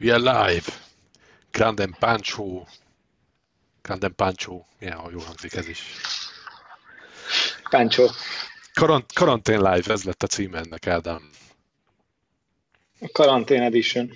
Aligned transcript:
We 0.00 0.10
are 0.12 0.18
live. 0.18 0.66
Grandem 1.52 1.92
Pancho. 1.98 2.66
Grandem 3.82 4.14
Pancho. 4.14 4.64
Milyen 4.78 4.96
ha 4.96 5.10
jól 5.10 5.24
hangzik 5.24 5.54
ez 5.54 5.68
is. 5.68 5.82
Pancho. 7.70 8.06
Karant- 8.72 9.12
karantén 9.12 9.60
live, 9.62 9.92
ez 9.92 10.04
lett 10.04 10.22
a 10.22 10.26
címe 10.26 10.58
ennek, 10.58 10.86
Ádám. 10.86 11.30
Karantén 13.12 13.62
edition. 13.62 14.10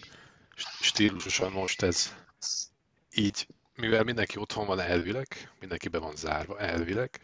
Stílusosan 0.80 1.52
most 1.52 1.82
ez 1.82 2.14
így, 3.14 3.46
mivel 3.76 4.02
mindenki 4.02 4.38
otthon 4.38 4.66
van 4.66 4.80
elvileg, 4.80 5.50
mindenki 5.60 5.88
be 5.88 5.98
van 5.98 6.16
zárva 6.16 6.58
elvileg, 6.58 7.20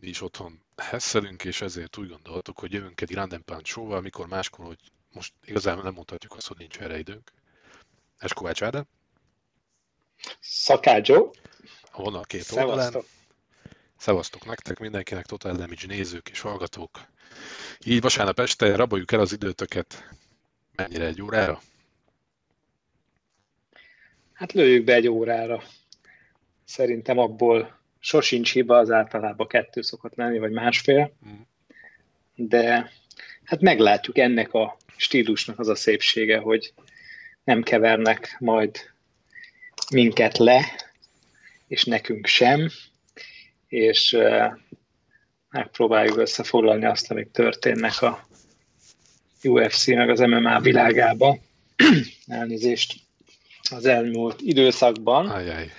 mi 0.00 0.08
is 0.08 0.20
otthon 0.20 0.60
hesszelünk, 0.76 1.44
és 1.44 1.60
ezért 1.60 1.96
úgy 1.96 2.08
gondoltuk, 2.08 2.58
hogy 2.58 2.72
jövünk 2.72 3.00
egy 3.00 3.10
Grandem 3.10 3.44
Pancho-val, 3.44 4.00
mikor 4.00 4.26
máskor, 4.26 4.66
hogy 4.66 4.78
most 5.12 5.32
igazából 5.44 5.82
nem 5.82 5.94
mondhatjuk 5.94 6.34
azt, 6.36 6.46
hogy 6.46 6.58
nincs 6.58 6.78
erre 6.78 6.98
időnk. 6.98 7.32
Ez 8.18 8.30
Kovács 8.30 8.62
Ádám, 8.62 8.86
Szakácsó. 10.40 11.34
a 11.92 12.02
vonal 12.02 12.24
két 12.24 12.50
oldalán. 12.50 12.76
Szevasztok. 12.78 13.06
Szevasztok 13.96 14.44
nektek, 14.44 14.78
mindenkinek, 14.78 15.26
Total 15.26 15.52
Damage 15.52 15.86
nézők 15.86 16.28
és 16.28 16.40
hallgatók. 16.40 17.00
Így 17.84 18.00
vasárnap 18.00 18.38
este 18.38 18.76
raboljuk 18.76 19.12
el 19.12 19.20
az 19.20 19.32
időtöket. 19.32 20.08
Mennyire 20.74 21.04
egy 21.04 21.22
órára? 21.22 21.60
Hát 24.32 24.52
lőjük 24.52 24.84
be 24.84 24.94
egy 24.94 25.08
órára. 25.08 25.62
Szerintem 26.64 27.18
abból 27.18 27.78
sosincs 27.98 28.52
hiba, 28.52 28.78
az 28.78 28.90
általában 28.90 29.46
kettő 29.46 29.82
szokott 29.82 30.14
lenni, 30.14 30.38
vagy 30.38 30.52
másfél. 30.52 31.16
Mm. 31.28 31.40
De 32.34 32.90
hát 33.44 33.60
meglátjuk 33.60 34.18
ennek 34.18 34.52
a 34.52 34.76
stílusnak 34.96 35.58
az 35.58 35.68
a 35.68 35.74
szépsége, 35.74 36.38
hogy 36.38 36.74
nem 37.46 37.62
kevernek 37.62 38.36
majd 38.38 38.76
minket 39.90 40.38
le, 40.38 40.64
és 41.66 41.84
nekünk 41.84 42.26
sem, 42.26 42.70
és 43.68 44.16
megpróbáljuk 45.50 46.16
összefoglalni 46.16 46.84
azt, 46.84 47.10
amik 47.10 47.30
történnek 47.30 48.02
a 48.02 48.26
UFC 49.42 49.86
meg 49.86 50.10
az 50.10 50.20
MMA 50.20 50.60
világába. 50.60 51.38
Elnézést 52.26 52.94
az 53.70 53.86
elmúlt 53.86 54.40
időszakban. 54.40 55.30
Ajaj. 55.30 55.70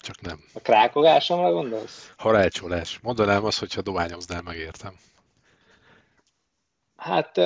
Csak 0.00 0.20
nem. 0.20 0.44
A 0.52 0.60
krákogásomra 0.60 1.52
gondolsz? 1.52 2.12
Harácsolás. 2.16 2.98
Mondanám 3.02 3.44
azt, 3.44 3.58
hogyha 3.58 3.82
dohányoznál, 3.82 4.42
megértem. 4.42 4.94
Hát 6.96 7.38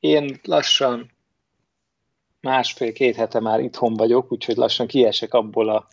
én 0.00 0.40
lassan 0.42 1.10
másfél-két 2.40 3.16
hete 3.16 3.40
már 3.40 3.60
itthon 3.60 3.94
vagyok, 3.94 4.32
úgyhogy 4.32 4.56
lassan 4.56 4.86
kiesek 4.86 5.34
abból 5.34 5.68
a 5.68 5.88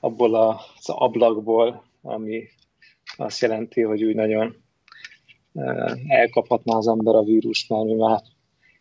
abból 0.00 0.34
az 0.34 0.88
ablakból, 0.88 1.84
ami 2.02 2.48
azt 3.16 3.40
jelenti, 3.40 3.82
hogy 3.82 4.04
úgy 4.04 4.14
nagyon 4.14 4.56
elkaphatná 6.06 6.76
az 6.76 6.88
ember 6.88 7.14
a 7.14 7.22
vírust, 7.22 7.68
mert 7.68 7.84
mi 7.84 7.94
már 7.94 8.20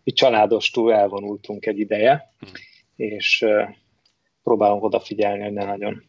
itt 0.04 0.16
családostól 0.16 0.94
elvonultunk 0.94 1.66
egy 1.66 1.80
ideje, 1.80 2.34
Hmm. 2.40 2.52
és 2.96 3.46
próbálunk 4.44 4.84
odafigyelni, 4.84 5.44
hogy 5.44 5.54
ne 5.54 5.66
nagyon 5.66 6.04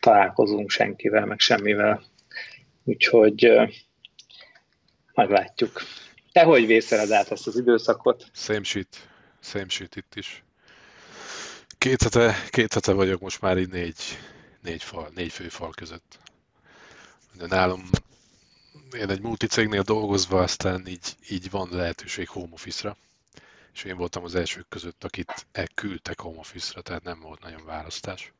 találkozunk 0.00 0.70
senkivel, 0.70 1.26
meg 1.26 1.38
semmivel. 1.38 2.02
Úgyhogy 2.84 3.52
meglátjuk. 5.14 5.82
Te 6.32 6.42
hogy 6.42 6.66
vészeled 6.66 7.10
át 7.10 7.30
ezt 7.30 7.46
az 7.46 7.56
időszakot? 7.56 8.26
Same 8.34 8.62
shit. 8.62 9.08
Same 9.40 9.68
shit 9.68 9.96
itt 9.96 10.14
is. 10.14 10.44
Két 11.78 12.02
hete, 12.02 12.34
két 12.50 12.74
hete 12.74 12.92
vagyok 12.92 13.20
most 13.20 13.40
már 13.40 13.58
így 13.58 13.68
négy, 13.68 13.96
négy, 14.62 14.82
fal, 14.82 15.10
négy 15.14 15.32
fő 15.32 15.48
fal 15.48 15.70
között. 15.70 16.18
De 17.36 17.46
nálam 17.46 17.90
én 18.96 19.10
egy 19.10 19.20
multicégnél 19.20 19.82
dolgozva, 19.82 20.42
aztán 20.42 20.86
így, 20.86 21.16
így 21.28 21.50
van 21.50 21.68
lehetőség 21.70 22.28
home 22.28 22.52
office-ra. 22.52 22.96
És 23.74 23.84
én 23.84 23.96
voltam 23.96 24.24
az 24.24 24.34
elsők 24.34 24.68
között, 24.68 25.04
akit 25.04 25.46
e 25.52 25.66
küldtek 25.74 26.20
home 26.20 26.38
office-ra, 26.38 26.80
tehát 26.80 27.02
nem 27.02 27.20
volt 27.20 27.40
nagyon 27.42 27.64
választás. 27.64 28.32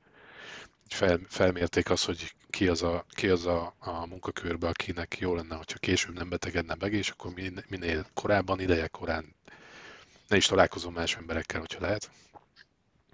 Fel, 0.89 1.21
felmérték 1.29 1.91
azt, 1.91 2.05
hogy 2.05 2.35
ki 2.51 2.69
az, 2.69 2.83
a, 2.83 3.05
ki 3.11 3.29
az 3.29 3.47
a, 3.47 3.75
a 3.79 4.07
munkakörbe, 4.07 4.69
akinek 4.69 5.17
jó 5.21 5.35
lenne, 5.35 5.55
hogyha 5.55 5.79
később 5.79 6.15
nem 6.15 6.29
betegedne 6.29 6.77
meg, 6.79 6.93
és 6.93 7.11
akkor 7.11 7.33
min- 7.35 7.65
minél 7.69 8.07
korábban, 8.15 8.61
ideje 8.61 8.87
korán 8.87 9.35
ne 10.29 10.37
is 10.37 10.47
találkozom 10.47 10.93
más 10.93 11.17
emberekkel, 11.17 11.61
hogyha 11.61 11.81
lehet. 11.81 12.11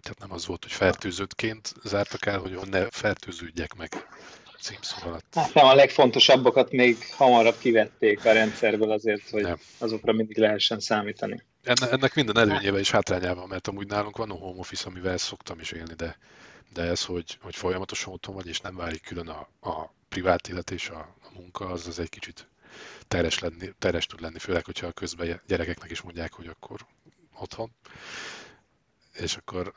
Tehát 0.02 0.18
nem 0.18 0.32
az 0.32 0.46
volt, 0.46 0.62
hogy 0.62 0.72
fertőzöttként 0.72 1.74
zártak 1.84 2.26
el, 2.26 2.38
hogy 2.38 2.58
ne 2.70 2.90
fertőződjek 2.90 3.74
meg 3.74 4.06
címszó 4.60 4.96
alatt. 5.06 5.34
Hát 5.34 5.54
nem, 5.54 5.66
a 5.66 5.74
legfontosabbakat 5.74 6.70
még 6.72 6.96
hamarabb 7.16 7.58
kivették 7.58 8.24
a 8.24 8.32
rendszerből 8.32 8.90
azért, 8.90 9.30
hogy 9.30 9.42
Nem. 9.42 9.58
azokra 9.78 10.12
mindig 10.12 10.38
lehessen 10.38 10.80
számítani. 10.80 11.42
Enne, 11.62 11.90
ennek 11.90 12.14
minden 12.14 12.38
előnyével 12.38 12.80
és 12.80 12.90
hátrányával, 12.90 13.46
mert 13.46 13.68
amúgy 13.68 13.86
nálunk 13.86 14.16
van 14.16 14.30
a 14.30 14.34
home 14.34 14.58
office, 14.58 14.88
amivel 14.88 15.16
szoktam 15.16 15.60
is 15.60 15.70
élni, 15.70 15.94
de, 15.94 16.18
de 16.72 16.82
ez, 16.82 17.04
hogy, 17.04 17.38
hogy 17.40 17.56
folyamatosan 17.56 18.12
otthon 18.12 18.34
vagy, 18.34 18.46
és 18.46 18.60
nem 18.60 18.76
válik 18.76 19.02
külön 19.02 19.28
a, 19.28 19.48
a 19.60 19.92
privát 20.08 20.48
élet 20.48 20.70
és 20.70 20.88
a, 20.88 20.98
a 20.98 21.28
munka, 21.34 21.66
az, 21.66 21.86
az 21.86 21.98
egy 21.98 22.08
kicsit 22.08 22.48
teres, 23.08 23.38
lenni, 23.38 23.72
teres 23.78 24.06
tud 24.06 24.20
lenni, 24.20 24.38
főleg, 24.38 24.64
hogyha 24.64 24.92
közben 24.92 25.40
gyerekeknek 25.46 25.90
is 25.90 26.00
mondják, 26.00 26.32
hogy 26.32 26.46
akkor 26.46 26.86
otthon. 27.34 27.70
És 29.12 29.36
akkor 29.36 29.74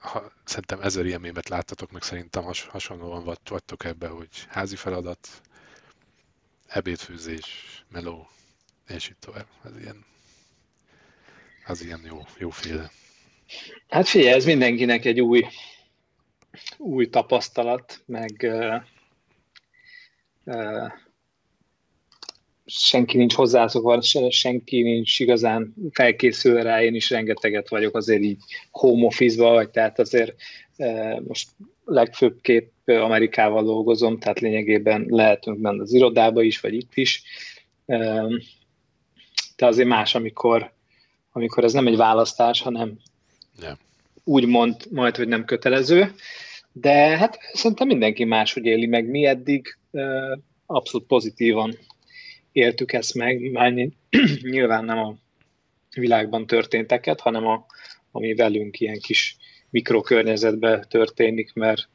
ha, 0.00 0.32
szerintem 0.44 0.80
ezer 0.80 1.06
ilyen 1.06 1.20
mémet 1.20 1.48
láttatok, 1.48 1.90
meg 1.90 2.02
szerintem 2.02 2.42
has, 2.42 2.64
hasonlóan 2.64 3.24
vagy, 3.24 3.38
vagytok 3.48 3.84
ebbe, 3.84 4.08
hogy 4.08 4.28
házi 4.48 4.76
feladat, 4.76 5.28
ebédfőzés, 6.66 7.84
meló, 7.88 8.28
és 8.88 9.08
így 9.08 9.16
tovább. 9.16 9.46
Ez 9.64 9.78
ilyen, 9.80 10.04
az 11.66 11.82
ilyen 11.82 12.02
jó, 12.04 12.26
jóféle. 12.38 12.90
Hát 13.88 14.08
figyelj, 14.08 14.34
ez 14.34 14.44
mindenkinek 14.44 15.04
egy 15.04 15.20
új, 15.20 15.46
új 16.78 17.08
tapasztalat, 17.08 18.02
meg 18.06 18.30
uh, 18.42 18.82
uh, 20.44 20.92
senki 22.64 23.16
nincs 23.16 23.34
hozzászokva, 23.34 24.02
se- 24.02 24.30
senki 24.30 24.82
nincs 24.82 25.20
igazán 25.20 25.74
felkészülve 25.90 26.62
rá, 26.62 26.82
én 26.82 26.94
is 26.94 27.10
rengeteget 27.10 27.68
vagyok 27.68 27.96
azért 27.96 28.22
így 28.22 28.42
home 28.70 29.06
office-ba, 29.06 29.50
vagy 29.50 29.70
tehát 29.70 29.98
azért 29.98 30.34
uh, 30.76 31.20
most 31.20 31.48
legfőbbképp 31.84 32.88
Amerikával 32.88 33.64
dolgozom, 33.64 34.18
tehát 34.18 34.40
lényegében 34.40 35.06
lehetünk 35.08 35.58
benne 35.58 35.82
az 35.82 35.92
irodába 35.92 36.42
is, 36.42 36.60
vagy 36.60 36.74
itt 36.74 36.94
is. 36.94 37.22
De 39.56 39.66
azért 39.66 39.88
más, 39.88 40.14
amikor, 40.14 40.72
amikor 41.32 41.64
ez 41.64 41.72
nem 41.72 41.86
egy 41.86 41.96
választás, 41.96 42.60
hanem 42.60 42.98
Ja. 43.60 43.78
Úgy 44.24 44.46
mond 44.46 44.76
majd, 44.90 45.16
hogy 45.16 45.28
nem 45.28 45.44
kötelező, 45.44 46.14
de 46.72 46.92
hát 46.92 47.38
szerintem 47.52 47.86
mindenki 47.86 48.24
máshogy 48.24 48.64
éli 48.64 48.86
meg. 48.86 49.06
Mi 49.06 49.24
eddig 49.24 49.78
abszolút 50.66 51.06
pozitívan 51.06 51.78
éltük 52.52 52.92
ezt 52.92 53.14
meg, 53.14 53.50
már 53.50 53.72
ny- 53.72 53.96
nyilván 54.50 54.84
nem 54.84 54.98
a 54.98 55.14
világban 55.94 56.46
történteket, 56.46 57.20
hanem 57.20 57.46
a, 57.46 57.66
ami 58.10 58.34
velünk 58.34 58.80
ilyen 58.80 58.98
kis 58.98 59.36
mikrokörnyezetben 59.70 60.86
történik, 60.88 61.52
mert 61.52 61.88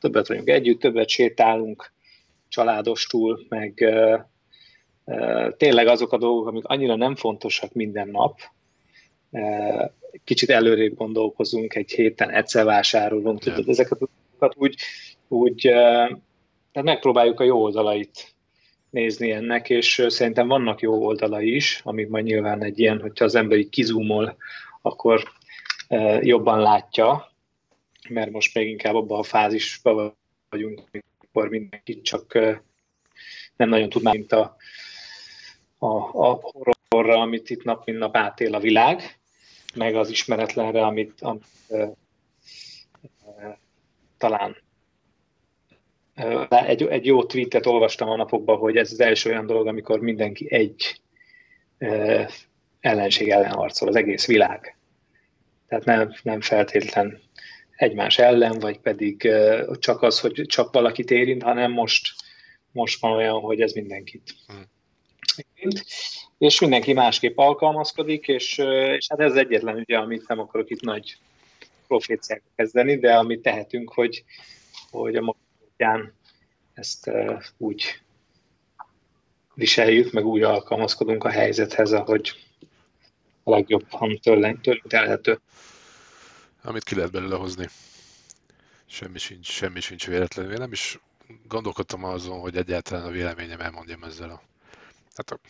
többet 0.00 0.28
vagyunk 0.28 0.48
együtt, 0.48 0.80
többet 0.80 1.08
sétálunk 1.08 1.92
családostul, 2.48 3.46
meg 3.48 3.72
uh, 3.80 4.20
uh, 5.04 5.56
tényleg 5.56 5.86
azok 5.86 6.12
a 6.12 6.18
dolgok, 6.18 6.46
amik 6.46 6.64
annyira 6.64 6.96
nem 6.96 7.16
fontosak 7.16 7.72
minden 7.72 8.08
nap, 8.08 8.40
kicsit 10.24 10.50
előrébb 10.50 10.96
gondolkozunk, 10.96 11.74
egy 11.74 11.90
héten 11.90 12.30
egyszer 12.30 12.64
vásárolunk, 12.64 13.38
tudod, 13.40 13.68
ezeket 13.68 14.00
a 14.00 14.06
dolgokat 14.06 14.54
úgy, 14.56 14.76
úgy 15.28 15.60
tehát 16.72 16.82
megpróbáljuk 16.82 17.40
a 17.40 17.44
jó 17.44 17.62
oldalait 17.62 18.34
nézni 18.90 19.30
ennek, 19.30 19.70
és 19.70 20.04
szerintem 20.08 20.48
vannak 20.48 20.80
jó 20.80 21.04
oldalai 21.04 21.54
is, 21.54 21.80
amik 21.84 22.08
majd 22.08 22.24
nyilván 22.24 22.62
egy 22.62 22.78
ilyen, 22.78 23.00
hogyha 23.00 23.24
az 23.24 23.34
ember 23.34 23.58
így 23.58 23.68
kizúmol, 23.68 24.36
akkor 24.82 25.22
jobban 26.20 26.60
látja, 26.60 27.32
mert 28.08 28.30
most 28.30 28.54
még 28.54 28.68
inkább 28.68 28.94
abban 28.94 29.18
a 29.18 29.22
fázisban 29.22 30.16
vagyunk, 30.48 30.82
amikor 31.18 31.48
mindenki 31.48 32.00
csak 32.00 32.34
nem 33.56 33.68
nagyon 33.68 33.88
tud 33.88 34.02
már, 34.02 34.14
mint 34.14 34.32
a, 34.32 34.56
a, 35.78 35.86
a 36.12 36.40
horrorra, 36.40 37.20
amit 37.20 37.50
itt 37.50 37.64
nap 37.64 37.86
mint 37.86 37.98
nap 37.98 38.16
átél 38.16 38.54
a 38.54 38.60
világ, 38.60 39.17
meg 39.74 39.94
az 39.94 40.10
ismeretlenre, 40.10 40.86
amit, 40.86 41.20
amit 41.20 41.44
uh, 41.68 41.88
uh, 43.24 43.56
talán 44.18 44.56
uh, 46.16 46.68
egy, 46.68 46.82
egy 46.82 47.06
jó 47.06 47.24
tweetet 47.24 47.66
olvastam 47.66 48.08
a 48.08 48.16
napokban, 48.16 48.56
hogy 48.56 48.76
ez 48.76 48.92
az 48.92 49.00
első 49.00 49.30
olyan 49.30 49.46
dolog, 49.46 49.66
amikor 49.66 50.00
mindenki 50.00 50.54
egy 50.54 51.00
uh, 51.78 52.30
ellenség 52.80 53.30
ellen 53.30 53.52
harcol 53.52 53.88
az 53.88 53.96
egész 53.96 54.26
világ. 54.26 54.76
Tehát 55.68 55.84
nem, 55.84 56.14
nem 56.22 56.40
feltétlen 56.40 57.20
egymás 57.76 58.18
ellen, 58.18 58.58
vagy 58.58 58.78
pedig 58.78 59.32
csak 59.78 60.02
az, 60.02 60.20
hogy 60.20 60.44
csak 60.46 60.72
valakit 60.72 61.10
érint, 61.10 61.42
hanem 61.42 61.72
most, 61.72 62.14
most 62.72 63.00
van 63.00 63.12
olyan, 63.12 63.40
hogy 63.40 63.60
ez 63.60 63.72
mindenkit 63.72 64.34
hmm. 64.46 64.62
Érint. 65.54 65.84
És 66.38 66.60
mindenki 66.60 66.92
másképp 66.92 67.38
alkalmazkodik, 67.38 68.28
és, 68.28 68.58
és 68.96 69.06
hát 69.08 69.20
ez 69.20 69.34
egyetlen 69.34 69.76
ugye, 69.76 69.98
amit 69.98 70.28
nem 70.28 70.38
akarok 70.38 70.70
itt 70.70 70.80
nagy 70.80 71.16
proféciák 71.86 72.42
kezdeni, 72.56 72.98
de 72.98 73.16
amit 73.16 73.42
tehetünk, 73.42 73.92
hogy, 73.92 74.24
hogy 74.90 75.16
a 75.16 75.34
magán 75.76 76.14
ezt 76.74 77.10
úgy 77.56 78.00
viseljük, 79.54 80.12
meg 80.12 80.26
úgy 80.26 80.42
alkalmazkodunk 80.42 81.24
a 81.24 81.30
helyzethez, 81.30 81.92
ahogy 81.92 82.32
a 83.42 83.50
legjobban 83.50 84.18
tőlünk 84.22 84.86
telhető. 84.88 85.40
Amit 86.62 86.84
ki 86.84 86.94
lehet 86.94 87.10
belőle 87.10 87.36
hozni. 87.36 87.66
Semmi 88.86 89.18
sincs, 89.18 89.50
semmi 89.50 89.80
sincs 89.80 90.06
véletlenül. 90.06 90.52
Én 90.52 90.58
nem 90.58 90.72
is 90.72 90.98
gondolkodtam 91.48 92.04
azon, 92.04 92.40
hogy 92.40 92.56
egyáltalán 92.56 93.04
a 93.04 93.10
véleményem 93.10 93.60
elmondjam 93.60 94.02
ezzel 94.02 94.30
a... 94.30 94.42
Hát 95.18 95.40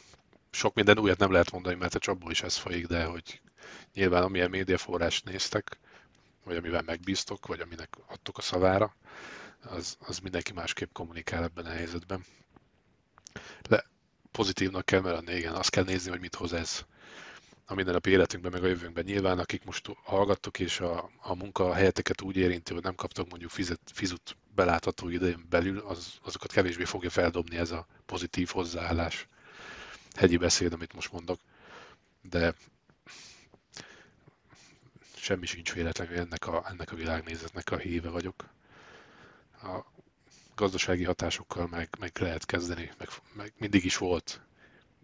sok 0.50 0.74
minden 0.74 0.98
újat 0.98 1.18
nem 1.18 1.32
lehet 1.32 1.50
mondani, 1.50 1.74
mert 1.74 1.94
a 1.94 1.98
csapból 1.98 2.30
is 2.30 2.42
ez 2.42 2.56
folyik, 2.56 2.86
de 2.86 3.04
hogy 3.04 3.40
nyilván 3.94 4.22
amilyen 4.22 4.50
médiaforrást 4.50 5.24
néztek, 5.24 5.78
vagy 6.44 6.56
amivel 6.56 6.82
megbíztok, 6.82 7.46
vagy 7.46 7.60
aminek 7.60 7.96
adtok 8.06 8.38
a 8.38 8.42
szavára, 8.42 8.94
az, 9.62 9.96
az 10.00 10.18
mindenki 10.18 10.52
másképp 10.52 10.92
kommunikál 10.92 11.42
ebben 11.42 11.64
a 11.64 11.70
helyzetben. 11.70 12.24
Le, 13.68 13.84
pozitívnak 14.30 14.86
kell 14.86 15.00
lenni, 15.00 15.34
igen, 15.34 15.54
azt 15.54 15.70
kell 15.70 15.84
nézni, 15.84 16.10
hogy 16.10 16.20
mit 16.20 16.34
hoz 16.34 16.52
ez 16.52 16.84
a 17.66 17.74
mindennapi 17.74 18.10
életünkben, 18.10 18.52
meg 18.52 18.64
a 18.64 18.66
jövőnkben. 18.66 19.04
Nyilván, 19.04 19.38
akik 19.38 19.64
most 19.64 19.90
hallgattok, 20.02 20.58
és 20.58 20.80
a, 20.80 21.10
a 21.18 21.34
munkahelyeteket 21.34 22.22
úgy 22.22 22.36
érinti, 22.36 22.72
hogy 22.72 22.82
nem 22.82 22.94
kaptok 22.94 23.28
mondjuk 23.28 23.50
fizet, 23.50 23.80
fizut 23.92 24.36
belátható 24.54 25.08
idején 25.08 25.46
belül, 25.48 25.78
az, 25.78 26.12
azokat 26.22 26.52
kevésbé 26.52 26.84
fogja 26.84 27.10
feldobni 27.10 27.56
ez 27.56 27.70
a 27.70 27.86
pozitív 28.06 28.48
hozzáállás. 28.48 29.28
Hegyi 30.18 30.36
beszéd, 30.36 30.72
amit 30.72 30.92
most 30.92 31.12
mondok. 31.12 31.40
De 32.22 32.54
semmi 35.16 35.46
sincs 35.46 35.72
véletlenül, 35.72 36.18
ennek 36.18 36.46
a, 36.46 36.64
ennek 36.68 36.92
a 36.92 36.96
világnézetnek 36.96 37.70
a 37.70 37.76
híve 37.76 38.08
vagyok. 38.08 38.48
A 39.62 39.84
gazdasági 40.54 41.04
hatásokkal 41.04 41.66
meg, 41.66 41.88
meg 41.98 42.18
lehet 42.18 42.46
kezdeni, 42.46 42.90
meg, 42.98 43.08
meg 43.32 43.52
mindig 43.56 43.84
is 43.84 43.96
volt. 43.96 44.40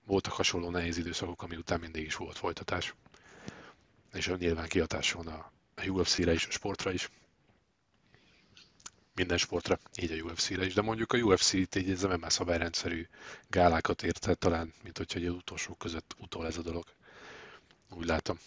Voltak 0.05 0.33
hasonló 0.33 0.71
nehéz 0.71 0.97
időszakok, 0.97 1.43
ami 1.43 1.57
után 1.57 1.81
mindig 1.81 2.05
is 2.05 2.17
volt 2.17 2.39
folytatás. 2.39 2.95
És 4.13 4.33
nyilván 4.39 4.69
kihatás 4.69 5.13
van 5.13 5.27
a, 5.27 5.53
UFC-re 5.89 6.33
is, 6.33 6.47
a 6.47 6.51
sportra 6.51 6.93
is. 6.93 7.11
Minden 9.15 9.39
sportra, 9.39 9.79
így 10.03 10.13
a 10.13 10.23
UFC-re 10.23 10.65
is, 10.65 10.75
de 10.75 10.83
mondjuk 10.83 11.13
a 11.13 11.19
UFC-t 11.19 11.75
így 11.75 11.91
ez 11.91 12.03
nem 12.03 12.25
szabályrendszerű 12.29 13.07
gálákat 13.49 14.03
érte, 14.03 14.35
talán, 14.35 14.73
mint 14.83 14.99
hogyha 14.99 15.19
egy 15.19 15.29
utolsó 15.29 15.75
között 15.75 16.15
utol 16.19 16.47
ez 16.47 16.57
a 16.57 16.63
dolog. 16.63 16.85
Úgy 17.91 18.07
látom 18.07 18.39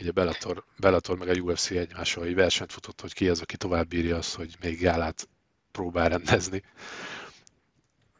így 0.00 0.08
a 0.08 0.12
Bellator, 0.12 0.64
Bellator 0.76 1.18
meg 1.18 1.28
a 1.28 1.40
UFC 1.40 1.70
egymással 1.70 2.24
egy 2.24 2.34
versenyt 2.34 2.72
futott, 2.72 3.00
hogy 3.00 3.12
ki 3.12 3.28
az, 3.28 3.40
aki 3.40 3.56
tovább 3.56 3.88
bírja 3.88 4.16
azt, 4.16 4.34
hogy 4.34 4.54
még 4.60 4.80
gálát 4.80 5.28
próbál 5.72 6.08
rendezni. 6.08 6.62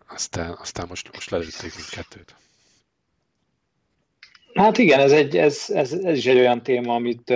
Aztán, 0.09 0.57
aztán 0.59 0.87
most, 0.89 1.11
most 1.13 1.31
lelőtték 1.31 1.75
mindkettőt. 1.75 2.35
Hát 4.55 4.79
igen, 4.79 5.01
ez, 5.01 5.13
egy, 5.13 5.37
ez, 5.37 5.65
ez, 5.69 5.93
ez 5.93 6.17
is 6.17 6.27
egy 6.27 6.39
olyan 6.39 6.63
téma, 6.63 6.95
amit, 6.95 7.35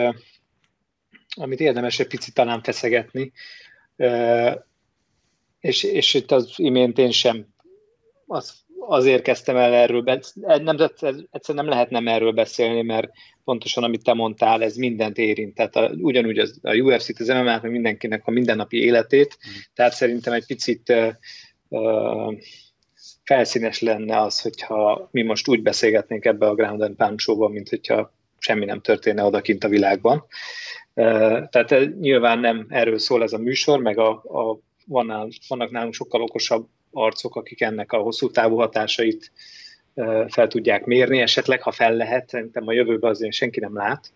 amit 1.37 1.61
érdemes 1.61 1.99
egy 1.99 2.07
picit 2.07 2.35
talán 2.35 2.63
feszegetni. 2.63 3.33
És, 5.61 5.83
és 5.83 6.15
itt 6.15 6.31
az 6.31 6.53
imént 6.57 6.99
én 6.99 7.11
sem 7.11 7.47
az, 8.27 8.65
azért 8.89 9.23
kezdtem 9.23 9.57
el 9.57 9.75
erről, 9.75 10.03
nem, 10.41 10.77
egyszerűen 11.31 11.65
nem 11.65 11.69
lehet 11.69 11.91
nem 11.91 12.09
erről 12.09 12.33
beszélni, 12.33 12.83
mert 12.83 13.11
pontosan 13.45 13.85
amit 13.85 14.03
te 14.03 14.15
mondtál, 14.15 14.63
ez 14.63 14.77
mindent 14.77 15.19
érint. 15.19 15.55
Tehát 15.55 15.77
a, 15.77 15.91
ugyanúgy 15.99 16.39
az, 16.39 16.59
a 16.63 16.75
UFC-t, 16.75 17.21
az 17.21 17.29
MMA-t, 17.29 17.63
mindenkinek 17.63 18.23
a 18.27 18.31
mindennapi 18.31 18.83
életét, 18.85 19.39
mm. 19.49 19.53
tehát 19.75 19.93
szerintem 19.93 20.33
egy 20.33 20.47
picit 20.47 20.89
uh, 20.89 21.13
uh, 21.69 22.35
felszínes 23.25 23.81
lenne 23.81 24.21
az, 24.21 24.41
hogyha 24.41 25.09
mi 25.13 25.23
most 25.23 25.49
úgy 25.49 25.63
beszélgetnénk 25.63 26.25
ebbe 26.25 26.47
a 26.47 26.55
Ground 26.55 26.81
and 26.81 26.97
Pound 26.97 27.19
show 27.19 27.49
mint 27.49 27.69
hogyha 27.69 28.15
semmi 28.39 28.65
nem 28.65 28.81
történne 28.81 29.25
odakint 29.25 29.65
a 29.65 29.69
világban. 29.69 30.17
Uh, 30.17 30.25
tehát 31.51 31.99
nyilván 32.01 32.39
nem 32.39 32.67
erről 32.69 32.99
szól 32.99 33.23
ez 33.23 33.33
a 33.33 33.39
műsor, 33.39 33.79
meg 33.79 33.99
a, 33.99 34.11
a 34.11 34.59
van, 34.87 35.29
vannak 35.49 35.71
nálunk 35.71 35.95
sokkal 35.95 36.23
okosabb 36.23 36.69
arcok, 36.93 37.37
akik 37.37 37.61
ennek 37.61 37.93
a 37.93 37.99
hosszú 37.99 38.31
távú 38.31 38.57
hatásait 38.57 39.33
fel 40.29 40.47
tudják 40.49 40.85
mérni, 40.85 41.21
esetleg, 41.21 41.63
ha 41.63 41.73
fel 41.73 41.95
lehet, 41.95 42.29
szerintem 42.29 42.67
a 42.67 42.73
jövőben 42.73 43.11
azért 43.11 43.33
senki 43.33 43.61
nem 43.61 43.75
lát, 43.75 44.13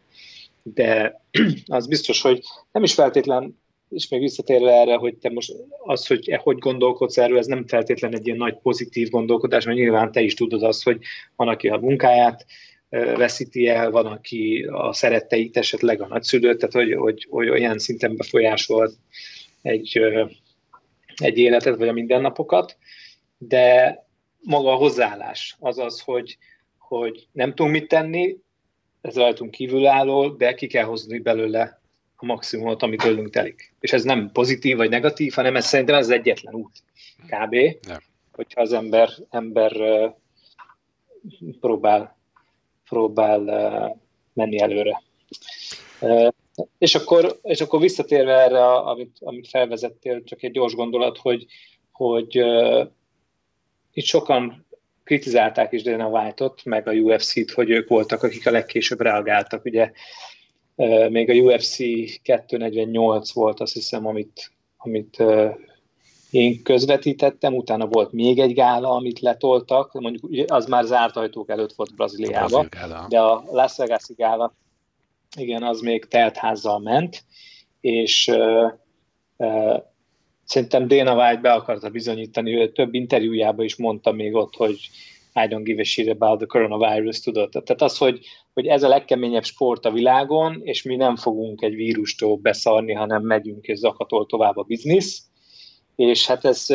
de 0.63 1.21
az 1.67 1.87
biztos, 1.87 2.23
hogy 2.23 2.41
nem 2.73 2.83
is 2.83 2.95
feltétlen, 2.95 3.59
és 3.89 4.09
még 4.09 4.21
visszatérve 4.21 4.73
erre, 4.73 4.97
hogy 4.97 5.17
te 5.17 5.31
most 5.31 5.53
az, 5.85 6.07
hogy 6.07 6.39
hogy 6.43 6.59
gondolkodsz 6.59 7.19
erről, 7.19 7.39
ez 7.39 7.47
nem 7.47 7.67
feltétlen 7.67 8.15
egy 8.15 8.27
ilyen 8.27 8.39
nagy 8.39 8.59
pozitív 8.63 9.09
gondolkodás, 9.09 9.65
mert 9.65 9.79
nyilván 9.79 10.13
te 10.13 10.21
is 10.21 10.35
tudod 10.35 10.63
azt, 10.63 10.83
hogy 10.83 10.99
van, 11.37 11.49
aki 11.49 11.69
a 11.69 11.79
munkáját 11.79 12.47
veszíti 12.91 13.69
el, 13.69 13.91
van, 13.91 14.07
aki 14.07 14.67
a 14.71 14.93
szeretteit, 14.93 15.57
esetleg 15.57 16.01
a 16.01 16.07
nagyszülőt, 16.07 16.59
tehát 16.59 16.75
hogy, 16.75 16.95
hogy, 16.95 17.27
hogy 17.31 17.49
olyan 17.49 17.79
szinten 17.79 18.17
befolyásol 18.17 18.91
egy, 19.63 20.01
egy 21.17 21.39
életet, 21.39 21.77
vagy 21.77 21.89
a 21.89 21.93
mindennapokat, 21.93 22.77
de 23.39 23.99
maga 24.41 24.73
a 24.73 24.77
hozzáállás, 24.77 25.57
az 25.59 25.79
az, 25.79 26.01
hogy, 26.01 26.39
hogy 26.79 27.27
nem 27.33 27.55
tudunk 27.55 27.75
mit 27.75 27.89
tenni, 27.89 28.37
ez 29.01 29.17
rajtunk 29.17 29.51
kívülálló, 29.51 30.29
de 30.29 30.55
ki 30.55 30.67
kell 30.67 30.85
hozni 30.85 31.19
belőle 31.19 31.81
a 32.17 32.25
maximumot, 32.25 32.83
amit 32.83 33.03
tőlünk 33.03 33.31
telik. 33.31 33.75
És 33.81 33.93
ez 33.93 34.03
nem 34.03 34.31
pozitív 34.33 34.77
vagy 34.77 34.91
negatív, 34.91 35.33
hanem 35.33 35.57
ez 35.57 35.67
szerintem 35.67 35.95
ez 35.95 36.05
az 36.05 36.11
egyetlen 36.11 36.55
út, 36.55 36.83
kb. 37.27 37.55
Nem. 37.87 37.99
Hogyha 38.33 38.61
az 38.61 38.73
ember, 38.73 39.09
ember 39.31 39.73
próbál, 41.61 42.20
próbál 42.91 43.41
menni 44.33 44.61
előre. 44.61 45.03
És 46.79 46.95
akkor, 46.95 47.39
és 47.43 47.61
akkor 47.61 47.81
visszatérve 47.81 48.33
erre, 48.33 48.67
amit, 48.67 49.17
amit 49.21 49.49
felvezettél, 49.49 50.25
csak 50.25 50.43
egy 50.43 50.51
gyors 50.51 50.75
gondolat, 50.75 51.19
hogy, 51.19 51.47
hogy 51.93 52.45
itt 53.93 54.05
sokan 54.05 54.67
kritizálták 55.05 55.73
is 55.73 55.83
Dana 55.83 56.09
White-ot, 56.09 56.65
meg 56.65 56.89
a 56.89 56.93
UFC-t, 56.93 57.51
hogy 57.51 57.71
ők 57.71 57.89
voltak, 57.89 58.23
akik 58.23 58.47
a 58.47 58.51
legkésőbb 58.51 59.01
reagáltak. 59.01 59.65
Ugye 59.65 59.93
még 61.09 61.31
a 61.31 61.35
UFC 61.35 61.77
248 62.23 63.33
volt, 63.33 63.61
azt 63.61 63.73
hiszem, 63.73 64.07
amit, 64.07 64.53
amit 64.77 65.23
én 66.31 66.63
közvetítettem, 66.63 67.55
utána 67.55 67.87
volt 67.87 68.13
még 68.13 68.39
egy 68.39 68.55
gála, 68.55 68.91
amit 68.91 69.21
letoltak, 69.21 69.93
mondjuk 69.93 70.51
az 70.51 70.67
már 70.67 70.85
zárt 70.85 71.17
ajtók 71.17 71.51
előtt 71.51 71.73
volt 71.73 71.95
Brazíliában, 71.95 72.69
de 73.09 73.21
a 73.21 73.45
Las 73.51 73.77
vegas 73.77 74.07
gála, 74.17 74.55
igen, 75.37 75.63
az 75.63 75.81
még 75.81 76.05
teltházzal 76.05 76.79
ment, 76.79 77.25
és 77.81 78.31
szerintem 80.45 80.89
Dana 80.89 81.15
White 81.15 81.41
be 81.41 81.53
akarta 81.53 81.89
bizonyítani, 81.89 82.55
ő 82.55 82.73
több 82.73 82.95
interjújában 82.95 83.65
is 83.65 83.77
mondta 83.77 84.13
még 84.13 84.35
ott, 84.35 84.57
hogy 84.57 84.91
I 85.35 85.47
don't 85.49 85.63
give 85.65 85.81
a 85.81 85.85
shit 85.85 86.09
about 86.09 86.39
the 86.39 86.47
coronavirus, 86.47 87.21
tudod? 87.21 87.51
Tehát 87.51 87.83
az, 87.83 87.99
hogy, 87.99 88.21
hogy 88.55 88.67
ez 88.67 88.83
a 88.83 88.89
legkeményebb 88.89 89.45
sport 89.45 89.85
a 89.85 89.91
világon, 89.91 90.61
és 90.65 90.83
mi 90.83 90.97
nem 90.97 91.17
fogunk 91.17 91.63
egy 91.63 91.75
vírustól 91.75 92.37
beszarni, 92.37 92.93
hanem 92.93 93.23
megyünk 93.23 93.67
és 93.67 93.79
zakatol 93.79 94.27
tovább 94.27 94.57
a 94.57 94.63
biznisz. 94.63 95.30
És 95.97 96.27
hát 96.27 96.45
ez 96.45 96.67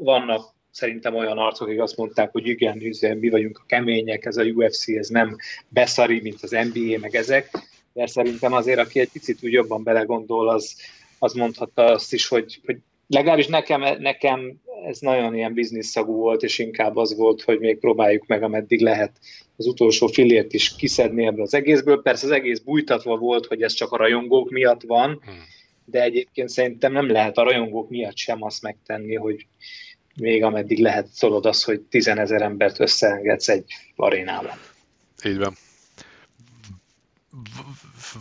vannak 0.00 0.54
szerintem 0.70 1.14
olyan 1.14 1.38
arcok, 1.38 1.68
akik 1.68 1.80
azt 1.80 1.96
mondták, 1.96 2.32
hogy 2.32 2.46
igen, 2.46 2.82
mi 3.00 3.28
vagyunk 3.28 3.58
a 3.58 3.66
kemények, 3.66 4.24
ez 4.24 4.36
a 4.36 4.44
UFC, 4.44 4.88
ez 4.88 5.08
nem 5.08 5.36
beszari, 5.68 6.20
mint 6.20 6.42
az 6.42 6.50
NBA, 6.50 6.98
meg 7.00 7.14
ezek. 7.14 7.50
De 7.92 8.06
szerintem 8.06 8.52
azért, 8.52 8.78
aki 8.78 9.00
egy 9.00 9.12
picit 9.12 9.38
úgy 9.42 9.52
jobban 9.52 9.82
belegondol, 9.82 10.48
az, 10.48 10.76
az 11.18 11.32
mondhatta 11.32 11.84
azt 11.84 12.12
is, 12.12 12.28
hogy, 12.28 12.60
hogy 12.64 12.76
legalábbis 13.06 13.46
nekem, 13.46 13.80
nekem 13.98 14.60
ez 14.86 14.98
nagyon 14.98 15.34
ilyen 15.34 15.52
bizniszszagú 15.52 16.12
volt, 16.12 16.42
és 16.42 16.58
inkább 16.58 16.96
az 16.96 17.16
volt, 17.16 17.42
hogy 17.42 17.58
még 17.58 17.78
próbáljuk 17.78 18.26
meg, 18.26 18.42
ameddig 18.42 18.80
lehet 18.80 19.12
az 19.56 19.66
utolsó 19.66 20.06
fillért 20.06 20.52
is 20.52 20.76
kiszedni 20.76 21.26
ebből 21.26 21.42
az 21.42 21.54
egészből. 21.54 22.02
Persze 22.02 22.26
az 22.26 22.32
egész 22.32 22.58
bújtatva 22.58 23.16
volt, 23.16 23.46
hogy 23.46 23.62
ez 23.62 23.72
csak 23.72 23.92
a 23.92 23.96
rajongók 23.96 24.50
miatt 24.50 24.82
van, 24.82 25.20
hmm. 25.24 25.42
De 25.90 26.02
egyébként 26.02 26.48
szerintem 26.48 26.92
nem 26.92 27.10
lehet 27.10 27.36
a 27.36 27.42
rajongók 27.42 27.88
miatt 27.88 28.16
sem 28.16 28.42
azt 28.42 28.62
megtenni, 28.62 29.14
hogy 29.14 29.46
még 30.14 30.42
ameddig 30.42 30.78
lehet 30.78 31.06
szólod 31.06 31.46
az, 31.46 31.64
hogy 31.64 31.80
tizenezer 31.80 32.42
embert 32.42 32.80
összeengedsz 32.80 33.48
egy 33.48 33.64
arénában. 33.96 34.58
Így 35.24 35.38
van. 35.38 35.54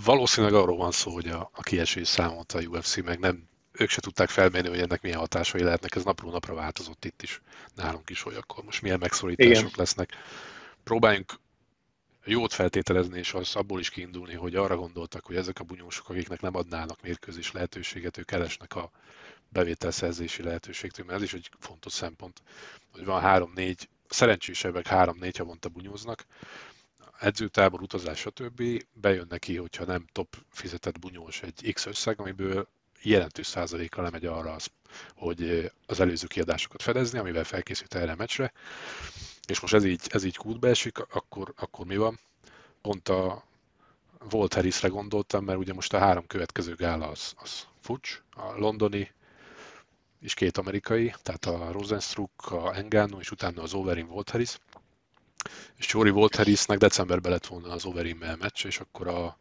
valószínűleg 0.05 0.55
arról 0.55 0.77
van 0.77 0.91
szó, 0.91 1.11
hogy 1.11 1.27
a, 1.27 1.49
a 1.53 1.61
kiesés 1.61 2.07
számot 2.07 2.51
a 2.51 2.59
UFC 2.59 3.01
meg 3.01 3.19
nem, 3.19 3.43
ők 3.71 3.89
se 3.89 4.01
tudták 4.01 4.29
felmérni, 4.29 4.69
hogy 4.69 4.79
ennek 4.79 5.01
milyen 5.01 5.19
hatásai 5.19 5.61
lehetnek, 5.61 5.95
ez 5.95 6.03
napról 6.03 6.31
napra 6.31 6.53
változott 6.53 7.05
itt 7.05 7.21
is, 7.21 7.41
nálunk 7.75 8.09
is, 8.09 8.21
hogy 8.21 8.35
akkor 8.35 8.63
most 8.63 8.81
milyen 8.81 8.99
megszorítások 8.99 9.57
Igen. 9.57 9.71
lesznek. 9.75 10.09
Próbáljunk 10.83 11.33
jót 12.27 12.53
feltételezni, 12.53 13.17
és 13.17 13.33
az 13.33 13.55
abból 13.55 13.79
is 13.79 13.89
kiindulni, 13.89 14.33
hogy 14.33 14.55
arra 14.55 14.75
gondoltak, 14.75 15.25
hogy 15.25 15.35
ezek 15.35 15.59
a 15.59 15.63
bunyósok, 15.63 16.09
akiknek 16.09 16.41
nem 16.41 16.55
adnának 16.55 17.01
mérkőzés 17.01 17.51
lehetőséget, 17.51 18.17
ők 18.17 18.25
keresnek 18.25 18.75
a 18.75 18.91
bevételszerzési 19.49 20.43
lehetőségtől, 20.43 21.05
mert 21.05 21.17
ez 21.17 21.23
is 21.23 21.33
egy 21.33 21.49
fontos 21.59 21.93
szempont, 21.93 22.41
hogy 22.91 23.05
van 23.05 23.21
három-négy, 23.21 23.89
szerencsésebbek 24.09 24.87
három-négy 24.87 25.37
havonta 25.37 25.69
bunyóznak, 25.69 26.25
edzőtábor, 27.19 27.81
utazás, 27.81 28.19
stb. 28.19 28.63
bejön 28.93 29.25
neki, 29.29 29.55
hogyha 29.55 29.85
nem 29.85 30.05
top 30.11 30.35
fizetett 30.49 30.99
bunyós 30.99 31.41
egy 31.41 31.73
X 31.73 31.85
összeg, 31.85 32.19
amiből 32.19 32.67
jelentős 33.01 33.47
százalékkal 33.47 34.03
lemegy 34.03 34.25
arra 34.25 34.53
az, 34.53 34.67
hogy 35.15 35.71
az 35.85 35.99
előző 35.99 36.27
kiadásokat 36.27 36.81
fedezni, 36.81 37.19
amivel 37.19 37.43
felkészült 37.43 37.95
erre 37.95 38.11
a 38.11 38.15
meccsre, 38.15 38.53
és 39.47 39.59
most 39.59 39.73
ez 39.73 39.83
így, 39.85 40.01
ez 40.09 40.23
így 40.23 40.35
kútbe 40.35 40.69
esik, 40.69 40.99
akkor, 40.99 41.53
akkor 41.55 41.85
mi 41.85 41.97
van? 41.97 42.19
Pont 42.81 43.09
a 43.09 43.43
Volt 44.29 44.53
Harrisre 44.53 44.87
gondoltam, 44.87 45.43
mert 45.43 45.59
ugye 45.59 45.73
most 45.73 45.93
a 45.93 45.99
három 45.99 46.27
következő 46.27 46.75
gála 46.75 47.07
az, 47.07 47.33
az 47.37 47.67
Fucs, 47.81 48.21
a 48.35 48.57
londoni, 48.57 49.11
és 50.21 50.33
két 50.33 50.57
amerikai, 50.57 51.13
tehát 51.23 51.45
a 51.45 51.71
Rosenstruck, 51.71 52.51
a 52.51 52.75
Engano, 52.75 53.19
és 53.19 53.31
utána 53.31 53.61
az 53.61 53.73
Overin 53.73 54.07
Volt 54.07 54.29
Harris. 54.29 54.59
És 55.75 55.85
Csóri 55.85 56.09
Volt 56.09 56.35
Harrisnek 56.35 56.77
decemberben 56.77 57.31
lett 57.31 57.45
volna 57.45 57.71
az 57.71 57.85
Overin 57.85 58.15
meccs, 58.39 58.65
és 58.65 58.79
akkor 58.79 59.07
a 59.07 59.37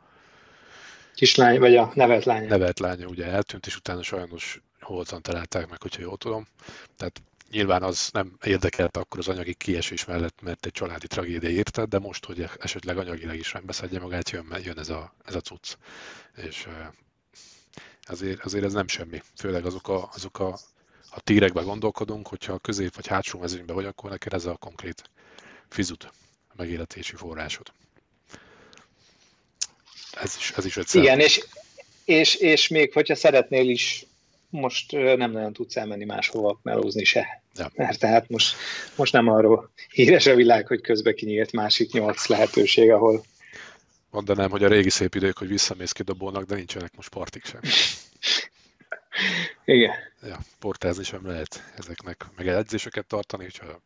kislány, 1.14 1.58
vagy 1.58 1.76
a 1.76 1.90
nevelt 1.94 2.24
lánya. 2.24 2.48
Nevelt 2.48 2.78
lánya 2.78 3.06
ugye 3.06 3.24
eltűnt, 3.24 3.66
és 3.66 3.76
utána 3.76 4.02
sajnos 4.02 4.60
holtan 4.80 5.22
találták 5.22 5.68
meg, 5.68 5.82
hogyha 5.82 6.02
jól 6.02 6.16
tudom. 6.16 6.46
Tehát 6.96 7.22
nyilván 7.50 7.82
az 7.82 8.08
nem 8.12 8.36
érdekelte 8.44 9.00
akkor 9.00 9.18
az 9.18 9.28
anyagi 9.28 9.54
kiesés 9.54 10.04
mellett, 10.04 10.40
mert 10.42 10.66
egy 10.66 10.72
családi 10.72 11.06
tragédia 11.06 11.50
érte, 11.50 11.84
de 11.84 11.98
most, 11.98 12.24
hogy 12.24 12.48
esetleg 12.58 12.98
anyagileg 12.98 13.38
is 13.38 13.52
rendbeszedje 13.52 14.00
magát, 14.00 14.30
jön, 14.30 14.56
jön 14.62 14.78
ez, 14.78 14.88
a, 14.88 15.14
ez 15.24 15.34
a 15.34 15.40
cucc. 15.40 15.76
És 16.36 16.68
azért, 18.02 18.40
azért 18.44 18.64
ez 18.64 18.72
nem 18.72 18.88
semmi. 18.88 19.22
Főleg 19.36 19.66
azok 19.66 19.88
a, 19.88 20.10
azok 20.14 20.38
a, 20.38 20.58
a 21.10 21.20
tírekbe 21.20 21.62
gondolkodunk, 21.62 22.28
hogyha 22.28 22.52
a 22.52 22.58
közép 22.58 22.94
vagy 22.94 23.06
hátsó 23.06 23.38
mezőnybe 23.38 23.72
vagy, 23.72 23.84
akkor 23.84 24.10
neked 24.10 24.32
ez 24.32 24.46
a 24.46 24.56
konkrét 24.56 25.10
fizut 25.68 26.12
megéletési 26.56 27.16
forrásod. 27.16 27.72
Ez 30.12 30.36
is, 30.38 30.50
ez 30.50 30.64
is 30.64 30.76
egy 30.76 30.94
Igen, 30.94 31.20
és, 31.20 31.44
és, 32.04 32.34
és 32.34 32.68
még 32.68 32.92
hogyha 32.92 33.14
szeretnél 33.14 33.68
is 33.68 34.06
most 34.56 34.92
nem 34.92 35.30
nagyon 35.30 35.52
tudsz 35.52 35.76
elmenni 35.76 36.04
máshova 36.04 36.60
melózni 36.62 37.04
se. 37.04 37.42
Ja. 37.54 37.70
Mert 37.74 37.98
tehát 37.98 38.28
most, 38.28 38.56
most 38.96 39.12
nem 39.12 39.28
arról 39.28 39.70
híres 39.90 40.26
a 40.26 40.34
világ, 40.34 40.66
hogy 40.66 40.80
közbe 40.80 41.14
kinyílt 41.14 41.52
másik 41.52 41.92
nyolc 41.92 42.26
lehetőség, 42.26 42.90
ahol 42.90 43.24
Mondanám, 44.10 44.50
hogy 44.50 44.64
a 44.64 44.68
régi 44.68 44.90
szép 44.90 45.14
idők, 45.14 45.38
hogy 45.38 45.48
visszamész 45.48 45.92
ki 45.92 46.02
dobónak, 46.02 46.44
de 46.44 46.54
nincsenek 46.54 46.96
most 46.96 47.08
partik 47.08 47.44
sem. 47.44 47.60
Igen. 49.64 49.92
Ja, 50.22 50.38
portázni 50.58 51.04
sem 51.04 51.26
lehet 51.26 51.72
ezeknek, 51.76 52.24
meg 52.36 52.48
edzéseket 52.48 53.06
tartani, 53.06 53.42
hogyha 53.42 53.80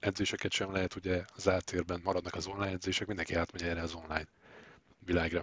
edzéseket 0.00 0.52
sem 0.52 0.72
lehet, 0.72 0.94
ugye 0.94 1.20
az 1.36 1.48
átérben 1.48 2.00
maradnak 2.04 2.34
az 2.34 2.46
online 2.46 2.70
edzések, 2.70 3.06
mindenki 3.06 3.34
átmegy 3.34 3.62
erre 3.62 3.82
az 3.82 3.94
online 3.94 4.26
világra. 5.04 5.42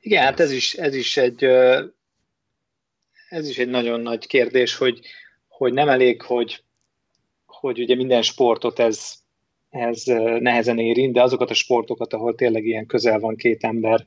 Igen, 0.00 0.22
hát 0.22 0.40
ez 0.40 0.50
is, 0.50 0.74
ez 0.74 0.94
is 0.94 1.16
egy 1.16 1.46
ez 3.28 3.48
is 3.48 3.58
egy 3.58 3.68
nagyon 3.68 4.00
nagy 4.00 4.26
kérdés, 4.26 4.76
hogy, 4.76 5.00
hogy 5.48 5.72
nem 5.72 5.88
elég, 5.88 6.22
hogy, 6.22 6.62
hogy 7.46 7.80
ugye 7.80 7.94
minden 7.94 8.22
sportot 8.22 8.78
ez, 8.78 9.14
ez 9.70 10.02
nehezen 10.38 10.78
érint, 10.78 11.12
de 11.12 11.22
azokat 11.22 11.50
a 11.50 11.54
sportokat, 11.54 12.12
ahol 12.12 12.34
tényleg 12.34 12.66
ilyen 12.66 12.86
közel 12.86 13.18
van 13.18 13.36
két 13.36 13.64
ember, 13.64 14.06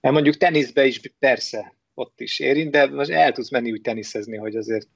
mert 0.00 0.14
mondjuk 0.14 0.36
teniszbe 0.36 0.86
is 0.86 1.00
persze 1.18 1.74
ott 1.94 2.20
is 2.20 2.38
érint, 2.38 2.70
de 2.70 2.86
most 2.86 3.10
el 3.10 3.32
tudsz 3.32 3.50
menni 3.50 3.72
úgy 3.72 3.80
teniszezni, 3.80 4.36
hogy 4.36 4.56
azért 4.56 4.88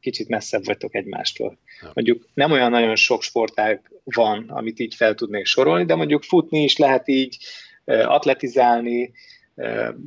kicsit 0.00 0.28
messzebb 0.28 0.64
vagytok 0.64 0.94
egymástól. 0.94 1.58
Mondjuk 1.94 2.28
nem 2.34 2.50
olyan 2.50 2.70
nagyon 2.70 2.96
sok 2.96 3.22
sportág 3.22 3.90
van, 4.04 4.48
amit 4.48 4.78
így 4.78 4.94
fel 4.94 5.14
tudnék 5.14 5.46
sorolni, 5.46 5.84
de 5.84 5.94
mondjuk 5.94 6.22
futni 6.22 6.62
is 6.62 6.76
lehet 6.76 7.08
így, 7.08 7.38
atletizálni, 7.84 9.12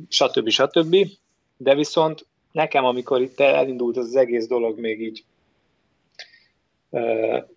stb. 0.08 0.48
stb. 0.48 0.96
De 1.56 1.74
viszont 1.74 2.26
nekem, 2.52 2.84
amikor 2.84 3.20
itt 3.20 3.40
elindult 3.40 3.96
az, 3.96 4.16
egész 4.16 4.46
dolog 4.46 4.78
még 4.78 5.00
így 5.00 5.24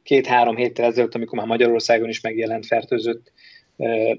két-három 0.03 0.55
héttel 0.55 0.85
ezelőtt, 0.85 1.15
amikor 1.15 1.37
már 1.37 1.47
Magyarországon 1.47 2.09
is 2.09 2.21
megjelent 2.21 2.65
fertőzött 2.65 3.31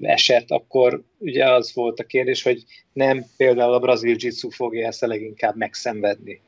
eset, 0.01 0.51
akkor 0.51 1.03
ugye 1.17 1.51
az 1.51 1.73
volt 1.73 1.99
a 1.99 2.03
kérdés, 2.03 2.43
hogy 2.43 2.63
nem 2.93 3.25
például 3.37 3.73
a 3.73 3.79
brazil 3.79 4.15
jitsu 4.19 4.49
fogja 4.49 4.87
ezt 4.87 5.03
a 5.03 5.07
leginkább 5.07 5.55
megszenvedni. 5.55 6.41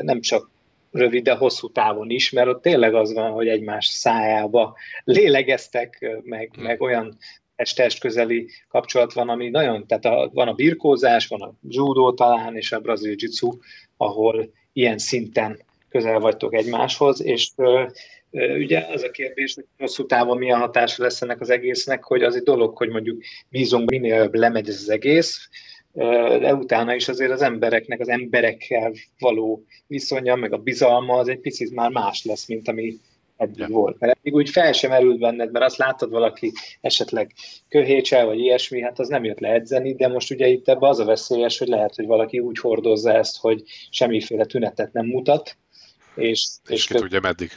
Nem 0.00 0.20
csak 0.20 0.50
rövid, 0.92 1.22
de 1.22 1.34
hosszú 1.34 1.70
távon 1.70 2.10
is, 2.10 2.30
mert 2.30 2.48
ott 2.48 2.62
tényleg 2.62 2.94
az 2.94 3.12
van, 3.12 3.30
hogy 3.30 3.48
egymás 3.48 3.86
szájába 3.86 4.76
lélegeztek, 5.04 6.20
meg, 6.22 6.50
meg 6.58 6.80
olyan 6.80 7.16
test 7.74 8.00
közeli 8.00 8.48
kapcsolat 8.68 9.12
van, 9.12 9.28
ami 9.28 9.48
nagyon, 9.48 9.86
tehát 9.86 10.04
a, 10.04 10.30
van 10.32 10.48
a 10.48 10.54
birkózás, 10.54 11.26
van 11.26 11.42
a 11.42 11.52
judo 11.68 12.12
talán, 12.12 12.56
és 12.56 12.72
a 12.72 12.80
brazil 12.80 13.14
jitsu, 13.16 13.52
ahol 13.96 14.52
ilyen 14.72 14.98
szinten 14.98 15.58
közel 15.88 16.18
vagytok 16.18 16.54
egymáshoz, 16.54 17.22
és 17.22 17.50
ö, 17.56 17.84
ugye 18.34 18.86
az 18.92 19.02
a 19.02 19.10
kérdés, 19.10 19.54
hogy 19.54 19.64
hosszú 19.78 20.06
távon 20.06 20.38
milyen 20.38 20.60
hatása 20.60 21.02
lesz 21.02 21.22
ennek 21.22 21.40
az 21.40 21.50
egésznek, 21.50 22.04
hogy 22.04 22.22
az 22.22 22.36
egy 22.36 22.42
dolog, 22.42 22.76
hogy 22.76 22.88
mondjuk 22.88 23.22
bízunk, 23.48 23.90
minél 23.90 24.28
lemegy 24.32 24.68
ez 24.68 24.80
az 24.80 24.90
egész, 24.90 25.48
de 26.40 26.54
utána 26.54 26.94
is 26.94 27.08
azért 27.08 27.30
az 27.30 27.42
embereknek, 27.42 28.00
az 28.00 28.08
emberekkel 28.08 28.92
való 29.18 29.64
viszonya, 29.86 30.34
meg 30.34 30.52
a 30.52 30.58
bizalma 30.58 31.18
az 31.18 31.28
egy 31.28 31.40
picit 31.40 31.74
már 31.74 31.90
más 31.90 32.24
lesz, 32.24 32.46
mint 32.48 32.68
ami 32.68 32.98
eddig 33.36 33.58
ja. 33.58 33.68
volt. 33.68 33.98
Mert 33.98 34.18
eddig 34.18 34.34
úgy 34.34 34.50
fel 34.50 34.72
sem 34.72 34.92
erült 34.92 35.18
benned, 35.18 35.50
mert 35.50 35.64
azt 35.64 35.76
láttad 35.76 36.10
valaki 36.10 36.52
esetleg 36.80 37.32
köhécsel, 37.68 38.26
vagy 38.26 38.38
ilyesmi, 38.38 38.82
hát 38.82 38.98
az 38.98 39.08
nem 39.08 39.24
jött 39.24 39.40
le 39.40 39.48
edzeni, 39.48 39.94
de 39.94 40.08
most 40.08 40.30
ugye 40.30 40.46
itt 40.46 40.68
ebbe 40.68 40.88
az 40.88 40.98
a 40.98 41.04
veszélyes, 41.04 41.58
hogy 41.58 41.68
lehet, 41.68 41.94
hogy 41.94 42.06
valaki 42.06 42.38
úgy 42.38 42.58
hordozza 42.58 43.12
ezt, 43.12 43.36
hogy 43.36 43.62
semmiféle 43.90 44.44
tünetet 44.44 44.92
nem 44.92 45.06
mutat. 45.06 45.56
És, 46.14 46.46
és, 46.66 46.70
és 46.70 46.86
ki 46.86 46.94
tudja 46.94 47.20
meddig. 47.20 47.50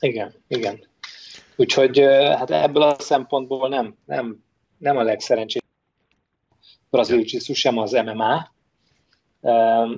Igen, 0.00 0.34
igen. 0.48 0.86
Úgyhogy 1.56 1.98
hát 2.08 2.50
ebből 2.50 2.82
a 2.82 2.96
szempontból 2.98 3.68
nem, 3.68 3.96
nem, 4.04 4.44
nem 4.78 4.96
a 4.96 5.02
legszerencsésebb 5.02 5.66
brazil 6.90 7.24
sem 7.38 7.78
az 7.78 7.92
MMA, 7.92 8.56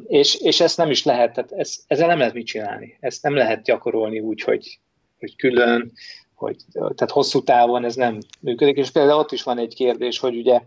és, 0.07 0.35
és 0.35 0.61
ezt 0.61 0.77
nem 0.77 0.91
is 0.91 1.05
lehet, 1.05 1.33
tehát 1.33 1.53
ez, 1.53 1.77
ezzel 1.87 2.07
nem 2.07 2.19
lehet 2.19 2.35
mit 2.35 2.47
csinálni. 2.47 2.97
Ezt 3.01 3.23
nem 3.23 3.35
lehet 3.35 3.63
gyakorolni 3.63 4.21
úgy, 4.21 4.43
hogy, 4.43 4.79
hogy 5.19 5.37
külön, 5.37 5.93
hogy, 6.35 6.57
tehát 6.73 7.11
hosszú 7.11 7.43
távon 7.43 7.85
ez 7.85 7.95
nem 7.95 8.19
működik. 8.41 8.77
És 8.77 8.91
például 8.91 9.19
ott 9.19 9.33
is 9.33 9.43
van 9.43 9.59
egy 9.59 9.75
kérdés, 9.75 10.19
hogy 10.19 10.37
ugye 10.37 10.61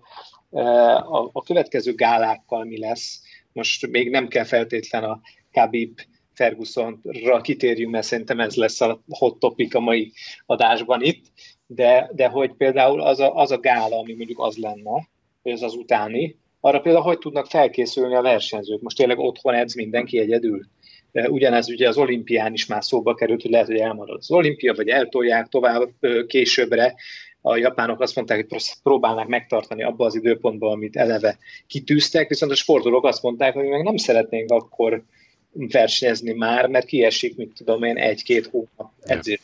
a, 0.50 1.30
a 1.32 1.44
következő 1.44 1.94
gálákkal 1.94 2.64
mi 2.64 2.80
lesz. 2.80 3.22
Most 3.52 3.88
még 3.88 4.10
nem 4.10 4.28
kell 4.28 4.44
feltétlen 4.44 5.04
a 5.04 5.22
Khabib 5.52 6.00
Fergusonra 6.34 7.42
kitérjünk, 7.42 7.92
mert 7.92 8.06
szerintem 8.06 8.40
ez 8.40 8.56
lesz 8.56 8.82
a 8.82 9.04
hot 9.10 9.40
topic 9.40 9.76
a 9.76 9.80
mai 9.80 10.12
adásban 10.46 11.02
itt, 11.02 11.26
de, 11.68 12.10
de 12.14 12.28
hogy 12.28 12.54
például 12.54 13.02
az 13.02 13.20
a, 13.20 13.36
az 13.36 13.52
a 13.52 13.60
gála, 13.60 13.98
ami 13.98 14.14
mondjuk 14.14 14.40
az 14.40 14.58
lenne, 14.58 15.10
hogy 15.42 15.52
az 15.52 15.62
az 15.62 15.74
utáni, 15.74 16.38
arra 16.66 16.80
például 16.80 17.04
hogy 17.04 17.18
tudnak 17.18 17.46
felkészülni 17.46 18.16
a 18.16 18.22
versenyzők. 18.22 18.82
Most 18.82 18.98
tényleg 18.98 19.20
otthon 19.20 19.54
edz 19.54 19.76
mindenki 19.76 20.20
egyedül. 20.20 20.66
Ugyanez 21.12 21.70
ugye 21.70 21.88
az 21.88 21.98
olimpián 21.98 22.54
is 22.54 22.66
már 22.66 22.84
szóba 22.84 23.14
került, 23.14 23.42
hogy 23.42 23.52
lehet, 23.52 23.68
hogy 23.68 23.78
elmarad 23.78 24.18
az 24.18 24.32
olimpia, 24.32 24.74
vagy 24.74 24.88
eltolják 24.88 25.48
tovább 25.48 25.90
későbbre. 26.28 26.96
A 27.42 27.56
japánok 27.58 28.02
azt 28.02 28.16
mondták, 28.16 28.48
hogy 28.50 28.62
próbálnak 28.84 29.28
megtartani 29.28 29.84
abba 29.84 30.06
az 30.06 30.16
időpontban, 30.16 30.72
amit 30.72 30.96
eleve 30.96 31.38
kitűztek, 31.68 32.30
viszont 32.30 32.52
a 32.52 32.56
sportolók 32.56 33.06
azt 33.06 33.22
mondták, 33.22 33.54
hogy 33.54 33.68
meg 33.68 33.84
nem 33.84 33.98
szeretnénk 33.98 34.52
akkor 34.52 35.04
versenyezni 35.52 36.34
már, 36.34 36.68
mert 36.68 36.86
kiesik, 36.86 37.36
mit 37.36 37.54
tudom 37.56 37.84
én, 37.84 37.98
egy-két 37.98 38.46
hónap 38.46 38.92
edzés. 39.02 39.40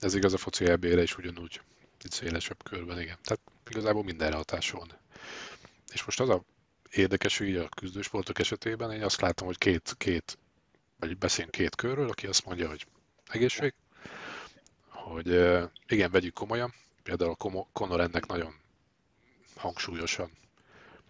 Ez 0.00 0.14
igaz 0.14 0.32
a 0.32 0.38
foci 0.38 0.64
EB-re 0.64 1.02
is 1.02 1.16
ugyanúgy, 1.16 1.60
itt 2.04 2.10
szélesebb 2.10 2.62
körben, 2.62 3.00
igen. 3.00 3.16
Tehát 3.24 3.40
igazából 3.70 4.02
mindenre 4.04 4.36
hatása 4.36 4.76
van. 4.76 5.02
És 5.94 6.04
most 6.04 6.20
az 6.20 6.28
a 6.28 6.42
érdekes, 6.90 7.38
hogy 7.38 7.56
a 7.56 7.68
küzdősportok 7.68 8.38
esetében 8.38 8.92
én 8.92 9.02
azt 9.02 9.20
látom, 9.20 9.46
hogy 9.46 9.58
két, 9.58 9.94
két 9.98 10.38
vagy 10.98 11.18
beszélünk 11.18 11.52
két 11.52 11.74
körről, 11.74 12.08
aki 12.08 12.26
azt 12.26 12.44
mondja, 12.44 12.68
hogy 12.68 12.86
egészség, 13.28 13.74
hogy 14.88 15.26
igen, 15.86 16.10
vegyük 16.10 16.34
komolyan, 16.34 16.74
például 17.02 17.36
Conor 17.72 18.00
ennek 18.00 18.26
nagyon 18.26 18.54
hangsúlyosan 19.56 20.30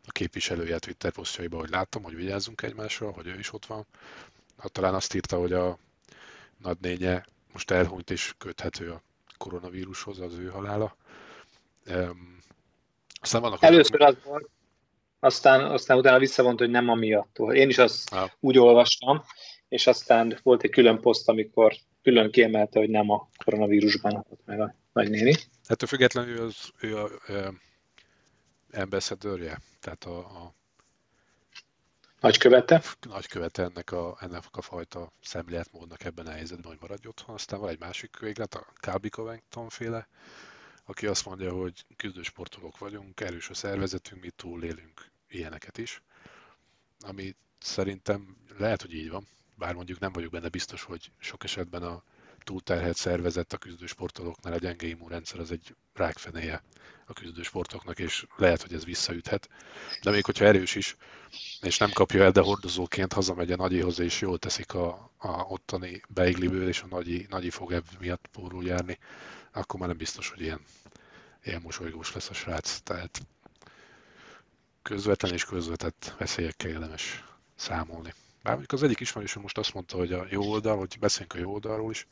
a 0.06 0.12
képviselője 0.12 0.78
Twitter 0.78 1.12
posztjaiba, 1.12 1.58
hogy 1.58 1.70
láttam, 1.70 2.02
hogy 2.02 2.14
vigyázzunk 2.14 2.62
egymásra, 2.62 3.10
hogy 3.10 3.26
ő 3.26 3.38
is 3.38 3.52
ott 3.52 3.66
van. 3.66 3.86
Hát 4.58 4.72
talán 4.72 4.94
azt 4.94 5.14
írta, 5.14 5.38
hogy 5.38 5.52
a 5.52 5.78
nagynénye 6.56 7.24
most 7.52 7.70
elhunyt 7.70 8.10
és 8.10 8.34
köthető 8.38 8.90
a 8.90 9.02
koronavírushoz 9.36 10.20
az 10.20 10.34
ő 10.38 10.48
halála. 10.48 10.96
Um, 11.86 12.38
aztán 13.20 13.40
vannak 13.40 13.62
Először 13.62 14.02
az 14.02 14.16
volt, 14.24 14.48
aztán, 15.24 15.60
aztán 15.60 15.98
utána 15.98 16.18
visszavont, 16.18 16.58
hogy 16.58 16.70
nem 16.70 16.88
amiattól. 16.88 17.54
Én 17.54 17.68
is 17.68 17.78
azt 17.78 18.12
ah. 18.12 18.30
úgy 18.40 18.58
olvastam, 18.58 19.24
és 19.68 19.86
aztán 19.86 20.38
volt 20.42 20.62
egy 20.62 20.70
külön 20.70 21.00
poszt, 21.00 21.28
amikor 21.28 21.74
külön 22.02 22.30
kiemelte, 22.30 22.78
hogy 22.78 22.88
nem 22.88 23.10
a 23.10 23.28
koronavírusban 23.44 24.14
adott 24.14 24.40
meg 24.44 24.60
a 24.60 24.74
nagynéni. 24.92 25.34
Hát 25.68 25.82
a 25.82 25.86
függetlenül 25.86 26.36
ő, 26.36 26.42
az, 26.42 26.70
ő 26.80 26.96
a, 26.96 27.04
a 27.04 27.54
ambassadőrje, 28.72 29.60
tehát 29.80 30.04
a, 30.04 30.18
a 30.18 30.54
Nagykövete? 32.20 32.82
Nagykövete 33.08 33.62
ennek 33.62 33.92
a, 33.92 34.16
ennek 34.20 34.42
a 34.50 34.62
fajta 34.62 35.12
szemléletmódnak 35.22 36.04
ebben 36.04 36.26
a 36.26 36.30
helyzetben, 36.30 36.70
hogy 36.70 36.80
maradj 36.80 37.06
otthon. 37.06 37.34
Aztán 37.34 37.60
van 37.60 37.68
egy 37.68 37.80
másik 37.80 38.18
véglet, 38.18 38.54
a 38.54 38.66
Calby 38.80 39.08
Covington 39.08 39.68
féle, 39.68 40.08
aki 40.84 41.06
azt 41.06 41.26
mondja, 41.26 41.52
hogy 41.52 41.84
küzdősportolók 41.96 42.78
vagyunk, 42.78 43.20
erős 43.20 43.50
a 43.50 43.54
szervezetünk, 43.54 44.22
mi 44.22 44.30
túlélünk 44.30 45.12
ilyeneket 45.34 45.78
is. 45.78 46.02
Ami 47.00 47.34
szerintem 47.58 48.36
lehet, 48.58 48.80
hogy 48.80 48.94
így 48.94 49.10
van, 49.10 49.26
bár 49.54 49.74
mondjuk 49.74 49.98
nem 49.98 50.12
vagyok 50.12 50.30
benne 50.30 50.48
biztos, 50.48 50.82
hogy 50.82 51.10
sok 51.18 51.44
esetben 51.44 51.82
a 51.82 52.02
túlterhelt 52.44 52.96
szervezet 52.96 53.52
a 53.52 53.58
küzdősportolóknál 53.58 54.52
a 54.52 54.58
gyenge 54.58 54.86
immunrendszer 54.86 55.40
az 55.40 55.50
egy 55.50 55.74
rákfenéje 55.94 56.62
a 57.06 57.12
küzdősportoknak, 57.12 57.98
és 57.98 58.26
lehet, 58.36 58.62
hogy 58.62 58.72
ez 58.72 58.84
visszaüthet. 58.84 59.48
De 60.02 60.10
még 60.10 60.24
hogyha 60.24 60.44
erős 60.44 60.74
is, 60.74 60.96
és 61.60 61.78
nem 61.78 61.90
kapja 61.90 62.24
el, 62.24 62.30
de 62.30 62.40
hordozóként 62.40 63.12
hazamegy 63.12 63.52
a 63.52 63.56
nagyihoz, 63.56 63.98
és 63.98 64.20
jól 64.20 64.38
teszik 64.38 64.74
a, 64.74 65.12
a 65.16 65.28
ottani 65.28 66.02
beigliből, 66.08 66.68
és 66.68 66.82
a 66.82 66.86
nagyi, 66.86 67.26
nagyi 67.30 67.50
fog 67.50 67.72
ebb 67.72 67.84
miatt 67.98 68.26
pórul 68.32 68.64
járni, 68.64 68.98
akkor 69.52 69.78
már 69.80 69.88
nem 69.88 69.98
biztos, 69.98 70.28
hogy 70.28 70.40
ilyen, 70.40 70.60
ilyen 71.44 71.60
mosolygós 71.62 72.12
lesz 72.12 72.30
a 72.30 72.34
srác. 72.34 72.78
Tehát 72.78 73.20
közvetlen 74.84 75.32
és 75.32 75.44
közvetett 75.44 76.14
veszélyekkel 76.18 76.70
érdemes 76.70 77.24
számolni. 77.56 78.14
Bár 78.42 78.52
mondjuk 78.52 78.72
az 78.72 78.82
egyik 78.82 79.00
ismerősöm 79.00 79.42
most 79.42 79.58
azt 79.58 79.74
mondta, 79.74 79.96
hogy 79.96 80.12
a 80.12 80.26
jó 80.30 80.42
oldal, 80.42 80.76
hogy 80.76 80.96
beszéljünk 81.00 81.34
a 81.34 81.38
jó 81.38 81.52
oldalról 81.52 81.90
is, 81.90 82.06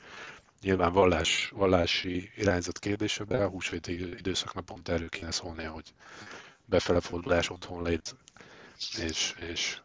nyilván 0.63 0.93
vallás, 0.93 1.51
vallási 1.55 2.31
irányzat 2.37 2.79
kérdése, 2.79 3.25
de 3.25 3.37
a 3.37 3.49
húsvéti 3.49 3.93
időszaknak 4.19 4.65
pont 4.65 4.89
erről 4.89 5.09
kéne 5.09 5.31
szólnia, 5.31 5.71
hogy 5.71 5.93
befele 6.65 7.01
fordulás, 7.01 7.51
otthon 7.51 7.83
lét, 7.83 8.17
és, 8.99 9.35
és 9.51 9.79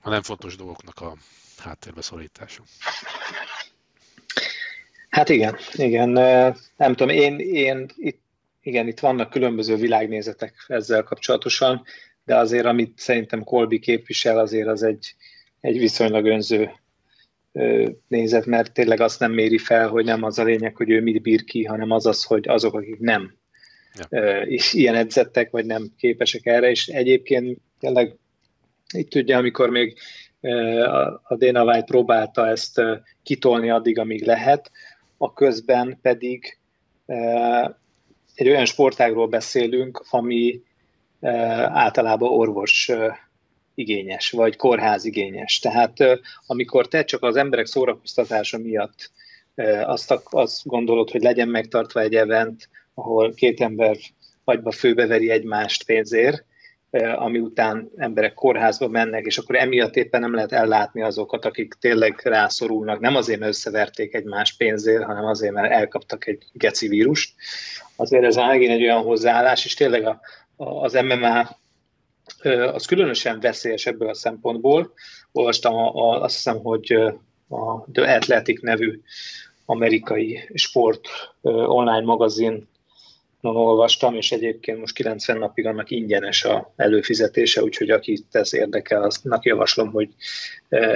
a 0.00 0.08
nem 0.08 0.22
fontos 0.22 0.56
dolgoknak 0.56 1.00
a 1.00 1.16
háttérbe 1.58 2.02
szorítása. 2.02 2.62
Hát 5.10 5.28
igen, 5.28 5.56
igen. 5.72 6.10
Nem 6.76 6.94
tudom, 6.94 7.08
én, 7.08 7.38
én 7.38 7.90
itt, 7.96 8.20
igen, 8.62 8.86
itt 8.86 9.00
vannak 9.00 9.30
különböző 9.30 9.76
világnézetek 9.76 10.64
ezzel 10.66 11.02
kapcsolatosan, 11.02 11.82
de 12.24 12.36
azért, 12.36 12.64
amit 12.64 12.98
szerintem 12.98 13.44
Kolbi 13.44 13.78
képvisel, 13.78 14.38
azért 14.38 14.68
az 14.68 14.82
egy, 14.82 15.14
egy 15.60 15.78
viszonylag 15.78 16.24
önző 16.24 16.70
nézet, 18.08 18.46
mert 18.46 18.72
tényleg 18.72 19.00
azt 19.00 19.20
nem 19.20 19.32
méri 19.32 19.58
fel, 19.58 19.88
hogy 19.88 20.04
nem 20.04 20.22
az 20.22 20.38
a 20.38 20.44
lényeg, 20.44 20.76
hogy 20.76 20.90
ő 20.90 21.00
mit 21.00 21.22
bír 21.22 21.44
ki, 21.44 21.64
hanem 21.64 21.90
az 21.90 22.06
az, 22.06 22.24
hogy 22.24 22.48
azok, 22.48 22.74
akik 22.74 22.98
nem 22.98 23.34
ja. 24.10 24.40
és 24.40 24.72
ilyen 24.72 24.94
edzettek, 24.94 25.50
vagy 25.50 25.66
nem 25.66 25.92
képesek 25.96 26.46
erre, 26.46 26.70
és 26.70 26.88
egyébként 26.88 27.58
tényleg 27.78 28.16
itt 28.92 29.14
ugye, 29.14 29.36
amikor 29.36 29.70
még 29.70 29.98
a 31.22 31.36
Dana 31.36 31.64
White 31.64 31.84
próbálta 31.84 32.48
ezt 32.48 32.82
kitolni 33.22 33.70
addig, 33.70 33.98
amíg 33.98 34.24
lehet, 34.24 34.70
a 35.16 35.32
közben 35.32 35.98
pedig 36.02 36.58
egy 38.40 38.48
olyan 38.48 38.64
sportágról 38.64 39.26
beszélünk, 39.26 40.04
ami 40.10 40.62
általában 41.66 42.32
orvos 42.32 42.90
igényes, 43.74 44.30
vagy 44.30 44.56
kórház 44.56 45.04
igényes. 45.04 45.58
Tehát 45.58 45.96
amikor 46.46 46.88
te 46.88 47.04
csak 47.04 47.22
az 47.22 47.36
emberek 47.36 47.66
szórakoztatása 47.66 48.58
miatt 48.58 49.10
azt, 49.84 50.20
azt 50.24 50.66
gondolod, 50.66 51.10
hogy 51.10 51.22
legyen 51.22 51.48
megtartva 51.48 52.00
egy 52.00 52.14
event, 52.14 52.68
ahol 52.94 53.34
két 53.34 53.60
ember 53.60 53.96
agyba 54.44 54.70
főbeveri 54.70 55.30
egymást 55.30 55.84
pénzért, 55.84 56.44
ami 57.16 57.38
után 57.38 57.90
emberek 57.96 58.34
kórházba 58.34 58.88
mennek, 58.88 59.24
és 59.24 59.38
akkor 59.38 59.56
emiatt 59.56 59.96
éppen 59.96 60.20
nem 60.20 60.34
lehet 60.34 60.52
ellátni 60.52 61.02
azokat, 61.02 61.44
akik 61.44 61.74
tényleg 61.80 62.20
rászorulnak, 62.24 63.00
nem 63.00 63.16
azért, 63.16 63.38
mert 63.38 63.52
összeverték 63.52 64.14
egymás 64.14 64.56
pénzért, 64.56 65.04
hanem 65.04 65.24
azért, 65.24 65.52
mert 65.52 65.72
elkaptak 65.72 66.26
egy 66.26 66.44
geci 66.52 66.88
vírust. 66.88 67.34
Azért 67.96 68.24
ez 68.24 68.36
megint 68.36 68.72
egy 68.72 68.82
olyan 68.82 69.02
hozzáállás, 69.02 69.64
és 69.64 69.74
tényleg 69.74 70.06
a, 70.06 70.20
az 70.56 70.92
MMA 70.92 71.58
az 72.72 72.86
különösen 72.86 73.40
veszélyes 73.40 73.86
ebből 73.86 74.08
a 74.08 74.14
szempontból. 74.14 74.92
Olvastam 75.32 75.74
a, 75.74 75.94
a, 75.94 76.22
azt 76.22 76.34
hiszem, 76.34 76.58
hogy 76.58 76.92
a 77.48 77.90
The 77.92 78.14
Athletic 78.14 78.62
nevű 78.62 79.00
amerikai 79.64 80.50
sport 80.54 81.08
online 81.42 82.00
magazin 82.00 82.68
olvastam, 83.40 84.14
és 84.14 84.32
egyébként 84.32 84.78
most 84.78 84.94
90 84.94 85.38
napig 85.38 85.66
annak 85.66 85.90
ingyenes 85.90 86.44
a 86.44 86.72
előfizetése, 86.76 87.62
úgyhogy 87.62 87.90
aki 87.90 88.24
ez 88.30 88.54
érdekel, 88.54 89.02
aznak 89.02 89.44
javaslom, 89.44 89.90
hogy 89.90 90.08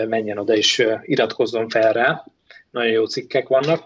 menjen 0.09 0.39
oda 0.39 0.57
és 0.57 0.87
iratkozzon 1.03 1.69
fel 1.69 1.93
rá. 1.93 2.25
Nagyon 2.71 2.91
jó 2.91 3.05
cikkek 3.05 3.49
vannak. 3.49 3.85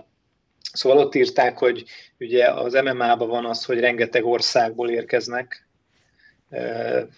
Szóval 0.72 0.98
ott 0.98 1.14
írták, 1.14 1.58
hogy 1.58 1.84
ugye 2.18 2.50
az 2.50 2.72
MMA-ban 2.72 3.28
van 3.28 3.44
az, 3.44 3.64
hogy 3.64 3.80
rengeteg 3.80 4.26
országból 4.26 4.90
érkeznek 4.90 5.66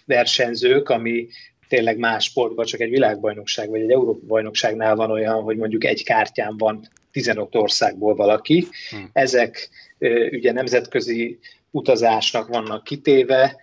versenyzők, 0.05 0.89
ami 0.89 1.27
tényleg 1.67 1.97
más 1.97 2.23
sportban 2.23 2.65
csak 2.65 2.79
egy 2.79 2.89
világbajnokság 2.89 3.69
vagy 3.69 3.81
egy 3.81 3.91
Európa 3.91 4.25
bajnokságnál 4.25 4.95
van 4.95 5.11
olyan, 5.11 5.41
hogy 5.41 5.57
mondjuk 5.57 5.83
egy 5.83 6.03
kártyán 6.03 6.57
van 6.57 6.87
15 7.11 7.55
országból 7.55 8.15
valaki. 8.15 8.67
Hmm. 8.89 9.09
Ezek 9.13 9.69
ugye 10.31 10.51
nemzetközi 10.51 11.39
utazásnak 11.71 12.47
vannak 12.47 12.83
kitéve, 12.83 13.57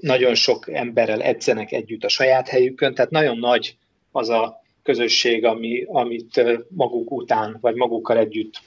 nagyon 0.00 0.34
sok 0.34 0.72
emberrel 0.72 1.22
edzenek 1.22 1.72
együtt 1.72 2.04
a 2.04 2.08
saját 2.08 2.48
helyükön, 2.48 2.94
tehát 2.94 3.10
nagyon 3.10 3.38
nagy 3.38 3.76
az 4.12 4.28
a 4.28 4.62
közösség, 4.82 5.44
ami, 5.44 5.84
amit 5.86 6.42
maguk 6.68 7.10
után, 7.10 7.58
vagy 7.60 7.74
magukkal 7.74 8.18
együtt 8.18 8.62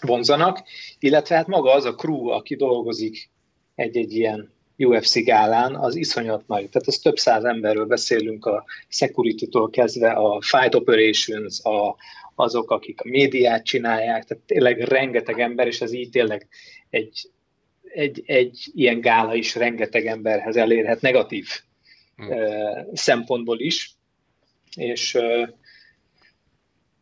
vonzanak, 0.00 0.62
illetve 0.98 1.36
hát 1.36 1.46
maga 1.46 1.72
az 1.72 1.84
a 1.84 1.94
crew, 1.94 2.28
aki 2.28 2.56
dolgozik 2.56 3.30
egy-egy 3.74 4.14
ilyen 4.14 4.52
UFC 4.76 5.24
gálán, 5.24 5.74
az 5.74 5.96
iszonyat 5.96 6.46
nagy. 6.46 6.68
Tehát 6.68 6.88
az 6.88 6.98
több 6.98 7.16
száz 7.16 7.44
emberről 7.44 7.86
beszélünk, 7.86 8.46
a 8.46 8.64
security-tól 8.88 9.70
kezdve 9.70 10.10
a 10.10 10.40
fight 10.40 10.74
operations, 10.74 11.60
a, 11.62 11.96
azok, 12.34 12.70
akik 12.70 13.00
a 13.00 13.08
médiát 13.08 13.64
csinálják, 13.64 14.24
tehát 14.24 14.44
tényleg 14.44 14.80
rengeteg 14.80 15.40
ember, 15.40 15.66
és 15.66 15.80
ez 15.80 15.92
így 15.92 16.10
tényleg 16.10 16.48
egy, 16.90 17.30
egy, 17.82 18.22
egy 18.26 18.70
ilyen 18.74 19.00
gála 19.00 19.34
is 19.34 19.54
rengeteg 19.54 20.06
emberhez 20.06 20.56
elérhet 20.56 21.00
negatív 21.00 21.48
hmm. 22.16 22.36
szempontból 22.92 23.60
is, 23.60 23.90
és 24.76 25.18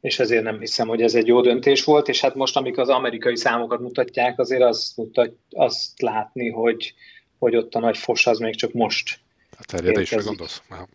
és 0.03 0.19
ezért 0.19 0.43
nem 0.43 0.59
hiszem, 0.59 0.89
hogy 0.89 1.03
ez 1.03 1.15
egy 1.15 1.27
jó 1.27 1.41
döntés 1.41 1.85
volt, 1.85 2.09
és 2.09 2.21
hát 2.21 2.35
most, 2.35 2.57
amik 2.57 2.79
az 2.79 2.89
amerikai 2.89 3.37
számokat 3.37 3.81
mutatják, 3.81 4.39
azért 4.39 4.63
azt, 4.63 4.97
mutat, 4.97 5.35
azt 5.51 6.01
látni, 6.01 6.51
hogy, 6.51 6.95
hogy 7.39 7.57
ott 7.57 7.75
a 7.75 7.79
nagy 7.79 7.97
fos 7.99 8.27
az 8.27 8.39
még 8.39 8.57
csak 8.57 8.73
most 8.73 9.21
A 9.59 9.65
terjedésre 9.67 10.23
gondolsz? 10.23 10.63
Aha. 10.69 10.89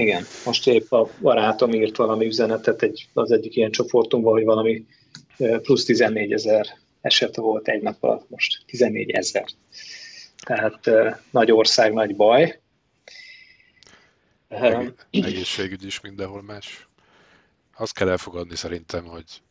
Igen, 0.00 0.24
most 0.44 0.66
épp 0.66 0.90
a 0.92 1.10
barátom 1.20 1.72
írt 1.72 1.96
valami 1.96 2.26
üzenetet 2.26 2.82
egy, 2.82 3.08
az 3.12 3.30
egyik 3.30 3.56
ilyen 3.56 3.70
csoportunkban, 3.70 4.32
hogy 4.32 4.44
valami 4.44 4.86
plusz 5.36 5.84
14 5.84 6.32
ezer 6.32 6.66
eset 7.00 7.36
volt 7.36 7.68
egy 7.68 7.82
nap 7.82 8.02
alatt 8.02 8.28
most. 8.30 8.64
14 8.66 9.10
ezer. 9.10 9.44
Tehát 10.46 10.90
nagy 11.30 11.50
ország, 11.50 11.92
nagy 11.92 12.16
baj. 12.16 12.60
Egészségügy 15.10 15.84
is 15.84 16.00
mindenhol 16.00 16.42
más. 16.42 16.88
Azt 17.76 17.94
kell 17.94 18.08
elfogadni 18.08 18.56
szerintem, 18.56 19.04
hogy 19.04 19.42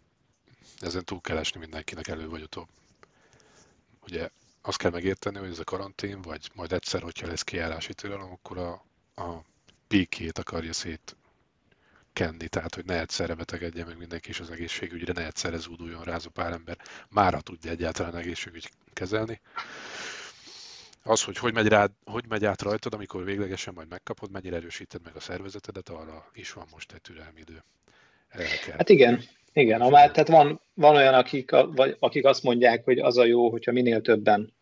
ezen 0.79 1.05
túl 1.05 1.21
kell 1.21 1.37
esni 1.37 1.59
mindenkinek 1.59 2.07
elő 2.07 2.29
vagy 2.29 2.41
utóbb. 2.41 2.67
Ugye 4.03 4.29
azt 4.61 4.77
kell 4.77 4.91
megérteni, 4.91 5.37
hogy 5.37 5.49
ez 5.49 5.59
a 5.59 5.63
karantén, 5.63 6.21
vagy 6.21 6.49
majd 6.55 6.71
egyszer, 6.71 7.01
hogyha 7.01 7.27
lesz 7.27 7.43
kijárási 7.43 7.93
tilalom, 7.93 8.31
akkor 8.31 8.57
a, 8.57 8.71
a 9.21 9.47
békét 9.89 10.37
akarja 10.37 10.73
szét 10.73 11.15
kenni, 12.13 12.47
tehát 12.47 12.75
hogy 12.75 12.85
ne 12.85 12.99
egyszerre 12.99 13.33
betegedjen 13.33 13.87
meg 13.87 13.97
mindenki, 13.97 14.29
és 14.29 14.39
az 14.39 14.51
egészségügyre 14.51 15.13
ne 15.13 15.25
egyszerre 15.25 15.57
zúduljon 15.57 16.03
rá 16.03 16.15
az 16.15 16.25
a 16.25 16.29
pár 16.29 16.51
ember. 16.51 16.77
Mára 17.09 17.41
tudja 17.41 17.71
egyáltalán 17.71 18.15
egészségügy 18.15 18.69
kezelni. 18.93 19.41
Az, 21.03 21.23
hogy 21.23 21.37
hogy 21.37 21.53
megy, 21.53 21.67
rád, 21.67 21.91
hogy 22.05 22.25
megy 22.27 22.45
át 22.45 22.61
rajtad, 22.61 22.93
amikor 22.93 23.23
véglegesen 23.23 23.73
majd 23.73 23.89
megkapod, 23.89 24.31
mennyire 24.31 24.55
erősíted 24.55 25.01
meg 25.03 25.15
a 25.15 25.19
szervezetedet, 25.19 25.89
arra 25.89 26.29
is 26.33 26.53
van 26.53 26.67
most 26.71 26.91
egy 26.91 27.01
türelmi 27.01 27.39
idő. 27.39 27.63
Hát 28.77 28.89
igen, 28.89 29.23
igen. 29.53 29.81
A 29.81 29.89
már, 29.89 30.11
tehát 30.11 30.29
van, 30.29 30.61
van 30.73 30.95
olyan, 30.95 31.13
akik, 31.13 31.51
vagy, 31.51 31.95
akik 31.99 32.25
azt 32.25 32.43
mondják, 32.43 32.83
hogy 32.83 32.99
az 32.99 33.17
a 33.17 33.25
jó, 33.25 33.49
hogyha 33.49 33.71
minél 33.71 34.01
többen 34.01 34.53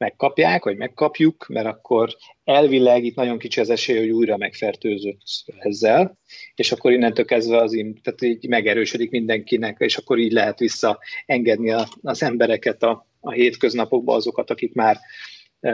megkapják, 0.00 0.64
vagy 0.64 0.76
megkapjuk, 0.76 1.46
mert 1.48 1.66
akkor 1.66 2.16
elvileg 2.44 3.04
itt 3.04 3.14
nagyon 3.14 3.38
kicsi 3.38 3.60
az 3.60 3.70
esély, 3.70 3.98
hogy 3.98 4.10
újra 4.10 4.36
megfertőzött 4.36 5.20
ezzel, 5.58 6.18
és 6.54 6.72
akkor 6.72 6.92
innentől 6.92 7.24
kezdve 7.24 7.56
az 7.56 7.70
tehát 8.02 8.22
így 8.22 8.48
megerősödik 8.48 9.10
mindenkinek, 9.10 9.76
és 9.78 9.96
akkor 9.96 10.18
így 10.18 10.32
lehet 10.32 10.58
visszaengedni 10.58 11.70
a, 11.70 11.88
az 12.02 12.22
embereket 12.22 12.82
a, 12.82 13.06
a 13.20 13.30
hétköznapokba, 13.30 14.14
azokat, 14.14 14.50
akik 14.50 14.74
már, 14.74 14.98
e, 15.60 15.72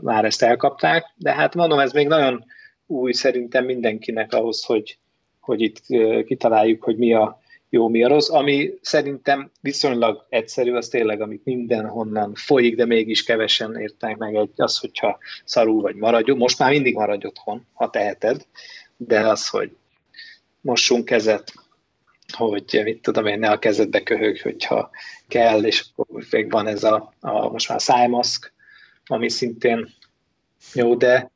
már 0.00 0.24
ezt 0.24 0.42
elkapták. 0.42 1.14
De 1.16 1.32
hát 1.32 1.54
mondom, 1.54 1.78
ez 1.78 1.92
még 1.92 2.06
nagyon 2.06 2.44
új 2.86 3.12
szerintem 3.12 3.64
mindenkinek 3.64 4.32
ahhoz, 4.32 4.64
hogy, 4.64 4.98
hogy 5.40 5.60
itt 5.60 5.80
kitaláljuk, 6.24 6.84
hogy 6.84 6.96
mi 6.96 7.14
a, 7.14 7.40
jó, 7.70 7.88
mi 7.88 8.04
a 8.04 8.08
rossz. 8.08 8.28
Ami 8.28 8.74
szerintem 8.80 9.50
viszonylag 9.60 10.26
egyszerű, 10.28 10.72
az 10.72 10.88
tényleg, 10.88 11.20
amit 11.20 11.44
mindenhonnan 11.44 12.34
folyik, 12.34 12.76
de 12.76 12.84
mégis 12.84 13.22
kevesen 13.22 13.76
értek 13.76 14.16
meg, 14.16 14.34
egy, 14.34 14.50
az, 14.56 14.78
hogyha 14.78 15.18
szarul 15.44 15.80
vagy 15.80 15.94
maradj. 15.94 16.30
Most 16.30 16.58
már 16.58 16.70
mindig 16.70 16.94
maradj 16.94 17.26
otthon, 17.26 17.66
ha 17.72 17.90
teheted, 17.90 18.46
de 18.96 19.20
az, 19.20 19.48
hogy 19.48 19.76
mossunk 20.60 21.04
kezet, 21.04 21.52
hogy 22.36 22.80
mit 22.84 23.02
tudom 23.02 23.26
én, 23.26 23.38
ne 23.38 23.50
a 23.50 23.58
kezedbe 23.58 24.02
köhög, 24.02 24.40
hogyha 24.40 24.90
kell, 25.28 25.64
és 25.64 25.84
akkor 25.96 26.24
még 26.30 26.50
van 26.50 26.66
ez 26.66 26.84
a, 26.84 27.12
a 27.20 27.48
most 27.48 27.68
már 27.68 27.82
szájmaszk, 27.82 28.52
ami 29.06 29.28
szintén 29.28 29.88
jó, 30.74 30.94
de 30.94 31.30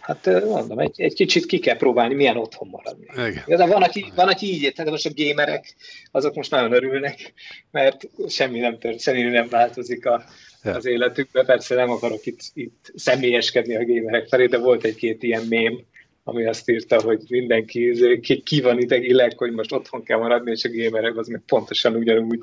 Hát 0.00 0.26
mondom, 0.44 0.78
egy, 0.78 1.00
egy 1.00 1.14
kicsit 1.14 1.46
ki 1.46 1.58
kell 1.58 1.76
próbálni, 1.76 2.14
milyen 2.14 2.36
otthon 2.36 2.68
maradni. 2.68 3.06
Igen. 3.30 3.68
Van, 3.68 3.82
aki, 3.82 4.12
van, 4.14 4.28
aki 4.28 4.46
így 4.46 4.72
tehát 4.72 4.90
most 4.90 5.06
a 5.06 5.10
gémerek, 5.10 5.74
azok 6.10 6.34
most 6.34 6.50
nagyon 6.50 6.72
örülnek, 6.72 7.32
mert 7.70 8.08
semmi 8.28 8.58
nem 8.58 8.78
tört, 8.78 9.00
semmi 9.00 9.22
nem 9.22 9.48
változik 9.48 10.06
a, 10.06 10.24
ja. 10.62 10.74
az 10.74 10.86
életükben. 10.86 11.46
Persze 11.46 11.74
nem 11.74 11.90
akarok 11.90 12.26
itt, 12.26 12.40
itt 12.54 12.92
személyeskedni 12.94 13.76
a 13.76 13.84
gémerek 13.84 14.28
felé, 14.28 14.46
de 14.46 14.58
volt 14.58 14.84
egy-két 14.84 15.22
ilyen 15.22 15.44
mém, 15.48 15.84
ami 16.24 16.46
azt 16.46 16.70
írta, 16.70 17.02
hogy 17.02 17.22
mindenki 17.28 17.92
ki, 18.20 18.42
ki 18.42 18.60
van 18.60 18.78
idegileg, 18.78 19.38
hogy 19.38 19.52
most 19.52 19.72
otthon 19.72 20.02
kell 20.02 20.18
maradni, 20.18 20.50
és 20.50 20.64
a 20.64 20.68
gémerek 20.68 21.16
az 21.16 21.28
meg 21.28 21.42
pontosan 21.46 21.94
ugyanúgy 21.94 22.40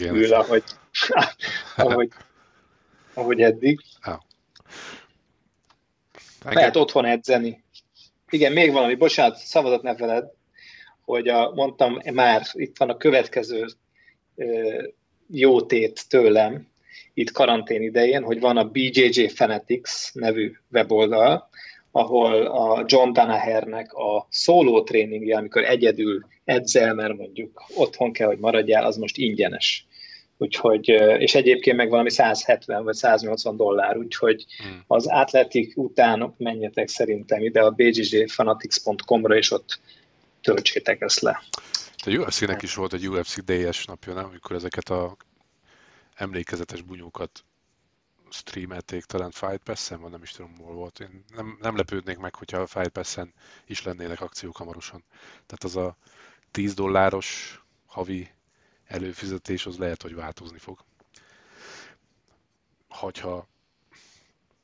ül, 0.00 0.32
ahogy, 0.32 0.62
ahogy, 1.76 2.08
ahogy 3.14 3.40
eddig. 3.40 3.80
Ah. 6.44 6.54
Lehet 6.54 6.76
otthon 6.76 7.04
edzeni. 7.04 7.64
Igen, 8.30 8.52
még 8.52 8.72
valami, 8.72 8.94
bocsánat, 8.94 9.36
szavazat 9.36 9.82
ne 9.82 9.96
feled, 9.96 10.24
hogy 11.04 11.28
a, 11.28 11.52
mondtam 11.54 11.98
már, 12.12 12.42
itt 12.52 12.78
van 12.78 12.88
a 12.88 12.96
következő 12.96 13.66
ö, 14.36 14.82
jó 15.30 15.60
tét 15.62 16.08
tőlem, 16.08 16.68
itt 17.14 17.30
karantén 17.30 17.82
idején, 17.82 18.22
hogy 18.22 18.40
van 18.40 18.56
a 18.56 18.64
BJJ 18.64 19.26
Fanatics 19.26 20.12
nevű 20.12 20.52
weboldal, 20.72 21.48
ahol 21.90 22.46
a 22.46 22.84
John 22.86 23.12
Danahernek 23.12 23.92
a 23.92 24.26
szóló 24.30 24.82
tréningje, 24.82 25.36
amikor 25.36 25.64
egyedül 25.64 26.26
edzel, 26.44 26.94
mert 26.94 27.16
mondjuk 27.16 27.62
otthon 27.74 28.12
kell, 28.12 28.26
hogy 28.26 28.38
maradjál, 28.38 28.84
az 28.84 28.96
most 28.96 29.16
ingyenes. 29.16 29.86
Úgyhogy, 30.42 30.88
és 31.18 31.34
egyébként 31.34 31.76
meg 31.76 31.88
valami 31.88 32.10
170 32.10 32.84
vagy 32.84 32.94
180 32.94 33.56
dollár, 33.56 33.96
úgyhogy 33.96 34.46
hmm. 34.62 34.84
az 34.86 35.06
Athletic 35.06 35.76
után 35.76 36.34
menjetek 36.36 36.88
szerintem 36.88 37.40
ide 37.42 37.60
a 37.60 37.70
bjjfanatics.com-ra, 37.70 39.36
és 39.36 39.50
ott 39.50 39.80
töltsétek 40.40 41.00
ezt 41.00 41.20
le. 41.20 41.42
A 42.04 42.10
UFC-nek 42.10 42.62
is 42.62 42.74
volt 42.74 42.92
egy 42.92 43.08
UFC 43.08 43.44
DS 43.44 43.84
napja, 43.84 44.14
nem? 44.14 44.24
amikor 44.24 44.56
ezeket 44.56 44.88
a 44.88 45.16
emlékezetes 46.14 46.82
bunyókat 46.82 47.44
streamelték, 48.30 49.04
talán 49.04 49.30
Fight 49.30 49.62
Pass-en, 49.64 50.00
vagy 50.00 50.10
nem 50.10 50.22
is 50.22 50.30
tudom, 50.30 50.56
hol 50.58 50.74
volt. 50.74 51.00
Én 51.00 51.24
nem, 51.34 51.58
nem 51.60 51.76
lepődnék 51.76 52.18
meg, 52.18 52.34
hogyha 52.34 52.58
a 52.58 52.66
Fight 52.66 52.88
Pass-en 52.88 53.32
is 53.66 53.82
lennének 53.82 54.20
akciók 54.20 54.56
hamarosan. 54.56 55.04
Tehát 55.46 55.64
az 55.64 55.76
a 55.76 55.96
10 56.50 56.74
dolláros 56.74 57.60
havi 57.86 58.28
előfizetés 58.90 59.66
az 59.66 59.76
lehet, 59.76 60.02
hogy 60.02 60.14
változni 60.14 60.58
fog. 60.58 60.84
Hogyha 62.88 63.48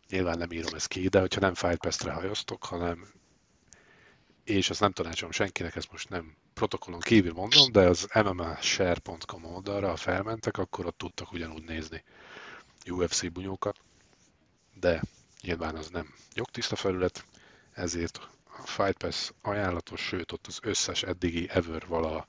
nyilván 0.08 0.38
nem 0.38 0.50
írom 0.50 0.74
ezt 0.74 0.88
ki, 0.88 1.08
de 1.08 1.20
hogyha 1.20 1.40
nem 1.40 1.54
Fight 1.54 1.78
Pass-re 1.78 2.12
hajoztok, 2.12 2.64
hanem 2.64 3.08
és 4.44 4.70
ezt 4.70 4.80
nem 4.80 4.92
tanácsolom 4.92 5.32
senkinek, 5.32 5.76
ezt 5.76 5.90
most 5.90 6.08
nem 6.08 6.36
protokollon 6.54 7.00
kívül 7.00 7.32
mondom, 7.32 7.72
de 7.72 7.80
az 7.80 8.08
mmashare.com 8.14 9.44
oldalra, 9.44 9.88
ha 9.88 9.96
felmentek, 9.96 10.58
akkor 10.58 10.86
ott 10.86 10.98
tudtak 10.98 11.32
ugyanúgy 11.32 11.62
nézni 11.62 12.04
UFC 12.90 13.32
bunyókat, 13.32 13.78
de 14.74 15.02
nyilván 15.42 15.76
az 15.76 15.88
nem 15.88 16.14
jogtiszta 16.34 16.76
felület, 16.76 17.24
ezért 17.72 18.16
a 18.58 18.66
Fight 18.66 18.96
Pass 18.96 19.30
ajánlatos, 19.42 20.00
sőt 20.00 20.32
ott 20.32 20.46
az 20.46 20.58
összes 20.62 21.02
eddigi 21.02 21.48
ever 21.50 21.86
vala 21.86 22.28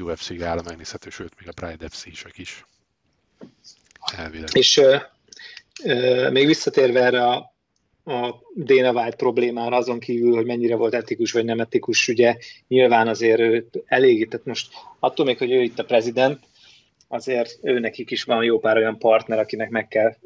UFC 0.00 0.36
gála 0.36 0.62
megnézhető, 0.64 1.10
sőt, 1.10 1.32
még 1.38 1.48
a 1.48 1.66
Pride 1.66 1.88
FC 1.88 2.06
is. 2.36 2.64
Elvileg. 4.16 4.48
És 4.52 4.76
ö, 4.76 4.96
ö, 5.84 6.30
még 6.30 6.46
visszatérve 6.46 7.00
erre 7.00 7.26
a, 7.26 7.34
a 8.04 8.40
Dana 8.56 8.92
White 8.92 9.16
problémára, 9.16 9.76
azon 9.76 9.98
kívül, 9.98 10.34
hogy 10.34 10.46
mennyire 10.46 10.76
volt 10.76 10.94
etikus 10.94 11.32
vagy 11.32 11.44
nem 11.44 11.60
etikus, 11.60 12.08
ugye 12.08 12.36
nyilván 12.68 13.08
azért 13.08 13.40
ő 13.40 13.66
elég, 13.86 14.28
tehát 14.28 14.46
most 14.46 14.72
attól 14.98 15.26
még, 15.26 15.38
hogy 15.38 15.52
ő 15.52 15.62
itt 15.62 15.78
a 15.78 15.84
prezident, 15.84 16.40
azért 17.08 17.58
ő 17.62 17.78
nekik 17.78 18.10
is 18.10 18.24
van 18.24 18.44
jó 18.44 18.58
pár 18.58 18.76
olyan 18.76 18.98
partner, 18.98 19.38
akinek 19.38 19.70
meg 19.70 19.88
kell 19.88 20.16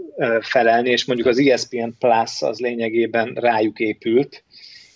felelni, 0.40 0.90
és 0.90 1.05
mondjuk 1.05 1.29
az 1.29 1.38
ESPN 1.38 1.88
Plus 1.98 2.42
az 2.42 2.59
lényegében 2.59 3.35
rájuk 3.35 3.79
épült, 3.79 4.44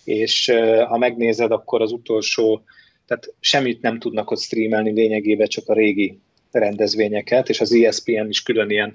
és 0.05 0.53
ha 0.89 0.99
megnézed, 0.99 1.53
akkor 1.53 1.83
az 1.83 1.93
utolsó 1.93 2.65
tehát 3.11 3.35
semmit 3.41 3.81
nem 3.81 3.99
tudnak 3.99 4.31
ott 4.31 4.41
streamelni 4.41 4.93
lényegében, 4.93 5.49
csak 5.49 5.69
a 5.69 5.75
régi 5.75 6.19
rendezvényeket, 6.51 7.49
és 7.49 7.61
az 7.61 7.73
ESPN 7.73 8.29
is 8.29 8.43
külön 8.43 8.71
ilyen 8.71 8.95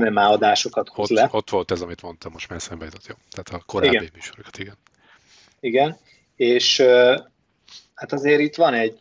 MMA 0.00 0.28
adásokat 0.28 0.88
hoz 0.88 1.10
ott, 1.10 1.16
le. 1.16 1.28
Ott 1.30 1.50
volt 1.50 1.70
ez, 1.70 1.80
amit 1.80 2.02
mondtam, 2.02 2.32
most 2.32 2.48
már 2.48 2.60
szembe 2.60 2.84
jutott, 2.84 3.06
jó. 3.06 3.14
Tehát 3.30 3.62
a 3.62 3.66
korábbi 3.66 3.94
igen. 3.94 4.10
műsorokat, 4.14 4.58
igen. 4.58 4.76
Igen, 5.60 5.96
és 6.36 6.80
hát 7.94 8.12
azért 8.12 8.40
itt 8.40 8.54
van 8.54 8.74
egy 8.74 8.98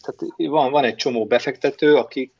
tehát 0.00 0.34
van, 0.36 0.70
van 0.70 0.84
egy 0.84 0.94
csomó 0.94 1.26
befektető, 1.26 1.94
akik, 1.94 2.32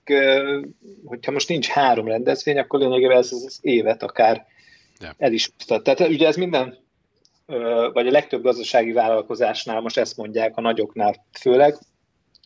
hogyha 1.04 1.32
most 1.32 1.48
nincs 1.48 1.66
három 1.66 2.06
rendezvény, 2.06 2.58
akkor 2.58 2.80
lényegében 2.80 3.16
ez 3.16 3.32
az 3.32 3.58
évet 3.60 4.02
akár 4.02 4.46
ja. 5.00 5.14
el 5.18 5.32
is 5.32 5.50
Tehát 5.82 6.00
ugye 6.00 6.26
ez 6.26 6.36
minden 6.36 6.83
vagy 7.92 8.06
a 8.06 8.10
legtöbb 8.10 8.42
gazdasági 8.42 8.92
vállalkozásnál 8.92 9.80
most 9.80 9.98
ezt 9.98 10.16
mondják, 10.16 10.56
a 10.56 10.60
nagyoknál 10.60 11.26
főleg, 11.40 11.76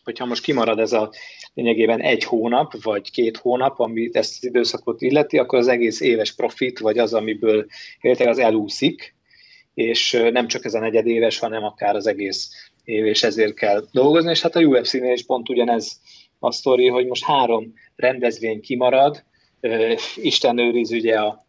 hogyha 0.05 0.27
most 0.27 0.43
kimarad 0.43 0.79
ez 0.79 0.93
a 0.93 1.11
lényegében 1.55 2.01
egy 2.01 2.25
hónap, 2.25 2.83
vagy 2.83 3.11
két 3.11 3.37
hónap, 3.37 3.81
ami 3.81 4.09
ezt 4.13 4.37
az 4.37 4.45
időszakot 4.45 5.01
illeti, 5.01 5.39
akkor 5.39 5.59
az 5.59 5.69
egész 5.69 6.01
éves 6.01 6.35
profit, 6.35 6.79
vagy 6.79 6.99
az, 6.99 7.15
amiből 7.15 7.67
értek, 8.01 8.29
az 8.29 8.39
elúszik, 8.39 9.15
és 9.75 10.29
nem 10.33 10.47
csak 10.47 10.65
ez 10.65 10.75
a 10.75 10.79
negyedéves, 10.81 11.39
hanem 11.39 11.65
akár 11.65 11.95
az 11.95 12.07
egész 12.07 12.71
év, 12.85 13.07
és 13.07 13.23
ezért 13.23 13.55
kell 13.55 13.85
dolgozni, 13.93 14.31
és 14.31 14.43
hát 14.43 14.57
a 14.57 14.61
UFC-nél 14.61 15.13
is 15.13 15.25
pont 15.25 15.49
ugyanez 15.49 16.01
a 16.39 16.53
sztori, 16.53 16.89
hogy 16.89 17.07
most 17.07 17.25
három 17.25 17.73
rendezvény 17.97 18.61
kimarad, 18.61 19.25
Isten 20.17 20.59
őriz 20.59 20.93
ugye 20.93 21.19
a 21.19 21.47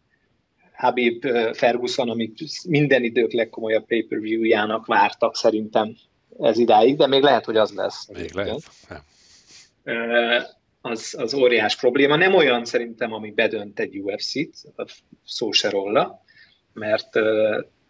Habib 0.79 1.25
Ferguson, 1.53 2.09
amit 2.09 2.39
minden 2.67 3.03
idők 3.03 3.31
legkomolyabb 3.31 3.85
pay-per-view-jának 3.85 4.85
vártak 4.85 5.35
szerintem 5.35 5.95
ez 6.39 6.57
idáig, 6.57 6.97
de 6.97 7.07
még 7.07 7.21
lehet, 7.21 7.45
hogy 7.45 7.57
az 7.57 7.73
lesz. 7.73 8.07
Még 8.07 8.31
lehet. 8.33 8.61
Az, 10.81 11.15
az 11.17 11.33
óriás 11.33 11.75
probléma. 11.75 12.15
Nem 12.15 12.35
olyan 12.35 12.65
szerintem, 12.65 13.13
ami 13.13 13.31
bedönt 13.31 13.79
egy 13.79 13.99
UFC-t, 13.99 14.53
szó 15.25 15.51
se 15.51 15.69
róla, 15.69 16.23
mert 16.73 17.09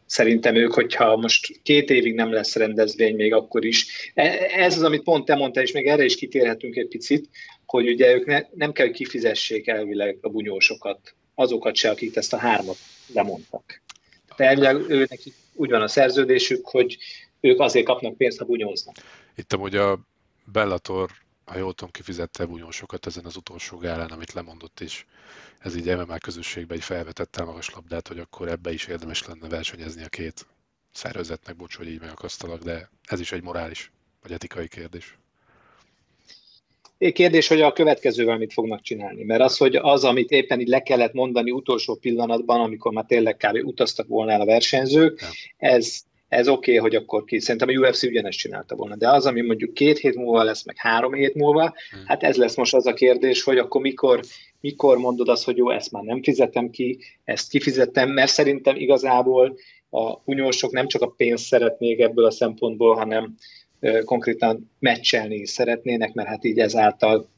szerintem 0.06 0.56
ők, 0.56 0.74
hogyha 0.74 1.18
most 1.18 1.62
két 1.64 1.90
évig 1.90 2.14
nem 2.14 2.32
lesz 2.32 2.56
rendezvény, 2.56 3.16
még 3.16 3.34
akkor 3.34 3.66
is. 3.66 4.12
E, 4.14 4.50
ez 4.56 4.76
az, 4.76 4.84
amit 4.84 5.04
pont 5.04 5.26
te 5.26 5.36
mondtál, 5.36 5.64
és 5.64 5.72
még 5.72 5.88
erre 5.88 6.04
is 6.04 6.16
kitérhetünk 6.16 6.76
egy 6.76 6.88
picit, 6.88 7.30
hogy 7.66 7.90
ugye 7.90 8.14
ők 8.14 8.26
ne, 8.26 8.42
nem 8.54 8.72
kell, 8.72 8.86
hogy 8.86 8.96
kifizessék 8.96 9.68
elvileg 9.68 10.18
a 10.22 10.30
bunyósokat 10.30 11.16
azokat 11.40 11.76
se, 11.76 11.90
akik 11.90 12.16
ezt 12.16 12.34
a 12.34 12.38
hármat 12.38 12.78
lemondtak. 13.14 13.82
De 14.36 14.46
elvileg 14.46 14.90
ő 14.90 15.06
neki 15.10 15.34
úgy 15.54 15.70
van 15.70 15.82
a 15.82 15.88
szerződésük, 15.88 16.66
hogy 16.68 16.98
ők 17.40 17.60
azért 17.60 17.86
kapnak 17.86 18.18
pénzt, 18.18 18.38
ha 18.38 18.46
bunyóznak. 18.46 18.96
Itt 19.36 19.54
amúgy 19.54 19.76
a 19.76 20.00
Bellator, 20.52 21.12
ha 21.46 21.58
jól 21.58 21.74
tudom, 21.74 21.92
kifizette 21.92 22.46
bunyósokat 22.46 23.06
ezen 23.06 23.26
az 23.26 23.36
utolsó 23.36 23.78
gálán, 23.78 24.10
amit 24.10 24.34
lemondott, 24.34 24.80
és 24.80 25.06
ez 25.60 25.76
így 25.76 25.96
MMA 25.96 26.18
közösségbe 26.18 26.74
egy 26.74 26.84
felvetette 26.84 27.44
magas 27.44 27.70
labdát, 27.70 28.08
hogy 28.08 28.20
akkor 28.20 28.48
ebbe 28.48 28.72
is 28.72 28.86
érdemes 28.86 29.26
lenne 29.26 29.48
versenyezni 29.48 30.04
a 30.04 30.10
két 30.10 30.48
szervezetnek, 30.92 31.56
bocs, 31.56 31.76
hogy 31.76 31.88
így 31.88 32.00
megakasztalak, 32.00 32.64
de 32.64 32.90
ez 33.04 33.20
is 33.20 33.32
egy 33.32 33.44
morális 33.44 33.92
vagy 34.22 34.32
etikai 34.32 34.68
kérdés. 34.68 35.18
Kérdés, 37.14 37.48
hogy 37.48 37.62
a 37.62 37.72
következővel 37.72 38.38
mit 38.38 38.54
fognak 38.54 38.82
csinálni. 38.82 39.24
Mert 39.24 39.42
az, 39.42 39.58
hogy 39.58 39.76
az, 39.76 40.04
amit 40.04 40.32
éppen 40.32 40.60
így 40.60 40.68
le 40.68 40.82
kellett 40.82 41.14
mondani 41.14 41.52
utolsó 41.52 41.96
pillanatban, 41.96 42.62
amikor 42.62 42.92
már 42.92 43.06
tényleg 43.08 43.38
kb. 43.38 43.68
utaztak 43.68 44.08
volna 44.08 44.32
el 44.32 44.42
a 44.42 44.46
versenyzők, 44.46 45.22
ez, 45.58 46.02
ez 46.28 46.48
oké, 46.48 46.78
okay, 46.78 46.90
hogy 46.90 46.96
akkor 46.96 47.24
ki. 47.24 47.40
Szerintem 47.40 47.70
a 47.70 47.88
UFC 47.88 48.04
ugyanezt 48.04 48.38
csinálta 48.38 48.76
volna. 48.76 48.96
De 48.96 49.10
az, 49.10 49.26
ami 49.26 49.42
mondjuk 49.42 49.74
két 49.74 49.98
hét 49.98 50.16
múlva 50.16 50.44
lesz, 50.44 50.66
meg 50.66 50.78
három 50.78 51.14
hét 51.14 51.34
múlva, 51.36 51.62
hmm. 51.62 52.04
hát 52.06 52.24
ez 52.24 52.36
lesz 52.36 52.56
most 52.56 52.74
az 52.74 52.86
a 52.86 52.94
kérdés, 52.94 53.44
hogy 53.44 53.58
akkor 53.58 53.82
mikor, 53.82 54.20
mikor 54.62 54.98
mondod 54.98 55.30
azt, 55.30 55.44
hogy 55.44 55.58
jó, 55.58 55.70
ezt 55.70 55.92
már 55.92 56.04
nem 56.04 56.24
fizetem 56.24 56.70
ki, 56.70 57.00
ezt 57.24 57.50
kifizettem, 57.50 58.10
mert 58.10 58.32
szerintem 58.32 58.76
igazából 58.76 59.58
a 59.90 60.20
bunyósok 60.26 60.72
nem 60.72 60.88
csak 60.88 61.02
a 61.02 61.14
pénzt 61.18 61.46
szeretnék 61.46 62.00
ebből 62.00 62.26
a 62.26 62.32
szempontból, 62.32 62.96
hanem 62.96 63.36
konkrétan 64.06 64.72
meccselni 64.80 65.46
szeretnének, 65.46 66.14
mert 66.14 66.28
hát 66.28 66.46
így 66.46 66.60
ezáltal 66.60 67.30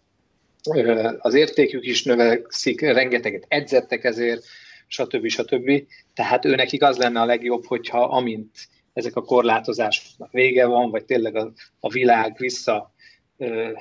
az 1.19 1.33
értékük 1.33 1.85
is 1.85 2.03
növekszik, 2.03 2.81
rengeteget 2.81 3.45
edzettek 3.47 4.03
ezért, 4.03 4.43
stb. 4.87 5.27
stb. 5.27 5.83
Tehát 6.13 6.45
őnek 6.45 6.69
az 6.79 6.97
lenne 6.97 7.21
a 7.21 7.25
legjobb, 7.25 7.65
hogyha 7.65 8.03
amint 8.03 8.49
ezek 8.93 9.15
a 9.15 9.23
korlátozásoknak 9.23 10.31
vége 10.31 10.65
van, 10.65 10.89
vagy 10.89 11.05
tényleg 11.05 11.35
a, 11.35 11.51
a 11.79 11.89
világ 11.89 12.35
vissza 12.37 12.93
ö, 13.37 13.71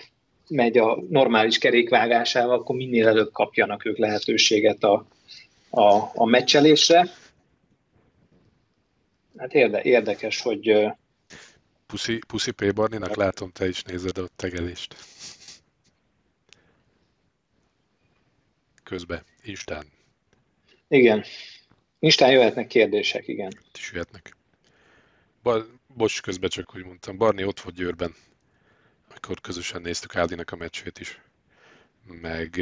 megy 0.48 0.78
a 0.78 0.98
normális 1.08 1.58
kerékvágásával, 1.58 2.58
akkor 2.58 2.76
minél 2.76 3.08
előbb 3.08 3.32
kapjanak 3.32 3.84
ők 3.84 3.98
lehetőséget 3.98 4.84
a, 4.84 5.06
a, 5.70 6.10
a 6.14 6.24
meccselésre. 6.24 7.08
Hát 9.36 9.54
érde, 9.54 9.82
érdekes, 9.82 10.40
hogy, 10.40 10.90
Puszi, 11.90 12.18
Puszi 12.26 12.50
P. 12.50 12.74
Barninak 12.74 13.16
látom, 13.16 13.50
te 13.50 13.68
is 13.68 13.82
nézed 13.82 14.18
a 14.18 14.28
tegelést. 14.36 14.96
Közben, 18.82 19.24
Instán. 19.42 19.86
Igen. 20.88 21.24
Instán 21.98 22.30
jöhetnek 22.30 22.66
kérdések, 22.66 23.28
igen. 23.28 23.52
Itt 23.66 23.76
is 23.76 23.92
jöhetnek. 23.92 24.36
Bar, 25.42 25.66
bocs, 25.86 26.22
közben 26.22 26.50
csak, 26.50 26.70
hogy 26.70 26.84
mondtam. 26.84 27.16
Barni 27.16 27.44
ott 27.44 27.60
volt 27.60 27.76
Győrben, 27.76 28.14
amikor 29.08 29.40
közösen 29.40 29.82
néztük 29.82 30.16
Áldinak 30.16 30.50
a 30.50 30.56
meccsét 30.56 30.98
is, 30.98 31.20
meg, 32.06 32.56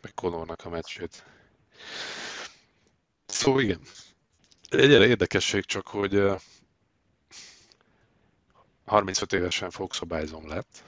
meg 0.00 0.14
Konornak 0.14 0.64
a 0.64 0.68
meccsét. 0.68 1.24
Szóval 3.26 3.62
igen. 3.62 3.80
Egy 4.68 4.90
érdekesség 4.90 5.64
csak, 5.64 5.86
hogy 5.86 6.22
35 8.84 9.32
évesen 9.32 9.70
fogszabályzom 9.70 10.48
lett. 10.48 10.84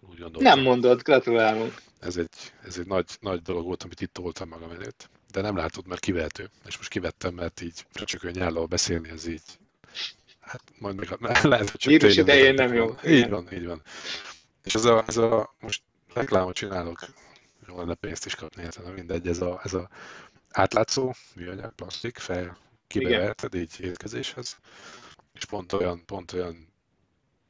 Úgy 0.00 0.18
gondoltam. 0.18 0.42
Nem 0.42 0.60
mondod, 0.60 1.02
gratulálunk. 1.02 1.74
Ez 2.00 2.16
egy, 2.16 2.52
ez 2.64 2.78
egy 2.78 2.86
nagy, 2.86 3.06
nagy 3.20 3.42
dolog 3.42 3.64
volt, 3.64 3.82
amit 3.82 4.00
itt 4.00 4.12
toltam 4.12 4.48
magam 4.48 4.70
előtt. 4.70 5.10
De 5.32 5.40
nem 5.40 5.56
látod, 5.56 5.86
mert 5.86 6.00
kivehető. 6.00 6.50
És 6.66 6.76
most 6.76 6.90
kivettem, 6.90 7.34
mert 7.34 7.60
így 7.60 7.86
csak 7.92 8.32
nyállal 8.32 8.66
beszélni, 8.66 9.08
ez 9.08 9.26
így 9.26 9.42
Hát 10.44 10.62
majd 10.78 10.96
meg 10.96 11.08
lehet, 11.42 11.70
hogy 11.70 11.80
csak 11.80 11.92
Vírus 11.92 12.16
idején 12.16 12.54
nem 12.54 12.74
jó. 12.74 12.94
Így 13.06 13.28
van, 13.28 13.52
így 13.52 13.66
van. 13.66 13.82
És 14.64 14.74
ez 14.74 14.84
a, 14.84 15.04
ez 15.06 15.16
a 15.16 15.54
most 15.60 15.82
reklámot 16.14 16.54
csinálok, 16.54 16.98
jó 17.66 17.76
lenne 17.76 17.94
pénzt 17.94 18.26
is 18.26 18.34
kapni, 18.34 18.62
hát 18.62 18.94
mindegy, 18.94 19.28
ez 19.28 19.40
a, 19.40 19.60
ez 19.64 19.74
a 19.74 19.88
átlátszó 20.50 21.12
műanyag, 21.34 21.74
plastik, 21.74 22.18
fel 22.18 22.58
kibeverted 22.86 23.54
így 23.54 23.80
étkezéshez, 23.80 24.56
és 25.32 25.44
pont 25.44 25.72
olyan, 25.72 26.04
pont 26.04 26.32
olyan 26.32 26.72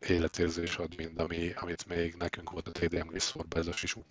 életérzés 0.08 0.76
ad, 0.76 0.96
mint 0.96 1.20
ami, 1.20 1.52
amit 1.56 1.86
még 1.86 2.14
nekünk 2.14 2.50
volt 2.50 2.68
a 2.68 2.70
TDM 2.70 3.06
Grisfordban, 3.06 3.60
ez 3.60 3.66
a 3.66 3.72
sisú 3.72 4.04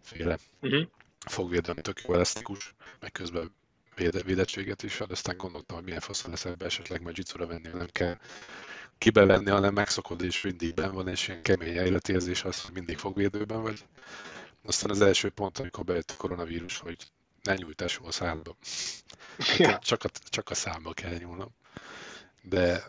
féle 0.00 0.38
uh-huh. 0.60 0.86
fogvédelmi, 1.26 1.80
tök 1.80 2.02
jó 2.02 2.14
elastikus, 2.14 2.74
meg 3.00 3.12
közben 3.12 3.54
véde, 3.94 4.22
védettséget 4.22 4.82
is 4.82 5.00
ad, 5.00 5.10
aztán 5.10 5.36
gondoltam, 5.36 5.76
hogy 5.76 5.84
milyen 5.84 6.00
faszon 6.00 6.30
lesz 6.30 6.44
ebbe 6.44 6.64
esetleg 6.64 7.10
jitsu 7.14 7.46
venni, 7.46 7.68
nem 7.68 7.88
kell 7.92 8.18
kibevenni, 8.98 9.50
hanem 9.50 9.74
megszokod 9.74 10.22
és 10.22 10.42
mindig 10.42 10.74
ben 10.74 10.92
van, 10.92 11.08
és 11.08 11.28
ilyen 11.28 11.42
kemény 11.42 11.74
életérzés 11.74 12.44
az, 12.44 12.62
hogy 12.62 12.74
mindig 12.74 12.98
fogvédőben 12.98 13.62
vagy. 13.62 13.84
Aztán 14.64 14.90
az 14.90 15.00
első 15.00 15.28
pont, 15.28 15.58
amikor 15.58 15.84
bejött 15.84 16.10
a 16.10 16.16
koronavírus, 16.16 16.78
hogy 16.78 16.96
ne 17.42 17.54
nyújtásol 17.54 18.06
a 18.06 18.10
számba. 18.10 18.56
Ja. 19.56 19.78
Csak, 19.78 20.04
a, 20.04 20.08
csak 20.28 20.50
a 20.50 20.54
számba 20.54 20.92
kell 20.92 21.16
nyúlnom. 21.16 21.48
De 22.42 22.88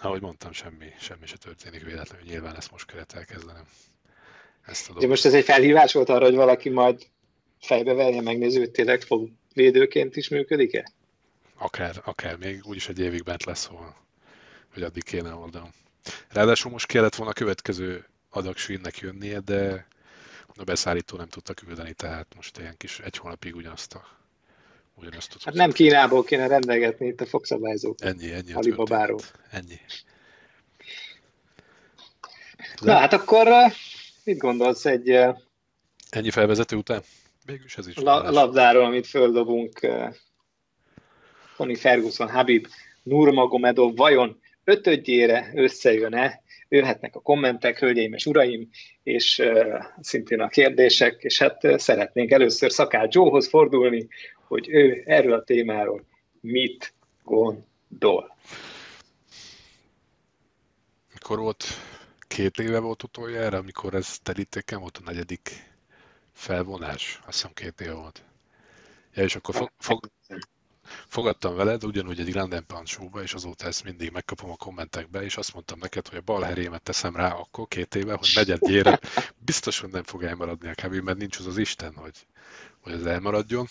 ahogy 0.00 0.20
mondtam, 0.20 0.52
semmi, 0.52 0.86
semmi 1.00 1.26
se 1.26 1.36
történik 1.36 1.84
véletlenül, 1.84 2.26
nyilván 2.26 2.56
ezt 2.56 2.70
most 2.70 2.86
kellett 2.86 3.12
elkezdenem. 3.12 3.64
Ezt 4.66 4.90
a 4.90 5.06
most 5.06 5.24
ez 5.24 5.34
egy 5.34 5.44
felhívás 5.44 5.92
volt 5.92 6.08
arra, 6.08 6.24
hogy 6.24 6.34
valaki 6.34 6.68
majd 6.68 7.06
fejbe 7.60 7.92
verje, 7.92 8.20
megnézi, 8.20 8.58
hogy 8.58 8.70
tényleg 8.70 9.02
fog 9.02 9.28
védőként 9.54 10.16
is 10.16 10.28
működik-e? 10.28 10.92
Akár, 11.58 12.00
akár, 12.04 12.36
még 12.36 12.60
úgyis 12.64 12.88
egy 12.88 12.98
évig 12.98 13.22
bent 13.22 13.44
lesz, 13.44 13.60
szóval, 13.60 13.96
hogy 14.72 14.82
addig 14.82 15.04
kéne 15.04 15.34
oldalon. 15.34 15.72
Ráadásul 16.28 16.70
most 16.70 16.86
kellett 16.86 17.14
volna 17.14 17.32
a 17.32 17.34
következő 17.34 18.06
adag 18.30 18.56
jönnie, 19.00 19.40
de 19.40 19.86
a 20.56 20.64
beszállító 20.64 21.16
nem 21.16 21.28
tudta 21.28 21.54
küldeni, 21.54 21.92
tehát 21.92 22.34
most 22.34 22.58
ilyen 22.58 22.76
kis 22.76 22.98
egy 22.98 23.16
hónapig 23.16 23.56
ugyanazt 23.56 23.94
a 23.94 24.19
ugyanazt 25.00 25.36
Hát 25.44 25.54
nem 25.54 25.70
Kínából 25.70 26.24
kéne 26.24 26.46
rendelgetni 26.46 27.06
itt 27.06 27.20
a 27.20 27.26
fogszabályzók. 27.26 27.96
Ennyi, 28.00 28.32
ennyi. 28.32 28.52
Alibabáról. 28.52 29.20
Ennyi. 29.50 29.80
Na 32.80 32.92
hát 32.92 33.12
akkor 33.12 33.48
mit 34.24 34.38
gondolsz 34.38 34.84
egy... 34.84 35.08
Ennyi 36.10 36.30
felvezető 36.30 36.76
után? 36.76 37.02
Végülis 37.46 37.76
ez 37.76 37.86
is. 37.86 37.96
La, 37.96 38.30
labdáról, 38.30 38.84
amit 38.84 39.06
földobunk. 39.06 39.80
Tony 41.56 41.76
Ferguson, 41.76 42.30
Habib, 42.30 42.66
Nurmagomedov 43.02 43.96
vajon 43.96 44.40
ötödjére 44.64 45.50
összejön-e? 45.54 46.42
Jöhetnek 46.72 47.16
a 47.16 47.20
kommentek, 47.20 47.78
hölgyeim 47.78 48.12
és 48.12 48.26
uraim, 48.26 48.68
és 49.02 49.42
szintén 50.00 50.40
a 50.40 50.48
kérdések, 50.48 51.22
és 51.22 51.38
hát 51.38 51.80
szeretnénk 51.80 52.30
először 52.30 52.72
Szakál 52.72 53.08
Joehoz 53.10 53.48
fordulni, 53.48 54.08
hogy 54.48 54.68
ő 54.68 55.02
erről 55.06 55.32
a 55.32 55.44
témáról 55.44 56.04
mit 56.40 56.94
gondol. 57.22 58.36
Mikor 61.12 61.38
volt, 61.38 61.64
két 62.28 62.58
éve 62.58 62.78
volt 62.78 63.02
utoljára, 63.02 63.58
amikor 63.58 63.94
ez 63.94 64.18
terítéken 64.18 64.80
volt 64.80 64.96
a 64.96 65.10
negyedik 65.10 65.50
felvonás, 66.32 67.20
azt 67.26 67.36
hiszem 67.36 67.50
két 67.54 67.80
éve 67.80 67.94
volt. 67.94 68.24
Ja, 69.14 69.22
és 69.22 69.34
akkor 69.34 69.54
fog, 69.54 69.70
fog, 69.78 70.10
fogadtam 71.10 71.54
veled, 71.54 71.84
ugyanúgy 71.84 72.20
egy 72.20 72.30
Grand 72.30 72.60
Pound 72.60 72.86
show 72.86 73.18
és 73.18 73.34
azóta 73.34 73.66
ezt 73.66 73.84
mindig 73.84 74.10
megkapom 74.10 74.50
a 74.50 74.56
kommentekbe, 74.56 75.22
és 75.22 75.36
azt 75.36 75.54
mondtam 75.54 75.78
neked, 75.78 76.08
hogy 76.08 76.18
a 76.18 76.22
bal 76.24 76.42
herémet 76.42 76.82
teszem 76.82 77.16
rá 77.16 77.32
akkor 77.32 77.68
két 77.68 77.94
éve, 77.94 78.14
hogy 78.14 78.30
negyedjére 78.34 78.98
biztos, 79.38 79.80
hogy 79.80 79.90
nem 79.90 80.02
fog 80.02 80.22
elmaradni 80.22 80.68
a 80.68 80.74
kb, 80.74 80.94
mert 80.94 81.18
nincs 81.18 81.38
az 81.38 81.46
az 81.46 81.58
Isten, 81.58 81.94
hogy, 81.94 82.26
hogy 82.80 82.92
ez 82.92 83.04
elmaradjon. 83.04 83.66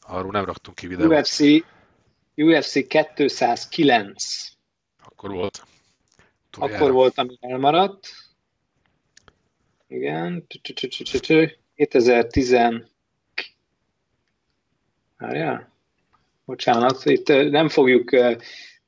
Arról 0.00 0.30
nem 0.30 0.44
raktunk 0.44 0.76
ki 0.76 0.86
videót. 0.86 1.12
UFC, 1.12 1.40
UFC 2.34 2.86
209. 2.86 4.24
Akkor 5.04 5.30
volt. 5.30 5.66
Tudjára. 6.50 6.74
Akkor 6.76 6.92
volt, 6.92 7.18
ami 7.18 7.38
elmaradt. 7.40 8.08
Igen. 9.88 10.46
2010... 11.74 12.56
Várjál? 15.16 15.71
Bocsánat, 16.44 17.04
itt 17.04 17.28
nem 17.28 17.68
fogjuk 17.68 18.10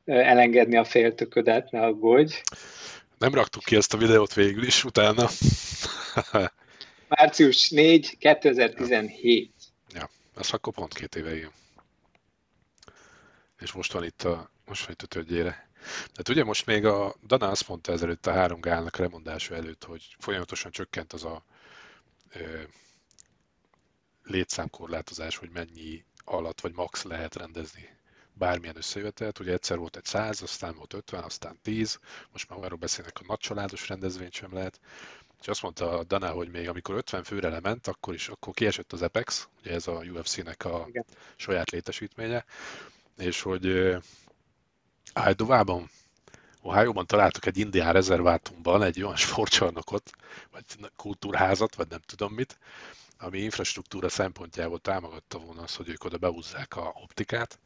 elengedni 0.05 0.77
a 0.77 0.85
féltöködet, 0.85 1.71
ne 1.71 1.81
aggódj. 1.81 2.35
Nem 3.19 3.35
raktuk 3.35 3.62
ki 3.62 3.77
ezt 3.77 3.95
a 3.95 3.99
videót 3.99 4.35
végül 4.35 4.62
is, 4.62 4.85
utána. 4.85 5.29
Március 7.09 7.71
4, 7.71 8.19
2017. 8.19 9.53
Ez 10.37 10.53
akkor 10.53 10.73
pont 10.73 10.95
két 10.95 11.14
éve, 11.14 11.37
igen. 11.37 11.53
És 13.61 13.73
most 13.73 13.93
van 13.93 14.05
itt 14.05 14.23
a, 14.23 14.51
most 14.64 14.85
van 14.85 14.93
itt 14.93 15.03
a 15.03 15.07
tödjére. 15.07 15.69
Tehát 15.83 16.29
ugye 16.29 16.45
most 16.45 16.67
még 16.67 16.85
a 16.85 17.14
Dana 17.27 17.51
azt 17.51 17.69
mondta 17.69 17.93
ezelőtt 17.93 18.27
a 18.27 18.33
három 18.33 18.61
gálnak 18.61 18.97
lemondása 18.97 19.55
előtt, 19.55 19.85
hogy 19.85 20.17
folyamatosan 20.19 20.71
csökkent 20.71 21.12
az 21.12 21.25
a 21.25 21.45
ö, 22.33 22.62
létszámkorlátozás, 24.23 25.37
hogy 25.37 25.51
mennyi 25.51 26.05
alatt 26.25 26.61
vagy 26.61 26.75
max 26.75 27.03
lehet 27.03 27.35
rendezni 27.35 27.89
bármilyen 28.35 28.77
összejövetelt. 28.77 29.39
Ugye 29.39 29.53
egyszer 29.53 29.79
volt 29.79 29.97
egy 29.97 30.05
100, 30.05 30.43
aztán 30.43 30.75
volt 30.77 30.93
50, 30.93 31.23
aztán 31.23 31.59
10, 31.63 31.99
most 32.33 32.49
már 32.49 32.59
arról 32.65 32.79
beszélnek, 32.79 33.19
a 33.21 33.25
nagy 33.27 33.39
családos 33.39 33.89
rendezvényt 33.89 34.33
sem 34.33 34.55
lehet. 34.55 34.81
És 35.41 35.49
azt 35.49 35.63
mondta 35.63 36.05
Dana, 36.05 36.31
hogy 36.31 36.51
még 36.51 36.69
amikor 36.69 36.95
50 36.95 37.25
főre 37.25 37.49
lement, 37.49 37.87
akkor 37.87 38.15
is 38.15 38.29
akkor 38.29 38.55
kiesett 38.55 38.93
az 38.93 39.03
Apex, 39.03 39.49
ugye 39.61 39.73
ez 39.73 39.87
a 39.87 39.93
UFC-nek 39.93 40.65
a 40.65 40.85
Igen. 40.89 41.05
saját 41.37 41.71
létesítménye, 41.71 42.45
és 43.17 43.43
hogy 43.43 43.97
Áldovában, 45.13 45.91
Ohio-ban 46.61 47.07
találtak 47.07 47.47
egy 47.47 47.59
indián 47.59 47.93
rezervátumban 47.93 48.83
egy 48.83 49.03
olyan 49.03 49.17
sportcsarnokot, 49.17 50.11
vagy 50.51 50.65
kultúrházat, 50.97 51.75
vagy 51.75 51.89
nem 51.89 52.01
tudom 52.07 52.33
mit, 52.33 52.59
ami 53.18 53.38
infrastruktúra 53.38 54.09
szempontjából 54.09 54.79
támogatta 54.79 55.38
volna 55.38 55.62
az, 55.62 55.74
hogy 55.74 55.88
ők 55.88 56.05
oda 56.05 56.18
behúzzák 56.18 56.77
a 56.77 56.92
optikát, 57.03 57.59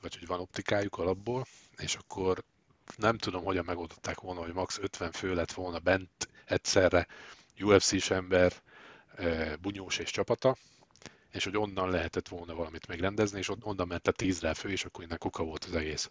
vagy 0.00 0.16
hogy 0.18 0.26
van 0.26 0.40
optikájuk 0.40 0.98
alapból, 0.98 1.46
és 1.76 1.94
akkor 1.94 2.44
nem 2.96 3.18
tudom, 3.18 3.44
hogyan 3.44 3.64
megoldották 3.64 4.20
volna, 4.20 4.40
hogy 4.40 4.52
max 4.52 4.78
50 4.78 5.12
fő 5.12 5.34
lett 5.34 5.52
volna 5.52 5.78
bent 5.78 6.28
egyszerre 6.44 7.06
UFC-s 7.60 8.10
ember, 8.10 8.52
eh, 9.16 9.52
bunyós 9.60 9.98
és 9.98 10.10
csapata, 10.10 10.56
és 11.32 11.44
hogy 11.44 11.56
onnan 11.56 11.90
lehetett 11.90 12.28
volna 12.28 12.54
valamit 12.54 12.86
megrendezni, 12.86 13.38
és 13.38 13.48
onnan 13.60 13.86
ment 13.86 14.08
a 14.08 14.12
tízre 14.12 14.54
fő, 14.54 14.70
és 14.70 14.84
akkor 14.84 15.04
innen 15.04 15.18
kuka 15.18 15.44
volt 15.44 15.64
az 15.64 15.74
egész. 15.74 16.10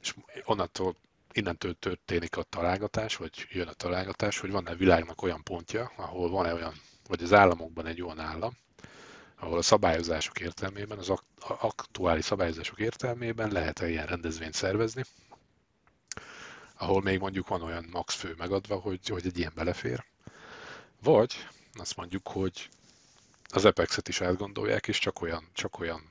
És 0.00 0.14
onnantól, 0.44 0.96
innentől 1.32 1.74
történik 1.74 2.36
a 2.36 2.42
találgatás, 2.42 3.16
vagy 3.16 3.46
jön 3.50 3.68
a 3.68 3.72
találgatás, 3.72 4.38
hogy 4.38 4.50
van-e 4.50 4.74
világnak 4.74 5.22
olyan 5.22 5.42
pontja, 5.42 5.92
ahol 5.96 6.30
van-e 6.30 6.54
olyan, 6.54 6.74
vagy 7.08 7.22
az 7.22 7.32
államokban 7.32 7.86
egy 7.86 8.02
olyan 8.02 8.20
állam, 8.20 8.56
ahol 9.36 9.58
a 9.58 9.62
szabályozások 9.62 10.40
értelmében, 10.40 10.98
az 10.98 11.12
aktuális 11.40 12.24
szabályozások 12.24 12.78
értelmében 12.78 13.52
lehet-e 13.52 13.88
ilyen 13.88 14.06
rendezvényt 14.06 14.54
szervezni, 14.54 15.04
ahol 16.76 17.02
még 17.02 17.18
mondjuk 17.18 17.48
van 17.48 17.62
olyan 17.62 17.86
max 17.90 18.14
fő 18.14 18.34
megadva, 18.38 18.76
hogy, 18.76 19.08
hogy 19.08 19.26
egy 19.26 19.38
ilyen 19.38 19.52
belefér. 19.54 20.04
Vagy 21.02 21.46
azt 21.72 21.96
mondjuk, 21.96 22.28
hogy 22.28 22.68
az 23.48 23.64
Apex-et 23.64 24.08
is 24.08 24.20
átgondolják, 24.20 24.88
és 24.88 24.98
csak 24.98 25.20
olyan, 25.20 25.48
csak 25.52 25.78
olyan, 25.78 26.02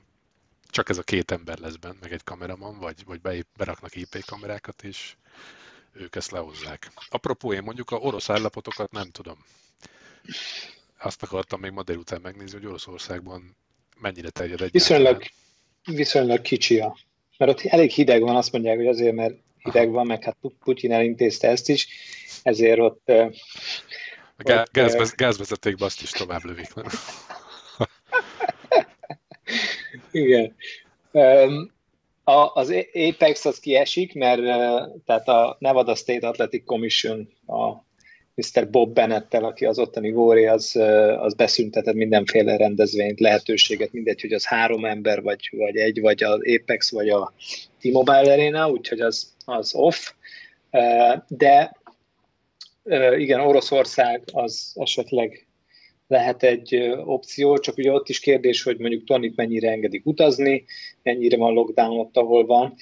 csak 0.70 0.88
ez 0.88 0.98
a 0.98 1.02
két 1.02 1.30
ember 1.30 1.58
lesz 1.58 1.76
benne, 1.76 1.96
meg 2.00 2.12
egy 2.12 2.24
kameraman, 2.24 2.78
vagy, 2.78 3.04
vagy 3.04 3.20
be, 3.20 3.44
beraknak 3.56 3.96
IP 3.96 4.24
kamerákat, 4.24 4.82
és 4.82 5.16
ők 5.92 6.16
ezt 6.16 6.30
lehozzák. 6.30 6.90
Apropó, 7.08 7.52
én 7.52 7.62
mondjuk 7.62 7.90
a 7.90 7.96
orosz 7.96 8.30
állapotokat 8.30 8.90
nem 8.90 9.10
tudom. 9.10 9.44
Azt 10.98 11.22
akartam 11.22 11.60
még 11.60 11.70
ma 11.70 11.82
délután 11.82 12.20
megnézni, 12.20 12.58
hogy 12.58 12.66
Oroszországban 12.66 13.56
mennyire 14.00 14.30
terjed 14.30 14.60
egy. 14.60 14.70
Viszonylag, 14.70 15.22
viszonylag 15.84 16.40
kicsi 16.40 16.80
a. 16.80 16.96
Mert 17.38 17.50
ott 17.50 17.60
elég 17.60 17.90
hideg 17.90 18.22
van, 18.22 18.36
azt 18.36 18.52
mondják, 18.52 18.76
hogy 18.76 18.86
azért, 18.86 19.14
mert 19.14 19.34
hideg 19.58 19.90
van, 19.90 20.06
meg 20.06 20.22
hát 20.22 20.36
Putyin 20.64 20.92
elintézte 20.92 21.48
ezt 21.48 21.68
is, 21.68 21.88
ezért 22.42 22.78
ott... 22.78 23.08
A 24.36 24.42
gá- 24.42 24.72
gázvez- 24.72 25.14
gázvezetékbe 25.14 25.84
azt 25.84 26.02
is 26.02 26.10
tovább 26.10 26.44
lövik, 26.44 26.74
nem? 26.74 26.86
Igen. 30.10 30.56
A, 32.24 32.54
az 32.54 32.74
Apex 32.92 33.44
az 33.44 33.58
kiesik, 33.58 34.14
mert 34.14 34.40
tehát 35.04 35.28
a 35.28 35.56
Nevada 35.58 35.94
State 35.94 36.28
Athletic 36.28 36.64
Commission, 36.64 37.28
a 37.46 37.86
Mr. 38.38 38.70
Bob 38.70 38.94
Bennettel, 38.94 39.44
aki 39.44 39.64
az 39.64 39.78
ottani 39.78 40.10
góri, 40.10 40.46
az, 40.46 40.76
az 41.18 41.34
beszüntetett 41.34 41.94
mindenféle 41.94 42.56
rendezvényt, 42.56 43.20
lehetőséget, 43.20 43.92
mindegy, 43.92 44.20
hogy 44.20 44.32
az 44.32 44.46
három 44.46 44.84
ember, 44.84 45.22
vagy, 45.22 45.50
vagy 45.56 45.76
egy, 45.76 46.00
vagy 46.00 46.22
az 46.22 46.40
Apex, 46.56 46.90
vagy 46.90 47.08
a 47.08 47.32
T-Mobile 47.80 48.32
Arena, 48.32 48.70
úgyhogy 48.70 49.00
az, 49.00 49.32
az 49.44 49.74
off. 49.74 50.12
De 51.28 51.76
igen, 53.16 53.40
Oroszország 53.40 54.22
az 54.32 54.72
esetleg 54.74 55.46
lehet 56.08 56.42
egy 56.42 56.92
opció, 57.04 57.58
csak 57.58 57.76
ugye 57.76 57.92
ott 57.92 58.08
is 58.08 58.20
kérdés, 58.20 58.62
hogy 58.62 58.78
mondjuk 58.78 59.04
Tonik 59.04 59.34
mennyire 59.34 59.70
engedik 59.70 60.06
utazni, 60.06 60.64
mennyire 61.02 61.36
van 61.36 61.52
lockdown 61.52 61.98
ott, 61.98 62.16
ahol 62.16 62.46
van. 62.46 62.74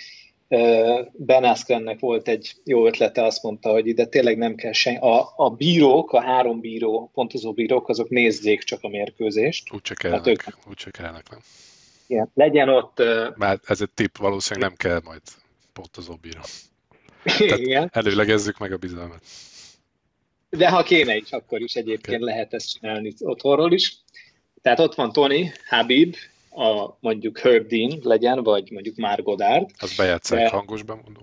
Ben 1.12 1.44
Askrennek 1.44 2.00
volt 2.00 2.28
egy 2.28 2.54
jó 2.64 2.86
ötlete, 2.86 3.24
azt 3.24 3.42
mondta, 3.42 3.70
hogy 3.70 3.86
ide 3.86 4.06
tényleg 4.06 4.38
nem 4.38 4.54
kell 4.54 4.72
sen. 4.72 4.96
A, 4.96 5.32
a 5.36 5.50
bírók, 5.50 6.12
a 6.12 6.20
három 6.20 6.60
bíró, 6.60 7.10
pontozó 7.14 7.52
bírók, 7.52 7.88
azok 7.88 8.08
nézzék 8.08 8.62
csak 8.62 8.78
a 8.82 8.88
mérkőzést. 8.88 9.72
Úgy 9.72 9.80
csak 9.80 9.98
kellnek, 9.98 10.18
hát 10.18 10.28
ők... 10.28 10.42
úgy 10.68 10.76
csak 10.76 10.92
kellnek, 10.92 11.30
nem? 11.30 11.40
Igen, 12.06 12.30
legyen 12.34 12.68
ott... 12.68 13.02
Már 13.36 13.60
ez 13.64 13.80
egy 13.80 13.90
tipp, 13.90 14.16
valószínűleg 14.16 14.68
nem 14.68 14.78
kell 14.78 15.00
majd 15.04 15.20
pontozó 15.72 16.14
bíró. 16.20 16.40
Igen. 17.58 17.90
előlegezzük 17.92 18.58
meg 18.58 18.72
a 18.72 18.76
bizalmat. 18.76 19.20
De 20.50 20.68
ha 20.68 20.82
kéne 20.82 21.16
is, 21.16 21.30
akkor 21.30 21.60
is 21.60 21.74
egyébként 21.74 22.22
okay. 22.22 22.34
lehet 22.34 22.54
ezt 22.54 22.70
csinálni 22.72 23.14
otthonról 23.18 23.72
is. 23.72 23.96
Tehát 24.62 24.80
ott 24.80 24.94
van 24.94 25.12
Tony, 25.12 25.52
Habib, 25.68 26.14
a 26.56 26.96
mondjuk 27.00 27.38
Herb 27.38 27.66
Dean 27.66 27.98
legyen, 28.02 28.42
vagy 28.42 28.70
mondjuk 28.70 28.96
Már 28.96 29.22
Godard. 29.22 29.70
Az 29.78 29.96
bejátszák 29.96 30.38
De... 30.38 30.48
hangos 30.48 30.82
bemondó. 30.82 31.20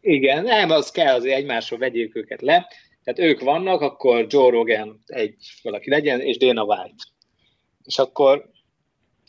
Igen, 0.00 0.44
nem, 0.44 0.70
az 0.70 0.90
kell, 0.90 1.14
azért 1.14 1.36
egymásról 1.36 1.78
vegyék 1.78 2.16
őket 2.16 2.42
le. 2.42 2.66
Tehát 3.04 3.30
ők 3.30 3.40
vannak, 3.40 3.80
akkor 3.80 4.26
Joe 4.28 4.50
Rogan 4.50 5.02
egy 5.06 5.34
valaki 5.62 5.90
legyen, 5.90 6.20
és 6.20 6.36
Dana 6.36 6.62
White. 6.62 7.04
És 7.84 7.98
akkor 7.98 8.50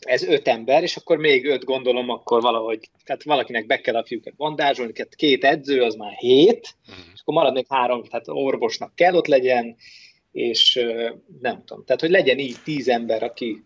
ez 0.00 0.22
öt 0.22 0.48
ember, 0.48 0.82
és 0.82 0.96
akkor 0.96 1.16
még 1.18 1.46
öt 1.46 1.64
gondolom, 1.64 2.08
akkor 2.08 2.40
valahogy, 2.40 2.90
tehát 3.04 3.22
valakinek 3.22 3.66
be 3.66 3.80
kell 3.80 3.96
a 3.96 4.04
fiúkat 4.04 4.36
bandázsolni, 4.36 4.92
két 5.16 5.44
edző, 5.44 5.82
az 5.82 5.94
már 5.94 6.12
hét, 6.12 6.76
uh-huh. 6.88 7.04
és 7.14 7.20
akkor 7.20 7.34
marad 7.34 7.52
még 7.52 7.66
három, 7.68 8.04
tehát 8.04 8.28
orvosnak 8.28 8.94
kell 8.94 9.14
ott 9.14 9.26
legyen, 9.26 9.76
és 10.32 10.80
nem 11.40 11.62
tudom, 11.64 11.84
tehát 11.84 12.00
hogy 12.00 12.10
legyen 12.10 12.38
így 12.38 12.56
tíz 12.64 12.88
ember, 12.88 13.22
aki 13.22 13.62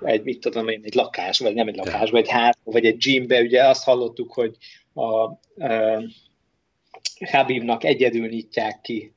egy, 0.00 0.22
mit 0.22 0.40
tudom 0.40 0.68
én, 0.68 0.80
egy 0.84 0.94
lakás, 0.94 1.38
vagy 1.38 1.54
nem 1.54 1.68
egy 1.68 1.76
lakás, 1.76 2.10
vagy 2.10 2.20
egy 2.20 2.30
ház, 2.30 2.54
vagy 2.64 2.84
egy 2.84 2.96
gymbe, 2.96 3.40
ugye 3.40 3.68
azt 3.68 3.84
hallottuk, 3.84 4.32
hogy 4.32 4.56
a, 4.92 5.02
a 5.02 5.38
Habibnak 7.30 7.84
egyedül 7.84 8.28
nyitják 8.28 8.80
ki 8.80 9.14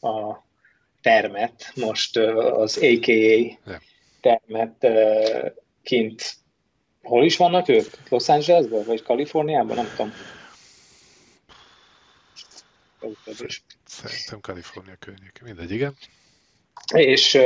a 0.00 0.42
termet, 1.00 1.72
most 1.74 2.16
az 2.16 2.76
AKA 2.76 3.58
termet 4.20 4.86
kint 5.82 6.36
hol 7.02 7.24
is 7.24 7.36
vannak 7.36 7.68
ők? 7.68 8.08
Los 8.08 8.28
Angelesben, 8.28 8.84
vagy 8.84 9.02
Kaliforniában? 9.02 9.76
Nem 9.76 9.88
tudom. 9.96 10.12
Szerintem 13.84 14.40
Kalifornia 14.40 14.96
környék. 14.98 15.40
Mindegy, 15.44 15.70
igen. 15.70 15.96
És, 16.94 17.38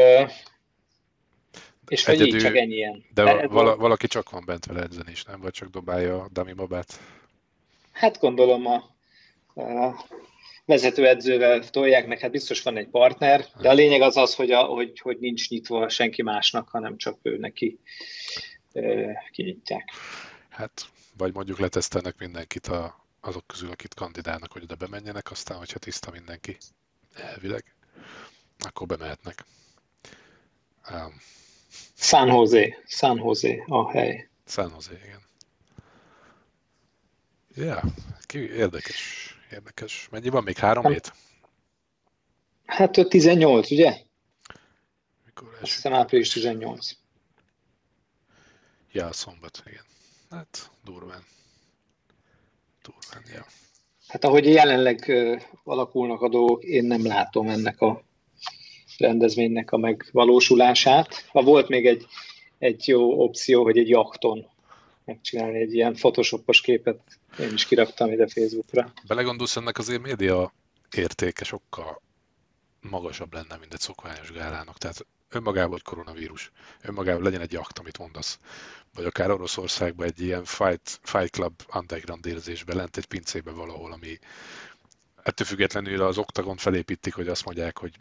és 1.88 2.05
hogy 2.05 2.20
így 2.20 2.37
csak 2.37 2.57
ennyien. 2.57 3.05
De 3.14 3.22
vala, 3.22 3.48
vala, 3.48 3.77
valaki 3.77 4.07
csak 4.07 4.31
van 4.31 4.42
bent 4.46 4.66
vele 4.66 4.83
edzeni 4.83 5.11
is, 5.11 5.24
nem? 5.24 5.40
Vagy 5.40 5.53
csak 5.53 5.68
dobálja 5.68 6.22
a 6.22 6.29
dummy 6.33 6.53
babát? 6.53 7.01
Hát 7.92 8.18
gondolom 8.18 8.66
a, 8.66 8.74
a 9.62 10.05
vezetőedzővel 10.64 11.70
tolják, 11.70 12.07
meg 12.07 12.18
hát 12.18 12.31
biztos 12.31 12.62
van 12.62 12.77
egy 12.77 12.88
partner, 12.88 13.44
de 13.61 13.68
a 13.68 13.72
lényeg 13.72 14.01
az 14.01 14.16
az, 14.16 14.35
hogy, 14.35 14.51
a, 14.51 14.62
hogy, 14.62 15.01
hogy 15.01 15.18
nincs 15.18 15.48
nyitva 15.48 15.88
senki 15.88 16.22
másnak, 16.22 16.68
hanem 16.68 16.96
csak 16.96 17.18
ő 17.22 17.37
neki 17.37 17.79
kinyitják. 19.31 19.90
Hát, 20.48 20.87
vagy 21.16 21.35
mondjuk 21.35 21.59
letesztelnek 21.59 22.18
mindenkit 22.18 22.66
a, 22.66 23.07
azok 23.20 23.46
közül, 23.46 23.70
akit 23.70 23.94
kandidálnak, 23.94 24.53
hogy 24.53 24.62
oda 24.62 24.74
bemenjenek, 24.74 25.31
aztán, 25.31 25.59
hogyha 25.59 25.79
tiszta 25.79 26.11
mindenki 26.11 26.57
elvileg, 27.14 27.64
akkor 28.59 28.87
bemehetnek. 28.87 29.44
Um, 30.90 31.14
San 31.95 32.29
Jose, 32.29 32.83
San 32.87 33.19
Jose 33.19 33.65
a 33.67 33.91
hely. 33.91 34.29
San 34.47 34.71
Jose, 34.75 35.01
igen. 35.05 35.21
Ja, 37.55 37.83
ki, 38.27 38.39
érdekes, 38.39 39.35
érdekes. 39.53 40.09
Mennyi 40.11 40.29
van 40.29 40.43
még? 40.43 40.57
Három 40.57 40.85
hát, 40.85 40.93
hét? 40.93 41.12
Hát 42.64 43.09
18, 43.09 43.71
ugye? 43.71 43.97
Mikor 45.25 45.59
Azt 45.61 45.73
hiszem 45.73 45.93
április 45.93 46.29
18. 46.29 46.91
Ja, 48.93 49.12
szombat, 49.12 49.62
igen. 49.66 49.85
Hát 50.31 50.71
durván. 50.85 51.25
Durván, 52.83 53.23
ja. 53.35 53.47
Hát 54.09 54.25
ahogy 54.25 54.47
jelenleg 54.47 55.05
uh, 55.09 55.43
alakulnak 55.64 56.23
a 56.23 56.29
dolgok, 56.29 56.62
én 56.62 56.85
nem 56.85 57.07
látom 57.07 57.49
ennek 57.49 57.81
a 57.81 58.03
rendezvénynek 58.99 59.72
a 59.72 59.76
megvalósulását. 59.76 61.26
Ha 61.32 61.42
volt 61.42 61.68
még 61.68 61.86
egy, 61.86 62.07
egy 62.59 62.88
jó 62.88 63.22
opció, 63.22 63.62
hogy 63.62 63.78
egy 63.78 63.88
jakton 63.88 64.46
megcsinálni 65.05 65.61
egy 65.61 65.74
ilyen 65.74 65.94
photoshopos 65.94 66.61
képet, 66.61 67.01
én 67.40 67.53
is 67.53 67.66
kiraktam 67.66 68.12
ide 68.12 68.28
Facebookra. 68.28 68.92
Belegondolsz, 69.07 69.57
ennek 69.57 69.78
azért 69.78 70.03
média 70.03 70.53
értéke 70.96 71.44
sokkal 71.44 72.03
magasabb 72.80 73.34
lenne, 73.34 73.57
mint 73.61 73.74
egy 73.74 73.80
szokványos 73.80 74.32
gálának. 74.32 74.78
Tehát 74.78 75.07
önmagában, 75.30 75.70
hogy 75.70 75.82
koronavírus, 75.82 76.51
önmagában 76.82 77.22
legyen 77.22 77.40
egy 77.40 77.57
akt, 77.57 77.78
amit 77.78 77.99
mondasz, 77.99 78.38
vagy 78.94 79.05
akár 79.05 79.30
Oroszországban 79.30 80.07
egy 80.07 80.20
ilyen 80.20 80.44
Fight, 80.44 81.01
fight 81.03 81.30
Club 81.30 81.62
underground 81.74 82.26
érzésben, 82.26 82.76
lent 82.76 82.96
egy 82.96 83.07
pincébe 83.07 83.51
valahol, 83.51 83.92
ami 83.92 84.18
ettől 85.22 85.46
függetlenül 85.46 86.03
az 86.03 86.18
oktagon 86.18 86.57
felépítik, 86.57 87.14
hogy 87.14 87.28
azt 87.28 87.44
mondják, 87.44 87.78
hogy 87.78 87.94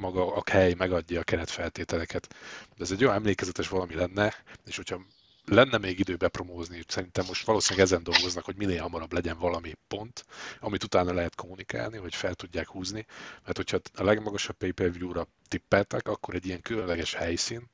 maga 0.00 0.34
a 0.34 0.42
hely 0.50 0.74
megadja 0.74 1.20
a 1.20 1.24
keretfeltételeket. 1.24 2.34
De 2.76 2.84
ez 2.84 2.90
egy 2.90 3.04
olyan 3.04 3.16
emlékezetes 3.16 3.68
valami 3.68 3.94
lenne, 3.94 4.34
és 4.66 4.76
hogyha 4.76 5.00
lenne 5.44 5.78
még 5.78 5.98
idő 5.98 6.16
bepromózni, 6.16 6.84
szerintem 6.86 7.24
most 7.26 7.46
valószínűleg 7.46 7.86
ezen 7.86 8.02
dolgoznak, 8.02 8.44
hogy 8.44 8.56
minél 8.56 8.80
hamarabb 8.82 9.12
legyen 9.12 9.38
valami 9.38 9.74
pont, 9.88 10.24
amit 10.60 10.84
utána 10.84 11.12
lehet 11.12 11.34
kommunikálni, 11.34 11.96
hogy 11.96 12.14
fel 12.14 12.34
tudják 12.34 12.68
húzni, 12.68 13.06
mert 13.44 13.56
hogyha 13.56 13.78
a 13.94 14.04
legmagasabb 14.04 14.56
pay-per-view-ra 14.56 15.26
tippeltek, 15.48 16.08
akkor 16.08 16.34
egy 16.34 16.46
ilyen 16.46 16.62
különleges 16.62 17.14
helyszín 17.14 17.68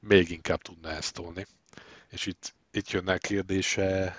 még 0.00 0.30
inkább 0.30 0.62
tudna 0.62 0.90
ezt 0.90 1.14
tolni. 1.14 1.46
És 2.10 2.26
itt, 2.26 2.54
itt 2.72 2.90
jönne 2.90 3.12
a 3.12 3.18
kérdése 3.18 4.16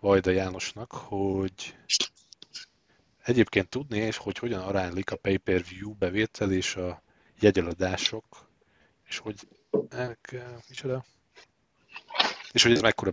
Vajda 0.00 0.30
Jánosnak, 0.30 0.92
hogy 0.92 1.76
egyébként 3.26 3.68
tudni, 3.68 3.98
és 3.98 4.16
hogy 4.16 4.38
hogyan 4.38 4.60
aránylik 4.60 5.10
a 5.10 5.16
pay-per-view 5.16 5.94
bevétel 5.94 6.52
és 6.52 6.76
a 6.76 7.02
jegyeladások, 7.40 8.24
és 9.08 9.18
hogy 9.18 9.48
elke, 9.88 10.58
micsoda? 10.68 11.04
És 12.52 12.62
hogy 12.62 12.72
ez 12.72 12.80
mekkora 12.80 13.12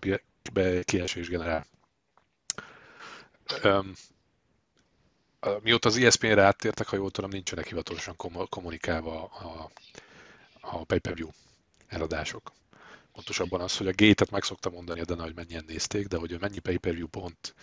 kiesés 0.84 1.28
generál. 1.30 1.66
Um, 3.64 3.94
mióta 5.62 5.90
az 5.90 5.98
ESPN-re 5.98 6.44
áttértek, 6.44 6.88
ha 6.88 6.96
jól 6.96 7.12
tudom, 7.12 7.30
nincsenek 7.30 7.68
hivatalosan 7.68 8.16
kommunikálva 8.50 9.24
a, 9.24 9.72
a 10.62 10.84
pay-per-view 10.84 11.30
eladások. 11.88 12.52
Pontosabban 13.12 13.62
az, 13.62 13.78
hogy 13.78 13.88
a 13.88 13.94
gate-et 13.96 14.32
meg 14.32 14.44
szokta 14.44 14.70
mondani 14.70 15.02
a 15.08 15.22
hogy 15.22 15.36
mennyien 15.36 15.64
nézték, 15.68 16.08
de 16.08 16.18
hogy 16.18 16.40
mennyi 16.40 16.60
pay-per-view 16.60 17.08
pont, 17.08 17.56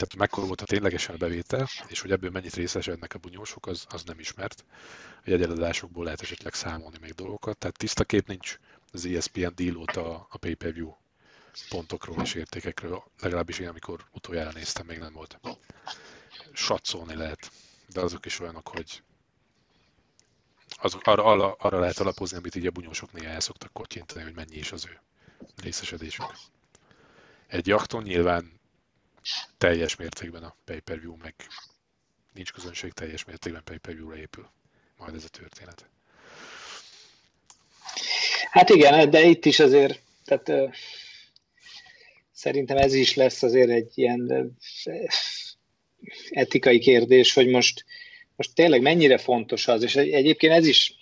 tehát 0.00 0.16
mekkora 0.16 0.46
volt 0.46 0.60
a 0.60 0.64
ténylegesen 0.64 1.14
a 1.14 1.18
bevétel, 1.18 1.68
és 1.88 2.00
hogy 2.00 2.10
ebből 2.10 2.30
mennyit 2.30 2.54
részesednek 2.54 3.14
a 3.14 3.18
bunyósok, 3.18 3.66
az, 3.66 3.84
az 3.88 4.02
nem 4.02 4.18
ismert. 4.18 4.64
A 5.24 5.30
jegyeladásokból 5.30 6.04
lehet 6.04 6.20
esetleg 6.20 6.54
számolni 6.54 6.96
még 7.00 7.12
dolgokat, 7.12 7.58
tehát 7.58 7.76
tiszta 7.76 8.04
kép 8.04 8.26
nincs 8.26 8.58
az 8.92 9.04
ESPN 9.04 9.54
deal 9.54 9.84
a, 9.84 10.26
a 10.30 10.38
pay-per-view 10.38 10.92
pontokról 11.68 12.22
és 12.22 12.34
értékekről, 12.34 13.04
legalábbis 13.20 13.58
én, 13.58 13.68
amikor 13.68 14.04
utoljára 14.12 14.50
néztem, 14.52 14.86
még 14.86 14.98
nem 14.98 15.12
volt. 15.12 15.40
Satszolni 16.52 17.14
lehet, 17.14 17.50
de 17.88 18.00
azok 18.00 18.26
is 18.26 18.40
olyanok, 18.40 18.68
hogy 18.68 19.02
azok, 20.76 21.06
arra, 21.06 21.24
arra, 21.24 21.52
arra 21.52 21.78
lehet 21.78 21.98
alapozni, 21.98 22.36
amit 22.36 22.54
így 22.54 22.66
a 22.66 22.70
bunyósok 22.70 23.12
néha 23.12 23.32
el 23.32 23.40
szoktak 23.40 23.72
kotyintani, 23.72 24.22
hogy 24.22 24.34
mennyi 24.34 24.56
is 24.56 24.72
az 24.72 24.86
ő 24.86 25.00
részesedésük. 25.62 26.24
Egy 27.46 27.66
jakton 27.66 28.02
nyilván 28.02 28.59
teljes 29.58 29.96
mértékben 29.96 30.42
a 30.42 30.56
pay-per-view, 30.64 31.16
meg 31.22 31.34
nincs 32.34 32.52
közönség 32.52 32.92
teljes 32.92 33.24
mértékben 33.24 33.64
pay-per-view-ra 33.64 34.16
épül. 34.16 34.50
Majd 34.98 35.14
ez 35.14 35.24
a 35.24 35.28
történet. 35.28 35.88
Hát 38.50 38.68
igen, 38.68 39.10
de 39.10 39.24
itt 39.24 39.44
is 39.44 39.58
azért, 39.58 40.00
tehát 40.24 40.48
uh, 40.48 40.72
szerintem 42.32 42.76
ez 42.76 42.94
is 42.94 43.14
lesz 43.14 43.42
azért 43.42 43.70
egy 43.70 43.92
ilyen 43.94 44.56
etikai 46.30 46.78
kérdés, 46.78 47.32
hogy 47.32 47.48
most 47.48 47.84
most 48.40 48.54
tényleg 48.54 48.82
mennyire 48.82 49.18
fontos 49.18 49.68
az, 49.68 49.82
és 49.82 49.96
egyébként 49.96 50.52
ez 50.52 50.66
is, 50.66 50.94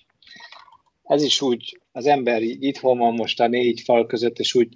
ez 1.04 1.22
is 1.22 1.40
úgy, 1.40 1.80
az 1.92 2.06
ember 2.06 2.42
itthon 2.42 2.98
van 2.98 3.14
most 3.14 3.40
a 3.40 3.46
négy 3.46 3.80
fal 3.80 4.06
között, 4.06 4.38
és 4.38 4.54
úgy, 4.54 4.68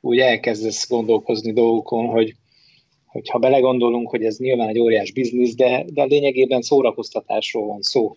úgy 0.00 0.18
elkezdesz 0.18 0.88
gondolkozni 0.88 1.52
dolgokon, 1.52 2.06
hogy, 2.06 2.34
hogy 3.16 3.28
ha 3.28 3.38
belegondolunk, 3.38 4.10
hogy 4.10 4.24
ez 4.24 4.36
nyilván 4.36 4.68
egy 4.68 4.78
óriás 4.78 5.12
biznisz, 5.12 5.54
de, 5.54 5.84
de 5.88 6.04
lényegében 6.04 6.62
szórakoztatásról 6.62 7.66
van 7.66 7.82
szó. 7.82 8.16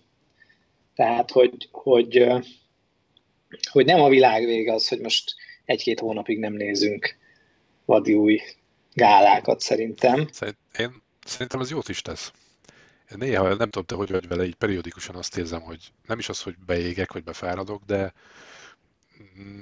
Tehát, 0.95 1.31
hogy, 1.31 1.69
hogy, 1.71 2.27
hogy 3.71 3.85
nem 3.85 4.01
a 4.01 4.09
világ 4.09 4.45
vége 4.45 4.73
az, 4.73 4.87
hogy 4.87 4.99
most 4.99 5.35
egy-két 5.65 5.99
hónapig 5.99 6.39
nem 6.39 6.53
nézünk 6.53 7.17
vadi 7.85 8.13
új 8.13 8.39
gálákat 8.93 9.59
szerintem. 9.59 10.27
Szerint, 10.31 10.57
én, 10.79 10.91
szerintem 11.25 11.59
ez 11.59 11.69
jót 11.69 11.89
is 11.89 12.01
tesz 12.01 12.31
néha 13.17 13.47
nem 13.47 13.69
tudom 13.69 13.83
te, 13.85 13.95
hogy 13.95 14.11
vagy 14.11 14.27
vele, 14.27 14.45
így 14.45 14.55
periódikusan 14.55 15.15
azt 15.15 15.37
érzem, 15.37 15.61
hogy 15.61 15.91
nem 16.07 16.19
is 16.19 16.29
az, 16.29 16.41
hogy 16.41 16.55
beégek, 16.65 17.13
vagy 17.13 17.23
befáradok, 17.23 17.83
de 17.85 18.13
mm, 19.39 19.61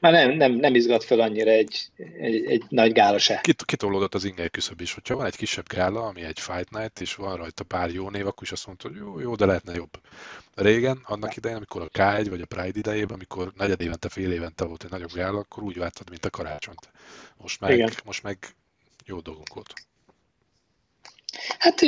már 0.00 0.12
nem, 0.12 0.30
nem, 0.30 0.52
nem 0.52 0.74
izgat 0.74 1.04
fel 1.04 1.20
annyira 1.20 1.50
egy, 1.50 1.78
egy, 2.20 2.44
egy 2.44 2.64
nagy 2.68 2.92
gála 2.92 3.18
se. 3.18 3.40
Kit, 3.42 3.64
kitolódott 3.64 4.14
az 4.14 4.24
inger 4.24 4.50
küszöb 4.50 4.80
is. 4.80 4.94
Hogyha 4.94 5.16
van 5.16 5.26
egy 5.26 5.36
kisebb 5.36 5.68
gála, 5.68 6.02
ami 6.02 6.22
egy 6.22 6.40
Fight 6.40 6.70
Night, 6.70 7.00
és 7.00 7.14
van 7.14 7.36
rajta 7.36 7.64
pár 7.64 7.90
jó 7.90 8.10
név, 8.10 8.26
akkor 8.26 8.42
is 8.42 8.52
azt 8.52 8.66
mondta, 8.66 8.88
hogy 8.88 8.96
jó, 8.96 9.20
jó, 9.20 9.34
de 9.34 9.46
lehetne 9.46 9.74
jobb. 9.74 10.00
Régen, 10.54 11.00
annak 11.04 11.36
idején, 11.36 11.56
amikor 11.56 11.82
a 11.82 11.88
K1 11.98 12.26
vagy 12.28 12.40
a 12.40 12.46
Pride 12.46 12.78
idejében, 12.78 13.14
amikor 13.14 13.52
negyed 13.56 13.80
évente, 13.80 14.08
fél 14.08 14.32
évente 14.32 14.64
volt 14.64 14.84
egy 14.84 14.90
nagyobb 14.90 15.12
gála, 15.12 15.38
akkor 15.38 15.62
úgy 15.62 15.78
vártad, 15.78 16.10
mint 16.10 16.24
a 16.24 16.30
karácsonyt. 16.30 16.88
Most 17.36 17.60
meg, 17.60 17.92
most 18.04 18.22
meg 18.22 18.38
jó 19.04 19.20
dolgunk 19.20 19.54
volt. 19.54 19.72
Hát 21.58 21.80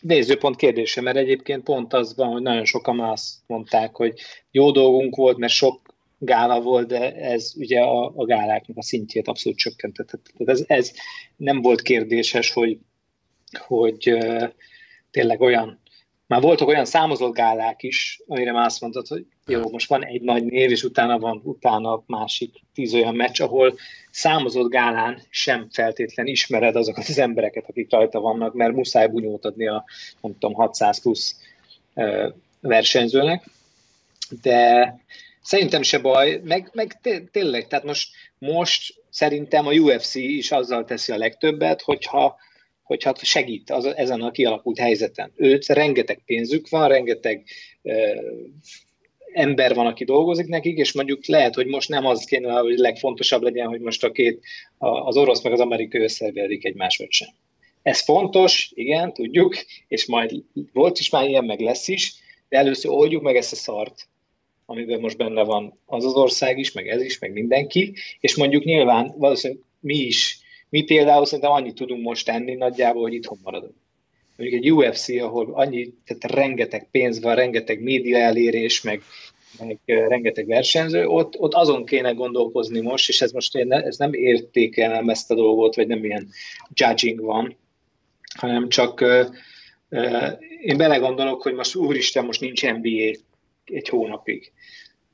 nézőpont 0.00 0.56
kérdése, 0.56 1.00
mert 1.00 1.16
egyébként 1.16 1.62
pont 1.62 1.92
az 1.92 2.16
van, 2.16 2.28
hogy 2.28 2.42
nagyon 2.42 2.64
sokan 2.64 3.00
azt 3.00 3.34
mondták, 3.46 3.96
hogy 3.96 4.20
jó 4.50 4.70
dolgunk 4.70 5.16
volt, 5.16 5.36
mert 5.36 5.52
sok 5.52 5.91
gála 6.24 6.60
volt, 6.60 6.88
de 6.88 7.14
ez 7.14 7.52
ugye 7.56 7.80
a, 7.80 8.12
a 8.16 8.24
gáláknak 8.24 8.76
a 8.76 8.82
szintjét 8.82 9.28
abszolút 9.28 9.58
csökkentett. 9.58 10.06
Tehát 10.06 10.60
ez, 10.60 10.64
ez 10.66 10.92
nem 11.36 11.62
volt 11.62 11.82
kérdéses, 11.82 12.52
hogy, 12.52 12.78
hogy 13.66 14.12
uh, 14.12 14.48
tényleg 15.10 15.40
olyan 15.40 15.82
már 16.32 16.40
voltak 16.40 16.68
olyan 16.68 16.84
számozott 16.84 17.34
gálák 17.34 17.82
is, 17.82 18.20
amire 18.26 18.52
már 18.52 18.66
azt 18.66 18.80
mondtad, 18.80 19.06
hogy 19.06 19.26
jó, 19.46 19.70
most 19.70 19.88
van 19.88 20.04
egy 20.04 20.20
nagy 20.20 20.44
név, 20.44 20.70
és 20.70 20.82
utána 20.82 21.18
van 21.18 21.40
utána 21.44 22.02
másik 22.06 22.54
tíz 22.74 22.94
olyan 22.94 23.14
meccs, 23.14 23.40
ahol 23.40 23.74
számozott 24.10 24.70
gálán 24.70 25.22
sem 25.30 25.68
feltétlen 25.70 26.26
ismered 26.26 26.76
azokat 26.76 27.08
az 27.08 27.18
embereket, 27.18 27.68
akik 27.68 27.90
rajta 27.90 28.20
vannak, 28.20 28.54
mert 28.54 28.74
muszáj 28.74 29.08
bunyót 29.08 29.44
adni 29.44 29.68
a, 29.68 29.84
nem 30.20 30.32
tudom, 30.32 30.54
600 30.54 31.00
plusz 31.00 31.36
versenyzőnek. 32.60 33.50
De 34.42 34.96
szerintem 35.42 35.82
se 35.82 35.98
baj, 35.98 36.40
meg, 36.44 36.70
meg 36.72 37.00
tényleg, 37.32 37.66
tehát 37.66 37.84
most, 37.84 38.10
most 38.38 38.94
szerintem 39.10 39.66
a 39.66 39.72
UFC 39.72 40.14
is 40.14 40.50
azzal 40.50 40.84
teszi 40.84 41.12
a 41.12 41.16
legtöbbet, 41.16 41.82
hogyha 41.82 42.36
hogy 42.82 43.04
hát 43.04 43.24
segít 43.24 43.70
az, 43.70 43.84
ezen 43.84 44.20
a 44.20 44.30
kialakult 44.30 44.78
helyzeten. 44.78 45.32
Őt 45.36 45.66
rengeteg 45.66 46.22
pénzük 46.26 46.68
van, 46.68 46.88
rengeteg 46.88 47.44
ö, 47.82 48.14
ember 49.32 49.74
van, 49.74 49.86
aki 49.86 50.04
dolgozik 50.04 50.46
nekik, 50.46 50.78
és 50.78 50.92
mondjuk 50.92 51.26
lehet, 51.26 51.54
hogy 51.54 51.66
most 51.66 51.88
nem 51.88 52.06
az 52.06 52.24
kéne, 52.24 52.52
hogy 52.52 52.78
legfontosabb 52.78 53.42
legyen, 53.42 53.66
hogy 53.66 53.80
most 53.80 54.04
a 54.04 54.12
két, 54.12 54.40
az 54.78 55.16
orosz 55.16 55.42
meg 55.42 55.52
az 55.52 55.60
amerikai 55.60 56.00
összeverik 56.00 56.64
egymás 56.64 56.96
vagy 56.96 57.10
sem. 57.10 57.28
Ez 57.82 58.00
fontos, 58.00 58.70
igen, 58.74 59.12
tudjuk, 59.12 59.56
és 59.88 60.06
majd 60.06 60.32
volt 60.72 60.98
is 60.98 61.10
már 61.10 61.28
ilyen, 61.28 61.44
meg 61.44 61.60
lesz 61.60 61.88
is, 61.88 62.14
de 62.48 62.58
először 62.58 62.90
oldjuk 62.90 63.22
meg 63.22 63.36
ezt 63.36 63.52
a 63.52 63.56
szart, 63.56 64.08
amiben 64.66 65.00
most 65.00 65.16
benne 65.16 65.44
van 65.44 65.78
az 65.86 66.04
az 66.04 66.14
ország 66.14 66.58
is, 66.58 66.72
meg 66.72 66.88
ez 66.88 67.02
is, 67.02 67.18
meg 67.18 67.32
mindenki, 67.32 67.94
és 68.20 68.36
mondjuk 68.36 68.64
nyilván 68.64 69.14
valószínűleg 69.16 69.62
mi 69.80 69.96
is 69.96 70.42
mi 70.72 70.82
például 70.82 71.26
szerintem 71.26 71.52
annyit 71.52 71.74
tudunk 71.74 72.02
most 72.02 72.26
tenni 72.26 72.54
nagyjából, 72.54 73.02
hogy 73.02 73.12
itthon 73.12 73.38
maradunk. 73.42 73.74
Mondjuk 74.36 74.62
egy 74.62 74.72
UFC, 74.72 75.08
ahol 75.08 75.52
annyi, 75.54 75.94
tehát 76.04 76.36
rengeteg 76.36 76.88
pénz 76.90 77.20
van, 77.20 77.34
rengeteg 77.34 77.82
média 77.82 78.18
elérés, 78.18 78.82
meg, 78.82 79.02
meg 79.58 79.78
rengeteg 79.84 80.46
versenyző, 80.46 81.06
ott, 81.06 81.38
ott 81.38 81.54
azon 81.54 81.84
kéne 81.84 82.10
gondolkozni 82.10 82.80
most, 82.80 83.08
és 83.08 83.20
ez 83.20 83.32
most 83.32 83.54
én, 83.56 83.72
ez 83.72 83.96
nem 83.96 84.12
értékelem 84.12 85.08
ezt 85.08 85.30
a 85.30 85.34
dolgot, 85.34 85.74
vagy 85.74 85.86
nem 85.86 86.04
ilyen 86.04 86.28
judging 86.74 87.20
van, 87.20 87.56
hanem 88.38 88.68
csak 88.68 89.00
uh, 89.00 89.26
uh, 89.90 90.32
én 90.62 90.76
belegondolok, 90.76 91.42
hogy 91.42 91.54
most 91.54 91.74
úristen, 91.74 92.24
most 92.24 92.40
nincs 92.40 92.62
NBA 92.62 93.10
egy 93.64 93.88
hónapig. 93.88 94.52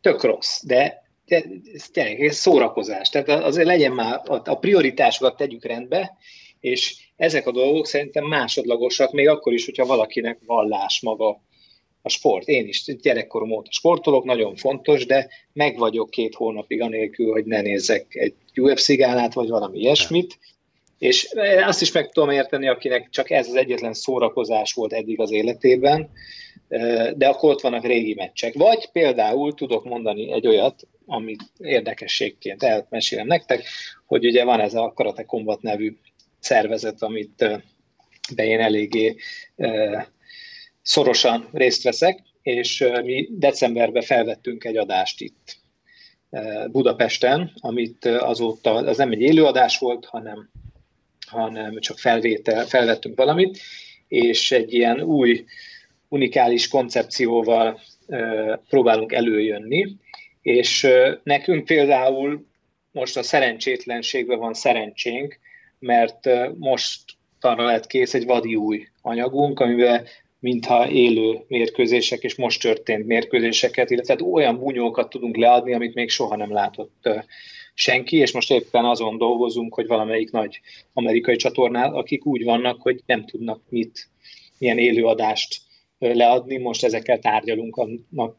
Tök 0.01 0.23
rossz, 0.23 0.63
de 0.65 1.07
de 1.29 1.45
ez 1.75 1.89
tényleg 1.89 2.25
ez 2.25 2.37
szórakozás. 2.37 3.09
Tehát 3.09 3.29
azért 3.29 3.67
legyen 3.67 3.93
már, 3.93 4.21
a 4.25 4.55
prioritásokat 4.55 5.37
tegyük 5.37 5.65
rendbe, 5.65 6.17
és 6.61 6.97
ezek 7.17 7.47
a 7.47 7.53
dolgok 7.53 7.87
szerintem 7.87 8.25
másodlagosak, 8.25 9.13
még 9.13 9.29
akkor 9.29 9.53
is, 9.53 9.65
hogyha 9.65 9.87
valakinek 9.87 10.39
vallás 10.47 11.01
maga 11.01 11.43
a 12.03 12.09
sport. 12.09 12.49
Én 12.49 12.67
is 12.67 12.85
gyerekkorom 12.85 13.51
óta 13.51 13.71
sportolok, 13.73 14.25
nagyon 14.25 14.57
fontos, 14.57 15.07
de 15.07 15.29
meg 15.53 15.79
vagyok 15.79 16.11
két 16.11 16.35
hónapig 16.35 16.81
anélkül, 16.81 17.33
hogy 17.33 17.45
ne 17.45 17.61
nézzek 17.61 18.15
egy 18.15 18.35
UFC 18.61 18.97
gálát, 18.97 19.35
vagy 19.35 19.49
valami 19.49 19.79
ilyesmit, 19.79 20.39
és 20.99 21.29
azt 21.67 21.83
is 21.83 21.93
meg 21.93 22.11
tudom 22.11 22.31
érteni, 22.31 22.69
akinek 22.69 23.11
csak 23.11 23.31
ez 23.31 23.49
az 23.49 23.55
egyetlen 23.55 23.93
szórakozás 23.93 24.73
volt 24.73 24.93
eddig 24.93 25.21
az 25.21 25.31
életében, 25.31 26.11
de 27.17 27.29
akkor 27.29 27.51
ott 27.51 27.61
vannak 27.61 27.85
régi 27.85 28.15
meccsek. 28.15 28.55
Vagy 28.55 28.91
például 28.93 29.55
tudok 29.55 29.85
mondani 29.85 30.33
egy 30.33 30.47
olyat, 30.47 30.87
amit 31.07 31.43
érdekességként 31.59 32.63
elmesélem 32.63 33.27
nektek, 33.27 33.65
hogy 34.07 34.27
ugye 34.27 34.45
van 34.45 34.61
ez 34.61 34.75
a 34.75 34.93
Karate 34.95 35.25
Combat 35.25 35.63
nevű 35.63 35.97
szervezet, 36.41 37.03
amit 37.03 37.45
be 38.35 38.45
én 38.45 38.61
eléggé 38.61 39.17
szorosan 40.83 41.49
részt 41.53 41.83
veszek, 41.83 42.23
és 42.43 42.85
mi 43.03 43.29
decemberben 43.31 44.03
felvettünk 44.03 44.65
egy 44.65 44.77
adást 44.77 45.21
itt 45.21 45.57
Budapesten, 46.71 47.53
amit 47.61 48.05
azóta, 48.05 48.75
az 48.75 48.97
nem 48.97 49.11
egy 49.11 49.21
élőadás 49.21 49.79
volt, 49.79 50.05
hanem, 50.05 50.51
hanem 51.27 51.79
csak 51.81 51.99
felvétel, 51.99 52.67
felvettünk 52.67 53.17
valamit, 53.17 53.59
és 54.09 54.53
egy 54.53 54.75
ilyen 54.75 55.01
új 55.01 55.45
unikális 56.09 56.69
koncepcióval 56.69 57.81
próbálunk 58.69 59.13
előjönni, 59.13 59.97
és 60.43 60.87
nekünk 61.23 61.65
például 61.65 62.47
most 62.93 63.17
a 63.17 63.23
szerencsétlenségben 63.23 64.39
van 64.39 64.55
szerencsénk, 64.55 65.39
mert 65.79 66.29
most 66.59 67.01
arra 67.41 67.65
lett 67.65 67.87
kész 67.87 68.15
egy 68.15 68.27
vadi 68.27 68.55
új 68.55 68.87
anyagunk, 69.03 69.61
amiben 69.61 70.07
mintha 70.41 70.91
élő 70.91 71.45
mérkőzések 71.49 72.23
és 72.23 72.35
most 72.35 72.61
történt 72.61 73.07
mérkőzéseket, 73.07 73.91
illetve 73.91 74.13
hát 74.13 74.23
olyan 74.23 74.59
bunyókat 74.59 75.11
tudunk 75.11 75.37
leadni, 75.37 75.75
amit 75.75 75.95
még 75.95 76.11
soha 76.11 76.37
nem 76.37 76.53
látott 76.53 77.09
senki, 77.75 78.17
és 78.17 78.33
most 78.33 78.51
éppen 78.51 78.85
azon 78.85 79.19
dolgozunk, 79.19 79.75
hogy 79.75 79.87
valamelyik 79.87 80.31
nagy 80.31 80.61
amerikai 80.93 81.37
csatornál, 81.37 81.95
akik 81.95 82.27
úgy 82.27 82.45
vannak, 82.45 82.83
hogy 82.83 83.01
nem 83.07 83.25
tudnak 83.25 83.61
mit, 83.69 84.09
milyen 84.59 84.79
élőadást 84.79 85.61
leadni, 85.99 86.57
most 86.57 86.85
ezekkel 86.85 87.19
tárgyalunk 87.19 87.77
annak 87.77 88.37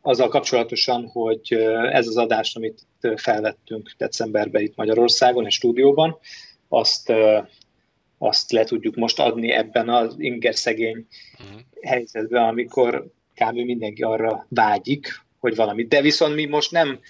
azzal 0.00 0.28
kapcsolatosan, 0.28 1.06
hogy 1.06 1.52
ez 1.92 2.06
az 2.06 2.16
adás, 2.16 2.54
amit 2.54 2.86
felvettünk 3.16 3.94
decemberben 3.98 4.62
itt 4.62 4.76
Magyarországon, 4.76 5.46
egy 5.46 5.52
stúdióban, 5.52 6.18
azt, 6.68 7.12
azt 8.18 8.52
le 8.52 8.64
tudjuk 8.64 8.94
most 8.94 9.18
adni 9.20 9.50
ebben 9.50 9.88
az 9.88 10.14
inger 10.18 10.54
szegény 10.54 11.06
uh-huh. 11.38 11.60
helyzetben, 11.82 12.42
amikor 12.42 13.12
kb. 13.34 13.54
mindenki 13.54 14.02
arra 14.02 14.46
vágyik, 14.48 15.20
hogy 15.38 15.56
valamit. 15.56 15.88
De 15.88 16.00
viszont 16.00 16.34
mi 16.34 16.44
most 16.44 16.70
nem 16.70 17.00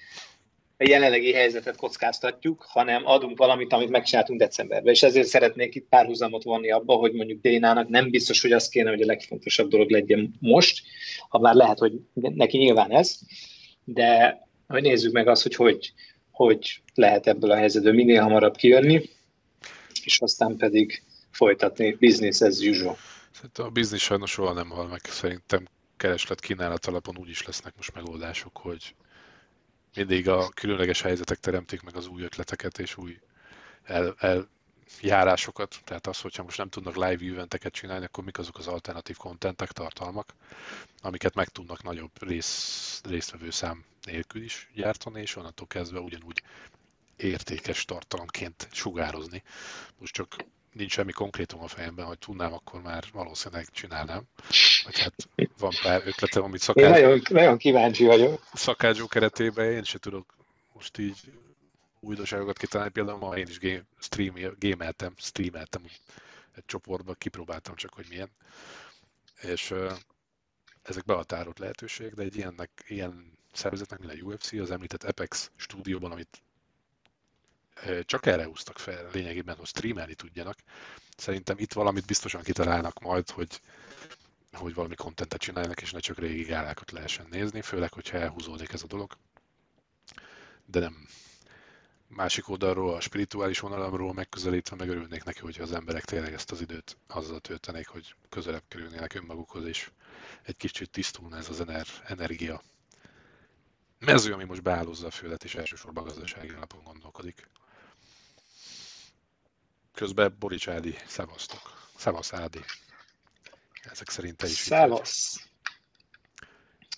a 0.83 0.89
jelenlegi 0.89 1.33
helyzetet 1.33 1.77
kockáztatjuk, 1.77 2.67
hanem 2.69 3.07
adunk 3.07 3.39
valamit, 3.39 3.73
amit 3.73 3.89
megcsináltunk 3.89 4.39
decemberben. 4.39 4.93
És 4.93 5.03
ezért 5.03 5.27
szeretnék 5.27 5.75
itt 5.75 5.89
párhuzamot 5.89 6.43
vonni 6.43 6.71
abba, 6.71 6.95
hogy 6.95 7.13
mondjuk 7.13 7.41
Dénának 7.41 7.89
nem 7.89 8.11
biztos, 8.11 8.43
hogy 8.43 8.53
az 8.53 8.69
kéne, 8.69 8.91
hogy 8.91 9.03
a 9.03 9.07
legfontosabb 9.07 9.69
dolog 9.69 9.91
legyen 9.91 10.35
most, 10.41 10.83
ha 11.29 11.39
már 11.39 11.55
lehet, 11.55 11.79
hogy 11.79 11.93
neki 12.15 12.59
nyilván 12.59 12.91
ez, 12.91 13.19
de 13.85 14.39
hogy 14.67 14.83
nézzük 14.83 15.13
meg 15.13 15.29
azt, 15.29 15.43
hogy 15.43 15.55
hogy, 15.55 15.93
hogy 16.31 16.83
lehet 16.95 17.27
ebből 17.27 17.51
a 17.51 17.57
helyzetből 17.57 17.93
minél 17.93 18.23
hamarabb 18.23 18.57
kijönni, 18.57 19.03
és 20.05 20.21
aztán 20.21 20.57
pedig 20.57 21.03
folytatni 21.31 21.97
business 22.01 22.41
as 22.41 22.59
usual. 22.59 22.97
Szerintem 23.33 23.65
a 23.65 23.69
biznisz 23.69 24.03
sajnos 24.03 24.31
soha 24.31 24.53
nem 24.53 24.71
hal 24.71 24.87
meg. 24.87 25.01
Szerintem 25.05 25.69
kereslet 25.97 26.41
kínálat 26.41 26.87
alapon 26.87 27.17
úgy 27.19 27.29
is 27.29 27.47
lesznek 27.47 27.73
most 27.77 27.95
megoldások, 27.95 28.57
hogy 28.57 28.95
mindig 29.95 30.29
a 30.29 30.49
különleges 30.49 31.03
helyzetek 31.03 31.39
teremtik 31.39 31.83
meg 31.83 31.97
az 31.97 32.07
új 32.07 32.23
ötleteket 32.23 32.79
és 32.79 32.97
új 32.97 33.21
el, 33.83 34.17
eljárásokat. 35.01 35.81
Tehát 35.85 36.07
az, 36.07 36.21
hogyha 36.21 36.43
most 36.43 36.59
nem 36.59 36.69
tudnak 36.69 36.95
live 36.95 37.33
eventeket 37.33 37.73
csinálni, 37.73 38.05
akkor 38.05 38.25
mik 38.25 38.39
azok 38.39 38.59
az 38.59 38.67
alternatív 38.67 39.17
kontentek, 39.17 39.73
tartalmak, 39.73 40.35
amiket 41.01 41.35
meg 41.35 41.49
tudnak 41.49 41.83
nagyobb 41.83 42.11
rész, 42.23 43.01
résztvevő 43.05 43.51
szám 43.51 43.85
nélkül 44.05 44.43
is 44.43 44.71
gyártani, 44.75 45.21
és 45.21 45.37
onnantól 45.37 45.67
kezdve 45.67 45.99
ugyanúgy 45.99 46.43
értékes 47.17 47.85
tartalomként 47.85 48.69
sugározni. 48.73 49.43
Most 49.99 50.15
csak 50.15 50.37
nincs 50.73 50.93
semmi 50.93 51.13
konkrétum 51.13 51.63
a 51.63 51.69
fejemben, 51.69 52.07
hogy 52.07 52.19
tudnám, 52.19 52.53
akkor 52.53 52.83
már 52.83 53.05
valószínűleg 53.13 53.67
csinálnám. 53.71 54.23
Vagy 54.85 54.99
hát 54.99 55.15
van 55.59 55.73
pár 55.83 56.03
ötletem, 56.05 56.43
amit 56.43 56.61
szakács... 56.61 56.85
Én 56.85 56.91
nagyon, 56.91 57.21
nagyon 57.29 57.59
kíváncsi 57.59 58.05
vagyok. 58.05 58.47
Szakácsó 58.53 59.07
keretében 59.07 59.73
én 59.73 59.83
sem 59.83 60.01
tudok 60.01 60.35
most 60.73 60.99
így 60.99 61.33
újdonságokat 62.01 62.59
kitalálni. 62.59 62.93
Például 62.93 63.19
ma 63.19 63.37
én 63.37 63.47
is 63.47 63.59
game, 63.59 63.83
stream, 63.99 64.35
gameltem, 64.59 65.15
streameltem 65.17 65.83
egy 66.55 66.65
csoportba, 66.67 67.15
kipróbáltam 67.15 67.75
csak, 67.75 67.95
hogy 67.95 68.07
milyen. 68.09 68.31
És 69.41 69.75
ezek 70.83 71.05
behatárolt 71.05 71.59
lehetőség, 71.59 72.15
de 72.15 72.23
egy 72.23 72.37
ilyennek, 72.37 72.71
ilyen 72.87 73.39
szervezetnek, 73.53 73.99
mint 73.99 74.13
a 74.13 74.25
UFC, 74.25 74.53
az 74.53 74.71
említett 74.71 75.05
Apex 75.05 75.51
stúdióban, 75.57 76.13
amit 76.13 76.43
csak 78.05 78.27
erre 78.27 78.45
húztak 78.45 78.79
fel 78.79 79.09
lényegében, 79.13 79.57
hogy 79.57 79.67
streamelni 79.67 80.15
tudjanak. 80.15 80.59
Szerintem 81.17 81.59
itt 81.59 81.73
valamit 81.73 82.07
biztosan 82.07 82.43
kitalálnak 82.43 83.01
majd, 83.01 83.31
hogy, 83.31 83.61
hogy 84.53 84.75
valami 84.75 84.95
kontentet 84.95 85.41
csinálnak, 85.41 85.83
és 85.83 85.93
ne 85.93 85.99
csak 85.99 86.19
régi 86.19 86.43
gálákat 86.43 86.91
lehessen 86.91 87.27
nézni, 87.31 87.61
főleg, 87.61 87.93
hogyha 87.93 88.19
elhúzódik 88.19 88.73
ez 88.73 88.83
a 88.83 88.87
dolog. 88.87 89.17
De 90.65 90.81
nem. 90.81 91.07
Másik 92.07 92.49
oldalról, 92.49 92.95
a 92.95 93.01
spirituális 93.01 93.61
vonalamról 93.61 94.13
megközelítve 94.13 94.77
megörülnék 94.77 95.25
neki, 95.25 95.41
hogyha 95.41 95.63
az 95.63 95.73
emberek 95.73 96.05
tényleg 96.05 96.33
ezt 96.33 96.51
az 96.51 96.61
időt 96.61 96.97
azzal 97.07 97.41
töltenék, 97.41 97.89
hogy 97.89 98.15
közelebb 98.29 98.63
kerülnének 98.69 99.15
önmagukhoz, 99.15 99.65
és 99.65 99.91
egy 100.43 100.57
kicsit 100.57 100.91
tisztulna 100.91 101.37
ez 101.37 101.49
az 101.49 101.61
ener- 101.61 102.03
energia 102.05 102.63
mező, 103.99 104.33
ami 104.33 104.45
most 104.45 104.63
beállózza 104.63 105.07
a 105.07 105.11
földet, 105.11 105.45
és 105.45 105.55
elsősorban 105.55 106.05
gazdasági 106.05 106.49
alapon 106.49 106.83
gondolkodik. 106.85 107.49
Közben 109.95 110.37
Borics 110.39 110.69
Ádi, 110.69 110.95
szevasztok. 111.07 111.89
Szevasz 111.97 112.33
Ádi. 112.33 112.61
Ezek 113.83 114.09
szerint 114.09 114.37
te 114.37 114.47
is 114.47 114.53
Szevasz. 114.53 115.49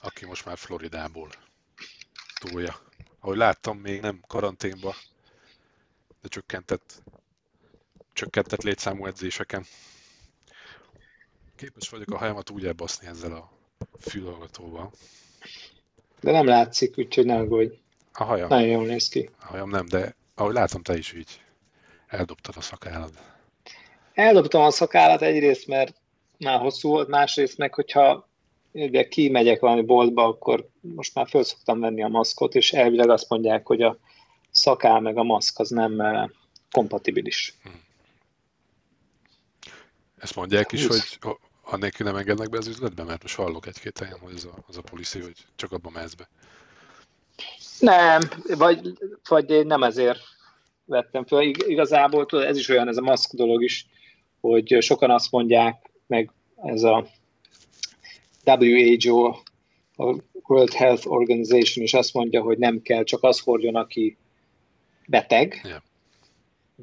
Aki 0.01 0.27
most 0.27 0.45
már 0.45 0.59
Floridából 0.59 1.31
túlja. 2.41 2.81
Ahogy 3.21 3.37
láttam, 3.37 3.79
még 3.79 4.01
nem 4.01 4.21
karanténba, 4.27 4.95
de 6.23 6.29
csökkentett, 6.29 7.03
csökkentett 8.13 8.63
létszámú 8.63 9.07
edzéseken. 9.07 9.65
Képes 11.57 11.89
vagyok 11.89 12.11
a 12.11 12.19
hajamat 12.19 12.51
úgy 12.51 12.67
elbaszni 12.67 13.07
ezzel 13.07 13.33
a 13.33 13.53
fülhallgatóval. 14.01 14.93
De 16.21 16.31
nem 16.31 16.47
látszik, 16.47 16.99
úgyhogy 16.99 17.25
ne 17.25 17.37
aggódj. 17.37 17.75
A 18.13 18.25
hajam. 18.25 18.49
Nagyon 18.49 18.69
jól 18.69 18.87
néz 18.87 19.09
ki. 19.09 19.31
A 19.41 19.47
hajam 19.47 19.71
nem, 19.71 19.87
de 19.87 20.17
ahogy 20.35 20.55
látom, 20.55 20.83
te 20.83 20.97
is 20.97 21.13
így 21.13 21.44
Eldobtad 22.15 22.55
a 22.57 22.61
szakállad. 22.61 23.13
Eldobtam 24.13 24.63
a 24.63 24.71
szakállat 24.71 25.23
egyrészt, 25.23 25.67
mert 25.67 25.95
már 26.39 26.61
hosszú 26.61 26.89
volt, 26.89 27.09
másrészt 27.09 27.59
meg, 27.59 27.75
hogyha 27.75 28.29
ugye 28.73 29.09
kimegyek 29.09 29.61
valami 29.61 29.83
boltba, 29.83 30.25
akkor 30.25 30.69
most 30.81 31.15
már 31.15 31.29
föl 31.29 31.45
szoktam 31.45 31.81
venni 31.81 32.03
a 32.03 32.09
maszkot, 32.09 32.55
és 32.55 32.73
elvileg 32.73 33.11
azt 33.11 33.29
mondják, 33.29 33.67
hogy 33.67 33.83
a 33.83 33.99
szakál 34.51 35.01
meg 35.01 35.17
a 35.17 35.23
maszk 35.23 35.59
az 35.59 35.71
nem 35.71 36.01
eh, 36.01 36.29
kompatibilis. 36.71 37.55
Hmm. 37.63 37.83
Ezt 40.19 40.35
mondják 40.35 40.73
is, 40.73 40.87
hogy 40.87 41.19
annélkül 41.63 42.07
nem 42.07 42.17
engednek 42.17 42.51
be 42.51 42.59
az 42.59 42.67
üzletbe, 42.67 43.03
mert 43.03 43.23
most 43.23 43.35
hallok 43.35 43.67
egy-két 43.67 43.99
helyen, 43.99 44.19
hogy 44.19 44.35
az 44.35 44.45
a, 44.45 44.65
az 44.67 44.77
a 44.77 44.83
policy, 44.83 45.21
hogy 45.21 45.47
csak 45.57 45.73
abban 45.73 45.93
mehetsz 45.93 46.15
be. 46.15 46.29
Nem, 47.79 48.21
vagy, 48.47 48.99
vagy 49.29 49.67
nem 49.67 49.83
ezért 49.83 50.34
vettem 50.85 51.25
fel. 51.25 51.43
Igazából 51.43 52.27
ez 52.31 52.57
is 52.57 52.69
olyan, 52.69 52.89
ez 52.89 52.97
a 52.97 53.03
maszk 53.03 53.33
dolog 53.33 53.63
is, 53.63 53.87
hogy 54.41 54.77
sokan 54.81 55.11
azt 55.11 55.31
mondják, 55.31 55.91
meg 56.07 56.31
ez 56.63 56.83
a 56.83 57.07
WHO, 58.45 59.27
a 59.97 60.17
World 60.47 60.73
Health 60.73 61.11
Organization 61.11 61.85
is 61.85 61.95
azt 61.95 62.15
mondja, 62.15 62.43
hogy 62.43 62.59
nem 62.59 62.83
kell 62.83 63.05
csak 63.05 63.23
az 63.23 63.41
hordjon, 63.41 63.75
aki 63.75 64.17
beteg, 65.07 65.61
yeah. 65.65 65.81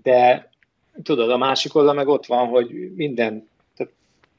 de 0.03 0.49
tudod, 1.03 1.29
a 1.29 1.37
másik 1.37 1.75
oldal 1.75 1.93
meg 1.93 2.07
ott 2.07 2.25
van, 2.25 2.47
hogy 2.47 2.93
minden, 2.95 3.49
tehát 3.75 3.93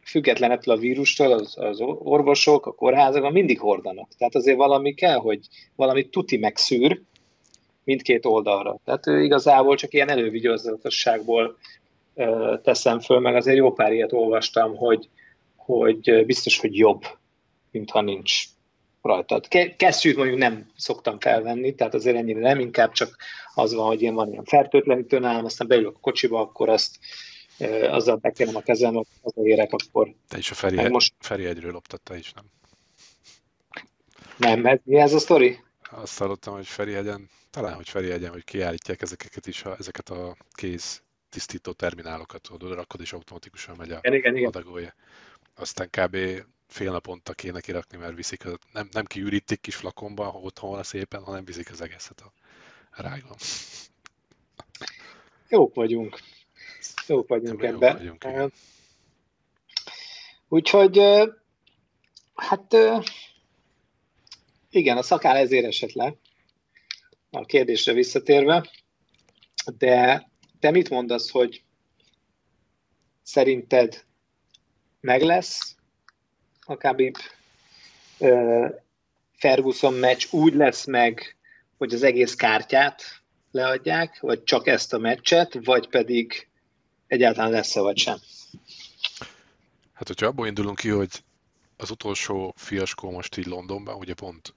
független 0.04 0.50
ettől 0.50 0.74
a 0.74 0.78
vírustól, 0.78 1.32
az, 1.32 1.54
az 1.58 1.80
orvosok, 1.98 2.66
a 2.66 2.72
kórházakban 2.72 3.32
mindig 3.32 3.60
hordanak. 3.60 4.08
Tehát 4.18 4.34
azért 4.34 4.56
valami 4.56 4.94
kell, 4.94 5.16
hogy 5.16 5.46
valami 5.76 6.08
tuti 6.08 6.36
megszűr, 6.36 7.00
mindkét 7.84 8.26
oldalra. 8.26 8.78
Tehát 8.84 9.06
igazából 9.06 9.76
csak 9.76 9.94
ilyen 9.94 10.08
elővigyázatosságból 10.08 11.56
teszem 12.62 13.00
föl, 13.00 13.18
meg 13.18 13.36
azért 13.36 13.56
jó 13.56 13.72
pár 13.72 13.92
ilyet 13.92 14.12
olvastam, 14.12 14.76
hogy, 14.76 15.08
hogy 15.56 16.26
biztos, 16.26 16.58
hogy 16.58 16.76
jobb, 16.76 17.02
mintha 17.70 18.00
nincs 18.00 18.44
rajtad. 19.02 19.48
Kesztyűt 19.76 20.16
mondjuk 20.16 20.38
nem 20.38 20.70
szoktam 20.76 21.20
felvenni, 21.20 21.74
tehát 21.74 21.94
azért 21.94 22.16
ennyire 22.16 22.40
nem, 22.40 22.60
inkább 22.60 22.92
csak 22.92 23.16
az 23.54 23.74
van, 23.74 23.86
hogy 23.86 24.02
én 24.02 24.14
van 24.14 24.30
ilyen 24.30 24.44
fertőtlenítő 24.44 25.18
nálam, 25.18 25.44
aztán 25.44 25.66
beülök 25.66 25.96
a 25.96 26.00
kocsiba, 26.00 26.40
akkor 26.40 26.68
azt 26.68 26.98
azzal 27.90 28.16
bekérem 28.16 28.56
a 28.56 28.60
kezem, 28.60 28.96
az 28.96 29.32
érek, 29.42 29.72
akkor... 29.72 30.14
Te 30.28 30.38
is 30.38 30.50
a 30.50 30.54
Feri, 30.54 30.88
most... 30.88 31.14
Feri 31.18 31.44
egyről 31.44 31.72
loptatta 31.72 32.16
is, 32.16 32.32
nem? 32.32 32.44
Nem, 34.36 34.80
mi 34.84 34.96
ez 34.96 35.12
a 35.12 35.18
sztori? 35.18 35.58
Azt 35.94 36.18
hallottam, 36.18 36.54
hogy 36.54 36.66
Ferihegyen, 36.66 37.30
talán, 37.50 37.74
hogy 37.74 37.88
Ferihegyen, 37.88 38.30
hogy 38.30 38.44
kiállítják 38.44 39.02
ezeket 39.02 39.46
is, 39.46 39.64
a, 39.64 39.76
ezeket 39.78 40.08
a 40.08 40.36
kéz 40.52 41.02
tisztító 41.28 41.72
terminálokat, 41.72 42.48
oda 42.50 42.74
rakod, 42.74 43.00
és 43.00 43.12
automatikusan 43.12 43.76
megy 43.76 43.90
a 43.90 44.00
igen, 44.02 44.36
igen, 44.36 44.48
adagolja. 44.48 44.94
Aztán 45.54 45.90
kb. 45.90 46.16
fél 46.66 46.90
naponta 46.90 47.32
kéne 47.32 47.60
kirakni, 47.60 47.98
mert 47.98 48.14
viszik, 48.14 48.44
az, 48.44 48.54
nem, 48.72 48.88
nem 48.92 49.04
kiürítik 49.04 49.60
kis 49.60 49.74
flakonba 49.74 50.28
otthon 50.28 50.82
szépen, 50.82 51.22
hanem 51.22 51.44
viszik 51.44 51.70
az 51.70 51.80
egészet 51.80 52.20
a 52.20 52.32
rágon. 53.02 53.36
Jók 55.48 55.74
vagyunk. 55.74 56.18
Jók 57.06 57.28
vagyunk 57.28 57.62
ebben. 57.62 57.96
Vagyunk, 57.96 58.24
igen. 58.24 58.52
Úgyhogy, 60.48 61.00
hát 62.34 62.76
igen, 64.74 64.96
a 64.96 65.02
szakál 65.02 65.36
ezért 65.36 65.66
esett 65.66 65.92
le, 65.92 66.14
a 67.30 67.44
kérdésre 67.44 67.92
visszatérve, 67.92 68.70
de 69.78 70.26
te 70.60 70.70
mit 70.70 70.90
mondasz, 70.90 71.30
hogy 71.30 71.62
szerinted 73.22 74.04
meg 75.00 75.22
lesz 75.22 75.76
a 76.60 76.76
Khabib 76.76 77.16
Ferguson 79.32 79.94
meccs, 79.94 80.26
úgy 80.30 80.54
lesz 80.54 80.86
meg, 80.86 81.36
hogy 81.78 81.94
az 81.94 82.02
egész 82.02 82.34
kártyát 82.34 83.02
leadják, 83.50 84.20
vagy 84.20 84.42
csak 84.42 84.66
ezt 84.66 84.92
a 84.92 84.98
meccset, 84.98 85.58
vagy 85.64 85.88
pedig 85.88 86.48
egyáltalán 87.06 87.50
lesz-e 87.50 87.80
vagy 87.80 87.98
sem? 87.98 88.18
Hát, 89.92 90.06
hogyha 90.06 90.26
abból 90.26 90.46
indulunk 90.46 90.78
ki, 90.78 90.88
hogy 90.88 91.22
az 91.76 91.90
utolsó 91.90 92.54
fiaskó 92.56 93.10
most 93.10 93.36
így 93.36 93.46
Londonban, 93.46 93.94
ugye 93.94 94.14
pont 94.14 94.54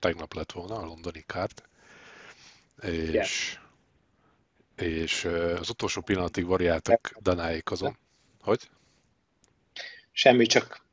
tegnap 0.00 0.34
lett 0.34 0.52
volna 0.52 0.76
a 0.76 0.84
londoni 0.84 1.24
kárt, 1.26 1.68
és, 2.82 3.58
yeah. 4.78 4.94
és 4.94 5.24
az 5.60 5.70
utolsó 5.70 6.00
pillanatig 6.00 6.46
variáltak 6.46 7.16
Danáék 7.20 7.70
azon. 7.70 7.96
Hogy? 8.40 8.70
Semmi, 10.12 10.46
csak 10.46 10.84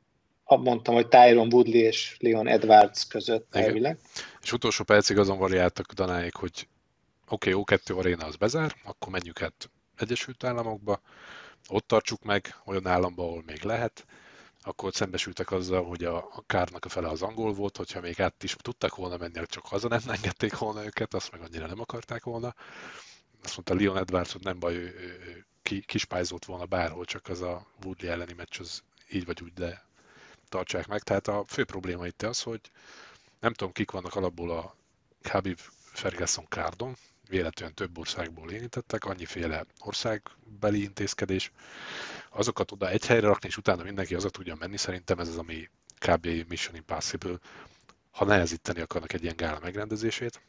mondtam, 0.44 0.94
hogy 0.94 1.08
Tyron 1.08 1.52
Woodley 1.52 1.80
és 1.80 2.16
Leon 2.18 2.46
Edwards 2.46 3.06
között 3.06 3.54
elvileg. 3.54 3.98
És 4.42 4.52
utolsó 4.52 4.84
percig 4.84 5.18
azon 5.18 5.38
variáltak 5.38 5.92
Danáék, 5.92 6.34
hogy 6.34 6.68
oké, 7.28 7.52
okay, 7.52 7.78
O2 7.78 7.96
aréna 7.96 8.26
az 8.26 8.36
bezár, 8.36 8.74
akkor 8.84 9.12
menjünk 9.12 9.42
át 9.42 9.70
Egyesült 9.96 10.44
Államokba, 10.44 11.00
ott 11.68 11.86
tartsuk 11.86 12.22
meg, 12.22 12.54
olyan 12.64 12.86
államba, 12.86 13.22
ahol 13.22 13.42
még 13.46 13.62
lehet, 13.62 14.06
akkor 14.68 14.94
szembesültek 14.94 15.50
azzal, 15.50 15.84
hogy 15.84 16.04
a, 16.04 16.16
a 16.16 16.42
kárnak 16.46 16.84
a 16.84 16.88
fele 16.88 17.08
az 17.08 17.22
angol 17.22 17.52
volt, 17.52 17.76
hogyha 17.76 18.00
még 18.00 18.20
át 18.20 18.42
is 18.42 18.56
tudtak 18.58 18.96
volna 18.96 19.16
menni, 19.16 19.46
csak 19.46 19.66
haza 19.66 19.88
nem 19.88 20.00
engedték 20.06 20.58
volna 20.58 20.84
őket, 20.84 21.14
azt 21.14 21.32
meg 21.32 21.40
annyira 21.40 21.66
nem 21.66 21.80
akarták 21.80 22.24
volna. 22.24 22.54
Azt 23.42 23.56
mondta 23.56 23.74
Leon 23.74 23.96
Edwards, 23.96 24.32
hogy 24.32 24.42
nem 24.42 24.58
baj, 24.58 24.74
ő, 24.74 24.84
ő, 24.84 25.46
ki, 25.62 25.80
kispájzott 25.80 26.44
volna 26.44 26.64
bárhol, 26.64 27.04
csak 27.04 27.28
az 27.28 27.40
a 27.40 27.66
Woodley 27.84 28.10
elleni 28.10 28.32
meccs 28.32 28.60
az 28.60 28.82
így 29.10 29.24
vagy 29.24 29.42
úgy, 29.42 29.52
de 29.52 29.84
tartsák 30.48 30.86
meg. 30.86 31.02
Tehát 31.02 31.28
a 31.28 31.44
fő 31.46 31.64
probléma 31.64 32.06
itt 32.06 32.22
az, 32.22 32.42
hogy 32.42 32.60
nem 33.40 33.52
tudom, 33.52 33.72
kik 33.72 33.90
vannak 33.90 34.14
alapból 34.14 34.50
a 34.50 34.76
Khabib 35.22 35.58
Ferguson 35.92 36.48
kárdon, 36.48 36.96
véletlenül 37.28 37.74
több 37.74 37.98
országból 37.98 38.50
érintettek, 38.50 39.04
annyiféle 39.04 39.64
országbeli 39.78 40.82
intézkedés, 40.82 41.52
azokat 42.30 42.72
oda 42.72 42.88
egy 42.88 43.06
helyre 43.06 43.26
rakni, 43.26 43.48
és 43.48 43.56
utána 43.56 43.82
mindenki 43.82 44.14
azot 44.14 44.32
tudja 44.32 44.54
menni, 44.54 44.76
szerintem 44.76 45.18
ez 45.18 45.28
az, 45.28 45.36
ami 45.38 45.68
kb. 45.98 46.26
Mission 46.48 46.74
Impossible, 46.76 47.38
ha 48.10 48.24
nehezíteni 48.24 48.80
akarnak 48.80 49.12
egy 49.12 49.22
ilyen 49.22 49.36
gála 49.36 49.58
megrendezését. 49.62 50.40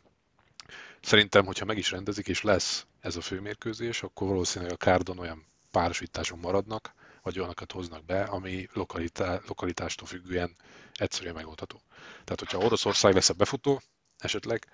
Szerintem, 1.02 1.46
hogyha 1.46 1.66
meg 1.66 1.78
is 1.78 1.92
rendezik, 1.92 2.28
és 2.28 2.42
lesz 2.42 2.86
ez 3.00 3.16
a 3.16 3.22
főmérkőzés, 3.22 4.04
akkor 4.04 4.28
valószínűleg 4.28 4.74
a 4.74 4.78
kárdon 4.78 5.20
olyan 5.20 5.46
párosítások 5.72 6.42
maradnak, 6.42 6.94
vagy 7.22 7.38
olyanokat 7.38 7.72
hoznak 7.72 8.06
be, 8.06 8.22
ami 8.22 8.68
lokalitá- 8.74 9.48
lokalitástól 9.48 10.08
függően 10.08 10.56
egyszerűen 10.94 11.34
megoldható. 11.34 11.82
Tehát, 12.24 12.40
hogyha 12.40 12.58
Oroszország 12.58 13.14
lesz 13.14 13.30
a 13.30 13.34
befutó, 13.34 13.82
esetleg, 14.18 14.66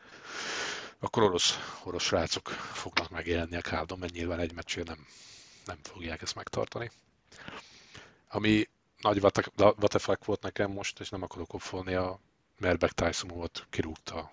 akkor 1.00 1.24
orosz, 1.24 1.80
orosz 1.84 2.04
srácok 2.04 2.50
fognak 2.50 3.10
megjelenni 3.10 3.56
a 3.56 3.62
kárdon, 3.62 4.00
mert 4.00 4.14
nyilván 4.14 4.40
egy 4.40 4.54
meccsén 4.54 4.84
nem, 4.88 5.08
nem 5.66 5.78
fogják 5.84 6.22
ezt 6.22 6.36
megtartani. 6.36 6.92
Ami 8.30 8.70
nagy 9.02 9.22
vatefak 9.56 10.26
volt 10.26 10.42
nekem 10.42 10.72
most, 10.72 11.00
és 11.00 11.10
nem 11.10 11.22
akarok 11.22 11.54
opfolni, 11.54 11.94
a 11.94 12.20
Merbek 12.60 12.92
Tyson 12.92 13.30
volt, 13.30 13.68
kirúgta 13.70 14.32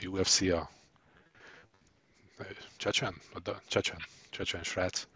a 0.00 0.06
UFC, 0.06 0.40
a 0.40 0.70
Csecsen? 2.76 3.14
A 3.44 3.50
Csecsen, 3.68 4.04
Csecsen 4.30 4.62
srác. 4.62 5.06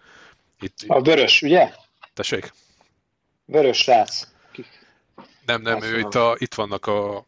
Itt, 0.60 0.78
a 0.86 1.00
vörös, 1.00 1.42
ugye? 1.42 1.74
Tessék? 2.14 2.52
Vörös 3.44 3.78
srác. 3.78 4.28
Nem, 5.46 5.62
nem, 5.62 5.82
ő 5.82 5.98
itt, 5.98 6.14
a, 6.14 6.34
itt 6.38 6.54
vannak 6.54 6.86
a 6.86 7.24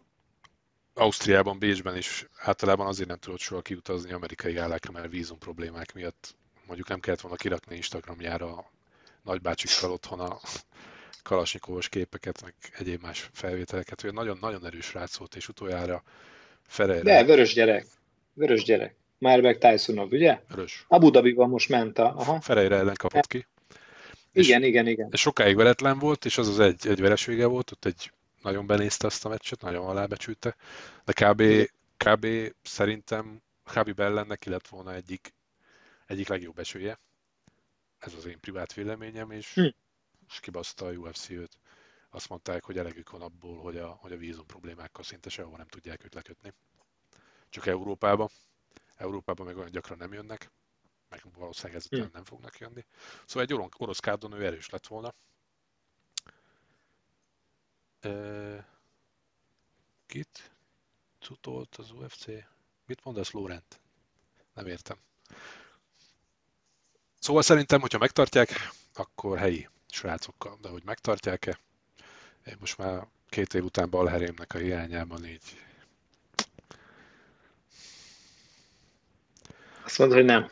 Ausztriában, 0.94 1.58
Bécsben 1.58 1.96
is 1.96 2.26
általában 2.36 2.86
azért 2.86 3.08
nem 3.08 3.18
tudott 3.18 3.40
soha 3.40 3.60
kiutazni 3.60 4.12
amerikai 4.12 4.56
állákra, 4.56 4.92
mert 4.92 5.10
vízum 5.10 5.38
problémák 5.38 5.94
miatt 5.94 6.36
mondjuk 6.66 6.88
nem 6.88 7.00
kellett 7.00 7.20
volna 7.20 7.36
kirakni 7.36 7.76
Instagramjára 7.76 8.56
a 8.56 8.70
nagybácsikkal 9.22 9.90
otthon 9.90 10.20
a 10.20 10.38
kalasnyikovos 11.22 11.88
képeket, 11.88 12.42
meg 12.42 12.54
egyéb 12.78 13.02
más 13.02 13.30
felvételeket. 13.32 14.04
Ő 14.04 14.10
nagyon-nagyon 14.10 14.66
erős 14.66 14.94
rác 14.94 15.16
volt, 15.16 15.34
és 15.34 15.48
utoljára 15.48 16.02
Ferreira... 16.66 17.02
De, 17.02 17.24
vörös 17.24 17.54
gyerek. 17.54 17.86
Vörös 18.32 18.64
gyerek. 18.64 18.94
Már 19.18 19.40
meg 19.40 19.58
Tysonov, 19.58 20.12
ugye? 20.12 20.40
Vörös. 20.48 20.84
Abu 20.88 21.10
Dhabiban 21.10 21.48
most 21.48 21.68
ment 21.68 21.98
a... 21.98 22.14
Aha. 22.16 22.40
Ferreira 22.40 22.76
ellen 22.76 22.94
kapott 22.94 23.26
ki. 23.26 23.46
Igen, 24.32 24.62
és, 24.62 24.68
igen, 24.68 24.86
igen. 24.86 25.08
És 25.12 25.20
sokáig 25.20 25.56
veretlen 25.56 25.98
volt, 25.98 26.24
és 26.24 26.38
az 26.38 26.48
az 26.48 26.60
egy, 26.60 26.86
egy 26.86 27.00
veresége 27.00 27.46
volt, 27.46 27.70
ott 27.70 27.84
egy 27.84 28.12
nagyon 28.44 28.66
benézte 28.66 29.06
azt 29.06 29.24
a 29.24 29.28
meccset, 29.28 29.60
nagyon 29.60 29.86
alábecsülte, 29.86 30.56
de 31.04 31.12
kb, 31.12 31.42
kb 31.96 32.26
szerintem 32.62 33.42
Khabib 33.64 34.00
ellen 34.00 34.26
neki 34.26 34.50
lett 34.50 34.68
volna 34.68 34.94
egyik, 34.94 35.34
egyik 36.06 36.28
legjobb 36.28 36.58
esője. 36.58 37.00
Ez 37.98 38.14
az 38.14 38.24
én 38.24 38.40
privát 38.40 38.72
véleményem, 38.72 39.30
és, 39.30 39.54
hm. 39.54 39.66
és 40.28 40.40
kibaszta 40.40 40.86
a 40.86 40.92
UFC 40.92 41.28
őt. 41.30 41.58
Azt 42.10 42.28
mondták, 42.28 42.64
hogy 42.64 42.78
elegük 42.78 43.10
van 43.10 43.22
abból, 43.22 43.60
hogy 43.60 43.76
a, 43.76 43.88
hogy 43.88 44.12
a 44.12 44.16
vízum 44.16 44.46
problémákkal 44.46 45.04
szinte 45.04 45.28
sehol 45.28 45.56
nem 45.56 45.66
tudják 45.66 46.04
őt 46.04 46.14
lekötni. 46.14 46.52
Csak 47.48 47.66
Európába. 47.66 48.28
Európában 48.94 49.46
meg 49.46 49.56
olyan 49.56 49.70
gyakran 49.70 49.98
nem 49.98 50.12
jönnek, 50.12 50.50
meg 51.08 51.22
valószínűleg 51.38 51.76
ezután 51.76 52.06
hm. 52.06 52.12
nem 52.12 52.24
fognak 52.24 52.58
jönni. 52.58 52.84
Szóval 53.26 53.42
egy 53.42 53.70
orosz 53.78 53.98
kárdon 53.98 54.32
ő 54.32 54.44
erős 54.44 54.70
lett 54.70 54.86
volna, 54.86 55.14
kit 60.06 60.50
cutolt 61.20 61.76
az 61.76 61.90
UFC? 61.90 62.24
Mit 62.86 63.04
mondasz, 63.04 63.30
Lórent? 63.30 63.80
Nem 64.54 64.66
értem. 64.66 64.96
Szóval 67.18 67.42
szerintem, 67.42 67.80
hogyha 67.80 67.98
megtartják, 67.98 68.50
akkor 68.94 69.38
helyi 69.38 69.68
srácokkal, 69.88 70.58
de 70.60 70.68
hogy 70.68 70.82
megtartják-e, 70.84 71.58
én 72.46 72.56
most 72.60 72.78
már 72.78 73.06
két 73.28 73.54
év 73.54 73.64
után 73.64 73.90
balherémnek 73.90 74.54
a 74.54 74.58
hiányában 74.58 75.26
így... 75.26 75.42
Azt 79.84 79.98
mondod, 79.98 80.16
hogy 80.16 80.26
nem. 80.26 80.50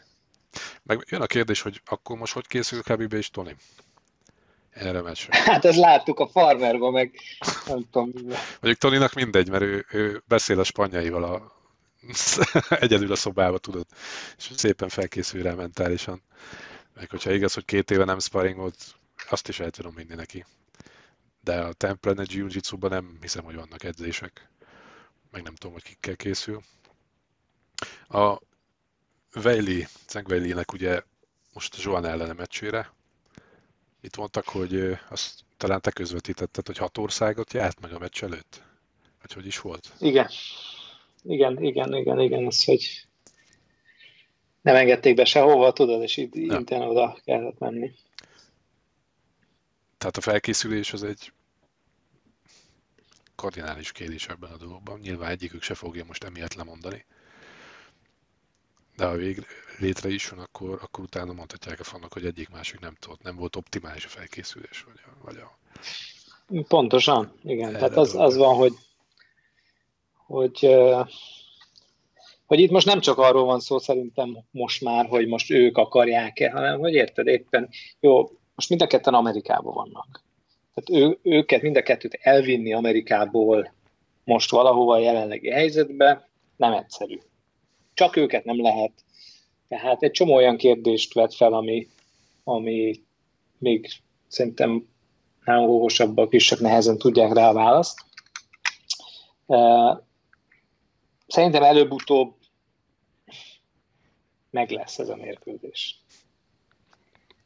Meg 0.82 1.04
jön 1.08 1.20
a 1.20 1.26
kérdés, 1.26 1.60
hogy 1.60 1.80
akkor 1.84 2.16
most 2.16 2.32
hogy 2.32 2.46
készül 2.46 2.82
Khabib 2.82 3.12
és 3.12 3.30
Tony? 3.30 3.56
Erre 4.72 5.00
meccsre. 5.00 5.36
Hát 5.36 5.64
ezt 5.64 5.78
láttuk 5.78 6.18
a 6.18 6.28
farmerban, 6.28 6.92
meg 6.92 7.14
nem 7.66 7.84
tudom. 7.90 8.10
Mondjuk 8.60 8.78
Toninak 8.78 9.12
mindegy, 9.14 9.48
mert 9.48 9.62
ő, 9.62 9.86
ő 9.90 10.22
beszél 10.26 10.60
a 10.60 10.64
spanyaival 10.64 11.24
a, 11.24 11.52
egyedül 12.84 13.12
a 13.12 13.16
szobába, 13.16 13.58
tudod, 13.58 13.86
és 14.36 14.50
szépen 14.56 14.88
felkészül 14.88 15.42
rá 15.42 15.54
mentálisan. 15.54 16.22
Meg 16.94 17.10
hogyha 17.10 17.32
igaz, 17.32 17.54
hogy 17.54 17.64
két 17.64 17.90
éve 17.90 18.04
nem 18.04 18.18
volt, 18.56 18.76
azt 19.28 19.48
is 19.48 19.60
el 19.60 19.70
tudom 19.70 19.94
vinni 19.94 20.14
neki. 20.14 20.44
De 21.40 21.60
a 21.60 21.72
Temple 21.72 22.24
jiu 22.24 22.46
nem 22.80 23.18
hiszem, 23.20 23.44
hogy 23.44 23.54
vannak 23.54 23.84
edzések. 23.84 24.50
Meg 25.30 25.42
nem 25.42 25.54
tudom, 25.54 25.72
hogy 25.72 25.82
kikkel 25.82 26.16
készül. 26.16 26.60
A 28.08 28.38
Weili, 29.34 29.86
Zeng 30.08 30.28
Weili-nek 30.28 30.72
ugye 30.72 31.02
most 31.52 31.74
a 31.74 31.78
Joan 31.82 32.04
ellene 32.04 32.32
meccsére, 32.32 32.92
itt 34.02 34.16
mondtak, 34.16 34.48
hogy 34.48 34.98
azt 35.08 35.40
talán 35.56 35.80
te 35.80 35.90
közvetítetted, 35.90 36.66
hogy 36.66 36.76
hat 36.76 36.98
országot 36.98 37.52
járt 37.52 37.80
meg 37.80 37.92
a 37.92 37.98
meccs 37.98 38.22
előtt? 38.22 38.62
Vagy 39.20 39.32
hogy 39.32 39.46
is 39.46 39.60
volt? 39.60 39.92
Igen. 39.98 40.28
Igen, 41.22 41.62
igen, 41.62 41.94
igen, 41.94 42.20
igen, 42.20 42.46
az, 42.46 42.64
hogy 42.64 43.06
nem 44.62 44.76
engedték 44.76 45.14
be 45.14 45.24
sehova, 45.24 45.72
tudod, 45.72 46.02
és 46.02 46.16
itt 46.16 46.34
intén 46.34 46.80
oda 46.80 47.18
kellett 47.24 47.58
menni. 47.58 47.92
Tehát 49.98 50.16
a 50.16 50.20
felkészülés 50.20 50.92
az 50.92 51.02
egy 51.02 51.32
kardinális 53.34 53.92
kérdés 53.92 54.26
ebben 54.28 54.50
a 54.50 54.56
dologban. 54.56 54.98
Nyilván 55.00 55.30
egyikük 55.30 55.62
se 55.62 55.74
fogja 55.74 56.04
most 56.04 56.24
emiatt 56.24 56.54
lemondani. 56.54 57.04
De 58.96 59.06
ha 59.06 59.16
végre 59.16 59.46
létre 59.82 60.08
is 60.08 60.28
van, 60.28 60.38
akkor, 60.38 60.78
akkor 60.82 61.04
utána 61.04 61.32
mondhatják 61.32 61.80
a 61.80 61.84
fannak, 61.84 62.12
hogy 62.12 62.24
egyik 62.24 62.48
másik 62.48 62.80
nem 62.80 62.94
tudott, 63.00 63.22
nem 63.22 63.36
volt 63.36 63.56
optimális 63.56 64.04
a 64.04 64.08
felkészülés. 64.08 64.84
Vagy 64.84 65.00
a, 65.04 65.24
vagy 65.24 65.36
a... 65.36 65.58
Pontosan, 66.68 67.32
igen. 67.42 67.72
Tehát 67.72 67.96
az, 67.96 68.14
az 68.14 68.36
van, 68.36 68.54
hogy, 68.54 68.72
hogy, 70.26 70.74
hogy 72.46 72.60
itt 72.60 72.70
most 72.70 72.86
nem 72.86 73.00
csak 73.00 73.18
arról 73.18 73.44
van 73.44 73.60
szó 73.60 73.78
szerintem 73.78 74.38
most 74.50 74.82
már, 74.82 75.06
hogy 75.06 75.26
most 75.26 75.50
ők 75.50 75.76
akarják-e, 75.76 76.50
hanem 76.50 76.78
hogy 76.78 76.92
érted 76.92 77.26
éppen, 77.26 77.68
jó, 78.00 78.30
most 78.54 78.68
mind 78.68 78.82
a 78.82 78.86
ketten 78.86 79.14
Amerikában 79.14 79.74
vannak. 79.74 80.22
Tehát 80.74 81.04
ő, 81.04 81.18
őket 81.22 81.62
mind 81.62 81.76
a 81.76 81.82
kettőt 81.82 82.18
elvinni 82.20 82.72
Amerikából 82.72 83.72
most 84.24 84.50
valahova 84.50 84.94
a 84.94 84.98
jelenlegi 84.98 85.50
helyzetbe 85.50 86.28
nem 86.56 86.72
egyszerű. 86.72 87.18
Csak 87.94 88.16
őket 88.16 88.44
nem 88.44 88.62
lehet. 88.62 88.92
Tehát 89.72 90.02
egy 90.02 90.10
csomó 90.10 90.34
olyan 90.34 90.56
kérdést 90.56 91.14
vet 91.14 91.34
fel, 91.34 91.52
ami, 91.52 91.88
ami 92.44 93.02
még 93.58 93.88
szerintem 94.28 94.88
nálunk 95.44 95.70
óvosabbak 95.70 96.34
is 96.34 96.44
csak 96.44 96.60
nehezen 96.60 96.98
tudják 96.98 97.32
rá 97.32 97.48
a 97.48 97.52
választ. 97.52 98.04
Szerintem 101.26 101.62
előbb-utóbb 101.62 102.34
meg 104.50 104.70
lesz 104.70 104.98
ez 104.98 105.08
a 105.08 105.16
mérkőzés 105.16 106.02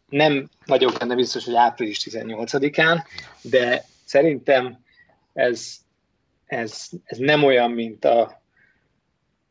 nem 0.08 0.48
vagyok 0.66 0.98
benne 0.98 1.14
biztos, 1.14 1.44
hogy 1.44 1.54
április 1.54 2.06
18-án, 2.10 2.98
de 3.42 3.84
szerintem 4.04 4.84
ez, 5.32 5.76
ez, 6.46 6.88
ez 7.04 7.18
nem 7.18 7.44
olyan, 7.44 7.70
mint 7.70 8.04
a, 8.04 8.42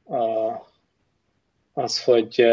a, 0.03 0.17
az, 1.75 2.03
hogy 2.03 2.45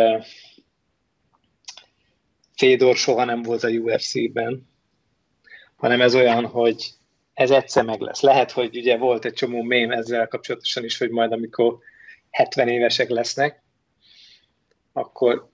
Fédor 2.56 2.96
soha 2.96 3.24
nem 3.24 3.42
volt 3.42 3.62
a 3.62 3.68
UFC-ben, 3.68 4.68
hanem 5.76 6.00
ez 6.00 6.14
olyan, 6.14 6.46
hogy 6.46 6.90
ez 7.34 7.50
egyszer 7.50 7.84
meg 7.84 8.00
lesz. 8.00 8.20
Lehet, 8.20 8.50
hogy 8.50 8.76
ugye 8.76 8.96
volt 8.96 9.24
egy 9.24 9.32
csomó 9.32 9.62
mém 9.62 9.90
ezzel 9.90 10.28
kapcsolatosan 10.28 10.84
is, 10.84 10.98
hogy 10.98 11.10
majd 11.10 11.32
amikor 11.32 11.78
70 12.30 12.68
évesek 12.68 13.08
lesznek, 13.08 13.62
akkor 14.92 15.50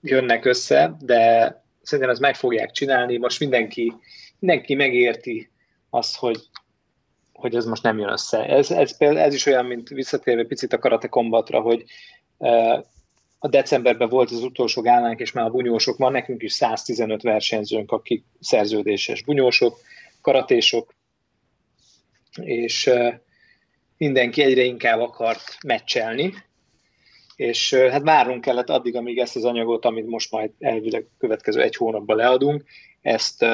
jönnek 0.00 0.44
össze, 0.44 0.96
de 1.00 1.56
szerintem 1.82 2.12
ezt 2.12 2.20
meg 2.20 2.34
fogják 2.34 2.70
csinálni. 2.70 3.16
Most 3.16 3.40
mindenki, 3.40 3.92
mindenki 4.38 4.74
megérti 4.74 5.50
azt, 5.90 6.16
hogy, 6.16 6.40
hogy 7.32 7.54
ez 7.54 7.64
most 7.64 7.82
nem 7.82 7.98
jön 7.98 8.12
össze. 8.12 8.44
Ez, 8.44 8.70
ez, 8.70 8.96
ez 8.98 9.34
is 9.34 9.46
olyan, 9.46 9.64
mint 9.64 9.88
visszatérve 9.88 10.44
picit 10.44 10.72
a 10.72 10.78
karate 10.78 11.08
kombatra, 11.08 11.60
hogy 11.60 11.84
a 13.38 13.48
decemberben 13.48 14.08
volt 14.08 14.30
az 14.30 14.42
utolsó 14.42 14.82
gálánk, 14.82 15.20
és 15.20 15.32
már 15.32 15.44
a 15.44 15.50
bunyósok 15.50 15.98
van, 15.98 16.12
nekünk 16.12 16.42
is 16.42 16.52
115 16.52 17.22
versenyzőnk, 17.22 17.92
akik 17.92 18.24
szerződéses 18.40 19.22
bunyósok, 19.22 19.78
karatésok, 20.20 20.94
és 22.40 22.90
mindenki 23.96 24.42
egyre 24.42 24.62
inkább 24.62 25.00
akart 25.00 25.56
meccselni, 25.66 26.34
és 27.36 27.74
hát 27.74 28.02
várnunk 28.02 28.40
kellett 28.40 28.70
addig, 28.70 28.96
amíg 28.96 29.18
ezt 29.18 29.36
az 29.36 29.44
anyagot, 29.44 29.84
amit 29.84 30.06
most 30.06 30.30
majd 30.30 30.50
elvileg 30.58 31.06
következő 31.18 31.62
egy 31.62 31.76
hónapban 31.76 32.16
leadunk, 32.16 32.64
ezt, 33.00 33.44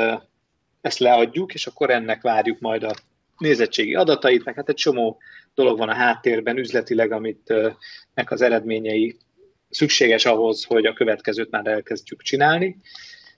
ezt 0.81 0.99
leadjuk, 0.99 1.55
és 1.55 1.67
akkor 1.67 1.91
ennek 1.91 2.23
várjuk 2.23 2.61
majd 2.61 2.83
a 2.83 2.95
nézettségi 3.39 3.95
adatait, 3.95 4.45
meg 4.45 4.55
hát 4.55 4.69
egy 4.69 4.75
csomó 4.75 5.19
dolog 5.59 5.79
van 5.79 5.89
a 5.89 5.95
háttérben 5.95 6.59
üzletileg, 6.59 7.13
amit 7.13 7.55
nek 8.15 8.31
az 8.31 8.43
eredményei 8.43 9.17
szükséges 9.71 10.25
ahhoz, 10.25 10.65
hogy 10.65 10.87
a 10.87 10.93
következőt 10.93 11.51
már 11.51 11.67
elkezdjük 11.67 12.23
csinálni. 12.23 12.77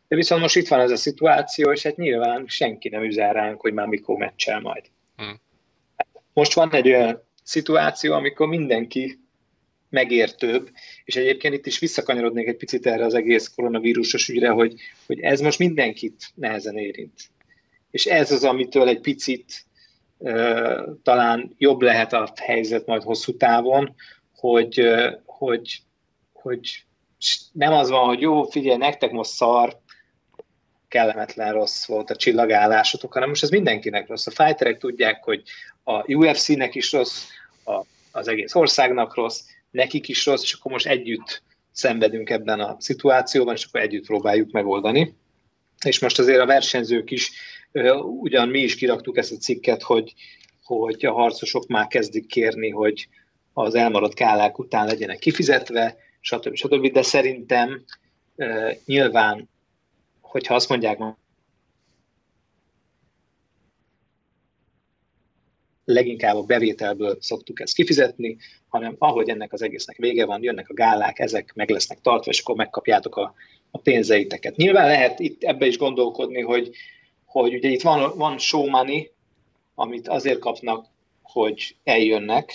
De 0.09 0.16
viszont 0.16 0.41
most 0.41 0.57
itt 0.57 0.68
van 0.68 0.81
ez 0.81 0.91
a 0.91 0.97
szituáció, 0.97 1.73
és 1.73 1.83
hát 1.83 1.97
nyilván 1.97 2.45
senki 2.47 2.89
nem 2.89 3.03
üzel 3.03 3.33
ránk, 3.33 3.61
hogy 3.61 3.73
már 3.73 3.87
mikor 3.87 4.16
meccsel 4.16 4.61
majd. 4.61 4.85
Hmm. 5.16 5.41
Most 6.33 6.55
van 6.55 6.73
egy 6.73 6.89
olyan 6.89 7.23
szituáció, 7.43 8.14
amikor 8.14 8.49
mindenki 8.49 9.18
megértőbb, 9.89 10.71
és 11.05 11.16
egyébként 11.16 11.55
itt 11.55 11.66
is 11.66 11.79
visszakanyarodnék 11.79 12.47
egy 12.47 12.57
picit 12.57 12.87
erre 12.87 13.05
az 13.05 13.14
egész 13.14 13.49
koronavírusos 13.49 14.29
ügyre, 14.29 14.49
hogy, 14.49 14.75
hogy 15.07 15.21
ez 15.21 15.41
most 15.41 15.59
mindenkit 15.59 16.31
nehezen 16.35 16.77
érint. 16.77 17.21
És 17.91 18.07
ez 18.07 18.33
az, 18.33 18.45
amitől 18.45 18.89
egy 18.89 19.01
picit 19.01 19.64
talán 21.03 21.55
jobb 21.59 21.81
lehet 21.81 22.12
a 22.12 22.33
helyzet 22.37 22.87
majd 22.87 23.03
hosszú 23.03 23.37
távon, 23.37 23.95
hogy, 24.37 24.89
hogy, 25.25 25.83
hogy 26.33 26.85
nem 27.53 27.73
az 27.73 27.91
van, 27.91 28.07
hogy 28.07 28.21
jó, 28.21 28.43
figyelj, 28.43 28.77
nektek 28.77 29.11
most 29.11 29.31
szar, 29.31 29.79
kellemetlen 30.89 31.53
rossz 31.53 31.87
volt 31.87 32.11
a 32.11 32.16
csillagállásotok, 32.16 33.12
hanem 33.12 33.29
most 33.29 33.43
ez 33.43 33.51
mindenkinek 33.51 34.09
rossz. 34.09 34.27
A 34.27 34.45
fighterek 34.45 34.79
tudják, 34.79 35.25
hogy 35.25 35.43
a 35.85 36.12
UFC-nek 36.12 36.75
is 36.75 36.93
rossz, 36.93 37.25
a, 37.64 37.85
az 38.12 38.29
egész 38.29 38.55
országnak 38.55 39.14
rossz, 39.14 39.41
nekik 39.71 40.09
is 40.09 40.27
rossz, 40.27 40.43
és 40.43 40.53
akkor 40.53 40.73
most 40.73 40.87
együtt 40.87 41.43
szenvedünk 41.73 42.31
ebben 42.31 42.61
a 42.61 42.77
szituációban, 42.79 43.55
és 43.55 43.64
akkor 43.64 43.81
együtt 43.81 44.07
próbáljuk 44.07 44.51
megoldani. 44.51 45.14
És 45.85 45.99
most 45.99 46.18
azért 46.18 46.41
a 46.41 46.47
versenyzők 46.47 47.11
is, 47.11 47.31
ugyan 48.03 48.49
mi 48.49 48.59
is 48.61 48.75
kiraktuk 48.75 49.16
ezt 49.16 49.33
a 49.33 49.37
cikket, 49.37 49.83
hogy, 49.83 50.14
hogy 50.64 51.05
a 51.07 51.12
harcosok 51.12 51.66
már 51.66 51.87
kezdik 51.87 52.27
kérni, 52.27 52.71
hogy 52.71 53.09
az 53.53 53.75
elmaradt 53.75 54.14
kálák 54.14 54.59
után 54.59 54.87
legyenek 54.87 55.18
kifizetve, 55.18 55.97
stb. 56.21 56.55
stb. 56.55 56.93
De 56.93 57.03
szerintem 57.03 57.85
nyilván, 58.85 59.49
hogyha 60.21 60.55
azt 60.55 60.68
mondják 60.68 60.99
leginkább 65.85 66.37
a 66.37 66.43
bevételből 66.43 67.16
szoktuk 67.21 67.61
ezt 67.61 67.75
kifizetni, 67.75 68.37
hanem 68.68 68.97
ahogy 68.99 69.29
ennek 69.29 69.53
az 69.53 69.62
egésznek 69.62 69.97
vége 69.97 70.27
van, 70.27 70.43
jönnek 70.43 70.68
a 70.68 70.75
gálák, 70.75 71.18
ezek 71.18 71.53
meg 71.55 71.71
lesznek 71.71 72.01
tartva, 72.01 72.31
és 72.31 72.41
akkor 72.41 72.57
megkapjátok 72.57 73.16
a, 73.16 73.35
a 73.71 73.79
pénzeiteket. 73.79 74.57
Nyilván 74.57 74.87
lehet 74.87 75.21
itt 75.21 75.43
ebbe 75.43 75.66
is 75.66 75.79
gondolkodni, 75.79 76.41
hogy, 76.41 76.71
hogy 77.31 77.55
ugye 77.55 77.68
itt 77.68 77.83
van, 77.83 78.16
van 78.16 78.39
show 78.39 78.68
money, 78.68 79.11
amit 79.74 80.09
azért 80.09 80.39
kapnak, 80.39 80.87
hogy 81.22 81.76
eljönnek, 81.85 82.53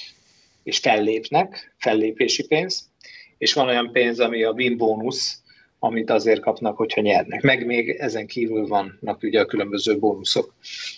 és 0.63 0.77
fellépnek, 0.77 1.75
fellépési 1.77 2.47
pénz, 2.47 2.89
és 3.37 3.53
van 3.53 3.67
olyan 3.67 3.91
pénz, 3.91 4.19
ami 4.19 4.43
a 4.43 4.51
win 4.51 4.77
bónusz, 4.77 5.41
amit 5.79 6.09
azért 6.09 6.39
kapnak, 6.39 6.77
hogyha 6.77 7.01
nyernek. 7.01 7.41
Meg 7.41 7.65
még 7.65 7.89
ezen 7.89 8.27
kívül 8.27 8.67
vannak 8.67 9.23
ugye 9.23 9.39
a 9.39 9.45
különböző 9.45 9.99
bónuszok. 9.99 10.55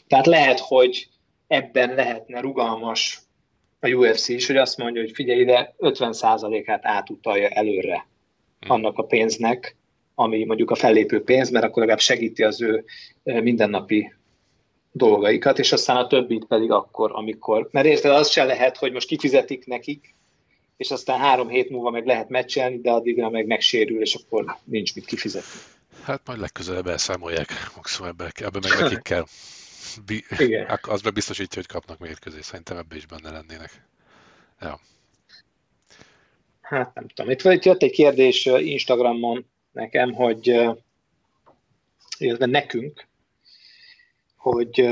Tehát 0.08 0.26
lehet, 0.26 0.60
hogy 0.60 1.08
ebben 1.48 1.96
lehetne 1.96 2.40
rugalmas 2.40 3.20
a 3.80 3.88
UFC 3.88 4.28
is, 4.28 4.48
hogy 4.48 4.58
azt 4.58 4.78
mondja, 4.78 5.02
hogy 5.02 5.12
figyelj 5.12 5.40
ide, 5.40 5.76
50%-át 5.80 6.86
átutalja 6.86 7.48
előre 7.48 8.08
hmm. 8.60 8.72
annak 8.72 8.98
a 8.98 9.04
pénznek, 9.04 9.76
ami 10.20 10.46
mondjuk 10.46 10.72
a 10.72 10.76
fellépő 10.76 11.24
pénz, 11.24 11.50
mert 11.50 11.66
akkor 11.66 11.78
legalább 11.78 12.00
segíti 12.00 12.44
az 12.44 12.62
ő 12.62 12.86
mindennapi 13.24 14.14
dolgaikat, 14.92 15.60
és 15.60 15.72
aztán 15.72 15.98
a 15.98 16.08
többit 16.08 16.46
pedig 16.46 16.72
akkor, 16.72 17.12
amikor... 17.14 17.70
Mert 17.72 17.86
érted, 17.86 18.12
az 18.12 18.30
se 18.30 18.44
lehet, 18.44 18.78
hogy 18.78 18.92
most 18.92 19.08
kifizetik 19.08 19.66
nekik, 19.66 20.16
és 20.78 20.92
aztán 20.92 21.20
három 21.20 21.50
hét 21.50 21.70
múlva 21.70 21.90
meg 21.90 22.06
lehet 22.06 22.30
meccselni, 22.30 22.80
de 22.80 22.92
addigra 22.92 23.30
meg 23.30 23.46
megsérül, 23.46 24.02
és 24.02 24.16
akkor 24.16 24.58
nincs 24.64 24.96
mit 24.96 25.06
kifizetni. 25.06 25.60
Hát 26.04 26.22
majd 26.26 26.40
legközelebb 26.40 26.88
elszámolják, 26.88 27.50
maximum 27.76 28.10
ebbe, 28.10 28.32
ebbe 28.36 28.60
meg 28.62 28.80
nekik 28.80 29.02
kell. 29.02 29.26
Igen. 30.38 30.80
az 30.82 31.02
meg 31.02 31.14
biztosítja, 31.14 31.62
hogy 31.62 31.72
kapnak 31.72 32.00
mérkőzést. 32.00 32.44
Szerintem 32.44 32.78
ebbe 32.78 32.96
is 32.96 33.06
benne 33.06 33.32
lennének. 33.32 33.72
Ja. 34.62 34.80
Hát 36.62 36.94
nem 36.94 37.08
tudom. 37.08 37.32
Itt 37.32 37.66
jött 37.66 37.84
egy 37.84 37.92
kérdés 37.92 38.46
Instagramon 38.46 39.46
nekem, 39.78 40.14
hogy 40.14 40.48
illetve 42.18 42.46
nekünk, 42.46 43.08
hogy 44.36 44.90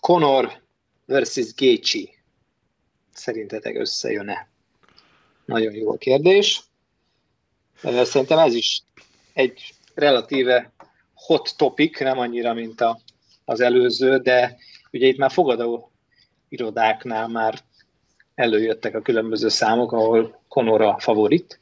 Conor 0.00 0.62
versus 1.04 1.54
Gaethje 1.54 2.08
szerintetek 3.12 3.76
összejön-e? 3.76 4.48
Nagyon 5.44 5.74
jó 5.74 5.92
a 5.92 5.96
kérdés. 5.96 6.62
Szerintem 7.82 8.38
ez 8.38 8.54
is 8.54 8.82
egy 9.32 9.74
relatíve 9.94 10.72
hot 11.14 11.56
topic, 11.56 12.00
nem 12.00 12.18
annyira, 12.18 12.52
mint 12.54 12.80
a 12.80 13.00
az 13.44 13.60
előző, 13.60 14.18
de 14.18 14.56
ugye 14.92 15.06
itt 15.06 15.16
már 15.16 15.30
fogadó 15.30 15.90
irodáknál 16.48 17.28
már 17.28 17.60
előjöttek 18.34 18.94
a 18.94 19.02
különböző 19.02 19.48
számok, 19.48 19.92
ahol 19.92 20.42
Conor 20.48 20.80
a 20.80 20.98
favorit, 20.98 21.60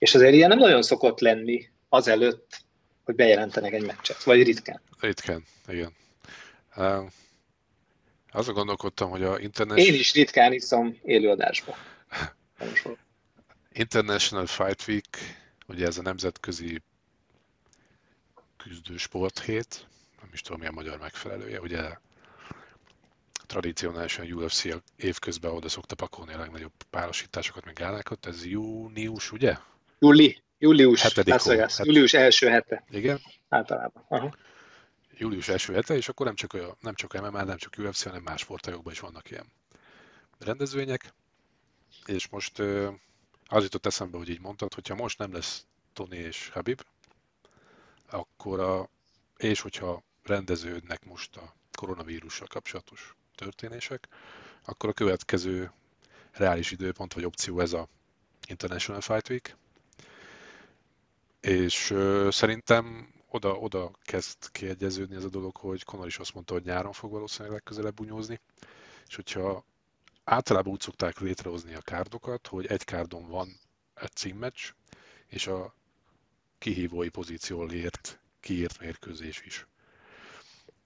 És 0.00 0.14
azért 0.14 0.34
ilyen 0.34 0.48
nem 0.48 0.58
nagyon 0.58 0.82
szokott 0.82 1.20
lenni 1.20 1.68
azelőtt, 1.88 2.64
hogy 3.04 3.14
bejelentenek 3.14 3.72
egy 3.72 3.86
meccset, 3.86 4.22
vagy 4.22 4.42
ritkán. 4.42 4.80
Ritkán, 5.00 5.44
igen. 5.68 5.92
Uh, 6.76 7.04
azon 8.30 8.54
gondolkodtam, 8.54 9.10
hogy 9.10 9.22
a 9.22 9.38
internet... 9.38 9.78
Én 9.78 9.94
is 9.94 10.14
ritkán 10.14 10.52
iszom 10.52 10.98
élőadásba. 11.02 11.76
International 13.72 14.46
Fight 14.46 14.88
Week, 14.88 15.18
ugye 15.66 15.86
ez 15.86 15.98
a 15.98 16.02
nemzetközi 16.02 16.82
küzdő 18.56 18.96
sporthét, 18.96 19.86
nem 20.20 20.30
is 20.32 20.40
tudom, 20.40 20.60
mi 20.60 20.66
a 20.66 20.70
magyar 20.72 20.98
megfelelője, 20.98 21.60
ugye 21.60 21.80
tradicionálisan 23.46 24.32
UFC 24.32 24.64
évközben 24.96 25.50
oda 25.50 25.68
szokta 25.68 25.94
pakolni 25.94 26.32
a 26.32 26.38
legnagyobb 26.38 26.72
párosításokat, 26.90 27.64
meg 27.64 27.74
gálákat, 27.74 28.26
ez 28.26 28.46
június, 28.46 29.32
ugye? 29.32 29.56
Júli, 30.02 30.42
július, 30.58 31.02
Hetedik 31.02 31.34
július 31.82 32.12
első 32.14 32.48
hete. 32.48 32.84
Igen? 32.90 33.20
Általában. 33.48 34.04
Aha. 34.08 34.36
Július 35.16 35.48
első 35.48 35.72
hete, 35.72 35.96
és 35.96 36.08
akkor 36.08 36.26
nem 36.26 36.34
csak, 36.34 36.52
a, 36.52 36.76
nem 36.80 36.94
csak 36.94 37.12
MMA, 37.12 37.44
nem 37.44 37.56
csak 37.56 37.74
UFC, 37.78 38.02
hanem 38.02 38.22
más 38.22 38.40
sportágokban 38.40 38.92
is 38.92 39.00
vannak 39.00 39.30
ilyen 39.30 39.46
rendezvények. 40.38 41.12
És 42.06 42.28
most 42.28 42.58
az 43.46 43.62
jutott 43.62 43.86
eszembe, 43.86 44.16
hogy 44.16 44.28
így 44.28 44.40
mondtad, 44.40 44.74
hogyha 44.74 44.94
most 44.94 45.18
nem 45.18 45.32
lesz 45.32 45.66
Tony 45.92 46.12
és 46.12 46.48
Habib, 46.48 46.82
akkor 48.10 48.60
a, 48.60 48.88
és 49.36 49.60
hogyha 49.60 50.02
rendeződnek 50.22 51.04
most 51.04 51.36
a 51.36 51.54
koronavírussal 51.72 52.46
kapcsolatos 52.46 53.14
történések, 53.34 54.08
akkor 54.64 54.88
a 54.88 54.92
következő 54.92 55.72
reális 56.32 56.70
időpont 56.70 57.14
vagy 57.14 57.24
opció 57.24 57.60
ez 57.60 57.72
a 57.72 57.88
International 58.48 59.00
Fight 59.00 59.28
Week. 59.28 59.56
És 61.40 61.94
szerintem 62.28 63.14
oda, 63.28 63.54
oda 63.54 63.90
kezd 64.02 64.50
kiegyeződni 64.52 65.16
ez 65.16 65.24
a 65.24 65.28
dolog, 65.28 65.56
hogy 65.56 65.84
Conor 65.84 66.06
is 66.06 66.18
azt 66.18 66.34
mondta, 66.34 66.52
hogy 66.52 66.64
nyáron 66.64 66.92
fog 66.92 67.10
valószínűleg 67.10 67.52
legközelebb 67.52 67.94
bunyózni, 67.94 68.40
és 69.06 69.14
hogyha 69.14 69.64
általában 70.24 70.72
úgy 70.72 70.80
szokták 70.80 71.18
létrehozni 71.18 71.74
a 71.74 71.80
kárdokat, 71.80 72.46
hogy 72.46 72.66
egy 72.66 72.84
kárdon 72.84 73.28
van 73.28 73.58
egy 73.94 74.12
címmeccs, 74.12 74.72
és 75.26 75.46
a 75.46 75.74
kihívói 76.58 77.08
pozícióval 77.08 77.70
ért, 77.70 78.20
kiírt 78.40 78.80
mérkőzés 78.80 79.42
is. 79.44 79.66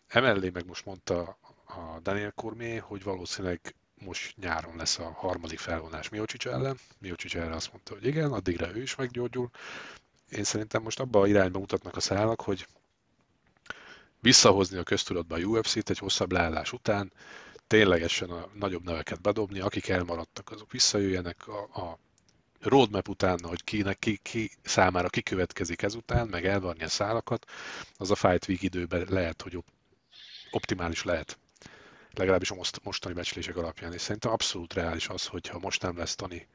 Emellé 0.06 0.50
meg 0.50 0.66
most 0.66 0.84
mondta 0.84 1.38
a 1.64 2.00
Daniel 2.02 2.32
Cormier, 2.32 2.80
hogy 2.80 3.02
valószínűleg 3.02 3.74
most 3.94 4.36
nyáron 4.36 4.76
lesz 4.76 4.98
a 4.98 5.12
harmadik 5.12 5.58
felvonás 5.58 6.08
Miocic 6.08 6.46
ellen. 6.46 6.78
Miocic 6.98 7.34
erre 7.34 7.54
azt 7.54 7.72
mondta, 7.72 7.94
hogy 7.94 8.06
igen, 8.06 8.32
addigra 8.32 8.76
ő 8.76 8.82
is 8.82 8.94
meggyógyul. 8.94 9.50
Én 10.36 10.44
szerintem 10.44 10.82
most 10.82 11.00
abba 11.00 11.20
a 11.20 11.26
irányba 11.26 11.58
mutatnak 11.58 11.96
a 11.96 12.00
szálak, 12.00 12.40
hogy 12.40 12.66
visszahozni 14.20 14.78
a 14.78 14.82
köztudatba 14.82 15.34
a 15.36 15.38
UFC-t 15.38 15.90
egy 15.90 15.98
hosszabb 15.98 16.32
leállás 16.32 16.72
után, 16.72 17.12
ténylegesen 17.66 18.30
a 18.30 18.48
nagyobb 18.54 18.84
neveket 18.84 19.20
bedobni, 19.20 19.60
akik 19.60 19.88
elmaradtak, 19.88 20.50
azok 20.50 20.72
visszajöjjenek 20.72 21.48
a, 21.48 21.60
a 21.60 21.98
roadmap 22.60 23.08
utána, 23.08 23.48
hogy 23.48 23.64
kinek, 23.64 23.98
ki, 23.98 24.18
ki 24.22 24.50
számára 24.62 25.08
kikövetkezik 25.08 25.82
ezután, 25.82 26.28
meg 26.28 26.46
elvarni 26.46 26.84
a 26.84 26.88
szálakat, 26.88 27.50
az 27.96 28.10
a 28.10 28.14
Fight 28.14 28.48
Week 28.48 28.62
időben 28.62 29.06
lehet, 29.10 29.42
hogy 29.42 29.58
optimális 30.50 31.02
lehet. 31.02 31.38
Legalábbis 32.10 32.50
a 32.50 32.56
mostani 32.82 33.14
becslések 33.14 33.56
alapján. 33.56 33.92
És 33.92 34.00
szerintem 34.00 34.32
abszolút 34.32 34.74
reális 34.74 35.08
az, 35.08 35.26
hogy 35.26 35.48
ha 35.48 35.58
most 35.58 35.82
nem 35.82 35.96
lesz 35.96 36.14
Tony 36.14 36.46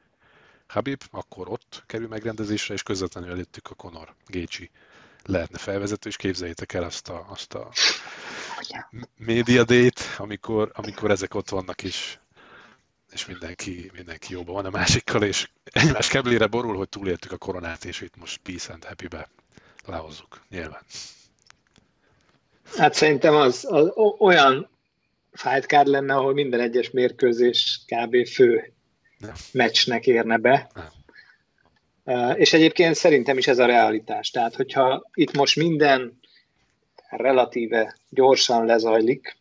Habib, 0.70 1.02
akkor 1.10 1.48
ott 1.48 1.82
kerül 1.86 2.08
megrendezésre, 2.08 2.74
és 2.74 2.82
közvetlenül 2.82 3.30
előttük 3.30 3.70
a 3.70 3.74
Conor 3.74 4.14
Gécsi 4.26 4.70
lehetne 5.24 5.58
felvezető, 5.58 6.08
és 6.08 6.16
képzeljétek 6.16 6.72
el 6.72 6.82
azt 6.82 7.08
a, 7.08 7.26
azt 7.28 7.54
a 7.54 7.70
media 9.16 9.64
date, 9.64 10.02
amikor, 10.18 10.70
amikor 10.74 11.10
ezek 11.10 11.34
ott 11.34 11.48
vannak 11.48 11.82
is, 11.82 12.18
és 13.12 13.26
mindenki, 13.26 13.90
mindenki 13.94 14.32
jóban 14.32 14.54
van 14.54 14.64
a 14.64 14.70
másikkal, 14.70 15.22
és 15.22 15.48
egymás 15.64 16.08
keblére 16.08 16.46
borul, 16.46 16.76
hogy 16.76 16.88
túléltük 16.88 17.32
a 17.32 17.36
koronát, 17.36 17.84
és 17.84 18.00
itt 18.00 18.16
most 18.16 18.40
peace 18.42 18.72
and 18.72 18.84
happy-be 18.84 19.28
lehozzuk, 19.86 20.40
nyilván. 20.48 20.82
Hát 22.76 22.94
szerintem 22.94 23.34
az, 23.34 23.66
az 23.68 23.92
olyan 24.18 24.68
fight 25.32 25.66
card 25.66 25.86
lenne, 25.86 26.14
ahol 26.14 26.32
minden 26.32 26.60
egyes 26.60 26.90
mérkőzés 26.90 27.80
kb. 27.86 28.26
fő. 28.26 28.72
Meccsnek 29.52 30.06
érne 30.06 30.36
be. 30.36 30.70
És 32.34 32.52
egyébként 32.52 32.94
szerintem 32.94 33.38
is 33.38 33.46
ez 33.46 33.58
a 33.58 33.66
realitás. 33.66 34.30
Tehát, 34.30 34.54
hogyha 34.54 35.10
itt 35.14 35.36
most 35.36 35.56
minden 35.56 36.20
relatíve 37.08 37.96
gyorsan 38.08 38.64
lezajlik, 38.64 39.36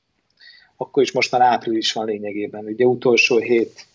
akkor 0.77 1.03
is 1.03 1.11
most 1.11 1.31
már 1.31 1.41
április 1.41 1.93
van 1.93 2.05
lényegében. 2.05 2.65
Ugye 2.65 2.85
utolsó 2.85 3.37
hét 3.37 3.85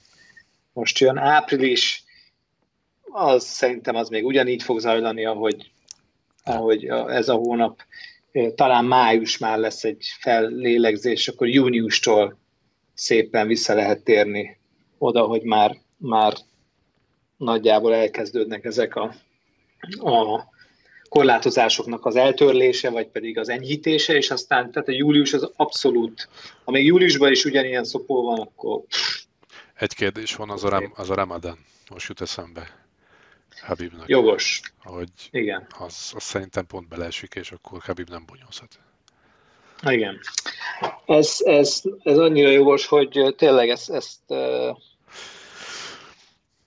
most 0.72 0.98
jön. 0.98 1.16
Április, 1.16 2.04
az 3.02 3.44
szerintem 3.44 3.96
az 3.96 4.08
még 4.08 4.24
ugyanígy 4.24 4.62
fog 4.62 4.80
zajlani, 4.80 5.24
ahogy, 5.24 5.70
ahogy 6.44 6.84
ez 7.08 7.28
a 7.28 7.34
hónap. 7.34 7.82
Talán 8.54 8.84
május 8.84 9.38
már 9.38 9.58
lesz 9.58 9.84
egy 9.84 10.06
fellélegzés, 10.20 11.28
akkor 11.28 11.48
júniustól 11.48 12.38
szépen 12.94 13.46
vissza 13.46 13.74
lehet 13.74 14.04
térni 14.04 14.58
oda, 15.04 15.22
hogy 15.22 15.42
már, 15.42 15.76
már 15.96 16.34
nagyjából 17.36 17.94
elkezdődnek 17.94 18.64
ezek 18.64 18.96
a, 18.96 19.14
a 19.98 20.44
korlátozásoknak 21.08 22.06
az 22.06 22.16
eltörlése, 22.16 22.90
vagy 22.90 23.06
pedig 23.06 23.38
az 23.38 23.48
enyhítése, 23.48 24.14
és 24.14 24.30
aztán 24.30 24.70
tehát 24.70 24.88
a 24.88 24.92
július 24.92 25.32
az 25.32 25.50
abszolút, 25.56 26.28
ha 26.64 26.70
még 26.70 26.86
júliusban 26.86 27.30
is 27.30 27.44
ugyanilyen 27.44 27.84
szopó 27.84 28.22
van, 28.22 28.38
akkor... 28.38 28.80
Egy 29.74 29.94
kérdés 29.94 30.34
van, 30.34 30.50
az 30.50 30.64
a, 30.64 30.68
ram, 30.68 30.92
az 30.96 31.10
a 31.10 31.14
Ramadan. 31.14 31.58
Most 31.90 32.08
jut 32.08 32.20
eszembe. 32.20 32.82
Habibnak. 33.62 34.08
Jogos. 34.08 34.60
Hogy 34.82 35.08
Igen. 35.30 35.66
Az, 35.78 36.12
az 36.14 36.22
szerintem 36.22 36.66
pont 36.66 36.88
beleesik, 36.88 37.34
és 37.34 37.50
akkor 37.50 37.80
Habib 37.82 38.08
nem 38.08 38.24
bonyolzhat. 38.26 38.78
Igen. 39.82 40.20
Ez, 41.06 41.36
ez, 41.44 41.82
ez 42.02 42.18
annyira 42.18 42.50
jogos, 42.50 42.86
hogy 42.86 43.34
tényleg 43.36 43.68
ezt, 43.68 43.90
ezt 43.90 44.20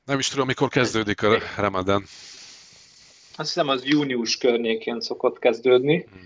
nem 0.08 0.20
is 0.20 0.28
tudom, 0.28 0.48
mikor 0.48 0.70
kezdődik 0.70 1.24
a 1.24 1.40
Ramadan. 1.58 2.02
Azt 3.36 3.54
hiszem, 3.54 3.68
az 3.68 3.86
június 3.86 4.38
környékén 4.38 5.00
szokott 5.00 5.40
kezdődni, 5.40 6.08
hmm. 6.12 6.22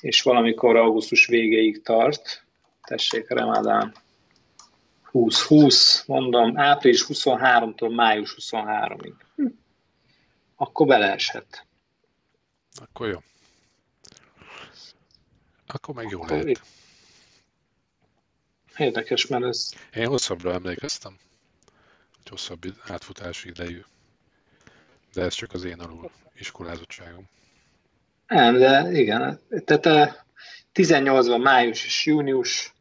és 0.00 0.22
valamikor 0.22 0.76
augusztus 0.76 1.26
végéig 1.26 1.82
tart. 1.82 2.44
Tessék, 2.82 3.28
Ramadan 3.28 3.94
20-20, 5.12 6.06
mondom, 6.06 6.58
április 6.58 7.04
23-tól 7.08 7.94
május 7.94 8.36
23-ig. 8.38 9.12
Hm. 9.36 9.46
Akkor 10.56 10.86
beleeshet. 10.86 11.66
Akkor 12.80 13.08
jó. 13.08 13.18
Akkor 15.66 15.94
meg 15.94 16.08
jó 16.10 16.22
Akkor 16.22 16.42
lehet. 16.42 16.60
Érdekes, 18.76 19.26
mert 19.26 19.44
ez... 19.44 19.70
Én 19.94 20.06
hosszabbra 20.06 20.52
emlékeztem 20.52 21.16
egy 22.26 22.32
hosszabb 22.32 22.62
átfutási 22.88 23.48
idejű. 23.48 23.80
De 25.14 25.22
ez 25.22 25.34
csak 25.34 25.52
az 25.52 25.64
én 25.64 25.80
alul 25.80 26.10
iskolázottságom. 26.34 27.24
Nem, 28.26 28.58
de 28.58 28.90
igen. 28.92 29.40
Tehát 29.64 30.24
18-ban 30.74 31.42
május 31.42 31.84
és 31.84 32.06
június. 32.06 32.74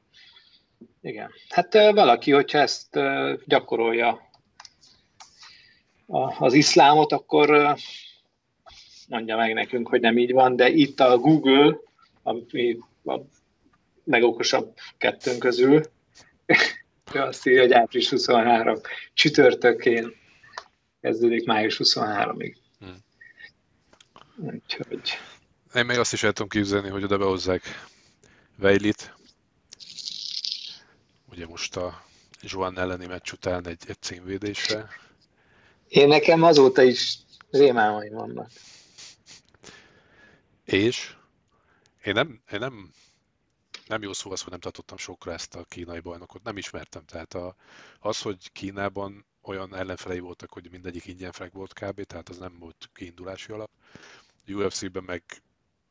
Igen. 1.02 1.32
Hát 1.50 1.74
valaki, 1.74 2.32
hogyha 2.32 2.58
ezt 2.58 3.00
gyakorolja 3.46 4.30
az 6.39 6.54
iszlámot, 6.54 7.12
akkor 7.12 7.76
mondja 9.08 9.38
meg 9.38 9.54
nekünk, 9.54 9.88
hogy 9.88 10.02
nem 10.02 10.18
így 10.18 10.32
van, 10.32 10.56
de 10.56 10.70
itt 10.70 11.00
a 11.00 11.18
Google, 11.18 11.78
ami 12.24 12.78
a 13.04 13.20
legokosabb 14.04 14.76
kettőnk 14.98 15.39
közül, 15.39 15.82
azt 17.16 17.47
írja, 17.47 17.61
hogy 17.61 17.74
április 17.74 18.09
23 18.09 18.80
csütörtökén 19.13 20.13
kezdődik 21.01 21.45
május 21.45 21.80
23-ig. 21.84 22.55
Hmm. 22.80 22.97
Úgyhogy... 24.38 25.01
Én 25.74 25.86
még 25.86 25.97
azt 25.97 26.13
is 26.13 26.24
el 26.24 26.32
tudom 26.32 26.49
képzelni, 26.49 26.89
hogy 26.89 27.03
oda 27.03 27.18
behozzák 27.18 27.63
Vejlit. 28.57 29.13
Ugye 31.32 31.47
most 31.47 31.76
a 31.76 32.05
Joan 32.41 32.80
elleni 32.80 33.05
meccs 33.05 33.32
után 33.32 33.68
egy, 33.68 33.84
egy 33.88 34.01
címvédésre. 34.01 34.89
Én 35.88 36.07
nekem 36.07 36.43
azóta 36.43 36.82
is 36.82 37.18
rémálmaim 37.51 38.13
vannak. 38.13 38.49
És 40.66 41.16
én 42.03 42.13
nem, 42.13 42.41
én 42.51 42.59
nem 42.59 42.91
nem 43.86 44.02
jó 44.02 44.14
szó 44.14 44.32
az, 44.32 44.42
hogy 44.42 44.52
nem 44.52 44.60
tartottam 44.60 44.98
sokra 44.98 45.32
ezt 45.32 45.56
a 45.56 45.64
kínai 45.64 46.00
bajnokot, 46.00 46.44
nem 46.44 46.58
ismertem. 46.58 47.06
Tehát 47.06 47.34
a, 47.34 47.56
az, 48.00 48.22
hogy 48.22 48.52
Kínában 48.52 49.26
olyan 49.42 49.76
ellenfelei 49.76 50.20
voltak, 50.20 50.52
hogy 50.52 50.72
mindegyik 50.72 51.06
ingyen 51.06 51.32
frag 51.32 51.54
volt 51.54 51.74
kb, 51.74 52.02
tehát 52.04 52.30
az 52.30 52.38
nem 52.38 52.60
volt 52.60 52.90
kiindulási 52.94 53.52
alap. 53.52 53.72
UFC-ben 54.48 55.04
meg 55.04 55.24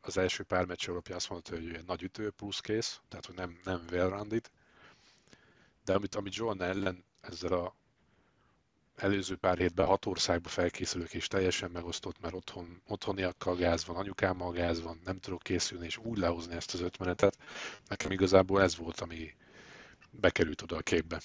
az 0.00 0.16
első 0.16 0.42
pár 0.42 0.64
meccs 0.64 0.88
alapján 0.88 1.16
azt 1.16 1.30
mondta, 1.30 1.54
hogy 1.54 1.84
nagy 1.86 2.02
ütő 2.02 2.30
plusz 2.30 2.60
kész, 2.60 3.00
tehát 3.08 3.26
hogy 3.26 3.34
nem, 3.34 3.60
nem 3.64 3.84
well-rounded. 3.90 4.50
De 5.84 5.94
amit, 5.94 6.14
amit 6.14 6.34
Joan 6.34 6.62
ellen 6.62 7.04
ezzel 7.20 7.52
a 7.52 7.76
előző 8.96 9.36
pár 9.36 9.58
hétben 9.58 9.86
hat 9.86 10.06
országba 10.06 10.48
felkészülök, 10.48 11.14
és 11.14 11.26
teljesen 11.26 11.70
megosztott, 11.70 12.20
mert 12.20 12.34
otthon, 12.34 12.82
otthoniakkal 12.88 13.56
gáz 13.56 13.86
van, 13.86 13.96
anyukámmal 13.96 14.52
gáz 14.52 14.82
van, 14.82 15.00
nem 15.04 15.18
tudok 15.18 15.42
készülni, 15.42 15.86
és 15.86 15.96
úgy 15.96 16.18
lehozni 16.18 16.54
ezt 16.54 16.74
az 16.74 16.80
ötmenetet. 16.80 17.36
Nekem 17.88 18.10
igazából 18.10 18.62
ez 18.62 18.76
volt, 18.76 19.00
ami 19.00 19.34
bekerült 20.10 20.62
oda 20.62 20.76
a 20.76 20.80
képbe. 20.80 21.20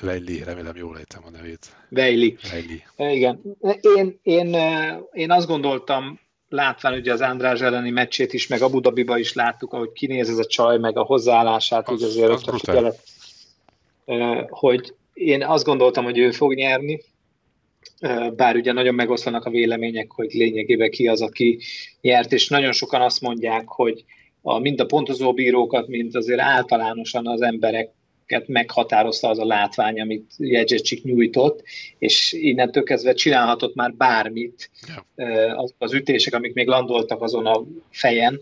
Vejli, 0.00 0.42
remélem 0.42 0.76
jól 0.76 0.98
ejtem 0.98 1.22
a 1.24 1.30
nevét. 1.30 1.76
Vejli. 1.88 2.84
Igen. 2.96 3.40
Én, 3.80 4.18
én, 4.22 4.56
én 5.12 5.30
azt 5.30 5.46
gondoltam, 5.46 6.20
látván 6.48 6.94
ugye 6.94 7.12
az 7.12 7.20
András 7.20 7.60
elleni 7.60 7.90
meccsét 7.90 8.32
is, 8.32 8.46
meg 8.46 8.62
Abu 8.62 8.80
Dhabiba 8.80 9.18
is 9.18 9.32
láttuk, 9.32 9.72
ahogy 9.72 9.92
kinéz 9.92 10.28
ez 10.28 10.38
a 10.38 10.46
csaj, 10.46 10.78
meg 10.78 10.96
a 10.96 11.02
hozzáállását, 11.02 11.88
az, 11.88 11.94
ugye 11.94 12.06
azért 12.06 12.30
az 12.30 12.48
ott 12.48 12.60
figyelet, 12.60 13.02
hogy 14.48 14.94
én 15.14 15.44
azt 15.44 15.64
gondoltam, 15.64 16.04
hogy 16.04 16.18
ő 16.18 16.30
fog 16.30 16.54
nyerni, 16.54 17.00
bár 18.36 18.56
ugye 18.56 18.72
nagyon 18.72 18.94
megoszlanak 18.94 19.44
a 19.44 19.50
vélemények, 19.50 20.10
hogy 20.10 20.32
lényegében 20.32 20.90
ki 20.90 21.08
az, 21.08 21.20
aki 21.20 21.58
nyert, 22.00 22.32
és 22.32 22.48
nagyon 22.48 22.72
sokan 22.72 23.00
azt 23.00 23.20
mondják, 23.20 23.68
hogy 23.68 24.04
a, 24.42 24.58
mind 24.58 24.80
a 24.80 24.86
pontozó 24.86 25.32
bírókat, 25.32 25.88
mint 25.88 26.16
azért 26.16 26.40
általánosan 26.40 27.26
az 27.26 27.42
emberek 27.42 27.90
meghatározta 28.46 29.28
az 29.28 29.38
a 29.38 29.44
látvány, 29.44 30.00
amit 30.00 30.32
Jedzsecsik 30.36 31.02
nyújtott, 31.02 31.62
és 31.98 32.32
innentől 32.32 32.82
kezdve 32.82 33.14
csinálhatott 33.14 33.74
már 33.74 33.94
bármit. 33.94 34.70
Az, 35.56 35.74
az 35.78 35.92
ütések, 35.92 36.34
amik 36.34 36.54
még 36.54 36.66
landoltak 36.66 37.22
azon 37.22 37.46
a 37.46 37.64
fejen, 37.90 38.40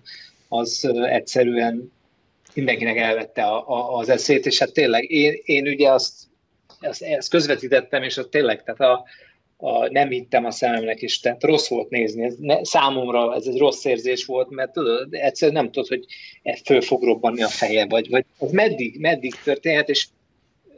az 0.49 0.91
egyszerűen 1.11 1.93
mindenkinek 2.55 2.97
elvette 2.97 3.43
a, 3.43 3.69
a, 3.69 3.97
az 3.97 4.09
eszét, 4.09 4.47
és 4.47 4.59
hát 4.59 4.73
tényleg 4.73 5.11
én, 5.11 5.41
én 5.45 5.69
ugye 5.69 5.91
azt, 5.91 6.15
azt, 6.83 7.03
ezt 7.03 7.31
közvetítettem, 7.31 8.03
és 8.03 8.17
az 8.17 8.27
tényleg, 8.31 8.63
tehát 8.63 8.81
a, 8.81 9.05
a, 9.57 9.89
nem 9.91 10.09
hittem 10.09 10.45
a 10.45 10.51
szememnek 10.51 11.03
is, 11.03 11.21
tehát 11.21 11.43
rossz 11.43 11.69
volt 11.69 11.91
nézni. 11.91 12.25
Ez 12.25 12.35
ne, 12.39 12.65
számomra 12.65 13.35
ez 13.35 13.47
egy 13.47 13.59
rossz 13.59 13.85
érzés 13.85 14.25
volt, 14.25 14.51
mert 14.51 14.73
tudod, 14.73 15.15
egyszerűen 15.15 15.63
nem 15.63 15.73
tudod, 15.73 15.89
hogy 15.89 16.05
e 16.43 16.59
föl 16.65 16.81
fog 16.81 17.03
robbanni 17.03 17.43
a 17.43 17.49
feje, 17.49 17.87
vagy, 17.87 18.11
vagy 18.11 18.25
az 18.39 18.51
meddig, 18.51 19.01
meddig 19.01 19.35
történhet, 19.45 19.89
és 19.89 20.07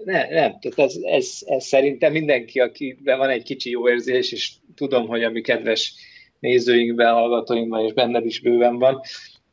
ne, 0.04 0.28
nem, 0.28 0.58
tehát 0.60 0.78
ez, 0.78 0.96
ez, 1.02 1.38
ez 1.46 1.64
szerintem 1.64 2.12
mindenki, 2.12 2.60
akiben 2.60 3.18
van 3.18 3.28
egy 3.28 3.42
kicsi 3.42 3.70
jó 3.70 3.88
érzés, 3.88 4.32
és 4.32 4.52
tudom, 4.74 5.06
hogy 5.06 5.22
a 5.22 5.30
mi 5.30 5.40
kedves 5.40 5.94
nézőinkben, 6.38 7.12
hallgatóinkban, 7.12 7.84
és 7.84 7.92
benned 7.92 8.26
is 8.26 8.40
bőven 8.40 8.78
van, 8.78 9.00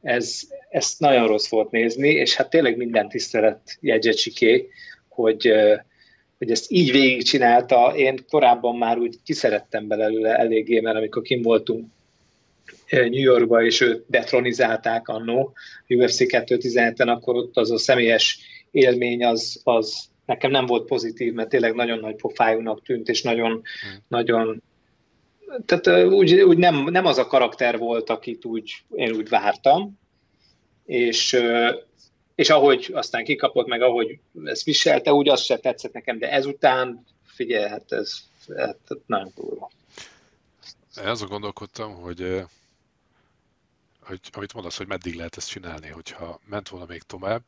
ez, 0.01 0.41
ezt 0.69 0.99
nagyon 0.99 1.27
rossz 1.27 1.49
volt 1.49 1.71
nézni, 1.71 2.09
és 2.09 2.35
hát 2.35 2.49
tényleg 2.49 2.77
minden 2.77 3.09
tisztelet 3.09 3.77
jegyecsiké, 3.79 4.67
hogy, 5.09 5.53
hogy 6.41 6.51
ezt 6.51 6.71
így 6.71 6.91
végigcsinálta, 6.91 7.93
én 7.95 8.25
korábban 8.29 8.75
már 8.75 8.97
úgy 8.97 9.15
kiszerettem 9.23 9.87
belőle 9.87 10.37
eléggé, 10.37 10.79
mert 10.79 10.97
amikor 10.97 11.21
kim 11.21 11.41
voltunk 11.41 11.87
New 12.89 13.21
Yorkba, 13.21 13.63
és 13.63 13.81
őt 13.81 14.03
detronizálták 14.07 15.07
annó, 15.07 15.53
UFC 15.87 16.17
217-en, 16.19 17.07
akkor 17.07 17.35
ott 17.35 17.57
az 17.57 17.71
a 17.71 17.77
személyes 17.77 18.39
élmény 18.71 19.25
az, 19.25 19.61
az 19.63 20.03
nekem 20.25 20.51
nem 20.51 20.65
volt 20.65 20.87
pozitív, 20.87 21.33
mert 21.33 21.49
tényleg 21.49 21.73
nagyon 21.73 21.99
nagy 21.99 22.15
pofájúnak 22.15 22.83
tűnt, 22.83 23.07
és 23.07 23.21
nagyon, 23.21 23.51
hmm. 23.51 24.03
nagyon 24.07 24.63
tehát 25.65 26.05
úgy, 26.05 26.41
úgy 26.41 26.57
nem, 26.57 26.83
nem 26.83 27.05
az 27.05 27.17
a 27.17 27.27
karakter 27.27 27.77
volt, 27.77 28.09
akit 28.09 28.45
úgy, 28.45 28.83
én 28.95 29.15
úgy 29.15 29.29
vártam, 29.29 29.99
és 30.85 31.41
és 32.41 32.49
ahogy 32.49 32.91
aztán 32.93 33.23
kikapott, 33.23 33.67
meg 33.67 33.81
ahogy 33.81 34.19
ezt 34.43 34.63
viselte, 34.63 35.13
úgy 35.13 35.29
az 35.29 35.41
se 35.41 35.57
tetszett 35.57 35.93
nekem, 35.93 36.19
de 36.19 36.31
ezután, 36.31 37.05
figyelj, 37.25 37.69
hát 37.69 37.91
ez 37.91 38.19
hát 38.57 38.77
nagyon 39.05 39.31
durva. 39.35 39.71
Azon 40.95 41.27
gondolkodtam, 41.27 41.93
hogy, 41.93 42.43
hogy 44.01 44.19
amit 44.31 44.53
mondasz, 44.53 44.77
hogy 44.77 44.87
meddig 44.87 45.15
lehet 45.15 45.37
ezt 45.37 45.49
csinálni, 45.49 45.87
hogyha 45.87 46.39
ment 46.45 46.69
volna 46.69 46.85
még 46.85 47.01
tovább. 47.01 47.43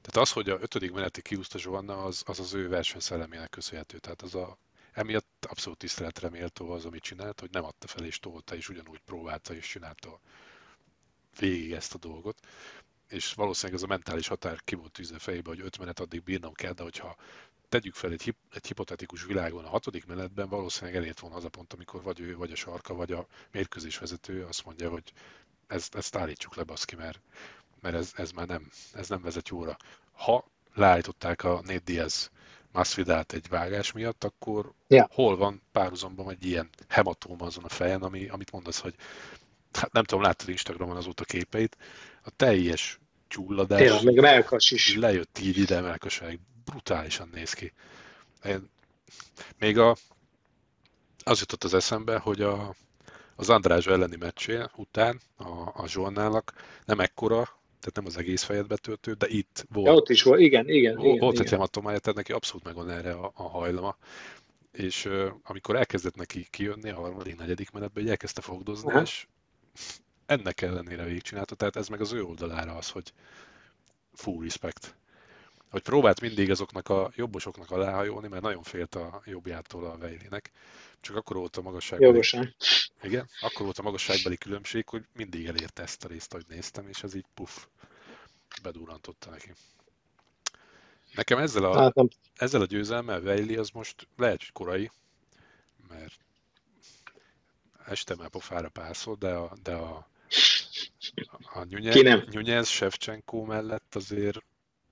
Tehát 0.00 0.16
az, 0.16 0.32
hogy 0.32 0.48
a 0.48 0.58
ötödik 0.60 0.92
meneti 0.92 1.22
kiúzta 1.22 1.58
Zsovanna, 1.58 2.04
az, 2.04 2.22
az 2.26 2.40
az 2.40 2.54
ő 2.54 2.68
versenyszellemének 2.68 3.50
köszönhető. 3.50 3.98
Tehát 3.98 4.22
az 4.22 4.34
a, 4.34 4.58
emiatt 4.92 5.46
abszolút 5.48 5.78
tiszteletre 5.78 6.28
méltó 6.28 6.70
az, 6.70 6.84
amit 6.84 7.02
csinált, 7.02 7.40
hogy 7.40 7.50
nem 7.52 7.64
adta 7.64 7.86
fel 7.86 8.04
és 8.04 8.18
tolta, 8.18 8.54
és 8.54 8.68
ugyanúgy 8.68 9.00
próbálta 9.04 9.54
és 9.54 9.66
csinálta 9.66 10.20
végig 11.38 11.72
ezt 11.72 11.94
a 11.94 11.98
dolgot 11.98 12.38
és 13.08 13.32
valószínűleg 13.34 13.78
ez 13.80 13.84
a 13.84 13.92
mentális 13.92 14.28
határ 14.28 14.60
ki 14.64 14.74
volt 14.74 14.92
tűzve 14.92 15.18
fejébe, 15.18 15.48
hogy 15.48 15.60
öt 15.60 15.78
menet 15.78 16.00
addig 16.00 16.22
bírnom 16.22 16.52
kell, 16.52 16.72
de 16.72 16.82
hogyha 16.82 17.16
tegyük 17.68 17.94
fel 17.94 18.10
egy, 18.10 18.22
hip, 18.22 18.36
egy 18.52 18.66
hipotetikus 18.66 19.24
világon 19.24 19.64
a 19.64 19.68
hatodik 19.68 20.06
menetben, 20.06 20.48
valószínűleg 20.48 20.96
elért 20.96 21.20
volna 21.20 21.36
az 21.36 21.44
a 21.44 21.48
pont, 21.48 21.72
amikor 21.72 22.02
vagy 22.02 22.20
ő, 22.20 22.36
vagy 22.36 22.52
a 22.52 22.56
sarka, 22.56 22.94
vagy 22.94 23.12
a 23.12 23.26
mérkőzés 23.50 23.98
vezető 23.98 24.44
azt 24.44 24.64
mondja, 24.64 24.90
hogy 24.90 25.12
ezt, 25.66 25.94
ezt 25.94 26.16
állítsuk 26.16 26.54
le, 26.54 26.62
baszki, 26.62 26.96
mert, 26.96 27.20
mert 27.80 27.96
ez, 27.96 28.12
ez 28.16 28.30
már 28.30 28.46
nem, 28.46 28.70
ez 28.92 29.08
nem 29.08 29.22
vezet 29.22 29.48
jóra. 29.48 29.76
Ha 30.12 30.44
leállították 30.74 31.44
a 31.44 31.60
Nate 31.64 31.78
Diaz 31.84 32.30
Masvidát 32.72 33.32
egy 33.32 33.48
vágás 33.48 33.92
miatt, 33.92 34.24
akkor 34.24 34.72
yeah. 34.86 35.10
hol 35.10 35.36
van 35.36 35.62
párhuzamban 35.72 36.30
egy 36.30 36.46
ilyen 36.46 36.68
hematóma 36.88 37.46
azon 37.46 37.64
a 37.64 37.68
fejen, 37.68 38.02
ami, 38.02 38.28
amit 38.28 38.50
mondasz, 38.50 38.80
hogy 38.80 38.94
hát 39.72 39.92
nem 39.92 40.04
tudom, 40.04 40.24
láttad 40.24 40.48
Instagramon 40.48 40.96
azóta 40.96 41.24
képeit, 41.24 41.76
a 42.28 42.32
teljes 42.36 43.00
csúlladás. 43.28 43.78
Tényleg, 43.78 44.04
még 44.04 44.18
a 44.18 44.20
melkas 44.20 44.70
is. 44.70 44.96
Lejött 44.96 45.38
így 45.38 45.58
ide 45.58 45.80
melkasáig, 45.80 46.38
brutálisan 46.64 47.30
néz 47.32 47.52
ki. 47.52 47.72
Én, 48.44 48.70
még 49.58 49.78
a, 49.78 49.96
az 51.24 51.40
jutott 51.40 51.64
az 51.64 51.74
eszembe, 51.74 52.18
hogy 52.18 52.42
a, 52.42 52.74
az 53.36 53.50
András 53.50 53.86
elleni 53.86 54.16
meccsé 54.16 54.62
után 54.76 55.20
a, 55.36 55.82
a 55.82 55.84
Zsolnának 55.86 56.52
nem 56.84 57.00
ekkora, 57.00 57.42
tehát 57.80 57.94
nem 57.94 58.06
az 58.06 58.16
egész 58.16 58.42
fejet 58.42 58.66
betöltő, 58.66 59.12
de 59.12 59.26
itt 59.28 59.66
volt. 59.72 59.86
Ja, 59.86 59.94
ott 59.94 60.08
is 60.08 60.22
volt, 60.22 60.40
igen, 60.40 60.68
igen. 60.68 60.94
Volt, 60.94 61.06
igen, 61.06 61.18
volt 61.18 61.40
egy 61.40 61.50
hematomája, 61.50 61.98
tehát 61.98 62.16
neki 62.16 62.32
abszolút 62.32 62.64
megvan 62.64 62.90
erre 62.90 63.12
a, 63.12 63.32
a 63.34 63.42
hajlama. 63.42 63.96
És 64.72 65.04
uh, 65.04 65.26
amikor 65.42 65.76
elkezdett 65.76 66.16
neki 66.16 66.46
kijönni 66.50 66.90
a 66.90 66.94
harmadik, 66.94 67.36
negyedik 67.36 67.70
menetben, 67.70 68.02
hogy 68.02 68.10
elkezdte 68.10 68.40
fogdozni, 68.40 68.86
uh-huh. 68.86 69.02
és 69.02 69.26
ennek 70.28 70.60
ellenére 70.60 71.04
végigcsinálta, 71.04 71.54
tehát 71.54 71.76
ez 71.76 71.88
meg 71.88 72.00
az 72.00 72.12
ő 72.12 72.22
oldalára 72.22 72.76
az, 72.76 72.90
hogy 72.90 73.12
full 74.12 74.42
respect. 74.42 74.96
Hogy 75.70 75.82
próbált 75.82 76.20
mindig 76.20 76.50
azoknak 76.50 76.88
a 76.88 77.10
jobbosoknak 77.14 77.70
aláhajolni, 77.70 78.28
mert 78.28 78.42
nagyon 78.42 78.62
félt 78.62 78.94
a 78.94 79.22
jobbjától 79.24 79.84
a 79.84 79.96
Vejlinek. 79.96 80.50
Csak 81.00 81.16
akkor 81.16 81.36
volt 81.36 81.56
a 81.56 81.62
magasságbeli... 81.62 82.10
Jogosan. 82.10 82.54
Igen, 83.02 83.28
akkor 83.40 83.64
volt 83.64 83.78
a 83.78 83.82
magasságbeli 83.82 84.36
különbség, 84.36 84.88
hogy 84.88 85.04
mindig 85.12 85.46
elérte 85.46 85.82
ezt 85.82 86.04
a 86.04 86.08
részt, 86.08 86.32
ahogy 86.32 86.46
néztem, 86.48 86.88
és 86.88 87.02
ez 87.02 87.14
így 87.14 87.26
puff, 87.34 87.64
bedurrantotta 88.62 89.30
neki. 89.30 89.52
Nekem 91.14 91.38
ezzel 91.38 91.64
a, 91.64 91.78
hát 91.78 91.94
ezzel 92.36 92.60
a 92.60 92.66
győzelmmel 92.66 93.20
Vejli 93.20 93.56
az 93.56 93.70
most 93.70 94.08
lehet, 94.16 94.38
hogy 94.38 94.52
korai, 94.52 94.90
mert 95.88 96.18
este 97.86 98.14
már 98.14 98.28
pofára 98.28 98.68
pászol, 98.68 99.16
de 99.16 99.34
a, 99.34 99.52
de 99.62 99.74
a, 99.74 100.08
a 101.54 101.64
Nyunyez, 102.30 102.68
Shevchenko 102.68 103.44
mellett 103.44 103.94
azért, 103.94 104.42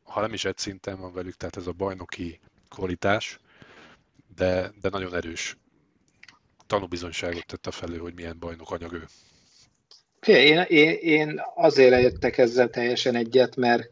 ha 0.03 0.21
nem 0.21 0.33
is 0.33 0.45
egy 0.45 0.59
szinten 0.59 1.01
van 1.01 1.13
velük, 1.13 1.37
tehát 1.37 1.57
ez 1.57 1.67
a 1.67 1.73
bajnoki 1.73 2.41
kvalitás, 2.69 3.39
de, 4.37 4.73
de 4.81 4.89
nagyon 4.89 5.15
erős 5.15 5.57
tanúbizonyságot 6.67 7.47
tett 7.47 7.67
a 7.67 7.71
felő, 7.71 7.99
hogy 7.99 8.15
milyen 8.15 8.39
bajnok 8.39 8.71
anyag 8.71 8.93
ő. 8.93 9.07
Én, 10.27 10.59
én, 10.69 10.91
én 10.91 11.43
azért 11.55 12.03
jöttek 12.03 12.39
ezzel 12.39 12.71
teljesen 12.71 13.15
egyet, 13.15 13.57
mert 13.57 13.91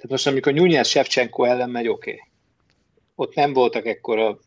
tehát 0.00 0.08
most 0.08 0.26
amikor 0.26 0.52
Nyújjász 0.52 0.88
Shevchenko 0.88 1.44
ellen 1.44 1.70
megy, 1.70 1.88
oké. 1.88 2.10
Okay. 2.10 2.22
Ott 3.14 3.34
nem 3.34 3.52
voltak 3.52 3.86
ekkora 3.86 4.38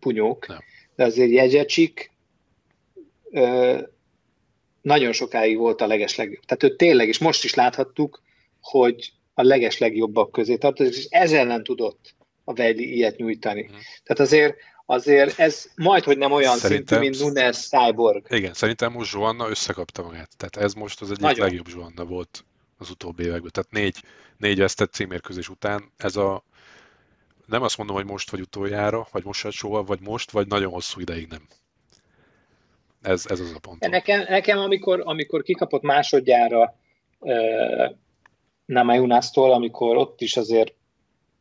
punyók, 0.00 0.46
nem. 0.46 0.58
de 0.94 1.04
azért 1.04 1.30
Jegyecsik 1.30 2.10
nagyon 4.86 5.12
sokáig 5.12 5.56
volt 5.58 5.80
a 5.80 5.86
legeslegjobb. 5.86 6.44
Tehát 6.44 6.62
ő 6.62 6.76
tényleg, 6.76 7.08
és 7.08 7.18
most 7.18 7.44
is 7.44 7.54
láthattuk, 7.54 8.22
hogy 8.60 9.12
a 9.34 9.42
legeslegjobbak 9.42 10.32
közé 10.32 10.56
tartozik, 10.56 10.96
és 10.96 11.06
ezzel 11.10 11.44
nem 11.44 11.64
tudott 11.64 12.14
a 12.44 12.52
Vejli 12.52 12.94
ilyet 12.94 13.16
nyújtani. 13.16 13.62
Mm. 13.62 13.74
Tehát 14.04 14.18
azért, 14.18 14.56
azért 14.86 15.38
ez 15.38 15.70
majd, 15.76 16.04
hogy 16.04 16.18
nem 16.18 16.32
olyan 16.32 16.56
szerintem, 16.56 17.02
szintű, 17.02 17.18
mint 17.18 17.34
Nunes 17.34 17.68
Cyborg. 17.68 18.26
Igen, 18.28 18.54
szerintem 18.54 18.92
most 18.92 19.10
Zsuanna 19.10 19.48
összekapta 19.48 20.02
magát. 20.02 20.30
Tehát 20.36 20.56
ez 20.56 20.72
most 20.74 21.00
az 21.00 21.10
egyik 21.10 21.22
Nagyon. 21.22 21.46
legjobb 21.46 21.68
Zsuanna 21.68 22.04
volt 22.04 22.44
az 22.78 22.90
utóbbi 22.90 23.22
években. 23.22 23.50
Tehát 23.52 23.70
négy, 23.70 24.02
négy 24.36 24.58
vesztett 24.58 24.92
címérkőzés 24.92 25.48
után 25.48 25.92
ez 25.96 26.16
a 26.16 26.44
nem 27.46 27.62
azt 27.62 27.76
mondom, 27.76 27.96
hogy 27.96 28.06
most 28.06 28.30
vagy 28.30 28.40
utoljára, 28.40 29.08
vagy 29.12 29.24
most 29.24 29.50
soha, 29.50 29.82
vagy 29.82 30.00
most, 30.00 30.30
vagy 30.30 30.46
nagyon 30.46 30.72
hosszú 30.72 31.00
ideig 31.00 31.26
nem. 31.28 31.48
Ez, 33.06 33.24
ez 33.28 33.40
az 33.40 33.52
a 33.54 33.58
pont. 33.58 33.88
Nekem, 33.88 34.24
nekem 34.28 34.58
amikor, 34.58 35.02
amikor 35.04 35.42
kikapott 35.42 35.82
másodjára 35.82 36.76
uh, 37.18 37.90
Namayunásztól, 38.64 39.52
amikor 39.52 39.96
ott 39.96 40.20
is 40.20 40.36
azért 40.36 40.74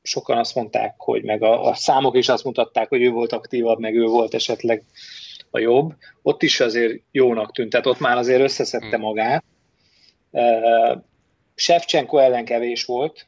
sokan 0.01 0.37
azt 0.37 0.55
mondták, 0.55 0.93
hogy 0.97 1.23
meg 1.23 1.43
a, 1.43 1.65
a 1.65 1.73
számok 1.73 2.17
is 2.17 2.29
azt 2.29 2.43
mutatták, 2.43 2.89
hogy 2.89 3.01
ő 3.01 3.09
volt 3.09 3.31
aktívabb, 3.31 3.79
meg 3.79 3.95
ő 3.95 4.05
volt 4.05 4.33
esetleg 4.33 4.83
a 5.51 5.59
jobb. 5.59 5.93
Ott 6.21 6.43
is 6.43 6.59
azért 6.59 7.01
jónak 7.11 7.51
tűnt, 7.51 7.69
tehát 7.69 7.85
ott 7.85 7.99
már 7.99 8.17
azért 8.17 8.41
összeszedte 8.41 8.95
hmm. 8.95 9.01
magát. 9.01 9.43
Uh, 10.31 11.01
Shevchenko 11.55 12.17
ellen 12.17 12.45
kevés 12.45 12.85
volt, 12.85 13.27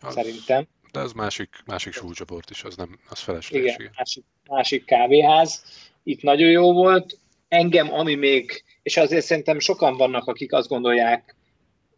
az, 0.00 0.14
szerintem. 0.14 0.66
De 0.92 1.00
ez 1.00 1.12
másik, 1.12 1.48
másik 1.66 1.92
súlycsoport 1.92 2.50
is, 2.50 2.64
az 2.64 2.76
nem, 2.76 2.98
az 3.08 3.18
felesleges. 3.18 3.74
Igen, 3.74 3.92
másik, 3.96 4.24
másik 4.48 4.84
kávéház. 4.84 5.64
Itt 6.02 6.22
nagyon 6.22 6.50
jó 6.50 6.72
volt. 6.72 7.18
Engem, 7.48 7.92
ami 7.92 8.14
még, 8.14 8.64
és 8.82 8.96
azért 8.96 9.24
szerintem 9.24 9.58
sokan 9.58 9.96
vannak, 9.96 10.26
akik 10.26 10.52
azt 10.52 10.68
gondolják, 10.68 11.36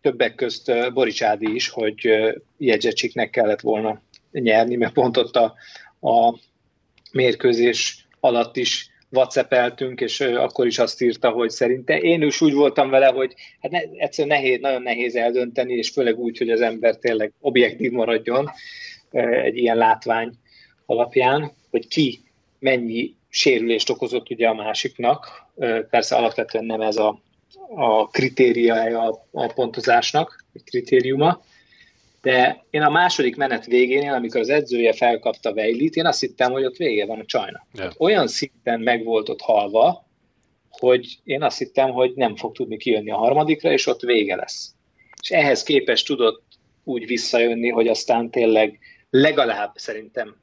többek 0.01 0.35
közt 0.35 0.73
Boricsádi 0.93 1.55
is, 1.55 1.69
hogy 1.69 2.11
Jegyzecsiknek 2.59 3.31
kellett 3.31 3.61
volna 3.61 4.03
nyerni, 4.31 4.77
mert 4.77 4.93
pont 4.93 5.17
ott 5.17 5.37
a, 5.37 5.55
a 6.09 6.39
mérkőzés 7.13 8.07
alatt 8.21 8.57
is 8.57 8.91
whatsappeltünk, 9.11 10.01
és 10.01 10.21
akkor 10.21 10.67
is 10.67 10.79
azt 10.79 11.03
írta, 11.03 11.31
hogy 11.31 11.51
szerinte. 11.51 11.99
Én 11.99 12.23
is 12.23 12.41
úgy 12.41 12.53
voltam 12.53 12.91
vele, 12.91 13.07
hogy 13.07 13.35
hát 13.61 13.71
ne, 13.71 13.81
egyszerűen 13.81 14.39
nehéz, 14.41 14.61
nagyon 14.61 14.83
nehéz 14.83 15.15
eldönteni, 15.15 15.75
és 15.75 15.91
főleg 15.91 16.19
úgy, 16.19 16.39
hogy 16.39 16.51
az 16.51 16.61
ember 16.61 16.97
tényleg 16.97 17.33
objektív 17.41 17.91
maradjon 17.91 18.51
egy 19.43 19.57
ilyen 19.57 19.77
látvány 19.77 20.33
alapján, 20.87 21.53
hogy 21.71 21.89
ki 21.89 22.21
mennyi 22.59 23.15
sérülést 23.37 23.91
okozott 23.91 24.31
ugye 24.31 24.49
a 24.49 24.55
másiknak. 24.55 25.47
Persze 25.91 26.17
alapvetően 26.17 26.65
nem 26.65 26.81
ez 26.81 26.97
a, 26.97 27.21
a 27.75 28.09
kritériája 28.09 29.23
a, 29.33 29.53
pontozásnak, 29.55 30.45
a 30.55 30.59
kritériuma, 30.65 31.43
de 32.23 32.65
én 32.71 32.83
a 32.83 32.91
második 32.91 33.37
menet 33.37 33.67
végénél, 33.67 34.13
amikor 34.13 34.41
az 34.41 34.49
edzője 34.49 34.93
felkapta 34.93 35.55
Vejlit, 35.55 35.95
én 35.95 36.07
azt 36.07 36.21
hittem, 36.21 36.53
hogy 36.53 36.65
ott 36.65 36.77
vége 36.77 37.07
van 37.07 37.21
a 37.21 37.25
csajnak. 37.25 37.67
Yeah. 37.75 37.93
Olyan 37.99 38.29
szinten 38.29 38.81
meg 38.81 39.05
volt 39.05 39.29
ott 39.29 39.41
halva, 39.41 40.07
hogy 40.71 41.19
én 41.25 41.43
azt 41.43 41.59
hittem, 41.59 41.91
hogy 41.91 42.13
nem 42.15 42.37
fog 42.37 42.55
tudni 42.55 42.77
kijönni 42.77 43.11
a 43.11 43.17
harmadikra, 43.17 43.73
és 43.73 43.87
ott 43.87 44.01
vége 44.01 44.37
lesz. 44.37 44.75
És 45.23 45.31
ehhez 45.31 45.63
képest 45.63 46.07
tudott 46.07 46.43
úgy 46.85 47.07
visszajönni, 47.07 47.69
hogy 47.69 47.89
aztán 47.89 48.31
tényleg 48.31 48.79
legalább 49.11 49.73
szerintem 49.75 50.37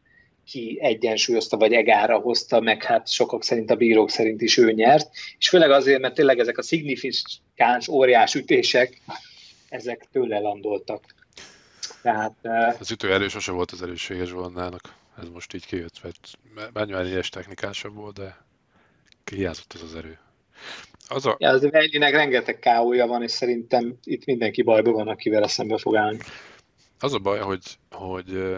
ki 0.45 0.77
egyensúlyozta, 0.81 1.57
vagy 1.57 1.73
egára 1.73 2.19
hozta, 2.19 2.59
meg 2.59 2.83
hát 2.83 3.07
sokak 3.07 3.43
szerint 3.43 3.71
a 3.71 3.75
bírók 3.75 4.09
szerint 4.09 4.41
is 4.41 4.57
ő 4.57 4.71
nyert, 4.71 5.09
és 5.37 5.49
főleg 5.49 5.71
azért, 5.71 6.01
mert 6.01 6.13
tényleg 6.13 6.39
ezek 6.39 6.57
a 6.57 6.61
szignifikáns 6.61 7.87
óriás 7.87 8.35
ütések, 8.35 9.01
ezek 9.69 10.07
tőle 10.11 10.39
landoltak. 10.39 11.03
Tehát, 12.01 12.33
az 12.79 12.91
ütő 12.91 13.13
erő 13.13 13.27
sose 13.27 13.51
volt 13.51 13.71
az 13.71 13.81
erősséges 13.81 14.27
Zsolnának. 14.27 14.95
Ez 15.21 15.27
most 15.33 15.53
így 15.53 15.65
kijött, 15.65 16.01
mert 16.03 16.37
Bányványi 16.73 17.09
ilyes 17.09 17.29
technikásabb 17.29 17.95
volt, 17.95 18.15
de 18.15 18.37
kihiázott 19.23 19.73
ez 19.73 19.81
az 19.81 19.95
erő. 19.95 20.17
Az 21.07 21.25
a... 21.25 21.35
Ja, 21.39 21.49
az 21.49 21.69
Vejlinek 21.69 22.11
rengeteg 22.11 22.59
káója 22.59 23.07
van, 23.07 23.23
és 23.23 23.31
szerintem 23.31 23.97
itt 24.03 24.25
mindenki 24.25 24.61
bajban 24.61 24.93
van, 24.93 25.07
akivel 25.07 25.47
szembe 25.47 25.77
fog 25.77 25.95
állni. 25.95 26.17
Az 26.99 27.13
a 27.13 27.19
baj, 27.19 27.39
hogy, 27.39 27.63
hogy 27.91 28.55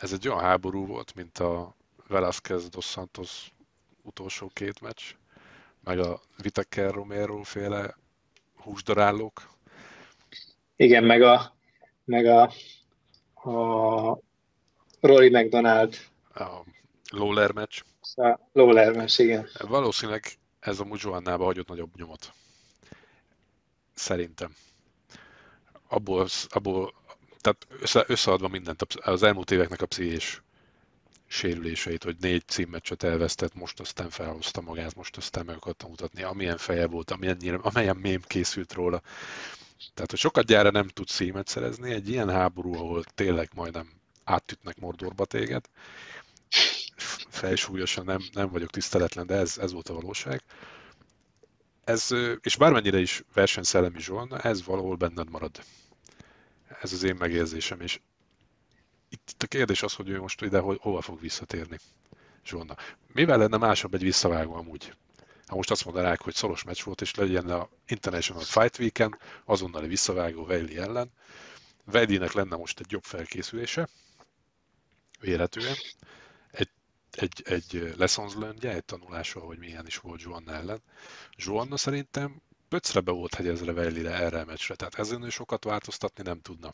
ez 0.00 0.12
egy 0.12 0.28
olyan 0.28 0.40
háború 0.40 0.86
volt, 0.86 1.14
mint 1.14 1.38
a 1.38 1.74
Velázquez 2.08 2.68
dos 2.68 2.86
Santos 2.86 3.52
utolsó 4.02 4.50
két 4.52 4.80
meccs, 4.80 5.02
meg 5.84 5.98
a 5.98 6.20
Vitaker 6.42 6.94
Romero 6.94 7.42
féle 7.42 7.96
húsdarálók. 8.56 9.50
Igen, 10.76 11.04
meg 11.04 11.22
a 11.22 11.54
meg 12.04 12.26
a, 12.26 12.42
a 13.50 14.18
Rory 15.00 15.28
McDonald. 15.28 15.96
A 16.34 16.48
Lawler 17.10 17.52
meccs. 17.52 17.80
A 18.16 18.38
Lawler 18.52 18.96
meccs, 18.96 19.18
igen. 19.18 19.48
Valószínűleg 19.58 20.24
ez 20.60 20.80
a 20.80 20.84
Mujoannába 20.84 21.44
hagyott 21.44 21.68
nagyobb 21.68 21.96
nyomot. 21.96 22.32
Szerintem. 23.94 24.54
Abból, 25.88 26.28
abból 26.48 26.94
tehát 27.40 27.66
össze, 27.80 28.04
összeadva 28.06 28.48
mindent, 28.48 28.82
az 28.82 29.22
elmúlt 29.22 29.50
éveknek 29.50 29.82
a 29.82 29.86
pszichés 29.86 30.42
sérüléseit, 31.26 32.04
hogy 32.04 32.16
négy 32.20 32.42
címmeccset 32.46 33.02
elvesztett, 33.02 33.54
most 33.54 33.80
aztán 33.80 34.10
felhozta 34.10 34.60
magát, 34.60 34.94
most 34.94 35.16
aztán 35.16 35.44
meg 35.44 35.56
akartam 35.56 35.90
mutatni, 35.90 36.22
amilyen 36.22 36.56
feje 36.56 36.86
volt, 36.86 37.10
amilyen, 37.10 37.54
amilyen 37.54 37.96
mém 37.96 38.20
készült 38.26 38.72
róla. 38.72 39.02
Tehát, 39.94 40.10
hogy 40.10 40.18
sokat 40.18 40.46
gyára 40.46 40.70
nem 40.70 40.88
tudsz 40.88 41.14
szímet 41.14 41.48
szerezni, 41.48 41.92
egy 41.92 42.08
ilyen 42.08 42.30
háború, 42.30 42.74
ahol 42.74 43.04
tényleg 43.04 43.50
majdnem 43.54 43.90
áttütnek 44.24 44.78
Mordorba 44.78 45.24
téged, 45.24 45.64
felsúlyosan 47.28 48.04
nem, 48.04 48.22
nem 48.32 48.48
vagyok 48.48 48.70
tiszteletlen, 48.70 49.26
de 49.26 49.34
ez, 49.34 49.58
ez 49.58 49.72
volt 49.72 49.88
a 49.88 49.94
valóság. 49.94 50.42
Ez, 51.84 52.08
és 52.40 52.56
bármennyire 52.56 52.98
is 52.98 53.22
versenyszellemi 53.34 54.00
Zsolna, 54.00 54.38
ez 54.38 54.64
valahol 54.64 54.96
benned 54.96 55.30
marad. 55.30 55.60
Ez 56.80 56.92
az 56.92 57.02
én 57.02 57.14
megérzésem, 57.18 57.80
és 57.80 58.00
itt 59.08 59.42
a 59.42 59.46
kérdés 59.46 59.82
az, 59.82 59.94
hogy 59.94 60.08
ő 60.08 60.20
most 60.20 60.42
ide 60.42 60.58
ho, 60.58 60.74
hova 60.78 61.00
fog 61.00 61.20
visszatérni 61.20 61.78
Zsolna. 62.44 62.76
Mivel 63.12 63.38
lenne 63.38 63.56
másabb 63.56 63.94
egy 63.94 64.02
visszavágó 64.02 64.54
amúgy? 64.54 64.94
Ha 65.46 65.56
most 65.56 65.70
azt 65.70 65.84
mondanák, 65.84 66.20
hogy 66.20 66.34
szoros 66.34 66.62
meccs 66.62 66.82
volt, 66.82 67.00
és 67.00 67.14
legyen 67.14 67.50
a 67.50 67.68
International 67.86 68.42
Fight 68.42 68.78
Weekend, 68.78 69.16
azonnali 69.44 69.86
visszavágó 69.86 70.44
Vejli 70.44 70.76
ellen. 70.76 71.10
Vejlinek 71.84 72.32
lenne 72.32 72.56
most 72.56 72.80
egy 72.80 72.90
jobb 72.90 73.04
felkészülése, 73.04 73.88
véletően. 75.20 75.76
Egy, 76.50 76.70
egy, 77.10 77.42
egy 77.44 77.94
lessons 77.96 78.34
learned 78.34 78.64
egy 78.64 78.84
tanulása, 78.84 79.40
hogy 79.40 79.58
milyen 79.58 79.86
is 79.86 79.96
volt 79.96 80.22
Joanna 80.22 80.52
ellen. 80.52 80.82
Joanna 81.36 81.76
szerintem 81.76 82.42
pöcre 82.70 83.00
be 83.00 83.12
volt 83.12 83.34
hegyezre 83.34 83.72
Vejlire 83.72 84.10
erre 84.10 84.40
a 84.40 84.44
meccsre, 84.44 84.74
tehát 84.74 84.98
ezen 84.98 85.22
ő 85.22 85.28
sokat 85.28 85.64
változtatni 85.64 86.22
nem 86.22 86.40
tudna. 86.40 86.72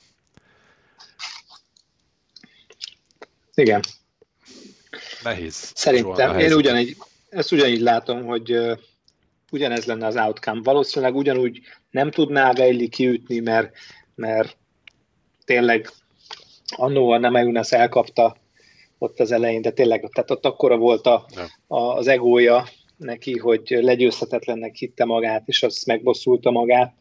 Igen. 3.54 3.80
Nehéz. 5.22 5.72
Szerintem. 5.74 6.38
Én 6.38 6.52
ugyanígy, 6.52 6.96
ezt 7.28 7.52
ugyanígy 7.52 7.80
látom, 7.80 8.24
hogy 8.24 8.52
uh, 8.52 8.78
ugyanez 9.50 9.84
lenne 9.84 10.06
az 10.06 10.16
outcome. 10.16 10.60
Valószínűleg 10.62 11.14
ugyanúgy 11.14 11.60
nem 11.90 12.10
tudná 12.10 12.52
Vejli 12.52 12.88
kiütni, 12.88 13.38
mert, 13.38 13.76
mert 14.14 14.56
tényleg 15.44 15.90
annó 16.76 17.10
a 17.10 17.18
Nemeunas 17.18 17.72
elkapta 17.72 18.36
ott 18.98 19.20
az 19.20 19.32
elején, 19.32 19.62
de 19.62 19.70
tényleg 19.70 20.08
tehát 20.12 20.30
ott 20.30 20.44
akkora 20.44 20.76
volt 20.76 21.06
a, 21.06 21.26
a, 21.66 21.78
az 21.78 22.06
egója 22.06 22.68
neki, 22.96 23.38
hogy 23.38 23.78
legyőzhetetlennek 23.80 24.74
hitte 24.74 25.04
magát, 25.04 25.42
és 25.46 25.62
azt 25.62 25.86
megbosszulta 25.86 26.50
magát, 26.50 26.94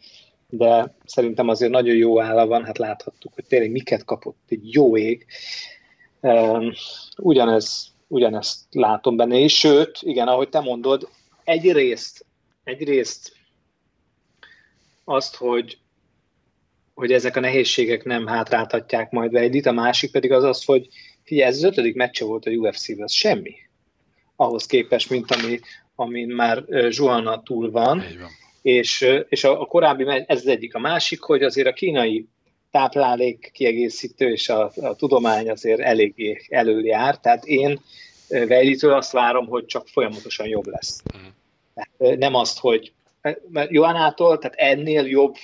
de 0.49 0.95
szerintem 1.05 1.49
azért 1.49 1.71
nagyon 1.71 1.95
jó 1.95 2.21
álla 2.21 2.45
van, 2.47 2.65
hát 2.65 2.77
láthattuk, 2.77 3.33
hogy 3.33 3.45
tényleg 3.47 3.71
miket 3.71 4.05
kapott, 4.05 4.37
egy 4.47 4.73
jó 4.73 4.97
ég. 4.97 5.25
Ugyanez 7.17 7.93
ugyanezt 8.07 8.59
látom 8.71 9.15
benne, 9.15 9.37
és 9.37 9.57
sőt, 9.57 9.97
igen, 10.01 10.27
ahogy 10.27 10.49
te 10.49 10.59
mondod, 10.59 11.09
egyrészt, 11.43 12.25
egyrészt 12.63 13.33
azt, 15.03 15.35
hogy, 15.35 15.77
hogy 16.93 17.11
ezek 17.11 17.35
a 17.35 17.39
nehézségek 17.39 18.03
nem 18.03 18.27
hátráltatják 18.27 19.11
majd 19.11 19.31
Vejdit, 19.31 19.65
a 19.65 19.71
másik 19.71 20.11
pedig 20.11 20.31
az 20.31 20.43
az, 20.43 20.63
hogy 20.63 20.87
figyelj, 21.23 21.49
ez 21.49 21.55
az 21.55 21.63
ötödik 21.63 21.95
meccse 21.95 22.25
volt 22.25 22.45
a 22.45 22.51
UFC-vel, 22.51 23.03
az 23.03 23.11
semmi. 23.11 23.55
Ahhoz 24.35 24.65
képest, 24.65 25.09
mint 25.09 25.31
ami, 25.31 25.59
amin 25.95 26.27
már 26.27 26.63
Zsuana 26.89 27.41
túl 27.43 27.71
van. 27.71 27.97
van. 27.97 28.29
És, 28.61 29.07
és 29.29 29.43
a, 29.43 29.61
a 29.61 29.65
korábbi, 29.65 30.05
ez 30.27 30.39
az 30.39 30.47
egyik. 30.47 30.75
A 30.75 30.79
másik, 30.79 31.21
hogy 31.21 31.43
azért 31.43 31.67
a 31.67 31.73
kínai 31.73 32.27
táplálék 32.71 33.49
kiegészítő 33.53 34.31
és 34.31 34.49
a, 34.49 34.71
a 34.75 34.95
tudomány 34.95 35.49
azért 35.49 35.79
eléggé 35.79 36.41
előjár, 36.49 37.19
tehát 37.19 37.45
én 37.45 37.81
Vejlitől 38.27 38.93
azt 38.93 39.11
várom, 39.11 39.47
hogy 39.47 39.65
csak 39.65 39.87
folyamatosan 39.87 40.47
jobb 40.47 40.67
lesz. 40.67 41.03
Uh-huh. 41.13 42.17
Nem 42.17 42.33
azt, 42.35 42.59
hogy 42.59 42.93
mert 43.49 43.71
Joannától, 43.71 44.37
tehát 44.37 44.57
ennél 44.57 45.05
jobb 45.05 45.35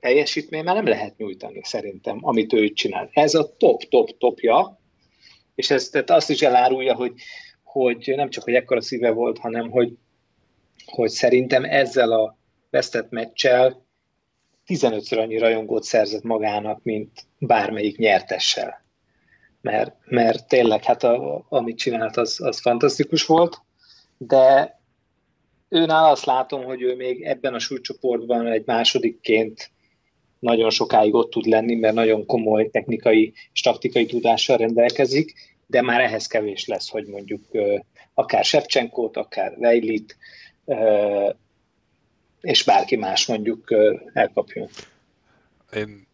teljesítmény 0.00 0.64
már 0.64 0.74
nem 0.74 0.86
lehet 0.86 1.16
nyújtani 1.16 1.60
szerintem, 1.62 2.18
amit 2.20 2.52
ő 2.52 2.72
csinál. 2.72 3.10
Ez 3.12 3.34
a 3.34 3.54
top-top-topja, 3.56 4.80
és 5.54 5.70
ez 5.70 5.88
tehát 5.88 6.10
azt 6.10 6.30
is 6.30 6.42
elárulja, 6.42 6.94
hogy, 6.94 7.12
hogy 7.74 8.12
nem 8.16 8.30
csak, 8.30 8.44
hogy 8.44 8.54
ekkora 8.54 8.80
szíve 8.80 9.10
volt, 9.10 9.38
hanem 9.38 9.70
hogy, 9.70 9.96
hogy 10.84 11.10
szerintem 11.10 11.64
ezzel 11.64 12.12
a 12.12 12.36
vesztett 12.70 13.10
meccsel 13.10 13.86
15-ször 14.66 15.18
annyi 15.18 15.38
rajongót 15.38 15.82
szerzett 15.82 16.22
magának, 16.22 16.82
mint 16.82 17.10
bármelyik 17.38 17.98
nyertessel. 17.98 18.84
mert, 19.60 19.96
mert 20.04 20.48
tényleg 20.48 20.84
hát 20.84 21.02
a, 21.02 21.44
amit 21.48 21.78
csinált, 21.78 22.16
az, 22.16 22.40
az 22.40 22.60
fantasztikus 22.60 23.26
volt, 23.26 23.60
de 24.18 24.78
őnál 25.68 26.10
azt 26.10 26.24
látom, 26.24 26.64
hogy 26.64 26.82
ő 26.82 26.96
még 26.96 27.22
ebben 27.22 27.54
a 27.54 27.58
súlycsoportban 27.58 28.46
egy 28.46 28.66
másodikként 28.66 29.70
nagyon 30.38 30.70
sokáig 30.70 31.14
ott 31.14 31.30
tud 31.30 31.44
lenni, 31.44 31.74
mert 31.74 31.94
nagyon 31.94 32.26
komoly 32.26 32.70
technikai 32.70 33.32
és 33.52 33.60
taktikai 33.60 34.06
tudással 34.06 34.56
rendelkezik, 34.56 35.53
de 35.66 35.82
már 35.82 36.00
ehhez 36.00 36.26
kevés 36.26 36.66
lesz, 36.66 36.88
hogy 36.88 37.06
mondjuk 37.06 37.44
akár 38.14 38.44
Shevchenkót, 38.44 39.16
akár 39.16 39.58
Vejlit, 39.58 40.16
és 42.40 42.64
bárki 42.64 42.96
más 42.96 43.26
mondjuk 43.26 43.68
elkapjon. 44.12 44.68
Én, 45.72 46.06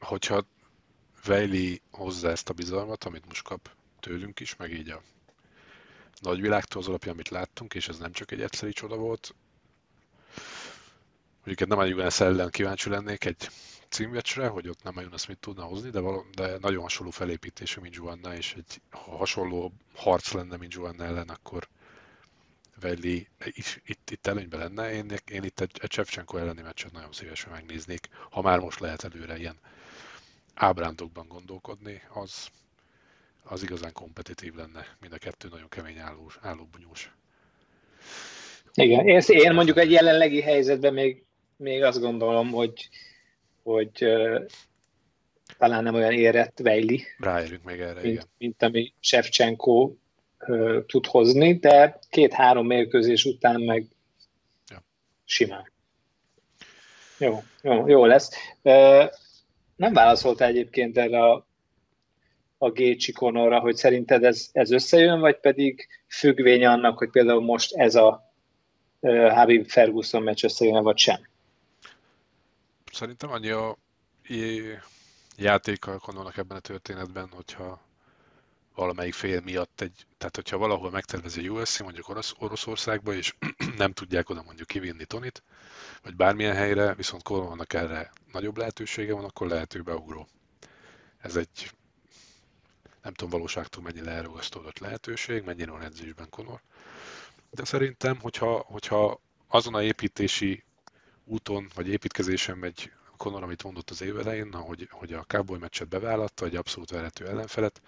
hogyha 0.00 0.46
Vejli 1.24 1.80
hozza 1.90 2.30
ezt 2.30 2.48
a 2.48 2.52
bizalmat, 2.52 3.04
amit 3.04 3.26
most 3.26 3.42
kap 3.42 3.70
tőlünk 4.00 4.40
is, 4.40 4.56
meg 4.56 4.72
így 4.72 4.90
a 4.90 5.02
nagyvilágtól 6.20 6.80
az 6.80 6.88
alapján, 6.88 7.14
amit 7.14 7.28
láttunk, 7.28 7.74
és 7.74 7.88
ez 7.88 7.98
nem 7.98 8.12
csak 8.12 8.30
egy 8.30 8.40
egyszeri 8.40 8.72
csoda 8.72 8.96
volt. 8.96 9.34
Mondjuk 11.44 11.68
nem 11.68 11.78
olyan 11.78 12.10
ellen 12.18 12.50
kíváncsi 12.50 12.90
lennék 12.90 13.24
egy 13.24 13.48
címvecsre, 13.90 14.46
hogy 14.46 14.68
ott 14.68 14.82
nem 14.82 14.94
nagyon 14.94 15.12
mit 15.28 15.38
tudna 15.38 15.62
hozni, 15.62 15.90
de, 15.90 16.00
való, 16.00 16.24
de 16.34 16.58
nagyon 16.58 16.82
hasonló 16.82 17.10
felépítésű, 17.10 17.80
mint 17.80 17.94
Joanna, 17.94 18.34
és 18.34 18.54
egy, 18.56 18.80
ha 18.90 19.16
hasonló 19.16 19.72
harc 19.94 20.32
lenne, 20.32 20.56
mint 20.56 20.72
Joanna 20.72 21.04
ellen, 21.04 21.28
akkor 21.28 21.68
Veli 22.80 23.28
is 23.44 23.80
itt, 23.86 24.10
itt 24.10 24.26
előnyben 24.26 24.60
lenne. 24.60 24.92
Én, 24.92 25.12
én 25.30 25.42
itt 25.42 25.60
egy, 25.60 25.70
egy 25.80 25.88
Csevcsenko 25.88 26.36
elleni 26.36 26.62
meccset 26.62 26.92
nagyon 26.92 27.12
szívesen 27.12 27.52
megnéznék, 27.52 28.08
ha 28.30 28.42
már 28.42 28.58
most 28.58 28.80
lehet 28.80 29.04
előre 29.04 29.38
ilyen 29.38 29.58
ábrándokban 30.54 31.28
gondolkodni, 31.28 32.02
az, 32.12 32.48
az 33.42 33.62
igazán 33.62 33.92
kompetitív 33.92 34.54
lenne. 34.54 34.86
Mind 35.00 35.12
a 35.12 35.18
kettő 35.18 35.48
nagyon 35.48 35.68
kemény 35.68 35.98
álló, 35.98 36.30
állóbunyós. 36.40 37.12
Igen, 38.74 39.06
én, 39.06 39.20
én 39.26 39.52
mondjuk 39.52 39.78
egy 39.78 39.90
jelenlegi 39.90 40.40
helyzetben 40.40 40.92
még, 40.92 41.24
még 41.56 41.82
azt 41.82 42.00
gondolom, 42.00 42.50
hogy, 42.50 42.88
hogy 43.72 44.04
uh, 44.04 44.44
talán 45.58 45.82
nem 45.82 45.94
olyan 45.94 46.12
érett 46.12 46.58
Vejli. 46.58 47.04
Ráérünk 47.18 47.62
még 47.64 47.80
erre, 47.80 48.00
mint, 48.00 48.04
igen. 48.06 48.24
Mint 48.38 48.62
ami 48.62 48.92
Shevchenko 49.00 49.92
uh, 50.46 50.84
tud 50.86 51.06
hozni, 51.06 51.58
de 51.58 51.98
két-három 52.08 52.66
mérkőzés 52.66 53.24
után 53.24 53.60
meg 53.60 53.86
ja. 54.70 54.82
simán. 55.24 55.72
Jó, 57.18 57.42
jó, 57.62 57.88
jó 57.88 58.04
lesz. 58.04 58.30
Uh, 58.62 59.04
nem 59.76 59.92
válaszolta 59.92 60.44
egyébként 60.44 60.98
erre 60.98 61.24
a, 61.24 61.46
a 62.58 62.70
Gécsi 62.70 63.12
Konorra, 63.12 63.58
hogy 63.58 63.76
szerinted 63.76 64.24
ez, 64.24 64.48
ez 64.52 64.70
összejön, 64.70 65.20
vagy 65.20 65.36
pedig 65.40 65.88
függvény 66.08 66.64
annak, 66.64 66.98
hogy 66.98 67.10
például 67.10 67.40
most 67.40 67.74
ez 67.74 67.94
a 67.94 68.28
Habib 69.30 69.68
Ferguson 69.68 70.22
meccs 70.22 70.44
összejön, 70.44 70.82
vagy 70.82 70.98
sem? 70.98 71.29
Szerintem 72.92 73.30
annyi 73.30 73.50
a 73.50 73.76
játékkal 75.36 76.00
gondolnak 76.04 76.36
ebben 76.36 76.56
a 76.56 76.60
történetben, 76.60 77.28
hogyha 77.28 77.80
valamelyik 78.74 79.14
fél 79.14 79.40
miatt 79.40 79.80
egy, 79.80 80.06
tehát 80.18 80.36
hogyha 80.36 80.58
valahol 80.58 80.90
megtervezi 80.90 81.48
a 81.48 81.50
USC, 81.50 81.80
mondjuk 81.80 82.08
Orosz, 82.08 82.34
Oroszországba, 82.38 83.14
és 83.14 83.34
nem 83.76 83.92
tudják 83.92 84.28
oda 84.28 84.42
mondjuk 84.42 84.68
kivinni 84.68 85.04
Tonit, 85.04 85.42
vagy 86.02 86.16
bármilyen 86.16 86.54
helyre, 86.54 86.94
viszont 86.94 87.28
vannak 87.28 87.72
erre 87.72 88.12
nagyobb 88.32 88.56
lehetősége 88.56 89.14
van, 89.14 89.24
akkor 89.24 89.48
lehető 89.48 89.82
beugró. 89.82 90.28
Ez 91.18 91.36
egy 91.36 91.70
nem 93.02 93.14
tudom 93.14 93.30
valóságtól 93.30 93.82
mennyire 93.82 94.10
elrugasztódott 94.10 94.78
lehetőség, 94.78 95.42
mennyire 95.44 95.70
van 95.70 95.82
edzésben 95.82 96.28
Conor. 96.28 96.62
De 97.50 97.64
szerintem, 97.64 98.20
hogyha, 98.20 98.58
hogyha 98.58 99.20
azon 99.48 99.74
a 99.74 99.82
építési 99.82 100.64
úton, 101.30 101.70
vagy 101.74 101.88
építkezésen 101.88 102.58
megy 102.58 102.90
Conor, 103.16 103.42
amit 103.42 103.62
mondott 103.62 103.90
az 103.90 104.02
év 104.02 104.18
elején, 104.18 104.52
hogy, 104.52 104.88
hogy 104.90 105.12
a 105.12 105.24
Cowboy 105.26 105.58
meccset 105.58 105.88
bevállatta, 105.88 106.44
egy 106.44 106.56
abszolút 106.56 106.90
verető 106.90 107.26
ellenfelet, 107.26 107.82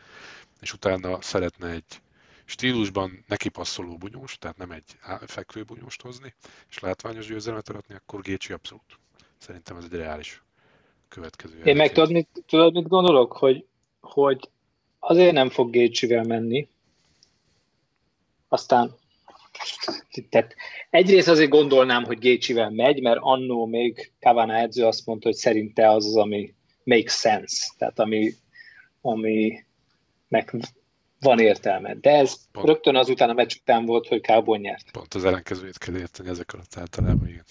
és 0.60 0.72
utána 0.72 1.20
szeretne 1.20 1.68
egy 1.68 2.02
stílusban 2.44 3.24
neki 3.28 3.48
passzoló 3.48 3.96
bunyós, 3.96 4.38
tehát 4.38 4.56
nem 4.56 4.70
egy 4.70 4.98
fekvő 5.26 5.62
bunyóst 5.62 6.02
hozni, 6.02 6.34
és 6.70 6.78
látványos 6.78 7.26
győzelmet 7.26 7.68
aratni, 7.68 7.94
akkor 7.94 8.20
Gécsi 8.20 8.52
abszolút. 8.52 8.98
Szerintem 9.38 9.76
ez 9.76 9.84
egy 9.84 9.98
reális 9.98 10.42
következő. 11.08 11.62
Én 11.64 11.76
meg 11.76 11.92
tudod 11.92 12.12
mit, 12.12 12.28
tudod, 12.46 12.72
mit 12.72 12.88
gondolok? 12.88 13.32
Hogy, 13.32 13.66
hogy 14.00 14.50
azért 14.98 15.32
nem 15.32 15.50
fog 15.50 15.70
Gécsivel 15.70 16.24
menni, 16.24 16.68
aztán 18.48 18.94
tehát 20.28 20.54
egyrészt 20.90 21.28
azért 21.28 21.50
gondolnám, 21.50 22.04
hogy 22.04 22.18
Gécsivel 22.18 22.70
megy, 22.70 23.02
mert 23.02 23.18
annó 23.20 23.66
még 23.66 24.12
Kavana 24.20 24.54
edző 24.54 24.86
azt 24.86 25.06
mondta, 25.06 25.28
hogy 25.28 25.36
szerinte 25.36 25.90
az 25.90 26.06
az, 26.06 26.16
ami 26.16 26.54
makes 26.84 27.14
sense, 27.14 27.72
tehát 27.78 27.98
ami, 27.98 28.32
ami 29.00 29.64
meg 30.28 30.54
van 31.20 31.38
értelme. 31.38 31.94
De 31.94 32.10
ez 32.10 32.36
Pont. 32.52 32.66
rögtön 32.66 32.96
azután 32.96 33.30
a 33.30 33.32
meccs 33.32 33.54
után 33.60 33.84
volt, 33.84 34.08
hogy 34.08 34.20
Cowboy 34.20 34.58
nyert. 34.58 34.90
Pont 34.90 35.14
az 35.14 35.24
ellenkezőjét 35.24 35.78
kell 35.78 35.96
érteni 35.96 36.28
ezek 36.28 36.52
alatt 36.52 36.76
általában, 36.76 37.28
igen. 37.28 37.44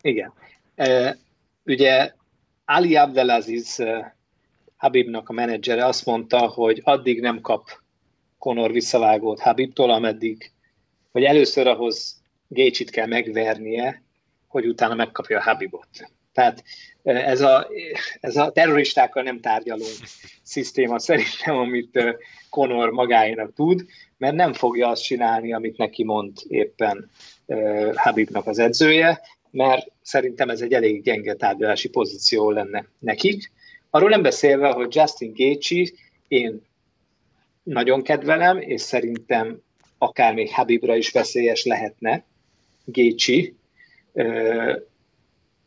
Igen. 0.00 0.32
E, 0.74 1.16
ugye 1.64 2.12
Ali 2.64 2.96
Abdelaziz 2.96 3.80
e, 3.80 4.16
Habibnak 4.76 5.28
a 5.28 5.32
menedzsere 5.32 5.86
azt 5.86 6.06
mondta, 6.06 6.48
hogy 6.48 6.80
addig 6.84 7.20
nem 7.20 7.40
kap 7.40 7.70
Conor 8.38 8.72
visszavágót 8.72 9.40
Habibtól, 9.40 9.90
ameddig, 9.90 10.52
hogy 11.14 11.24
először 11.24 11.66
ahhoz 11.66 12.22
Gécsit 12.48 12.90
kell 12.90 13.06
megvernie, 13.06 14.02
hogy 14.48 14.66
utána 14.66 14.94
megkapja 14.94 15.38
a 15.38 15.42
Habibot. 15.42 15.88
Tehát 16.32 16.64
ez 17.02 17.40
a, 17.40 17.68
ez 18.20 18.36
a 18.36 18.52
terroristákkal 18.52 19.22
nem 19.22 19.40
tárgyaló 19.40 19.84
szisztéma 20.42 20.98
szerintem, 20.98 21.56
amit 21.56 21.98
Conor 22.50 22.90
magáénak 22.90 23.54
tud, 23.54 23.84
mert 24.16 24.34
nem 24.34 24.52
fogja 24.52 24.88
azt 24.88 25.02
csinálni, 25.02 25.52
amit 25.52 25.76
neki 25.76 26.04
mond 26.04 26.32
éppen 26.48 27.10
Habibnak 27.94 28.46
az 28.46 28.58
edzője, 28.58 29.20
mert 29.50 29.92
szerintem 30.02 30.50
ez 30.50 30.60
egy 30.60 30.72
elég 30.72 31.02
gyenge 31.02 31.34
tárgyalási 31.34 31.88
pozíció 31.88 32.50
lenne 32.50 32.86
nekik. 32.98 33.52
Arról 33.90 34.08
nem 34.08 34.22
beszélve, 34.22 34.68
hogy 34.68 34.94
Justin 34.94 35.32
Gaethje 35.36 35.88
én 36.28 36.62
nagyon 37.62 38.02
kedvelem, 38.02 38.58
és 38.60 38.80
szerintem 38.80 39.62
akár 39.98 40.34
még 40.34 40.50
Habibra 40.50 40.96
is 40.96 41.10
veszélyes 41.10 41.64
lehetne 41.64 42.24
Gaethje, 42.84 43.52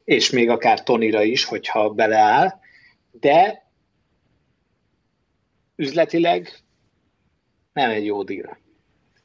és 0.04 0.30
még 0.30 0.50
akár 0.50 0.84
Tonira 0.84 1.24
is, 1.24 1.46
hogyha 1.46 1.90
beleáll, 1.90 2.60
de 3.12 3.66
üzletileg 5.76 6.50
nem 7.74 7.90
egy 7.90 8.06
jó 8.06 8.24
díl. 8.24 8.58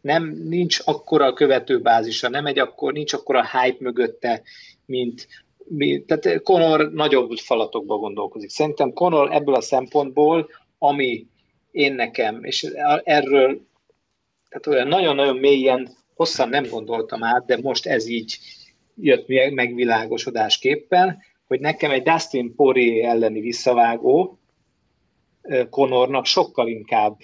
Nem, 0.01 0.25
nincs 0.45 0.79
akkora 0.85 1.27
a 1.27 1.33
követőbázisa, 1.33 2.29
nem 2.29 2.47
egy 2.47 2.59
akkor, 2.59 2.93
nincs 2.93 3.13
akkora 3.13 3.49
hype 3.51 3.77
mögötte, 3.81 4.43
mint, 4.87 5.29
mint 5.65 6.07
tehát 6.07 6.43
Conor 6.43 6.93
nagyobb 6.93 7.37
falatokba 7.37 7.97
gondolkozik. 7.97 8.51
Szerintem 8.51 8.93
Conor 8.93 9.33
ebből 9.33 9.55
a 9.55 9.61
szempontból, 9.61 10.49
ami 10.79 11.27
én 11.71 11.95
nekem, 11.95 12.45
és 12.45 12.63
erről 13.03 13.67
tehát 14.53 14.67
olyan 14.67 14.89
nagyon-nagyon 14.89 15.37
mélyen, 15.37 15.89
hosszan 16.15 16.49
nem 16.49 16.65
gondoltam 16.71 17.25
át, 17.25 17.47
de 17.47 17.59
most 17.63 17.87
ez 17.87 18.07
így 18.07 18.39
jött 18.95 19.27
megvilágosodásképpen, 19.51 21.19
hogy 21.47 21.61
nekem 21.61 21.91
egy 21.91 22.03
Dustin 22.03 22.55
Poirier 22.55 23.09
elleni 23.09 23.41
visszavágó 23.41 24.39
Conornak 25.71 26.27
sokkal 26.27 26.69
inkább 26.69 27.19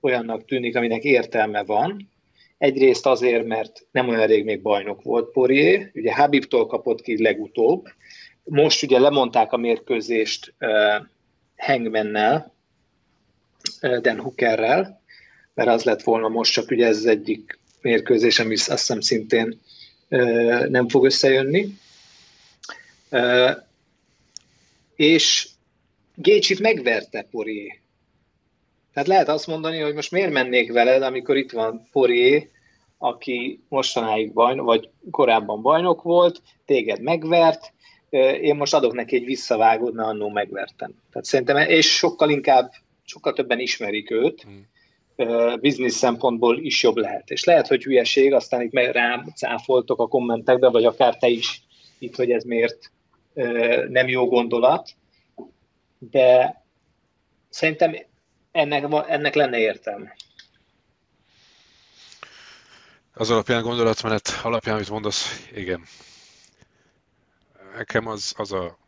olyannak 0.00 0.44
tűnik, 0.44 0.76
aminek 0.76 1.04
értelme 1.04 1.64
van. 1.64 2.10
Egyrészt 2.58 3.06
azért, 3.06 3.46
mert 3.46 3.86
nem 3.90 4.08
olyan 4.08 4.26
rég 4.26 4.44
még 4.44 4.62
bajnok 4.62 5.02
volt 5.02 5.30
Poirier, 5.30 5.90
ugye 5.94 6.14
Habibtól 6.14 6.66
kapott 6.66 7.00
ki 7.00 7.22
legutóbb. 7.22 7.86
Most 8.44 8.82
ugye 8.82 8.98
lemondták 8.98 9.52
a 9.52 9.56
mérkőzést 9.56 10.54
uh, 10.60 11.06
Hangmannel, 11.56 12.52
uh, 13.82 13.96
Dan 13.96 14.20
Hookerrel, 14.20 15.04
mert 15.56 15.68
az 15.68 15.82
lett 15.82 16.02
volna 16.02 16.28
most, 16.28 16.52
csak 16.52 16.70
ugye 16.70 16.86
ez 16.86 16.96
az 16.96 17.06
egyik 17.06 17.58
mérkőzés, 17.80 18.38
ami 18.38 18.54
azt 18.54 18.70
hiszem 18.70 19.00
szintén 19.00 19.60
nem 20.68 20.88
fog 20.88 21.04
összejönni. 21.04 21.78
És 24.96 25.48
Gécsit 26.14 26.60
megverte 26.60 27.26
Porié. 27.30 27.80
Tehát 28.92 29.08
lehet 29.08 29.28
azt 29.28 29.46
mondani, 29.46 29.78
hogy 29.78 29.94
most 29.94 30.10
miért 30.10 30.32
mennék 30.32 30.72
veled, 30.72 31.02
amikor 31.02 31.36
itt 31.36 31.50
van 31.50 31.88
Porié, 31.92 32.50
aki 32.98 33.60
mostanáig 33.68 34.32
bajnok, 34.32 34.66
vagy 34.66 34.88
korábban 35.10 35.62
bajnok 35.62 36.02
volt, 36.02 36.42
téged 36.64 37.00
megvert, 37.00 37.72
én 38.40 38.54
most 38.56 38.74
adok 38.74 38.92
neki 38.92 39.16
egy 39.16 39.24
visszavágót, 39.24 39.92
mert 39.92 40.08
annó 40.08 40.28
megvertem. 40.28 40.94
Tehát 41.10 41.26
szerintem, 41.26 41.56
és 41.56 41.96
sokkal 41.96 42.30
inkább 42.30 42.72
sokkal 43.04 43.32
többen 43.32 43.60
ismerik 43.60 44.10
őt, 44.10 44.42
hmm. 44.42 44.66
Biznisz 45.60 45.96
szempontból 45.96 46.58
is 46.58 46.82
jobb 46.82 46.96
lehet. 46.96 47.30
És 47.30 47.44
lehet, 47.44 47.66
hogy 47.66 47.82
hülyeség, 47.82 48.32
aztán 48.32 48.60
itt 48.60 48.72
rám 48.72 49.32
cáfoltok 49.34 50.00
a 50.00 50.08
kommentekbe, 50.08 50.68
vagy 50.68 50.84
akár 50.84 51.16
te 51.16 51.28
is 51.28 51.62
itt, 51.98 52.16
hogy 52.16 52.30
ez 52.30 52.44
miért 52.44 52.90
nem 53.88 54.08
jó 54.08 54.28
gondolat, 54.28 54.90
de 55.98 56.62
szerintem 57.48 57.96
ennek, 58.52 58.84
ennek 59.08 59.34
lenne 59.34 59.58
értelme. 59.58 60.16
Az 63.12 63.30
alapján 63.30 63.62
gondolatmenet 63.62 64.28
alapján, 64.42 64.74
amit 64.74 64.90
mondasz, 64.90 65.48
igen. 65.54 65.82
Nekem 67.76 68.06
az, 68.06 68.34
az 68.36 68.52
a 68.52 68.78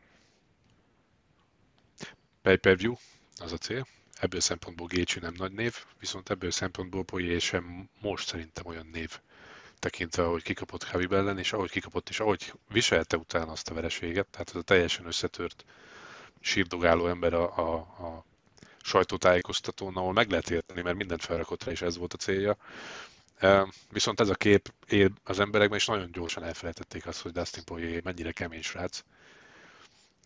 pay-per-view, 2.43 2.95
az 3.37 3.53
a 3.53 3.57
cél. 3.57 3.87
Ebből 4.21 4.41
szempontból 4.41 4.87
Gécsi 4.87 5.19
nem 5.19 5.35
nagy 5.37 5.53
név, 5.53 5.77
viszont 5.99 6.31
ebből 6.31 6.51
szempontból 6.51 7.05
Poyé 7.05 7.39
sem 7.39 7.89
most 8.01 8.27
szerintem 8.27 8.67
olyan 8.67 8.87
név 8.93 9.19
tekintve, 9.79 10.25
ahogy 10.25 10.43
kikapott 10.43 10.85
Khabib 10.85 11.13
ellen, 11.13 11.39
és 11.39 11.53
ahogy 11.53 11.71
kikapott, 11.71 12.09
és 12.09 12.21
ahogy 12.21 12.53
viselte 12.69 13.17
utána 13.17 13.53
azt 13.53 13.71
a 13.71 13.75
vereséget, 13.75 14.27
tehát 14.27 14.51
az 14.51 14.57
a 14.57 14.63
teljesen 14.63 15.07
összetört, 15.07 15.65
sírdogáló 16.41 17.07
ember 17.07 17.35
a, 17.35 17.59
a, 17.59 17.75
a 17.77 18.25
sajtótájékoztatón, 18.83 19.97
ahol 19.97 20.13
meg 20.13 20.31
lehet 20.31 20.51
érteni, 20.51 20.83
mert 20.83 20.97
mindent 20.97 21.25
felrakott 21.25 21.65
rá, 21.65 21.73
és 21.73 21.83
ez 21.83 21.97
volt 21.97 22.13
a 22.13 22.17
célja. 22.17 22.57
Viszont 23.91 24.21
ez 24.21 24.29
a 24.29 24.35
kép 24.35 24.73
él 24.89 25.11
az 25.25 25.41
emberekben, 25.41 25.79
és 25.79 25.87
nagyon 25.87 26.13
gyorsan 26.13 26.43
elfelejtették 26.43 27.07
azt, 27.07 27.21
hogy 27.21 27.33
Dustin 27.33 27.65
Poirier 27.65 28.03
mennyire 28.03 28.33
kemény 28.33 28.63
srác, 28.63 29.03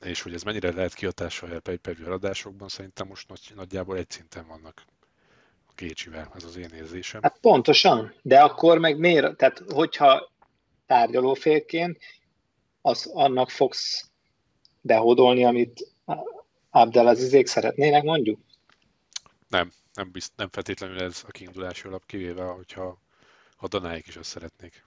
és 0.02 0.22
hogy 0.22 0.34
ez 0.34 0.42
mennyire 0.42 0.72
lehet 0.72 0.94
kihatással 0.94 1.50
a 1.50 1.60
pay 1.60 1.78
adásokban, 2.04 2.68
szerintem 2.68 3.06
most 3.06 3.28
nagy, 3.28 3.52
nagyjából 3.54 3.96
egy 3.96 4.10
szinten 4.10 4.46
vannak 4.46 4.84
a 5.66 5.72
Gécsivel, 5.76 6.32
ez 6.34 6.44
az 6.44 6.56
én 6.56 6.70
érzésem. 6.74 7.22
Hát 7.22 7.38
pontosan, 7.40 8.14
de 8.22 8.40
akkor 8.40 8.78
meg 8.78 8.98
miért, 8.98 9.36
tehát 9.36 9.62
hogyha 9.68 10.32
tárgyalófélként, 10.86 11.98
az 12.80 13.10
annak 13.12 13.50
fogsz 13.50 14.10
behódolni, 14.80 15.44
amit 15.44 15.86
Abdelazizék 16.70 17.46
szeretnének, 17.46 18.02
mondjuk? 18.02 18.40
Nem, 19.48 19.72
nem, 19.94 20.10
bizt, 20.10 20.32
nem 20.36 20.48
feltétlenül 20.50 21.02
ez 21.02 21.22
a 21.26 21.30
kiindulási 21.30 21.86
alap, 21.86 22.06
kivéve, 22.06 22.44
hogyha 22.44 22.98
a 23.56 23.68
Danáik 23.68 24.06
is 24.06 24.16
azt 24.16 24.30
szeretnék. 24.30 24.84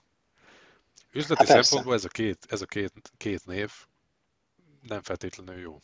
Üzleti 1.11 1.45
hát 1.45 1.63
szempontból 1.63 1.93
ez 1.93 2.05
a, 2.05 2.07
két, 2.07 2.45
ez 2.49 2.61
a 2.61 2.65
két, 2.65 2.91
két 3.17 3.45
név 3.45 3.71
nem 4.87 5.01
feltétlenül 5.01 5.59
jó. 5.59 5.81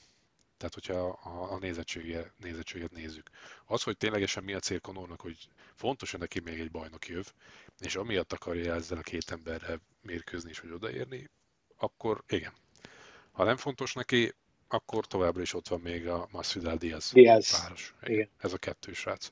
Tehát, 0.57 0.73
hogyha 0.73 1.19
a, 1.23 1.53
a 1.53 1.57
nézettséget, 1.57 2.33
nézettséget 2.37 2.91
nézzük. 2.91 3.29
Az, 3.65 3.83
hogy 3.83 3.97
ténylegesen 3.97 4.43
mi 4.43 4.53
a 4.53 4.59
cél 4.59 4.79
Konornak, 4.79 5.21
hogy 5.21 5.47
fontos, 5.75 6.11
neki 6.11 6.39
még 6.39 6.59
egy 6.59 6.71
bajnok 6.71 7.07
jöv, 7.07 7.25
és 7.79 7.95
amiatt 7.95 8.33
akarja 8.33 8.73
ezzel 8.73 8.97
a 8.97 9.01
két 9.01 9.31
emberrel 9.31 9.81
mérkőzni 10.01 10.49
és 10.49 10.59
hogy 10.59 10.71
odaérni, 10.71 11.29
akkor 11.77 12.23
igen. 12.27 12.53
Ha 13.31 13.43
nem 13.43 13.57
fontos 13.57 13.93
neki, 13.93 14.33
akkor 14.67 15.07
továbbra 15.07 15.41
is 15.41 15.53
ott 15.53 15.67
van 15.67 15.79
még 15.79 16.07
a 16.07 16.27
Masvidal 16.31 16.75
Diaz, 16.75 17.11
Diaz. 17.13 17.61
páros. 17.61 17.93
Igen. 18.01 18.29
Ez 18.37 18.53
a 18.53 18.57
kettős 18.57 18.97
srác. 18.97 19.31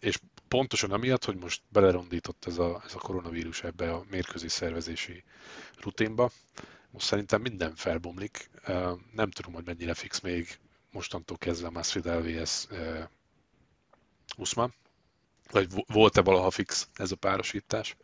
És 0.00 0.18
pontosan 0.48 0.92
amiatt, 0.92 1.24
hogy 1.24 1.36
most 1.36 1.62
belerondított 1.68 2.44
ez 2.46 2.58
a, 2.58 2.82
ez 2.84 2.94
a 2.94 2.98
koronavírus 2.98 3.62
ebbe 3.62 3.92
a 3.92 4.04
mérkőzés 4.10 4.52
szervezési 4.52 5.24
rutinba, 5.80 6.30
most 6.96 7.08
szerintem 7.08 7.40
minden 7.40 7.74
felbomlik. 7.74 8.50
Nem 9.12 9.30
tudom, 9.30 9.52
hogy 9.52 9.64
mennyire 9.64 9.94
fix 9.94 10.20
még 10.20 10.58
mostantól 10.92 11.36
kezdve 11.36 11.70
Masvidal 11.70 12.22
vs. 12.22 12.68
Usman, 14.36 14.74
vagy 15.50 15.66
volt-e 15.86 16.22
valaha 16.22 16.50
fix 16.50 16.88
ez 16.94 17.12
a 17.12 17.16
párosítás 17.16 17.96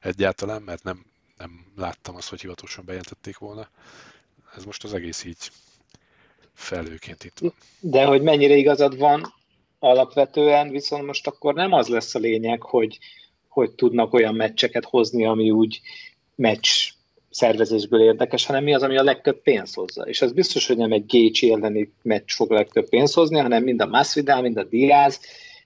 egyáltalán, 0.00 0.62
mert 0.62 0.82
nem, 0.82 1.04
nem 1.38 1.72
láttam 1.76 2.16
azt, 2.16 2.28
hogy 2.28 2.40
hivatalosan 2.40 2.84
bejelentették 2.84 3.38
volna. 3.38 3.68
Ez 4.56 4.64
most 4.64 4.84
az 4.84 4.94
egész 4.94 5.24
így 5.24 5.50
felőként 6.54 7.24
itt 7.24 7.38
van. 7.38 7.54
De 7.80 8.04
hogy 8.04 8.22
mennyire 8.22 8.54
igazad 8.54 8.98
van, 8.98 9.34
alapvetően 9.78 10.70
viszont 10.70 11.06
most 11.06 11.26
akkor 11.26 11.54
nem 11.54 11.72
az 11.72 11.88
lesz 11.88 12.14
a 12.14 12.18
lényeg, 12.18 12.62
hogy, 12.62 12.98
hogy 13.48 13.72
tudnak 13.72 14.12
olyan 14.12 14.34
meccseket 14.34 14.84
hozni, 14.84 15.26
ami 15.26 15.50
úgy 15.50 15.80
meccs 16.34 16.96
szervezésből 17.38 18.00
érdekes, 18.00 18.46
hanem 18.46 18.62
mi 18.62 18.74
az, 18.74 18.82
ami 18.82 18.96
a 18.96 19.02
legtöbb 19.02 19.42
pénzt 19.42 19.74
hozza. 19.74 20.02
És 20.02 20.22
az 20.22 20.32
biztos, 20.32 20.66
hogy 20.66 20.76
nem 20.76 20.92
egy 20.92 21.06
Gécsi 21.06 21.52
elleni 21.52 21.92
meccs 22.02 22.30
fog 22.30 22.52
a 22.52 22.54
legtöbb 22.54 22.88
pénzt 22.88 23.14
hozni, 23.14 23.38
hanem 23.38 23.62
mind 23.62 23.80
a 23.80 23.86
Masvidal, 23.86 24.40
mind 24.40 24.56
a 24.56 24.64
Diaz, 24.64 25.20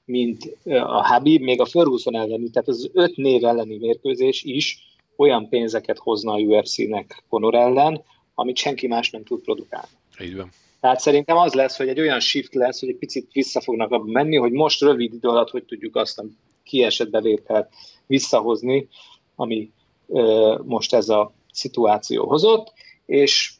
mind 0.05 0.57
a 0.65 1.07
Habib, 1.07 1.43
még 1.43 1.61
a 1.61 1.66
Ferguson 1.66 2.16
elleni, 2.16 2.51
tehát 2.51 2.69
az 2.69 2.90
öt 2.93 3.16
név 3.16 3.44
elleni 3.44 3.77
mérkőzés 3.77 4.43
is 4.43 4.78
olyan 5.16 5.49
pénzeket 5.49 5.99
hozna 5.99 6.32
a 6.32 6.39
UFC-nek 6.39 7.24
Conor 7.28 7.55
ellen, 7.55 8.03
amit 8.35 8.57
senki 8.57 8.86
más 8.86 9.11
nem 9.11 9.24
tud 9.24 9.40
produkálni. 9.40 9.89
Így 10.20 10.36
van. 10.36 10.51
Tehát 10.81 11.01
szerintem 11.01 11.36
az 11.36 11.53
lesz, 11.53 11.77
hogy 11.77 11.89
egy 11.89 12.01
olyan 12.01 12.20
shift 12.20 12.55
lesz, 12.55 12.81
hogy 12.81 12.89
egy 12.89 12.97
picit 12.97 13.32
vissza 13.32 13.61
fognak 13.61 13.90
abba 13.90 14.12
menni, 14.12 14.36
hogy 14.36 14.53
most 14.53 14.81
rövid 14.81 15.15
idő 15.15 15.28
alatt 15.28 15.51
hogy 15.51 15.65
tudjuk 15.65 15.97
azt 15.97 16.19
a 16.19 16.24
kiesett 16.62 17.11
bevételt 17.11 17.69
visszahozni, 18.07 18.89
ami 19.36 19.70
ö, 20.09 20.55
most 20.65 20.94
ez 20.94 21.09
a 21.09 21.32
szituáció 21.53 22.27
hozott, 22.27 22.73
és 23.07 23.53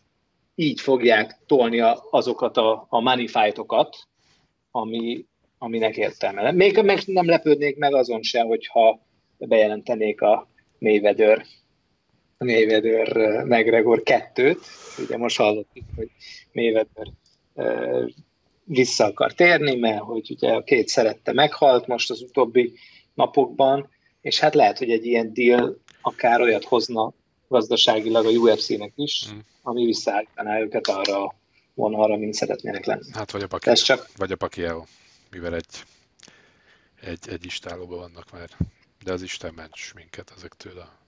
így 0.55 0.81
fogják 0.81 1.39
tolni 1.47 1.81
azokat 2.11 2.57
a, 2.57 2.87
a 2.89 3.01
money 3.01 3.27
fight-okat, 3.27 3.97
ami, 4.71 5.27
aminek 5.59 5.97
értelme. 5.97 6.53
Még 6.53 6.83
meg 6.83 7.03
nem 7.07 7.29
lepődnék 7.29 7.77
meg 7.77 7.95
azon 7.95 8.23
sem, 8.23 8.47
hogyha 8.47 9.01
bejelentenék 9.39 10.21
a 10.21 10.49
Mayweather 10.79 11.45
Mayweather 12.39 13.45
McGregor 13.45 14.03
2-t. 14.05 14.59
Ugye 14.99 15.17
most 15.17 15.37
hallottuk, 15.37 15.85
hogy 15.97 16.11
Mayweather 16.53 17.07
vissza 18.65 19.05
akar 19.05 19.33
térni, 19.33 19.75
mert 19.75 20.03
hogy 20.03 20.31
ugye 20.31 20.53
a 20.53 20.63
két 20.63 20.89
szerette 20.89 21.33
meghalt 21.33 21.87
most 21.87 22.11
az 22.11 22.23
utóbbi 22.23 22.73
napokban, 23.15 23.89
és 24.21 24.41
hát 24.41 24.55
lehet, 24.55 24.79
hogy 24.79 24.91
egy 24.91 25.07
ilyen 25.07 25.33
deal 25.33 25.77
akár 26.03 26.41
olyat 26.41 26.65
hozna 26.65 27.13
gazdaságilag 27.53 28.27
a 28.27 28.31
UFC-nek 28.31 28.93
is, 28.97 29.33
mm. 29.33 29.39
ami 29.63 29.85
visszaállítaná 29.85 30.61
őket 30.61 30.89
arra 30.89 31.25
a 31.25 31.35
vonalra, 31.75 32.17
mint 32.17 32.35
szeretnének 32.35 32.85
lenni. 32.85 33.13
Hát 33.13 33.31
vagy 33.31 33.43
a 33.43 33.47
Paki, 33.47 33.73
csak... 33.73 34.09
vagy 34.17 34.33
a 34.33 34.37
Pacquiao, 34.37 34.85
mivel 35.31 35.55
egy, 35.55 35.85
egy, 37.01 37.29
egy 37.29 37.45
istálóban 37.45 37.99
vannak 37.99 38.31
már, 38.31 38.49
de 39.05 39.13
az 39.13 39.23
Isten 39.23 39.53
ments 39.55 39.95
minket 39.95 40.33
ezektől 40.37 40.79
a, 40.79 40.99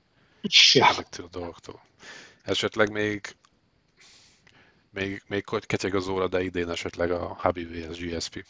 ja. 0.72 0.88
ezektől 0.88 1.26
a 1.26 1.38
dolgoktól. 1.38 1.82
Esetleg 2.44 2.90
még 2.90 3.36
még, 4.94 5.22
még 5.26 5.44
ketyeg 5.60 5.94
az 5.94 6.08
óra, 6.08 6.28
de 6.28 6.42
idén 6.42 6.70
esetleg 6.70 7.10
a 7.10 7.34
Habib 7.38 7.70
vs 7.70 7.98
GSP. 7.98 8.44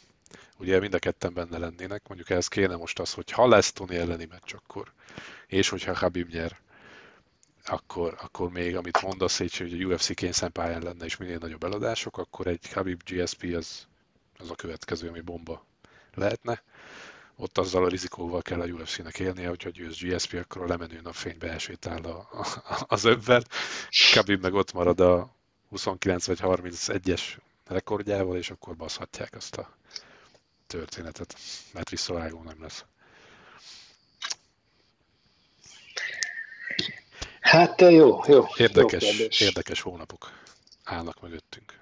Ugye 0.59 0.81
mind 0.81 0.95
a 0.95 0.99
ketten 0.99 1.35
benne 1.35 1.59
lennének, 1.59 2.09
mondjuk 2.09 2.31
ehhez 2.31 2.49
kéne 2.49 2.77
most 2.77 2.99
az, 2.99 3.13
hogy 3.13 3.31
ha 3.31 3.49
lesz 3.49 3.73
Tony 3.73 3.95
elleni 3.95 4.25
meccs, 4.25 4.55
akkor, 4.55 4.93
és 5.47 5.69
hogyha 5.69 5.97
Habib 5.97 6.29
nyer, 6.31 6.61
akkor, 7.65 8.17
akkor 8.23 8.51
még, 8.51 8.77
amit 8.77 9.03
mondasz, 9.03 9.39
hogy 9.39 9.79
a 9.81 9.85
UFC 9.85 10.15
kényszempályán 10.15 10.83
lenne, 10.83 11.05
és 11.05 11.17
minél 11.17 11.39
nagyobb 11.39 11.65
eladások, 11.65 12.19
akkor 12.19 12.47
egy 12.47 12.73
Habib 12.73 13.03
GSP 13.05 13.55
az, 13.57 13.87
az 14.39 14.51
a 14.51 14.55
következő, 14.55 15.09
ami 15.09 15.21
bomba 15.21 15.65
lehetne. 16.15 16.63
Ott 17.37 17.59
azzal 17.59 17.85
a 17.85 17.89
rizikóval 17.89 18.43
kell 18.43 18.61
a 18.61 18.67
UFC-nek 18.67 19.19
élnie, 19.19 19.49
hogyha 19.49 19.71
győz 19.71 19.99
GSP, 19.99 20.33
akkor 20.35 20.63
a 20.63 20.67
lemenő 20.67 21.01
napfénybe 21.01 21.51
elsétál 21.51 22.05
a, 22.05 22.29
a, 22.33 22.47
az 22.89 23.05
övvel. 23.05 23.43
Khabib 24.13 24.43
meg 24.43 24.55
ott 24.55 24.73
marad 24.73 25.01
a 25.01 25.35
29 25.69 26.27
vagy 26.27 26.39
31-es 26.43 27.23
rekordjával, 27.67 28.37
és 28.37 28.51
akkor 28.51 28.77
baszhatják 28.77 29.35
azt 29.35 29.57
a 29.57 29.77
történetet, 30.67 31.37
mert 31.73 31.91
visszavágó 31.91 32.43
nem 32.43 32.61
lesz. 32.61 32.85
Hát 37.55 37.81
jó, 37.81 38.21
jó. 38.27 38.45
Érdekes, 38.57 39.19
jó 39.19 39.47
érdekes 39.47 39.81
hónapok 39.81 40.33
állnak 40.85 41.21
mögöttünk. 41.21 41.81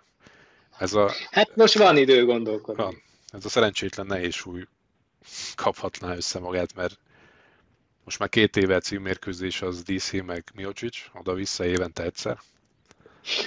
Ez 0.78 0.94
a, 0.94 1.10
hát 1.30 1.56
most 1.56 1.78
van 1.78 1.96
idő 1.96 2.24
gondolkodni. 2.24 2.82
Van. 2.82 3.02
Ez 3.30 3.44
a 3.44 3.48
szerencsétlen 3.48 4.06
nehéz 4.06 4.34
súly 4.34 4.64
kaphatná 5.54 6.14
össze 6.14 6.38
magát, 6.38 6.74
mert 6.74 6.98
most 8.04 8.18
már 8.18 8.28
két 8.28 8.56
éve 8.56 8.80
címmérkőzés 8.80 9.62
az 9.62 9.82
DC 9.82 10.12
meg 10.12 10.44
Miocic, 10.54 10.96
oda-vissza 11.14 11.64
évente 11.64 12.02
egyszer. 12.02 12.38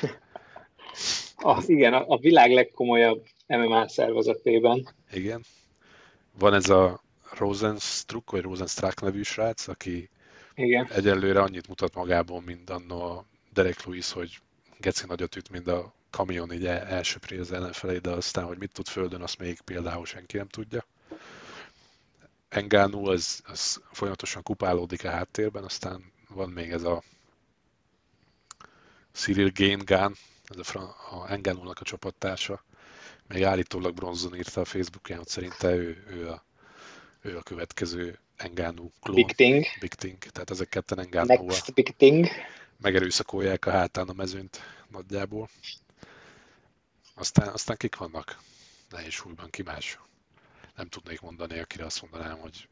A, 1.38 1.64
igen, 1.66 1.94
a, 1.94 2.06
a 2.08 2.18
világ 2.18 2.52
legkomolyabb 2.52 3.26
MMA 3.48 3.88
szervezetében. 3.88 4.94
Igen. 5.12 5.44
Van 6.40 6.54
ez 6.54 6.70
a 6.70 7.02
Rosenstruck, 7.38 8.32
vagy 8.32 8.42
Rosenstruck 8.42 9.02
nevű 9.02 9.22
srác, 9.22 9.68
aki 9.68 10.10
igen. 10.56 10.88
egyelőre 10.92 11.42
annyit 11.42 11.68
mutat 11.68 11.96
magából, 11.96 12.42
mint 12.42 12.70
anno 12.70 13.02
a 13.02 13.26
Derek 13.54 13.84
Lewis, 13.84 14.12
hogy 14.12 14.40
geci 14.78 15.06
nagyot 15.06 15.36
üt, 15.36 15.50
mint 15.50 15.68
a 15.68 15.94
kamion 16.10 16.54
így 16.54 16.66
elsöpri 16.66 17.38
az 17.38 17.52
ellenfelé, 17.52 17.98
de 17.98 18.10
aztán, 18.10 18.46
hogy 18.46 18.58
mit 18.58 18.72
tud 18.72 18.88
földön, 18.88 19.22
azt 19.22 19.40
még 19.40 19.62
például 19.62 20.06
senki 20.06 20.38
nem 20.38 20.48
tudja. 20.48 20.86
Engánú 22.50 23.08
az, 23.08 23.42
az 23.46 23.82
folyamatosan 23.92 24.44
kupálódik 24.44 25.04
a 25.04 25.10
háttérben, 25.10 25.64
aztán 25.64 26.12
van 26.30 26.50
még 26.50 26.72
ez 26.72 26.84
a 26.84 27.04
Cyril 29.12 29.52
Gain 29.54 29.84
ez 29.88 30.76
a, 30.76 30.80
a 31.12 31.32
Engánúnak 31.32 31.80
a 31.80 31.84
csapattársa, 31.84 32.64
még 33.28 33.44
állítólag 33.44 33.94
bronzon 33.94 34.36
írta 34.36 34.62
a 34.62 34.66
Facebookján, 34.66 35.18
hogy 35.18 35.28
szerinte 35.28 35.76
ő, 35.76 36.04
ő, 36.10 36.30
a, 36.30 36.44
ő 37.22 37.38
a 37.38 37.42
következő 37.42 38.20
Engánú 38.38 38.92
klón. 39.02 39.16
Big 39.16 39.32
Thing. 39.32 39.66
Big 39.80 39.94
Thing. 39.94 40.18
Tehát 40.18 40.50
ezek 40.50 40.70
ketten 40.70 41.00
Engánúval 41.00 41.46
Next 41.46 41.74
Big 41.74 41.96
Thing. 41.96 42.28
megerőszakolják 42.82 43.66
a 43.66 43.72
hátán 43.72 44.10
a 44.10 44.14
mezőnt 44.14 44.62
nagyjából. 44.90 45.50
Aztán, 47.16 47.48
aztán 47.48 47.78
kik 47.78 47.96
vannak 47.96 48.40
nehéz 48.90 49.12
súlyban, 49.12 49.50
ki 49.50 49.62
más? 49.62 50.00
Nem 50.76 50.88
tudnék 50.90 51.22
mondani, 51.22 51.60
akire 51.60 51.86
azt 51.86 52.02
mondanám, 52.02 52.38
hogy 52.38 52.68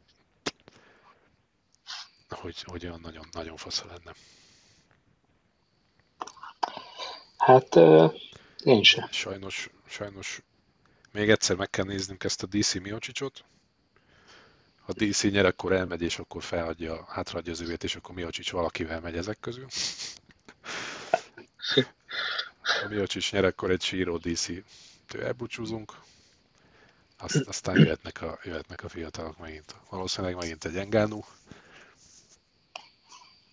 hogy, 2.30 2.62
hogy 2.64 2.86
olyan 2.86 3.00
nagyon, 3.00 3.28
nagyon 3.32 3.58
fasza 3.58 3.86
lenne. 3.86 4.14
Hát 7.38 7.76
uh, 7.76 8.14
én 8.64 8.84
sem. 8.84 9.08
Sajnos, 9.12 9.70
sajnos 9.88 10.42
még 11.12 11.30
egyszer 11.30 11.56
meg 11.56 11.70
kell 11.70 11.86
néznünk 11.86 12.24
ezt 12.24 12.44
a 12.44 12.48
DC 12.48 12.74
Miocsicsot. 12.74 13.44
Ha 14.86 14.94
DC 14.94 15.22
nyer, 15.24 15.46
akkor 15.46 15.72
elmegy, 15.72 16.02
és 16.02 16.20
akkor 16.20 16.44
felhagyja, 16.44 17.06
hátraadja 17.10 17.52
az 17.52 17.60
üvét, 17.60 17.84
és 17.84 17.96
akkor 17.96 18.16
Miocsics 18.16 18.52
valakivel 18.52 19.00
megy 19.00 19.18
ezek 19.18 19.40
közül. 19.40 19.68
Ha 22.82 22.88
Miocsics 22.90 23.32
nyer, 23.32 23.46
akkor 23.46 23.72
egy 23.72 23.82
síró 23.82 24.18
DC-től 24.18 25.24
elbúcsúzunk. 25.24 25.94
Azt, 27.18 27.48
aztán 27.48 27.78
jöhetnek 27.78 28.22
a, 28.22 28.40
jöhetnek 28.44 28.84
a 28.84 28.90
fiatalok 28.90 29.38
megint. 29.38 29.76
Valószínűleg 29.90 30.36
megint 30.36 30.66
egy 30.66 30.78
Engánú. 30.78 31.26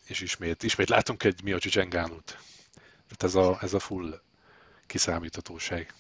És 0.07 0.21
ismét, 0.21 0.63
ismét 0.63 0.89
látunk 0.89 1.25
egy 1.25 1.43
Miocsics 1.43 1.79
Engánút. 1.79 2.39
Tehát 3.09 3.23
ez 3.23 3.35
a, 3.35 3.59
ez 3.61 3.75
a 3.75 3.79
full 3.79 4.21
kiszámíthatóság. 4.87 5.95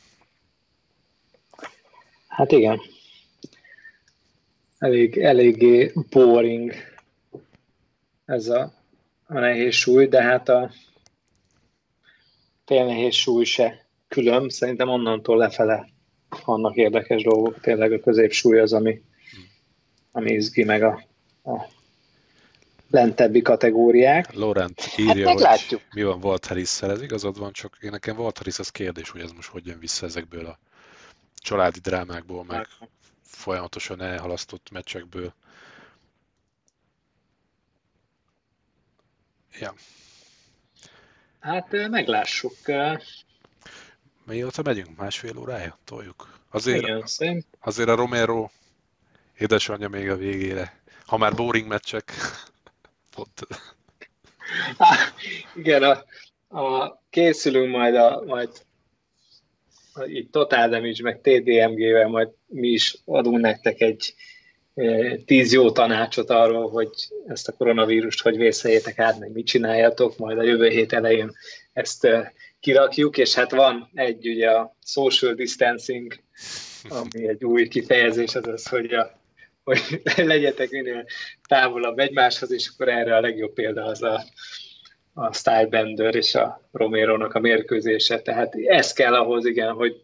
Hát 2.28 2.52
igen. 2.52 2.80
Elég, 4.80 5.18
eléggé 5.18 5.92
boring 6.10 6.72
ez 8.24 8.48
a, 8.48 8.72
a 9.26 9.38
nehéz 9.38 9.74
súly, 9.74 10.06
de 10.06 10.22
hát 10.22 10.48
a 10.48 10.70
tél 12.64 12.84
nehéz 12.84 13.14
súly 13.14 13.44
se 13.44 13.86
külön. 14.08 14.48
Szerintem 14.48 14.88
onnantól 14.88 15.36
lefele 15.36 15.88
vannak 16.44 16.76
érdekes 16.76 17.22
dolgok. 17.22 17.60
Tényleg 17.60 17.92
a 17.92 18.00
középsúly 18.00 18.58
az, 18.58 18.72
ami, 18.72 19.02
ami 20.12 20.32
izgi 20.32 20.64
meg 20.64 20.82
a, 20.82 21.02
a 21.44 21.68
lentebbi 22.90 23.42
kategóriák. 23.42 24.34
Laurent 24.34 24.82
írja, 24.96 25.46
hát 25.46 25.60
hogy 25.60 25.80
mi 25.94 26.02
van 26.02 26.22
Walt 26.22 26.46
harris 26.46 26.82
ez 26.82 27.02
igazad 27.02 27.38
van, 27.38 27.52
csak 27.52 27.78
én 27.80 27.90
nekem 27.90 28.18
Walt 28.18 28.36
Harris 28.36 28.58
az 28.58 28.68
kérdés, 28.68 29.10
hogy 29.10 29.20
ez 29.20 29.32
most 29.32 29.48
hogy 29.48 29.66
jön 29.66 29.78
vissza 29.78 30.06
ezekből 30.06 30.46
a 30.46 30.58
családi 31.34 31.78
drámákból, 31.80 32.44
meg 32.44 32.66
folyamatosan 33.30 34.00
elhalasztott 34.00 34.70
meccsekből. 34.70 35.34
Ja. 39.60 39.74
Hát 41.40 41.88
meglássuk. 41.88 42.56
Mióta 44.24 44.62
megyünk? 44.62 44.96
Másfél 44.96 45.38
órája? 45.38 45.78
Toljuk. 45.84 46.38
Azért, 46.50 46.82
Igen, 46.82 47.44
azért 47.60 47.88
a 47.88 47.94
Romero 47.94 48.50
édesanyja 49.38 49.88
még 49.88 50.10
a 50.10 50.16
végére. 50.16 50.80
Ha 51.06 51.16
már 51.16 51.34
boring 51.34 51.66
meccsek. 51.66 52.12
Pont. 53.14 53.46
Há, 54.78 54.96
igen, 55.54 55.82
a, 55.82 56.04
a, 56.60 56.98
készülünk 57.10 57.70
majd 57.70 57.94
a, 57.94 58.22
majd 58.26 58.64
így 60.08 60.30
Total 60.30 60.68
Damage, 60.68 61.02
meg 61.02 61.20
TDMG-vel 61.20 62.08
majd 62.08 62.28
mi 62.46 62.68
is 62.68 62.96
adunk 63.04 63.40
nektek 63.40 63.80
egy 63.80 64.14
tíz 65.24 65.52
jó 65.52 65.70
tanácsot 65.70 66.30
arról, 66.30 66.70
hogy 66.70 66.88
ezt 67.26 67.48
a 67.48 67.52
koronavírust 67.52 68.22
hogy 68.22 68.36
vészeljétek 68.36 68.98
át, 68.98 69.18
meg 69.18 69.32
mit 69.32 69.46
csináljatok, 69.46 70.18
majd 70.18 70.38
a 70.38 70.42
jövő 70.42 70.68
hét 70.68 70.92
elején 70.92 71.32
ezt 71.72 72.08
kirakjuk, 72.60 73.18
és 73.18 73.34
hát 73.34 73.50
van 73.50 73.90
egy 73.94 74.28
ugye 74.28 74.50
a 74.50 74.76
social 74.84 75.34
distancing, 75.34 76.14
ami 76.88 77.28
egy 77.28 77.44
új 77.44 77.68
kifejezés, 77.68 78.34
az 78.34 78.46
az, 78.46 78.68
hogy 78.68 78.92
a 78.92 79.18
hogy 79.64 80.02
legyetek 80.16 80.70
minél 80.70 81.04
távolabb 81.48 81.98
egymáshoz, 81.98 82.52
és 82.52 82.70
akkor 82.72 82.88
erre 82.88 83.16
a 83.16 83.20
legjobb 83.20 83.52
példa 83.52 83.84
az 83.84 84.02
a, 84.02 84.24
a 85.14 85.32
Stylebender 85.32 86.14
és 86.14 86.34
a 86.34 86.68
Romero-nak 86.72 87.34
a 87.34 87.40
mérkőzése. 87.40 88.22
Tehát 88.22 88.54
ez 88.54 88.92
kell 88.92 89.14
ahhoz, 89.14 89.46
igen, 89.46 89.72
hogy 89.72 90.02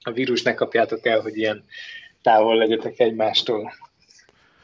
a 0.00 0.12
vírus 0.12 0.42
ne 0.42 0.54
kapjátok 0.54 1.06
el, 1.06 1.20
hogy 1.20 1.36
ilyen 1.36 1.64
távol 2.22 2.56
legyetek 2.56 3.00
egymástól. 3.00 3.72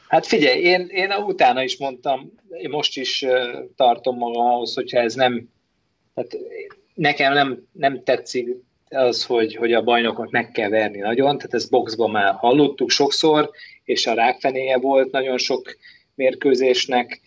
Hát 0.07 0.25
figyelj, 0.25 0.61
én, 0.61 0.87
én 0.89 1.11
utána 1.11 1.63
is 1.63 1.77
mondtam, 1.77 2.31
én 2.49 2.69
most 2.69 2.97
is 2.97 3.25
tartom 3.75 4.17
magam 4.17 4.45
ahhoz, 4.45 4.73
hogyha 4.73 4.99
ez 4.99 5.13
nem, 5.13 5.49
tehát 6.13 6.37
nekem 6.93 7.33
nem, 7.33 7.67
nem 7.71 8.03
tetszik 8.03 8.47
az, 8.89 9.25
hogy, 9.25 9.55
hogy 9.55 9.73
a 9.73 9.83
bajnokot 9.83 10.31
meg 10.31 10.51
kell 10.51 10.69
verni 10.69 10.99
nagyon, 10.99 11.37
tehát 11.37 11.53
ezt 11.53 11.69
boxban 11.69 12.11
már 12.11 12.33
hallottuk 12.33 12.89
sokszor, 12.89 13.49
és 13.83 14.07
a 14.07 14.13
rákfenéje 14.13 14.77
volt 14.77 15.11
nagyon 15.11 15.37
sok 15.37 15.77
mérkőzésnek. 16.15 17.21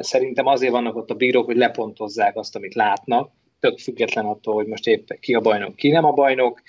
Szerintem 0.00 0.46
azért 0.46 0.72
vannak 0.72 0.96
ott 0.96 1.10
a 1.10 1.14
bírók, 1.14 1.44
hogy 1.44 1.56
lepontozzák 1.56 2.36
azt, 2.36 2.56
amit 2.56 2.74
látnak, 2.74 3.30
tök 3.60 3.78
független 3.78 4.24
attól, 4.24 4.54
hogy 4.54 4.66
most 4.66 4.86
épp 4.86 5.08
ki 5.20 5.34
a 5.34 5.40
bajnok, 5.40 5.76
ki 5.76 5.90
nem 5.90 6.04
a 6.04 6.12
bajnok. 6.12 6.62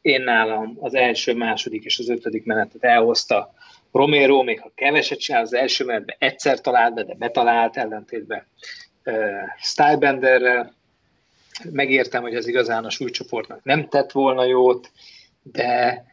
Én 0.00 0.22
nálam 0.22 0.76
az 0.80 0.94
első, 0.94 1.34
második 1.34 1.84
és 1.84 1.98
az 1.98 2.08
ötödik 2.08 2.44
menetet 2.44 2.84
elhozta 2.84 3.54
Romero, 3.92 4.42
még 4.42 4.60
ha 4.60 4.72
keveset 4.74 5.18
csinál, 5.18 5.42
az 5.42 5.54
első 5.54 5.84
menetben 5.84 6.16
egyszer 6.18 6.60
talált 6.60 6.94
be, 6.94 7.02
de 7.02 7.14
betalált 7.14 7.76
ellentétben 7.76 8.46
Stylebenderrel. 9.58 10.74
Megértem, 11.70 12.22
hogy 12.22 12.34
ez 12.34 12.46
igazán 12.46 12.84
a 12.84 12.90
súlycsoportnak 12.90 13.64
nem 13.64 13.88
tett 13.88 14.12
volna 14.12 14.44
jót, 14.44 14.90
de 15.42 16.04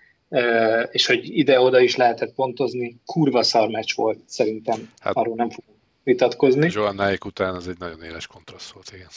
és 0.91 1.05
hogy 1.05 1.37
ide-oda 1.37 1.79
is 1.79 1.95
lehetett 1.95 2.33
pontozni, 2.33 2.95
kurva 3.05 3.43
szar 3.43 3.69
meccs 3.69 3.95
volt 3.95 4.19
szerintem, 4.25 4.89
hát, 4.99 5.15
arról 5.15 5.35
nem 5.35 5.49
fogunk 5.49 5.77
vitatkozni. 6.03 6.69
Joannáik 6.73 7.25
után 7.25 7.55
az 7.55 7.67
egy 7.67 7.79
nagyon 7.79 8.03
éles 8.03 8.27
kontraszt 8.27 8.71
volt, 8.71 8.91
igen. 8.93 9.07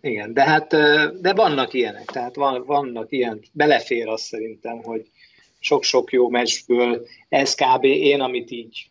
Igen, 0.00 0.32
de 0.32 0.42
hát 0.42 0.68
de 1.20 1.32
vannak 1.34 1.72
ilyenek, 1.72 2.04
tehát 2.04 2.34
van, 2.34 2.64
vannak 2.66 3.12
ilyen, 3.12 3.40
belefér 3.52 4.08
az 4.08 4.20
szerintem, 4.20 4.82
hogy 4.82 5.10
sok-sok 5.58 6.12
jó 6.12 6.28
meccsből 6.28 7.06
ez 7.28 7.54
kb. 7.54 7.84
én, 7.84 8.20
amit 8.20 8.50
így 8.50 8.90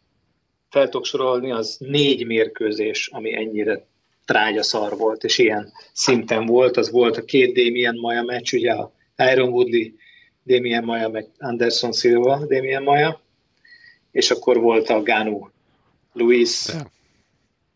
fel 0.70 0.90
tudok 0.90 1.06
sorolni, 1.06 1.52
az 1.52 1.78
négy 1.80 2.26
mérkőzés, 2.26 3.08
ami 3.08 3.36
ennyire 3.36 3.86
trágya 4.26 4.64
szar 4.64 4.98
volt, 4.98 5.24
és 5.24 5.38
ilyen 5.38 5.72
szinten 5.94 6.46
volt, 6.46 6.78
az 6.78 6.92
volt 6.92 7.18
a 7.18 7.26
két 7.26 7.56
Damien 7.56 7.98
Maja 8.00 8.24
meccs, 8.24 8.54
ugye 8.54 8.72
a 8.72 8.94
Iron 9.32 9.50
Woodley 9.50 9.92
Damien 10.44 10.84
Maja, 10.84 11.10
meg 11.10 11.28
Anderson 11.38 11.92
Silva, 11.92 12.46
Damien 12.46 12.84
Maja, 12.84 13.22
és 14.12 14.32
akkor 14.32 14.60
volt 14.60 14.90
a 14.90 15.02
Ganu 15.02 15.48
Luis, 16.18 16.68
yeah. 16.68 16.82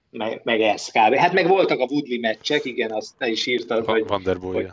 meg, 0.10 0.42
meg 0.44 0.62
ez 0.62 0.88
kb. 0.88 1.16
Hát 1.16 1.34
meg 1.34 1.48
voltak 1.48 1.80
a 1.80 1.88
Woodley 1.90 2.20
meccsek, 2.20 2.66
igen, 2.66 2.92
azt 2.92 3.12
te 3.18 3.28
is 3.28 3.46
írtad, 3.46 3.86
Van, 3.86 3.96
hogy... 3.96 4.08
Vanderboy, 4.08 4.54
hogy, 4.54 4.72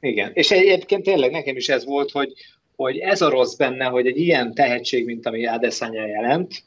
Igen, 0.00 0.30
és 0.34 0.50
egyébként 0.50 1.02
tényleg 1.02 1.30
nekem 1.30 1.56
is 1.56 1.68
ez 1.68 1.84
volt, 1.84 2.10
hogy, 2.10 2.32
hogy 2.76 2.98
ez 2.98 3.22
a 3.22 3.30
rossz 3.30 3.54
benne, 3.54 3.84
hogy 3.84 4.06
egy 4.06 4.18
ilyen 4.18 4.54
tehetség, 4.54 5.04
mint 5.04 5.26
ami 5.26 5.46
Adesanya 5.46 6.06
jelent, 6.06 6.62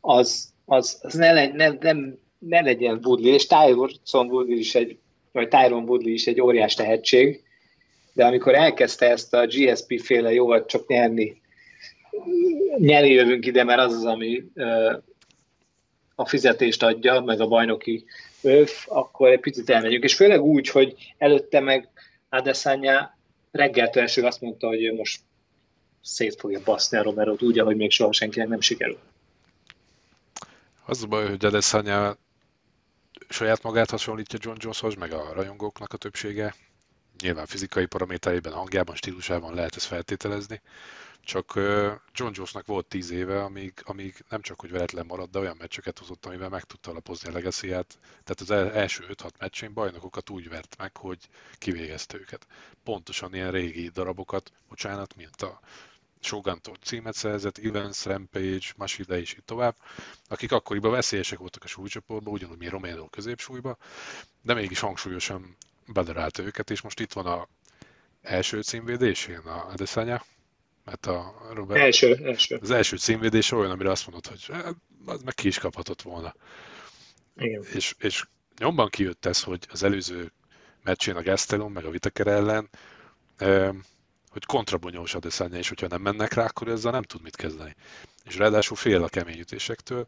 az, 0.00 0.52
az, 0.64 0.98
az 1.02 1.14
ne, 1.14 1.32
ne, 1.32 1.46
ne, 1.46 1.68
nem, 1.80 2.18
ne 2.38 2.60
legyen 2.60 3.00
Woodley, 3.02 3.32
és 3.32 3.46
Tyron 3.46 4.30
Woodley 4.30 4.58
is 4.58 4.74
egy, 4.74 4.98
vagy 5.32 5.48
Tyron 5.48 5.88
Woodley 5.88 6.12
is 6.12 6.26
egy 6.26 6.40
óriás 6.40 6.74
tehetség, 6.74 7.42
de 8.12 8.24
amikor 8.24 8.54
elkezdte 8.54 9.10
ezt 9.10 9.34
a 9.34 9.46
GSP 9.46 10.00
féle 10.00 10.32
jóval 10.32 10.64
csak 10.64 10.86
nyerni, 10.86 11.42
nyerni 12.78 13.08
jövünk 13.08 13.46
ide, 13.46 13.64
mert 13.64 13.80
az 13.80 13.92
az, 13.92 14.04
ami 14.04 14.44
a 16.14 16.26
fizetést 16.26 16.82
adja, 16.82 17.20
meg 17.20 17.40
a 17.40 17.46
bajnoki 17.46 18.04
öf, 18.42 18.84
akkor 18.88 19.28
egy 19.28 19.40
picit 19.40 19.70
elmegyünk. 19.70 20.04
És 20.04 20.14
főleg 20.14 20.42
úgy, 20.42 20.68
hogy 20.68 21.14
előtte 21.18 21.60
meg 21.60 21.88
Adesanya 22.28 23.16
reggeltől 23.50 24.02
első 24.02 24.22
azt 24.22 24.40
mondta, 24.40 24.66
hogy 24.66 24.84
ő 24.84 24.94
most 24.94 25.20
szét 26.02 26.40
fogja 26.40 26.60
baszni 26.64 26.98
a 26.98 27.02
Romero-t 27.02 27.42
úgy, 27.42 27.58
ahogy 27.58 27.76
még 27.76 27.90
soha 27.90 28.12
senkinek 28.12 28.48
nem 28.48 28.60
sikerül. 28.60 28.98
Az 30.86 31.02
a 31.02 31.06
baj, 31.06 31.28
hogy 31.28 31.44
Adesanya 31.44 32.16
saját 33.28 33.62
magát 33.62 33.90
hasonlítja 33.90 34.38
John 34.42 34.56
Joneshoz, 34.60 34.94
meg 34.94 35.12
a 35.12 35.32
rajongóknak 35.32 35.92
a 35.92 35.96
többsége. 35.96 36.54
Nyilván 37.22 37.46
fizikai 37.46 37.86
paramétereiben, 37.86 38.52
hangjában, 38.52 38.94
stílusában 38.94 39.54
lehet 39.54 39.76
ezt 39.76 39.86
feltételezni. 39.86 40.60
Csak 41.24 41.52
John 42.12 42.32
Jonesnak 42.32 42.66
volt 42.66 42.86
tíz 42.86 43.10
éve, 43.10 43.42
amíg, 43.42 43.72
amíg 43.84 44.24
nem 44.28 44.40
csak 44.40 44.60
hogy 44.60 44.70
veretlen 44.70 45.06
maradt, 45.06 45.30
de 45.30 45.38
olyan 45.38 45.56
meccseket 45.58 45.98
hozott, 45.98 46.26
amivel 46.26 46.48
meg 46.48 46.64
tudta 46.64 46.90
alapozni 46.90 47.28
a 47.28 47.32
legacy 47.32 47.68
Tehát 47.68 48.40
az 48.40 48.50
első 48.50 49.04
5-6 49.08 49.30
meccsén 49.38 49.72
bajnokokat 49.72 50.30
úgy 50.30 50.48
vert 50.48 50.76
meg, 50.78 50.96
hogy 50.96 51.28
kivégezte 51.58 52.18
őket. 52.18 52.46
Pontosan 52.84 53.34
ilyen 53.34 53.50
régi 53.50 53.88
darabokat, 53.88 54.52
bocsánat, 54.68 55.16
mint 55.16 55.42
a 55.42 55.60
Shogun-tól 56.20 56.76
címet 56.82 57.14
szerzett, 57.14 57.58
Evans, 57.58 58.04
Rampage, 58.04 58.66
Mashida 58.76 59.18
és 59.18 59.34
így 59.34 59.44
tovább, 59.44 59.76
akik 60.28 60.52
akkoriban 60.52 60.90
veszélyesek 60.90 61.38
voltak 61.38 61.64
a 61.64 61.66
súlycsoportban, 61.66 62.32
ugyanúgy, 62.32 62.58
mint 62.58 62.70
Romero 62.70 63.08
középsúlyba, 63.08 63.76
de 64.42 64.54
mégis 64.54 64.80
hangsúlyosan 64.80 65.56
bedarálta 65.86 66.42
őket, 66.42 66.70
és 66.70 66.80
most 66.80 67.00
itt 67.00 67.12
van 67.12 67.26
a 67.26 67.48
első 68.22 68.62
címvédésén 68.62 69.38
a 69.38 69.66
Adesanya, 69.68 70.24
mert 70.84 71.06
a 71.06 71.34
Robert, 71.52 71.80
első, 71.80 72.14
első. 72.24 72.58
az 72.60 72.70
első 72.70 72.96
címvédés 72.96 73.50
olyan, 73.50 73.70
amire 73.70 73.90
azt 73.90 74.06
mondod, 74.06 74.26
hogy 74.26 74.46
hát, 74.52 74.74
az 75.06 75.22
meg 75.22 75.34
ki 75.34 75.46
is 75.46 75.58
kaphatott 75.58 76.02
volna. 76.02 76.34
Igen. 77.36 77.64
És, 77.72 77.94
és 77.98 78.24
nyomban 78.58 78.88
kijött 78.88 79.26
ez, 79.26 79.42
hogy 79.42 79.66
az 79.70 79.82
előző 79.82 80.32
meccsén 80.82 81.16
a 81.16 81.22
Gastelum, 81.22 81.72
meg 81.72 81.84
a 81.84 81.90
Viteker 81.90 82.26
ellen, 82.26 82.68
hogy 84.28 84.44
kontrabonyós 84.46 85.14
Adesanya, 85.14 85.58
és 85.58 85.68
hogyha 85.68 85.86
nem 85.86 86.00
mennek 86.00 86.32
rá, 86.32 86.44
akkor 86.44 86.68
ezzel 86.68 86.92
nem 86.92 87.02
tud 87.02 87.22
mit 87.22 87.36
kezdeni. 87.36 87.74
És 88.24 88.36
ráadásul 88.36 88.76
fél 88.76 89.02
a 89.02 89.08
kemény 89.08 89.38
ütésektől. 89.38 90.06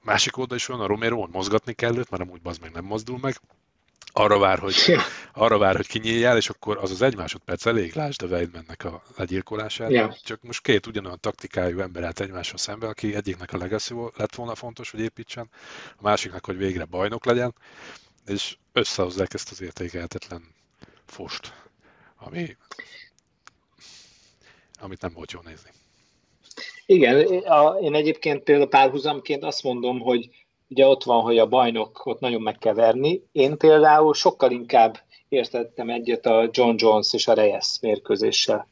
Másik 0.00 0.36
oldal 0.36 0.56
is 0.56 0.66
van, 0.66 0.80
a 0.80 0.86
Romero 0.86 1.26
mozgatni 1.26 1.72
kell 1.72 1.96
őt, 1.96 2.10
mert 2.10 2.22
amúgy 2.22 2.40
az 2.42 2.58
meg 2.58 2.72
nem 2.72 2.84
mozdul 2.84 3.18
meg, 3.18 3.40
arra 4.12 4.38
vár, 4.38 4.58
hogy, 4.58 4.74
arra 5.32 5.58
vár, 5.58 5.76
hogy 5.76 5.86
kinyíljál, 5.86 6.36
és 6.36 6.48
akkor 6.48 6.78
az 6.78 6.90
az 6.90 7.02
egy 7.02 7.16
másodperc 7.16 7.66
elég, 7.66 7.94
lásd 7.94 8.22
a 8.22 8.26
Weidmannek 8.26 8.84
a 8.84 9.02
legyilkolását. 9.16 9.90
Yeah. 9.90 10.14
Csak 10.22 10.42
most 10.42 10.62
két 10.62 10.86
ugyanolyan 10.86 11.20
taktikájú 11.20 11.80
ember 11.80 12.02
állt 12.02 12.20
egymással 12.20 12.58
szembe, 12.58 12.86
aki 12.86 13.14
egyiknek 13.14 13.52
a 13.52 13.56
legacy 13.56 13.94
lett 14.16 14.34
volna 14.34 14.54
fontos, 14.54 14.90
hogy 14.90 15.00
építsen, 15.00 15.50
a 15.96 16.02
másiknak, 16.02 16.44
hogy 16.44 16.56
végre 16.56 16.84
bajnok 16.84 17.24
legyen, 17.24 17.54
és 18.26 18.56
összehozzák 18.72 19.34
ezt 19.34 19.50
az 19.50 19.60
értékelhetetlen 19.60 20.54
fost, 21.06 21.52
ami, 22.18 22.56
amit 24.80 25.00
nem 25.00 25.12
volt 25.12 25.32
jó 25.32 25.40
nézni. 25.44 25.70
Igen, 26.86 27.16
én 27.80 27.94
egyébként 27.94 28.42
például 28.42 28.68
párhuzamként 28.68 29.44
azt 29.44 29.62
mondom, 29.62 30.00
hogy 30.00 30.41
ugye 30.72 30.86
ott 30.86 31.04
van, 31.04 31.22
hogy 31.22 31.38
a 31.38 31.46
bajnok 31.46 32.06
ott 32.06 32.20
nagyon 32.20 32.42
meg 32.42 32.58
kell 32.58 32.74
verni. 32.74 33.22
Én 33.32 33.56
például 33.56 34.14
sokkal 34.14 34.50
inkább 34.50 34.98
értettem 35.28 35.90
egyet 35.90 36.26
a 36.26 36.48
John 36.52 36.74
Jones 36.78 37.12
és 37.12 37.28
a 37.28 37.32
Reyes 37.32 37.78
mérkőzéssel. 37.80 38.68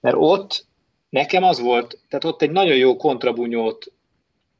Mert 0.00 0.16
ott 0.18 0.66
nekem 1.08 1.42
az 1.42 1.60
volt, 1.60 1.98
tehát 2.08 2.24
ott 2.24 2.42
egy 2.42 2.50
nagyon 2.50 2.76
jó 2.76 2.96
kontrabunyót 2.96 3.92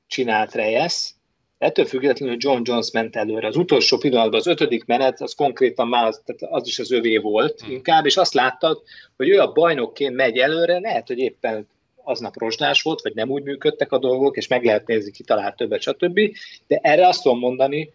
csinált 0.06 0.54
Reyes, 0.54 1.14
ettől 1.58 1.84
függetlenül 1.84 2.36
John 2.38 2.60
Jones 2.64 2.90
ment 2.90 3.16
előre. 3.16 3.46
Az 3.46 3.56
utolsó 3.56 3.98
pillanatban 3.98 4.40
az 4.40 4.46
ötödik 4.46 4.84
menet, 4.84 5.20
az 5.20 5.34
konkrétan 5.34 5.88
már 5.88 6.06
az, 6.06 6.22
tehát 6.24 6.54
az 6.54 6.66
is 6.66 6.78
az 6.78 6.92
övé 6.92 7.16
volt 7.16 7.60
hmm. 7.60 7.70
inkább, 7.70 8.06
és 8.06 8.16
azt 8.16 8.34
láttad, 8.34 8.82
hogy 9.16 9.28
ő 9.28 9.38
a 9.38 9.52
bajnokként 9.52 10.14
megy 10.14 10.38
előre, 10.38 10.78
lehet, 10.78 11.06
hogy 11.06 11.18
éppen 11.18 11.68
aznap 12.08 12.38
rozsdás 12.38 12.82
volt, 12.82 13.00
vagy 13.00 13.14
nem 13.14 13.30
úgy 13.30 13.42
működtek 13.42 13.92
a 13.92 13.98
dolgok, 13.98 14.36
és 14.36 14.48
meg 14.48 14.64
lehet 14.64 14.86
nézni, 14.86 15.10
ki 15.10 15.22
talált 15.22 15.56
többet, 15.56 15.80
stb. 15.80 16.20
De 16.66 16.78
erre 16.82 17.06
azt 17.06 17.22
tudom 17.22 17.38
mondani, 17.38 17.92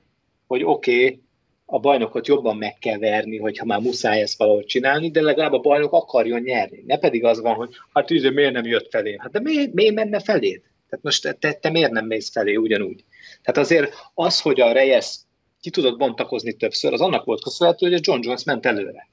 hogy 0.48 0.64
oké, 0.64 1.06
okay, 1.06 1.22
a 1.65 1.80
bajnokot 1.80 2.27
jobban 2.27 2.57
meg 2.57 2.77
kell 2.80 2.98
verni, 2.98 3.38
hogyha 3.38 3.65
már 3.65 3.80
muszáj 3.80 4.22
ezt 4.22 4.38
valahogy 4.38 4.65
csinálni, 4.65 5.11
de 5.11 5.22
legalább 5.22 5.53
a 5.53 5.60
bajnok 5.60 5.94
akarjon 5.94 6.41
nyerni. 6.41 6.84
Ne 6.88 6.98
pedig 6.98 7.23
az 7.23 7.41
van, 7.41 7.56
hogy 7.56 7.69
hát 7.94 8.06
tűző 8.06 8.31
miért 8.31 8.53
nem 8.53 8.65
jött 8.65 8.90
felé? 8.90 9.15
Hát 9.19 9.31
de 9.31 9.40
miért, 9.40 9.73
miért 9.73 9.95
menne 9.95 10.19
felé? 10.19 10.61
Tehát 10.90 11.03
most 11.03 11.38
te, 11.40 11.53
te 11.53 11.69
miért 11.69 11.91
nem 11.91 12.06
mész 12.06 12.31
felé 12.31 12.56
ugyanúgy? 12.56 13.03
Tehát 13.44 13.57
azért 13.69 13.94
az, 14.14 14.41
hogy 14.41 14.61
a 14.61 14.72
Reyes 14.72 15.15
ki 15.61 15.69
tudott 15.69 15.98
bontakozni 15.98 16.53
többször, 16.53 16.94
az 16.94 17.02
annak 17.02 17.26
volt 17.26 17.44
köszönhető, 17.44 17.85
hogy 17.85 17.95
a 17.95 18.02
John 18.02 18.22
Jones 18.23 18.44
ment 18.44 18.65
előre. 18.65 19.10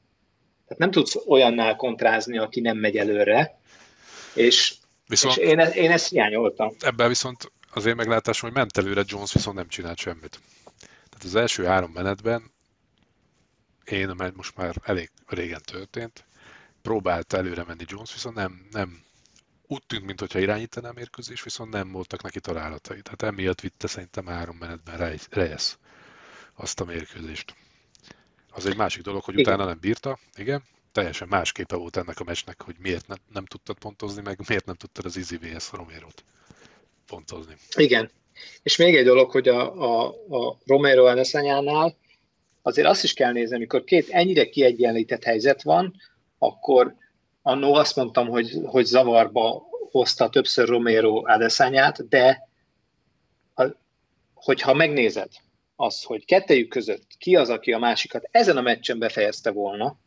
Tehát 0.64 0.78
nem 0.78 0.90
tudsz 0.90 1.16
olyannál 1.26 1.76
kontrázni, 1.76 2.38
aki 2.38 2.60
nem 2.60 2.76
megy 2.76 2.96
előre, 2.96 3.58
és 4.34 4.74
Viszont 5.10 5.36
és 5.36 5.46
én, 5.46 5.58
e- 5.58 5.68
én 5.68 5.90
ezt 5.90 6.08
hiányoltam. 6.08 6.74
Ebben 6.80 7.08
viszont 7.08 7.52
az 7.70 7.86
én 7.86 7.94
meglátásom, 7.94 8.50
hogy 8.50 8.58
ment 8.58 8.76
előre 8.76 9.02
Jones, 9.06 9.32
viszont 9.32 9.56
nem 9.56 9.68
csinált 9.68 9.98
semmit. 9.98 10.40
Tehát 10.78 11.24
az 11.24 11.34
első 11.34 11.64
három 11.64 11.90
menetben 11.90 12.52
én, 13.84 14.08
mert 14.16 14.36
most 14.36 14.56
már 14.56 14.74
elég 14.82 15.10
régen 15.26 15.62
történt, 15.64 16.24
próbált 16.82 17.32
előre 17.32 17.64
menni 17.64 17.84
Jones, 17.86 18.12
viszont 18.12 18.34
nem, 18.34 18.66
nem 18.70 19.02
úgy 19.66 19.82
tűnt, 19.86 20.04
mintha 20.04 20.38
irányítaná 20.38 20.88
a 20.88 20.92
mérkőzés, 20.92 21.42
viszont 21.42 21.72
nem 21.72 21.92
voltak 21.92 22.22
neki 22.22 22.40
találatai. 22.40 23.02
Tehát 23.02 23.22
emiatt 23.22 23.60
vitte 23.60 23.86
szerintem 23.86 24.26
három 24.26 24.56
menetben 24.56 25.18
Reyes 25.30 25.78
azt 26.54 26.80
a 26.80 26.84
mérkőzést. 26.84 27.54
Az 28.50 28.66
egy 28.66 28.76
másik 28.76 29.02
dolog, 29.02 29.22
hogy 29.22 29.38
igen. 29.38 29.52
utána 29.52 29.68
nem 29.68 29.78
bírta, 29.80 30.18
igen, 30.34 30.64
teljesen 30.92 31.28
más 31.28 31.52
képe 31.52 31.76
volt 31.76 31.96
ennek 31.96 32.20
a 32.20 32.24
meccsnek, 32.24 32.62
hogy 32.62 32.74
miért 32.78 33.06
nem, 33.06 33.18
nem 33.32 33.44
tudtad 33.44 33.78
pontozni, 33.78 34.22
meg 34.22 34.38
miért 34.48 34.66
nem 34.66 34.74
tudtad 34.74 35.04
az 35.04 35.16
Easy 35.16 35.36
vs 35.36 35.70
Romero-t 35.72 36.24
pontozni. 37.06 37.54
Igen. 37.76 38.10
És 38.62 38.76
még 38.76 38.96
egy 38.96 39.04
dolog, 39.04 39.30
hogy 39.30 39.48
a, 39.48 39.82
a, 39.82 40.08
a 40.28 40.58
Romero 40.66 41.06
Enesanyánál 41.06 41.96
azért 42.62 42.88
azt 42.88 43.04
is 43.04 43.12
kell 43.12 43.32
nézni, 43.32 43.56
amikor 43.56 43.84
két 43.84 44.08
ennyire 44.08 44.48
kiegyenlített 44.48 45.24
helyzet 45.24 45.62
van, 45.62 45.94
akkor 46.38 46.94
annó 47.42 47.74
azt 47.74 47.96
mondtam, 47.96 48.28
hogy, 48.28 48.58
hogy 48.64 48.84
zavarba 48.84 49.68
hozta 49.90 50.28
többször 50.28 50.68
Romero 50.68 51.22
Adesanyát, 51.24 52.08
de 52.08 52.48
a, 53.54 53.64
hogyha 54.34 54.74
megnézed 54.74 55.28
azt, 55.76 56.04
hogy 56.04 56.24
kettejük 56.24 56.68
között 56.68 57.06
ki 57.18 57.36
az, 57.36 57.48
aki 57.48 57.72
a 57.72 57.78
másikat 57.78 58.28
ezen 58.30 58.56
a 58.56 58.60
meccsen 58.60 58.98
befejezte 58.98 59.50
volna, 59.50 59.98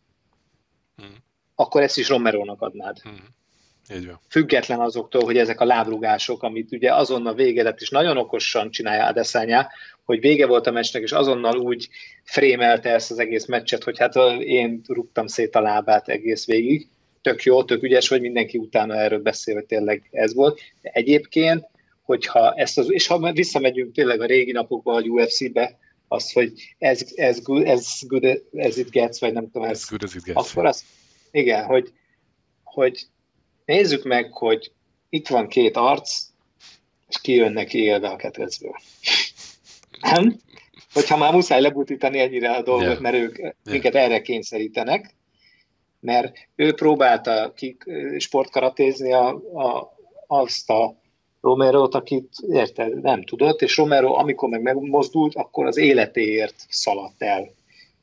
hmm. 0.96 1.16
akkor 1.56 1.82
ezt 1.82 1.98
is 1.98 2.10
Romerónak 2.10 2.62
adnád. 2.62 3.00
Hmm. 3.00 3.36
Így 3.96 4.06
van. 4.06 4.20
Független 4.30 4.80
azoktól, 4.80 5.24
hogy 5.24 5.38
ezek 5.38 5.60
a 5.60 5.66
lábrugások, 5.66 6.44
amit 6.44 6.72
ugye 6.72 6.94
azonnal 6.94 7.34
vége 7.34 7.64
lett, 7.64 7.82
és 7.82 7.90
nagyon 7.90 8.18
okosan 8.18 8.72
csinálja 8.72 9.06
Adesanya, 9.06 9.70
hogy 10.04 10.20
vége 10.20 10.46
volt 10.46 10.68
a 10.68 10.72
meccsnek, 10.72 11.02
és 11.02 11.12
azonnal 11.12 11.58
úgy 11.58 11.90
frémelte 12.24 12.90
ezt 12.90 13.12
az 13.12 13.20
egész 13.20 13.46
meccset, 13.46 13.84
hogy 13.84 14.00
hát 14.00 14.16
én 14.40 14.82
rúgtam 14.88 15.28
szét 15.28 15.56
a 15.56 15.62
lábát 15.62 16.10
egész 16.10 16.46
végig. 16.46 16.88
Tök 17.22 17.44
jó, 17.44 17.64
tök 17.64 17.84
ügyes, 17.84 18.08
hogy 18.08 18.22
mindenki 18.22 18.58
utána 18.58 18.96
erről 18.96 19.22
beszél, 19.22 19.56
hogy 19.56 19.66
tényleg 19.66 20.08
ez 20.12 20.34
volt. 20.34 20.60
De 20.82 20.90
egyébként, 20.90 21.66
hogyha 22.02 22.54
ezt 22.54 22.78
az, 22.78 22.92
és 22.92 23.08
ha 23.08 23.32
visszamegyünk 23.32 23.94
tényleg 23.94 24.22
a 24.22 24.26
régi 24.26 24.52
napokba, 24.52 24.94
a 24.94 25.02
UFC-be, 25.02 25.78
az, 26.14 26.32
hogy 26.32 26.54
ez, 26.78 27.12
ez, 27.16 27.42
good, 27.42 27.68
ez 27.68 28.00
good 28.08 28.42
as 28.54 28.76
it 28.76 28.90
gets, 28.90 29.20
vagy 29.20 29.34
nem 29.34 29.52
tudom, 29.52 29.68
ez, 29.68 29.90
good 29.90 30.04
as 30.04 30.16
it 30.16 30.24
gets. 30.24 30.38
akkor 30.38 30.66
az, 30.66 30.84
igen, 31.32 31.66
hogy, 31.66 31.94
hogy 32.64 33.06
nézzük 33.66 34.04
meg, 34.04 34.32
hogy 34.32 34.72
itt 35.10 35.28
van 35.28 35.48
két 35.48 35.78
arc, 35.78 36.26
és 37.10 37.22
kijönnek 37.22 37.74
élve 37.74 38.08
a 38.08 38.16
ketrecből. 38.16 38.76
Nem? 40.02 40.40
Hogyha 40.94 41.18
már 41.18 41.34
muszáj 41.34 41.62
lebutítani 41.62 42.20
ennyire 42.20 42.52
a 42.52 42.62
dolgot, 42.62 42.88
yeah. 42.88 43.00
mert 43.00 43.16
ők 43.16 43.38
yeah. 43.38 43.54
minket 43.64 43.96
erre 43.96 44.22
kényszerítenek, 44.22 45.16
mert 46.00 46.38
ő 46.56 46.74
próbálta 46.74 47.54
ki 47.56 47.78
sportkaratézni 48.18 49.14
a, 49.14 49.28
a, 49.54 49.94
azt 50.28 50.70
a 50.70 51.02
Romero-t, 51.44 51.96
akit 51.96 52.30
érted, 52.50 53.02
nem 53.02 53.24
tudott, 53.24 53.62
és 53.62 53.78
Romero, 53.78 54.14
amikor 54.14 54.50
meg 54.50 54.62
megmozdult, 54.62 55.36
akkor 55.36 55.66
az 55.66 55.78
életéért 55.78 56.66
szaladt 56.70 57.22
el. 57.22 57.54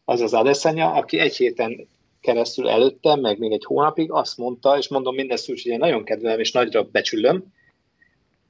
Az 0.04 0.20
az 0.20 0.34
Adesanya, 0.34 0.92
aki 0.92 1.18
egy 1.18 1.36
héten 1.36 1.88
keresztül 2.20 2.68
előttem, 2.68 3.20
meg 3.20 3.38
még 3.38 3.52
egy 3.52 3.64
hónapig 3.64 4.12
azt 4.12 4.36
mondta, 4.36 4.78
és 4.78 4.88
mondom 4.88 5.14
mindezt 5.14 5.50
úgy, 5.50 5.62
hogy 5.62 5.72
én 5.72 5.78
nagyon 5.78 6.04
kedvelem 6.04 6.38
és 6.38 6.52
nagyra 6.52 6.82
becsülöm, 6.82 7.44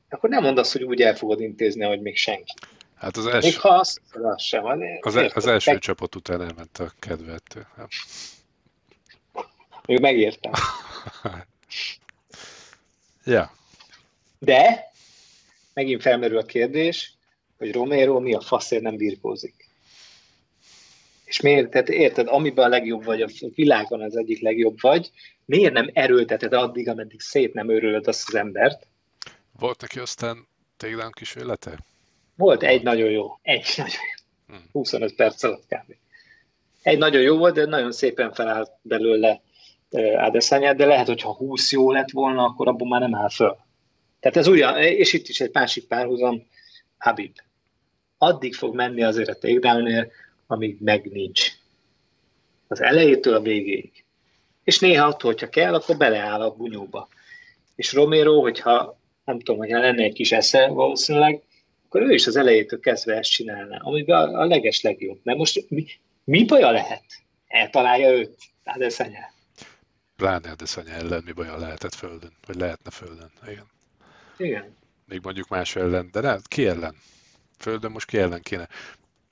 akkor 0.08 0.30
nem 0.30 0.42
mondasz, 0.42 0.72
hogy 0.72 0.82
úgy 0.82 1.02
el 1.02 1.14
fogod 1.14 1.40
intézni, 1.40 1.84
hogy 1.84 2.00
még 2.00 2.16
senki. 2.16 2.52
Hát 2.94 3.16
az 3.16 3.26
első, 3.26 3.48
még 3.48 3.58
ha 3.58 3.68
azt, 3.68 4.00
az 4.12 4.42
sem. 4.42 4.64
Az, 4.64 4.78
az, 5.00 5.16
e- 5.16 5.30
az 5.34 5.46
első 5.46 5.70
meg... 5.70 5.80
csapat 5.80 6.14
után 6.14 6.40
elment 6.40 6.78
a 6.78 6.92
kedvettől. 6.98 7.66
Még 9.86 10.00
megértem. 10.00 10.52
ja. 13.24 13.58
De 14.42 14.90
megint 15.74 16.02
felmerül 16.02 16.38
a 16.38 16.42
kérdés, 16.42 17.14
hogy 17.58 17.72
Romero 17.72 18.20
mi 18.20 18.34
a 18.34 18.40
faszért 18.40 18.82
nem 18.82 18.96
birkózik. 18.96 19.68
És 21.24 21.40
miért, 21.40 21.70
tehát 21.70 21.88
érted, 21.88 22.28
amiben 22.28 22.64
a 22.64 22.68
legjobb 22.68 23.04
vagy, 23.04 23.22
a 23.22 23.28
világon 23.54 24.02
az 24.02 24.16
egyik 24.16 24.40
legjobb 24.40 24.80
vagy, 24.80 25.10
miért 25.44 25.72
nem 25.72 25.90
erőlteted 25.92 26.52
addig, 26.52 26.88
ameddig 26.88 27.20
szét 27.20 27.54
nem 27.54 27.70
örülöd 27.70 28.06
azt 28.06 28.28
az 28.28 28.34
embert? 28.34 28.86
Volt 29.58 29.80
neki 29.80 29.98
aztán 29.98 30.46
takedown 30.76 31.12
kísérlete? 31.12 31.78
Volt 32.36 32.62
egy 32.62 32.82
nagyon 32.82 33.10
jó. 33.10 33.38
Egy 33.42 33.74
nagyon 33.76 34.00
jó. 34.48 34.56
25 34.72 35.14
perc 35.14 35.42
alatt 35.42 35.66
kb. 35.66 35.94
Egy 36.82 36.98
nagyon 36.98 37.22
jó 37.22 37.36
volt, 37.36 37.54
de 37.54 37.64
nagyon 37.64 37.92
szépen 37.92 38.32
felállt 38.32 38.70
belőle 38.82 39.40
Adesanya, 40.16 40.74
de 40.74 40.86
lehet, 40.86 41.06
hogy 41.06 41.22
ha 41.22 41.32
20 41.32 41.72
jó 41.72 41.90
lett 41.90 42.10
volna, 42.10 42.44
akkor 42.44 42.68
abban 42.68 42.88
már 42.88 43.00
nem 43.00 43.14
áll 43.14 43.28
föl. 43.28 43.56
Tehát 44.20 44.36
ez 44.36 44.46
ugyan, 44.46 44.78
és 44.78 45.12
itt 45.12 45.28
is 45.28 45.40
egy 45.40 45.50
másik 45.52 45.86
párhuzam, 45.86 46.46
Habib. 46.98 47.36
Addig 48.18 48.54
fog 48.54 48.74
menni 48.74 49.02
azért 49.02 49.28
a 49.28 49.34
takedown 49.34 50.10
amíg 50.46 50.76
meg 50.80 51.10
nincs. 51.10 51.52
Az 52.68 52.80
elejétől 52.80 53.34
a 53.34 53.40
végéig. 53.40 54.04
És 54.64 54.78
néha 54.78 55.06
attól, 55.06 55.30
hogyha 55.30 55.48
kell, 55.48 55.74
akkor 55.74 55.96
beleáll 55.96 56.40
a 56.40 56.54
bunyóba. 56.54 57.08
És 57.74 57.92
Romero, 57.92 58.40
hogyha 58.40 58.98
nem 59.24 59.38
tudom, 59.38 59.58
hogy 59.58 59.68
lenne 59.68 60.02
egy 60.02 60.12
kis 60.12 60.32
esze 60.32 60.66
valószínűleg, 60.68 61.42
akkor 61.86 62.02
ő 62.02 62.12
is 62.12 62.26
az 62.26 62.36
elejétől 62.36 62.80
kezdve 62.80 63.16
ezt 63.16 63.30
csinálna, 63.30 63.76
ami 63.76 64.02
a 64.10 64.44
leges 64.44 64.80
legjobb. 64.80 65.20
Mert 65.22 65.38
most 65.38 65.70
mi, 65.70 65.86
mi 66.24 66.44
baja 66.44 66.70
lehet? 66.70 67.04
Eltalálja 67.46 68.10
őt? 68.10 68.36
Adesanya? 68.64 69.32
Pláne 70.16 70.50
Adesanya 70.50 70.92
ellen 70.92 71.22
mi 71.24 71.32
baja 71.32 71.58
lehetett 71.58 71.94
földön, 71.94 72.32
vagy 72.46 72.56
lehetne 72.56 72.90
földön. 72.90 73.30
Igen. 73.46 73.66
Igen. 74.40 74.76
Még 75.06 75.20
mondjuk 75.22 75.48
más 75.48 75.76
ellen, 75.76 76.08
de 76.12 76.20
lehet, 76.20 76.48
ki 76.48 76.66
ellen? 76.66 76.96
Földön 77.58 77.90
most 77.90 78.06
ki 78.06 78.18
ellen 78.18 78.42
kéne? 78.42 78.68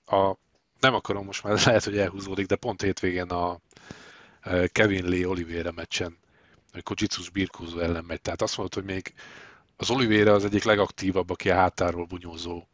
A, 0.06 0.34
nem 0.80 0.94
akarom 0.94 1.24
most 1.24 1.42
már, 1.42 1.60
lehet, 1.66 1.84
hogy 1.84 1.98
elhúzódik, 1.98 2.46
de 2.46 2.56
pont 2.56 2.82
hétvégén 2.82 3.28
a 3.28 3.60
e, 4.40 4.66
Kevin 4.66 5.08
Lee 5.08 5.28
Oliveira 5.28 5.72
meccsen, 5.72 6.18
amikor 6.72 6.96
Jitsus 7.00 7.30
birkózó 7.30 7.78
ellen 7.78 8.04
megy. 8.04 8.20
Tehát 8.20 8.42
azt 8.42 8.56
mondod, 8.56 8.74
hogy 8.74 8.94
még 8.94 9.14
az 9.76 9.90
Oliveira 9.90 10.32
az 10.32 10.44
egyik 10.44 10.64
legaktívabb, 10.64 11.30
aki 11.30 11.50
a 11.50 11.54
hátáról 11.54 12.04
bunyózó 12.04 12.68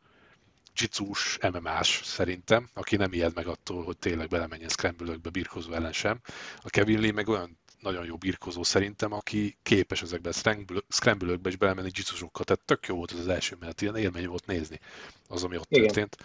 jitsus 0.77 1.39
MMA-s 1.53 2.01
szerintem, 2.05 2.69
aki 2.75 2.97
nem 2.97 3.13
ijed 3.13 3.35
meg 3.35 3.47
attól, 3.47 3.85
hogy 3.85 3.99
tényleg 3.99 4.29
belemenjen 4.29 4.69
scramble 4.69 5.17
birkózó 5.33 5.73
ellen 5.73 5.93
sem. 5.93 6.21
A 6.57 6.71
Kevin 6.71 7.01
Lee 7.01 7.13
meg 7.13 7.29
olyan 7.29 7.59
nagyon 7.85 8.05
jó 8.05 8.17
birkozó 8.17 8.63
szerintem, 8.63 9.13
aki 9.13 9.57
képes 9.63 10.03
ezekbe 10.03 10.29
a 10.29 10.55
scramble 10.89 11.39
is 11.45 11.57
belemenni 11.57 11.91
jitsusokkal. 11.93 12.45
Tehát 12.45 12.63
tök 12.65 12.87
jó 12.87 12.97
volt 12.97 13.11
az, 13.11 13.19
az 13.19 13.29
első 13.29 13.57
menet, 13.61 13.83
ilyen 13.83 13.97
élmény 13.97 14.27
volt 14.27 14.47
nézni 14.47 14.81
az, 15.29 15.45
ami 15.45 15.57
ott 15.57 15.71
Igen. 15.71 15.87
történt. 15.87 16.17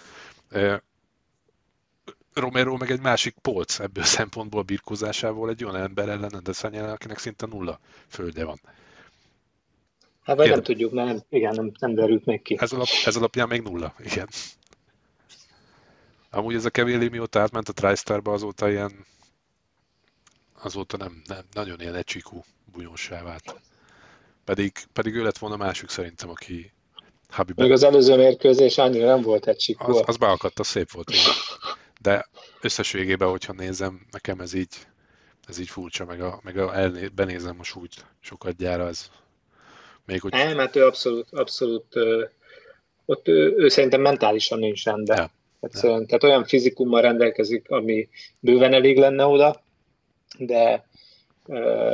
Romero 2.33 2.77
meg 2.77 2.91
egy 2.91 3.01
másik 3.01 3.35
polc 3.41 3.79
ebből 3.79 4.03
a 4.03 4.07
szempontból 4.07 4.61
birkózásával 4.61 5.49
egy 5.49 5.63
olyan 5.63 5.75
ember 5.75 6.09
ellen, 6.09 6.39
de 6.43 6.51
Szanyel, 6.53 6.89
akinek 6.89 7.17
szinte 7.17 7.45
nulla 7.45 7.79
földje 8.07 8.45
van. 8.45 8.59
Hát 10.23 10.37
vagy 10.37 10.49
nem 10.49 10.63
tudjuk, 10.63 10.91
mert 10.91 11.07
nem, 11.07 11.19
igen, 11.29 11.55
nem, 11.55 11.71
nem 11.79 11.93
derült 11.93 12.25
még 12.25 12.41
ki. 12.41 12.57
Ez, 12.59 12.71
alap, 12.71 12.87
ez 13.05 13.15
alapján 13.15 13.47
még 13.47 13.61
nulla, 13.61 13.93
igen. 13.99 14.27
Amúgy 16.29 16.55
ez 16.55 16.65
a 16.65 16.69
Kevin 16.69 17.09
mióta 17.11 17.39
átment 17.39 17.69
a 17.69 17.73
TriStar-ba, 17.73 18.33
azóta 18.33 18.69
ilyen 18.69 19.05
azóta 20.61 20.97
nem, 20.97 21.21
nem 21.27 21.45
nagyon 21.53 21.79
ilyen 21.79 21.95
egysikú 21.95 22.43
bunyósá 22.71 23.23
vált. 23.23 23.55
Pedig, 24.45 24.71
pedig 24.93 25.15
ő 25.15 25.23
lett 25.23 25.37
volna 25.37 25.55
másik 25.55 25.89
szerintem, 25.89 26.29
aki 26.29 26.71
Habib. 27.29 27.59
Még 27.59 27.71
az 27.71 27.83
előző 27.83 28.15
mérkőzés 28.15 28.77
annyira 28.77 29.05
nem 29.05 29.21
volt 29.21 29.47
egysikú. 29.47 29.91
Az, 29.91 30.01
az 30.05 30.17
beakadt, 30.17 30.59
az 30.59 30.67
szép 30.67 30.91
volt. 30.91 31.09
Igen. 31.09 31.23
De 32.01 32.27
összességében, 32.61 33.29
hogyha 33.29 33.53
nézem, 33.53 34.05
nekem 34.11 34.39
ez 34.39 34.53
így, 34.53 34.75
ez 35.47 35.59
így 35.59 35.69
furcsa, 35.69 36.05
meg, 36.05 36.21
a, 36.21 36.39
meg 36.43 36.57
a 36.57 36.75
elné, 36.75 37.07
benézem 37.07 37.55
most 37.55 37.75
úgy 37.75 37.93
sokat 38.19 38.55
gyára, 38.55 38.87
ez 38.87 39.09
még 40.05 40.21
hogy... 40.21 40.31
Nem, 40.31 40.55
mert 40.55 40.75
ő 40.75 40.85
abszolút, 40.85 41.27
abszolút 41.31 41.95
ott 43.05 43.27
ő, 43.27 43.53
ő 43.57 43.69
szerintem 43.69 44.01
mentálisan 44.01 44.59
nincs 44.59 44.83
rendben. 44.83 45.17
Ja. 45.17 45.31
Egyszerűen, 45.59 46.05
tehát 46.05 46.23
olyan 46.23 46.45
fizikummal 46.45 47.01
rendelkezik, 47.01 47.69
ami 47.69 48.09
bőven 48.39 48.73
elég 48.73 48.97
lenne 48.97 49.25
oda, 49.25 49.63
de 50.37 50.87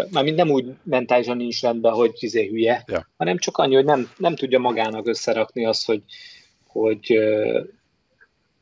mármint 0.10 0.36
nem 0.36 0.49
úgy 0.49 0.76
mentálisan 0.84 1.38
nincs 1.38 1.62
rendben, 1.62 1.94
hogy 1.94 2.12
izé 2.20 2.48
hülye, 2.48 2.84
ja. 2.88 3.07
hanem 3.18 3.38
csak 3.38 3.57
annyi, 3.57 3.76
hogy 3.76 3.86
nem, 3.86 4.12
nem 4.18 4.36
tudja 4.36 4.60
magának 4.60 5.07
összerakni 5.07 5.66
azt, 5.66 5.86
hogy, 5.86 6.03
hogy, 6.68 7.20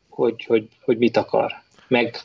hogy, 0.09 0.43
hogy, 0.45 0.67
hogy 0.81 0.97
mit 0.97 1.17
akar. 1.17 1.53
Meg 1.87 2.19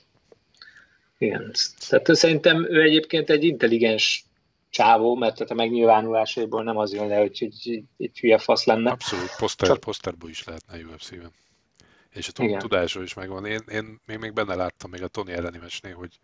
igen. 1.19 1.53
Tehát 1.89 2.15
szerintem 2.15 2.67
ő 2.71 2.83
egyébként 2.83 3.31
egy 3.31 3.45
intelligens 3.45 4.25
csávó, 4.71 5.15
mert 5.15 5.35
tehát 5.35 5.51
a 5.51 5.55
megnyilvánulásaiból 5.55 6.63
nem 6.63 6.77
az 6.77 6.93
jön 6.93 7.07
le, 7.07 7.17
hogy 7.17 7.37
egy, 7.41 7.83
egy 7.99 8.19
hülye 8.19 8.39
fasz 8.39 8.65
lenne. 8.65 8.91
Abszolút, 8.91 9.37
poszter, 9.39 9.69
Csak... 9.69 9.81
poszterból 9.81 10.31
is 10.31 10.45
lehetne 10.45 10.79
UFC-ben. 10.79 11.33
És 12.15 12.29
a 12.29 12.57
tudásról 12.57 13.05
is 13.05 13.15
megvan. 13.15 13.45
Én, 13.45 13.61
én 13.73 14.01
még, 14.07 14.19
még 14.19 14.33
benne 14.33 14.55
láttam 14.55 14.91
még 14.91 15.03
a 15.03 15.09
Tony 15.09 15.31
elleni 15.31 15.59
mesnél, 15.59 15.95
hogy, 15.95 16.19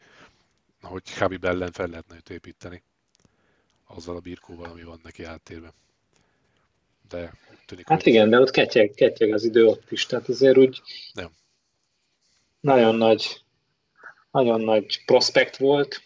hogy 0.88 1.18
Habib 1.18 1.44
ellen 1.44 1.72
fel 1.72 1.86
lehetne 1.86 2.14
őt 2.14 2.30
építeni. 2.30 2.82
Azzal 3.86 4.16
a 4.16 4.20
birkóval, 4.20 4.70
ami 4.70 4.82
van 4.82 5.00
neki 5.02 5.24
áttérve. 5.24 5.72
De 7.08 7.32
tűnik, 7.66 7.88
Hát 7.88 8.02
hogy... 8.02 8.12
igen, 8.12 8.30
de 8.30 8.40
ott 8.40 8.50
ketyeg, 8.50 8.90
ketyeg 8.94 9.32
az 9.32 9.44
idő 9.44 9.66
ott 9.66 9.90
is. 9.90 10.06
Tehát 10.06 10.28
azért 10.28 10.56
úgy 10.56 10.82
nem. 11.12 11.30
nagyon 12.60 12.94
nagy 12.94 13.44
nagyon 14.30 14.60
nagy 14.60 15.04
prospekt 15.04 15.56
volt, 15.56 16.02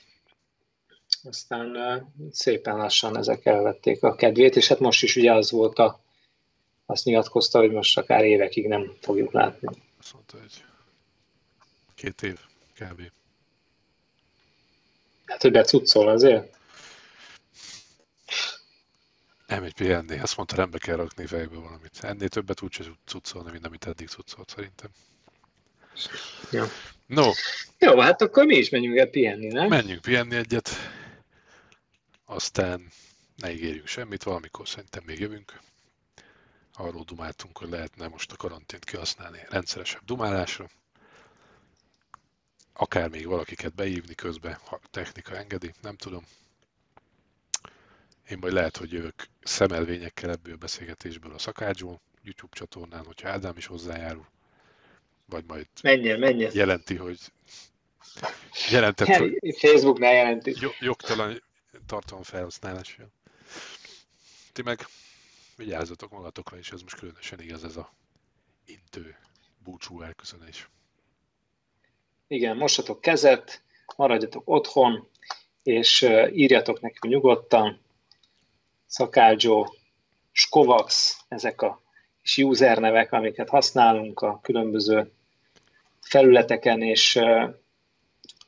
aztán 1.23 1.77
szépen 2.31 2.77
lassan 2.77 3.17
ezek 3.17 3.47
elvették 3.47 4.03
a 4.03 4.15
kedvét, 4.15 4.57
és 4.57 4.69
hát 4.69 4.79
most 4.79 5.03
is 5.03 5.17
ugye 5.17 5.33
az 5.33 5.51
volt 5.51 5.79
a, 5.79 6.01
azt 6.87 7.05
nyilatkozta, 7.05 7.59
hogy 7.59 7.71
most 7.71 7.99
akár 7.99 8.25
évekig 8.25 8.67
nem 8.67 8.93
fogjuk 9.01 9.33
látni. 9.33 9.69
Azt 9.99 10.13
mondta, 10.13 10.39
hogy 10.39 10.65
két 11.95 12.23
év 12.23 12.39
kb. 12.75 13.01
Hát, 15.29 15.43
hogy 15.43 15.53
becuccol 15.53 16.09
azért? 16.09 16.57
Nem 19.47 19.63
egy 19.63 19.75
pihenni, 19.75 20.19
azt 20.19 20.37
mondta, 20.37 20.57
rendbe 20.57 20.79
kell 20.79 20.97
rakni 20.97 21.27
fejbe 21.27 21.57
valamit. 21.57 21.99
Ennél 22.01 22.29
többet 22.29 22.63
úgyse 22.63 22.85
cuccolni, 23.07 23.51
mint 23.51 23.67
amit 23.67 23.87
eddig 23.87 24.09
cuccolt 24.09 24.49
szerintem. 24.49 24.91
Ja. 26.51 26.67
No. 27.07 27.31
Jó, 27.79 27.99
hát 28.01 28.23
akkor 28.23 28.45
mi 28.45 28.57
is 28.57 28.69
menjünk 28.69 28.97
el 28.97 29.07
pihenni, 29.07 29.47
nem? 29.47 29.69
Menjünk 29.69 30.01
pihenni 30.01 30.37
egyet, 30.37 30.71
aztán 32.25 32.89
ne 33.37 33.53
ígérjünk 33.53 33.87
semmit, 33.87 34.23
valamikor 34.23 34.69
szerintem 34.69 35.03
még 35.07 35.19
jövünk. 35.19 35.61
Arról 36.75 37.05
dumáltunk, 37.05 37.59
hogy 37.59 37.69
lehetne 37.69 38.09
most 38.09 38.33
a 38.33 38.37
karantént 38.37 38.85
kihasználni 38.85 39.47
rendszeresebb 39.49 40.05
dumálásra. 40.05 40.69
Akár 42.81 43.09
még 43.09 43.27
valakiket 43.27 43.75
beívni 43.75 44.15
közben, 44.15 44.59
ha 44.65 44.81
technika 44.91 45.37
engedi, 45.37 45.75
nem 45.83 45.97
tudom. 45.97 46.25
Én 48.29 48.39
majd 48.41 48.53
lehet, 48.53 48.77
hogy 48.77 48.93
jövök 48.93 49.29
szemelvényekkel 49.43 50.31
ebből 50.31 50.55
a 50.55 50.57
beszélgetésből 50.57 51.33
a 51.33 51.39
Szakácsból, 51.39 52.01
YouTube 52.23 52.57
csatornán, 52.57 53.05
hogyha 53.05 53.29
Ádám 53.29 53.57
is 53.57 53.67
hozzájárul 53.67 54.27
vagy 55.29 55.45
majd 55.47 55.67
menjen, 55.83 56.19
menjen. 56.19 56.51
jelenti, 56.55 56.97
hogy 56.97 57.19
jelentett, 58.71 59.09
hogy 59.09 59.39
Facebooknál 59.59 60.13
jelenti. 60.13 60.57
Jogtalan 60.81 61.43
tartalom 61.87 62.23
felhasználása. 62.23 63.09
Ti 64.53 64.63
meg 64.63 64.87
vigyázzatok 65.57 66.11
magatokra, 66.11 66.59
és 66.59 66.71
ez 66.71 66.81
most 66.81 66.97
különösen 66.99 67.41
igaz 67.41 67.65
ez 67.65 67.77
a 67.77 67.93
intő 68.65 69.17
búcsú 69.65 70.03
elköszönés. 70.03 70.69
Igen, 72.29 72.57
mosatok 72.57 73.01
kezet, 73.01 73.63
maradjatok 73.97 74.43
otthon, 74.45 75.09
és 75.63 76.09
írjatok 76.33 76.81
nekünk 76.81 77.13
nyugodtan. 77.13 77.81
Szakácsó, 78.87 79.75
Skovax, 80.33 81.17
ezek 81.29 81.63
a 81.63 81.81
kis 82.23 82.37
user 82.37 82.79
nevek, 82.79 83.13
amiket 83.13 83.49
használunk 83.49 84.21
a 84.21 84.41
különböző 84.43 85.13
felületeken, 86.01 86.83
és 86.83 87.21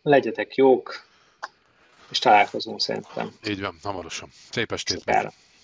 legyetek 0.02 0.54
jók, 0.54 1.06
és 2.10 2.18
találkozunk 2.18 2.80
szerintem. 2.80 3.34
Így 3.48 3.60
van, 3.60 3.78
hamarosan. 3.82 4.28
Szép 4.50 4.72
estét! 4.72 5.04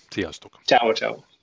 Sziasztok! 0.09 0.61
Ciao, 0.65 0.93
ciao! 0.93 1.36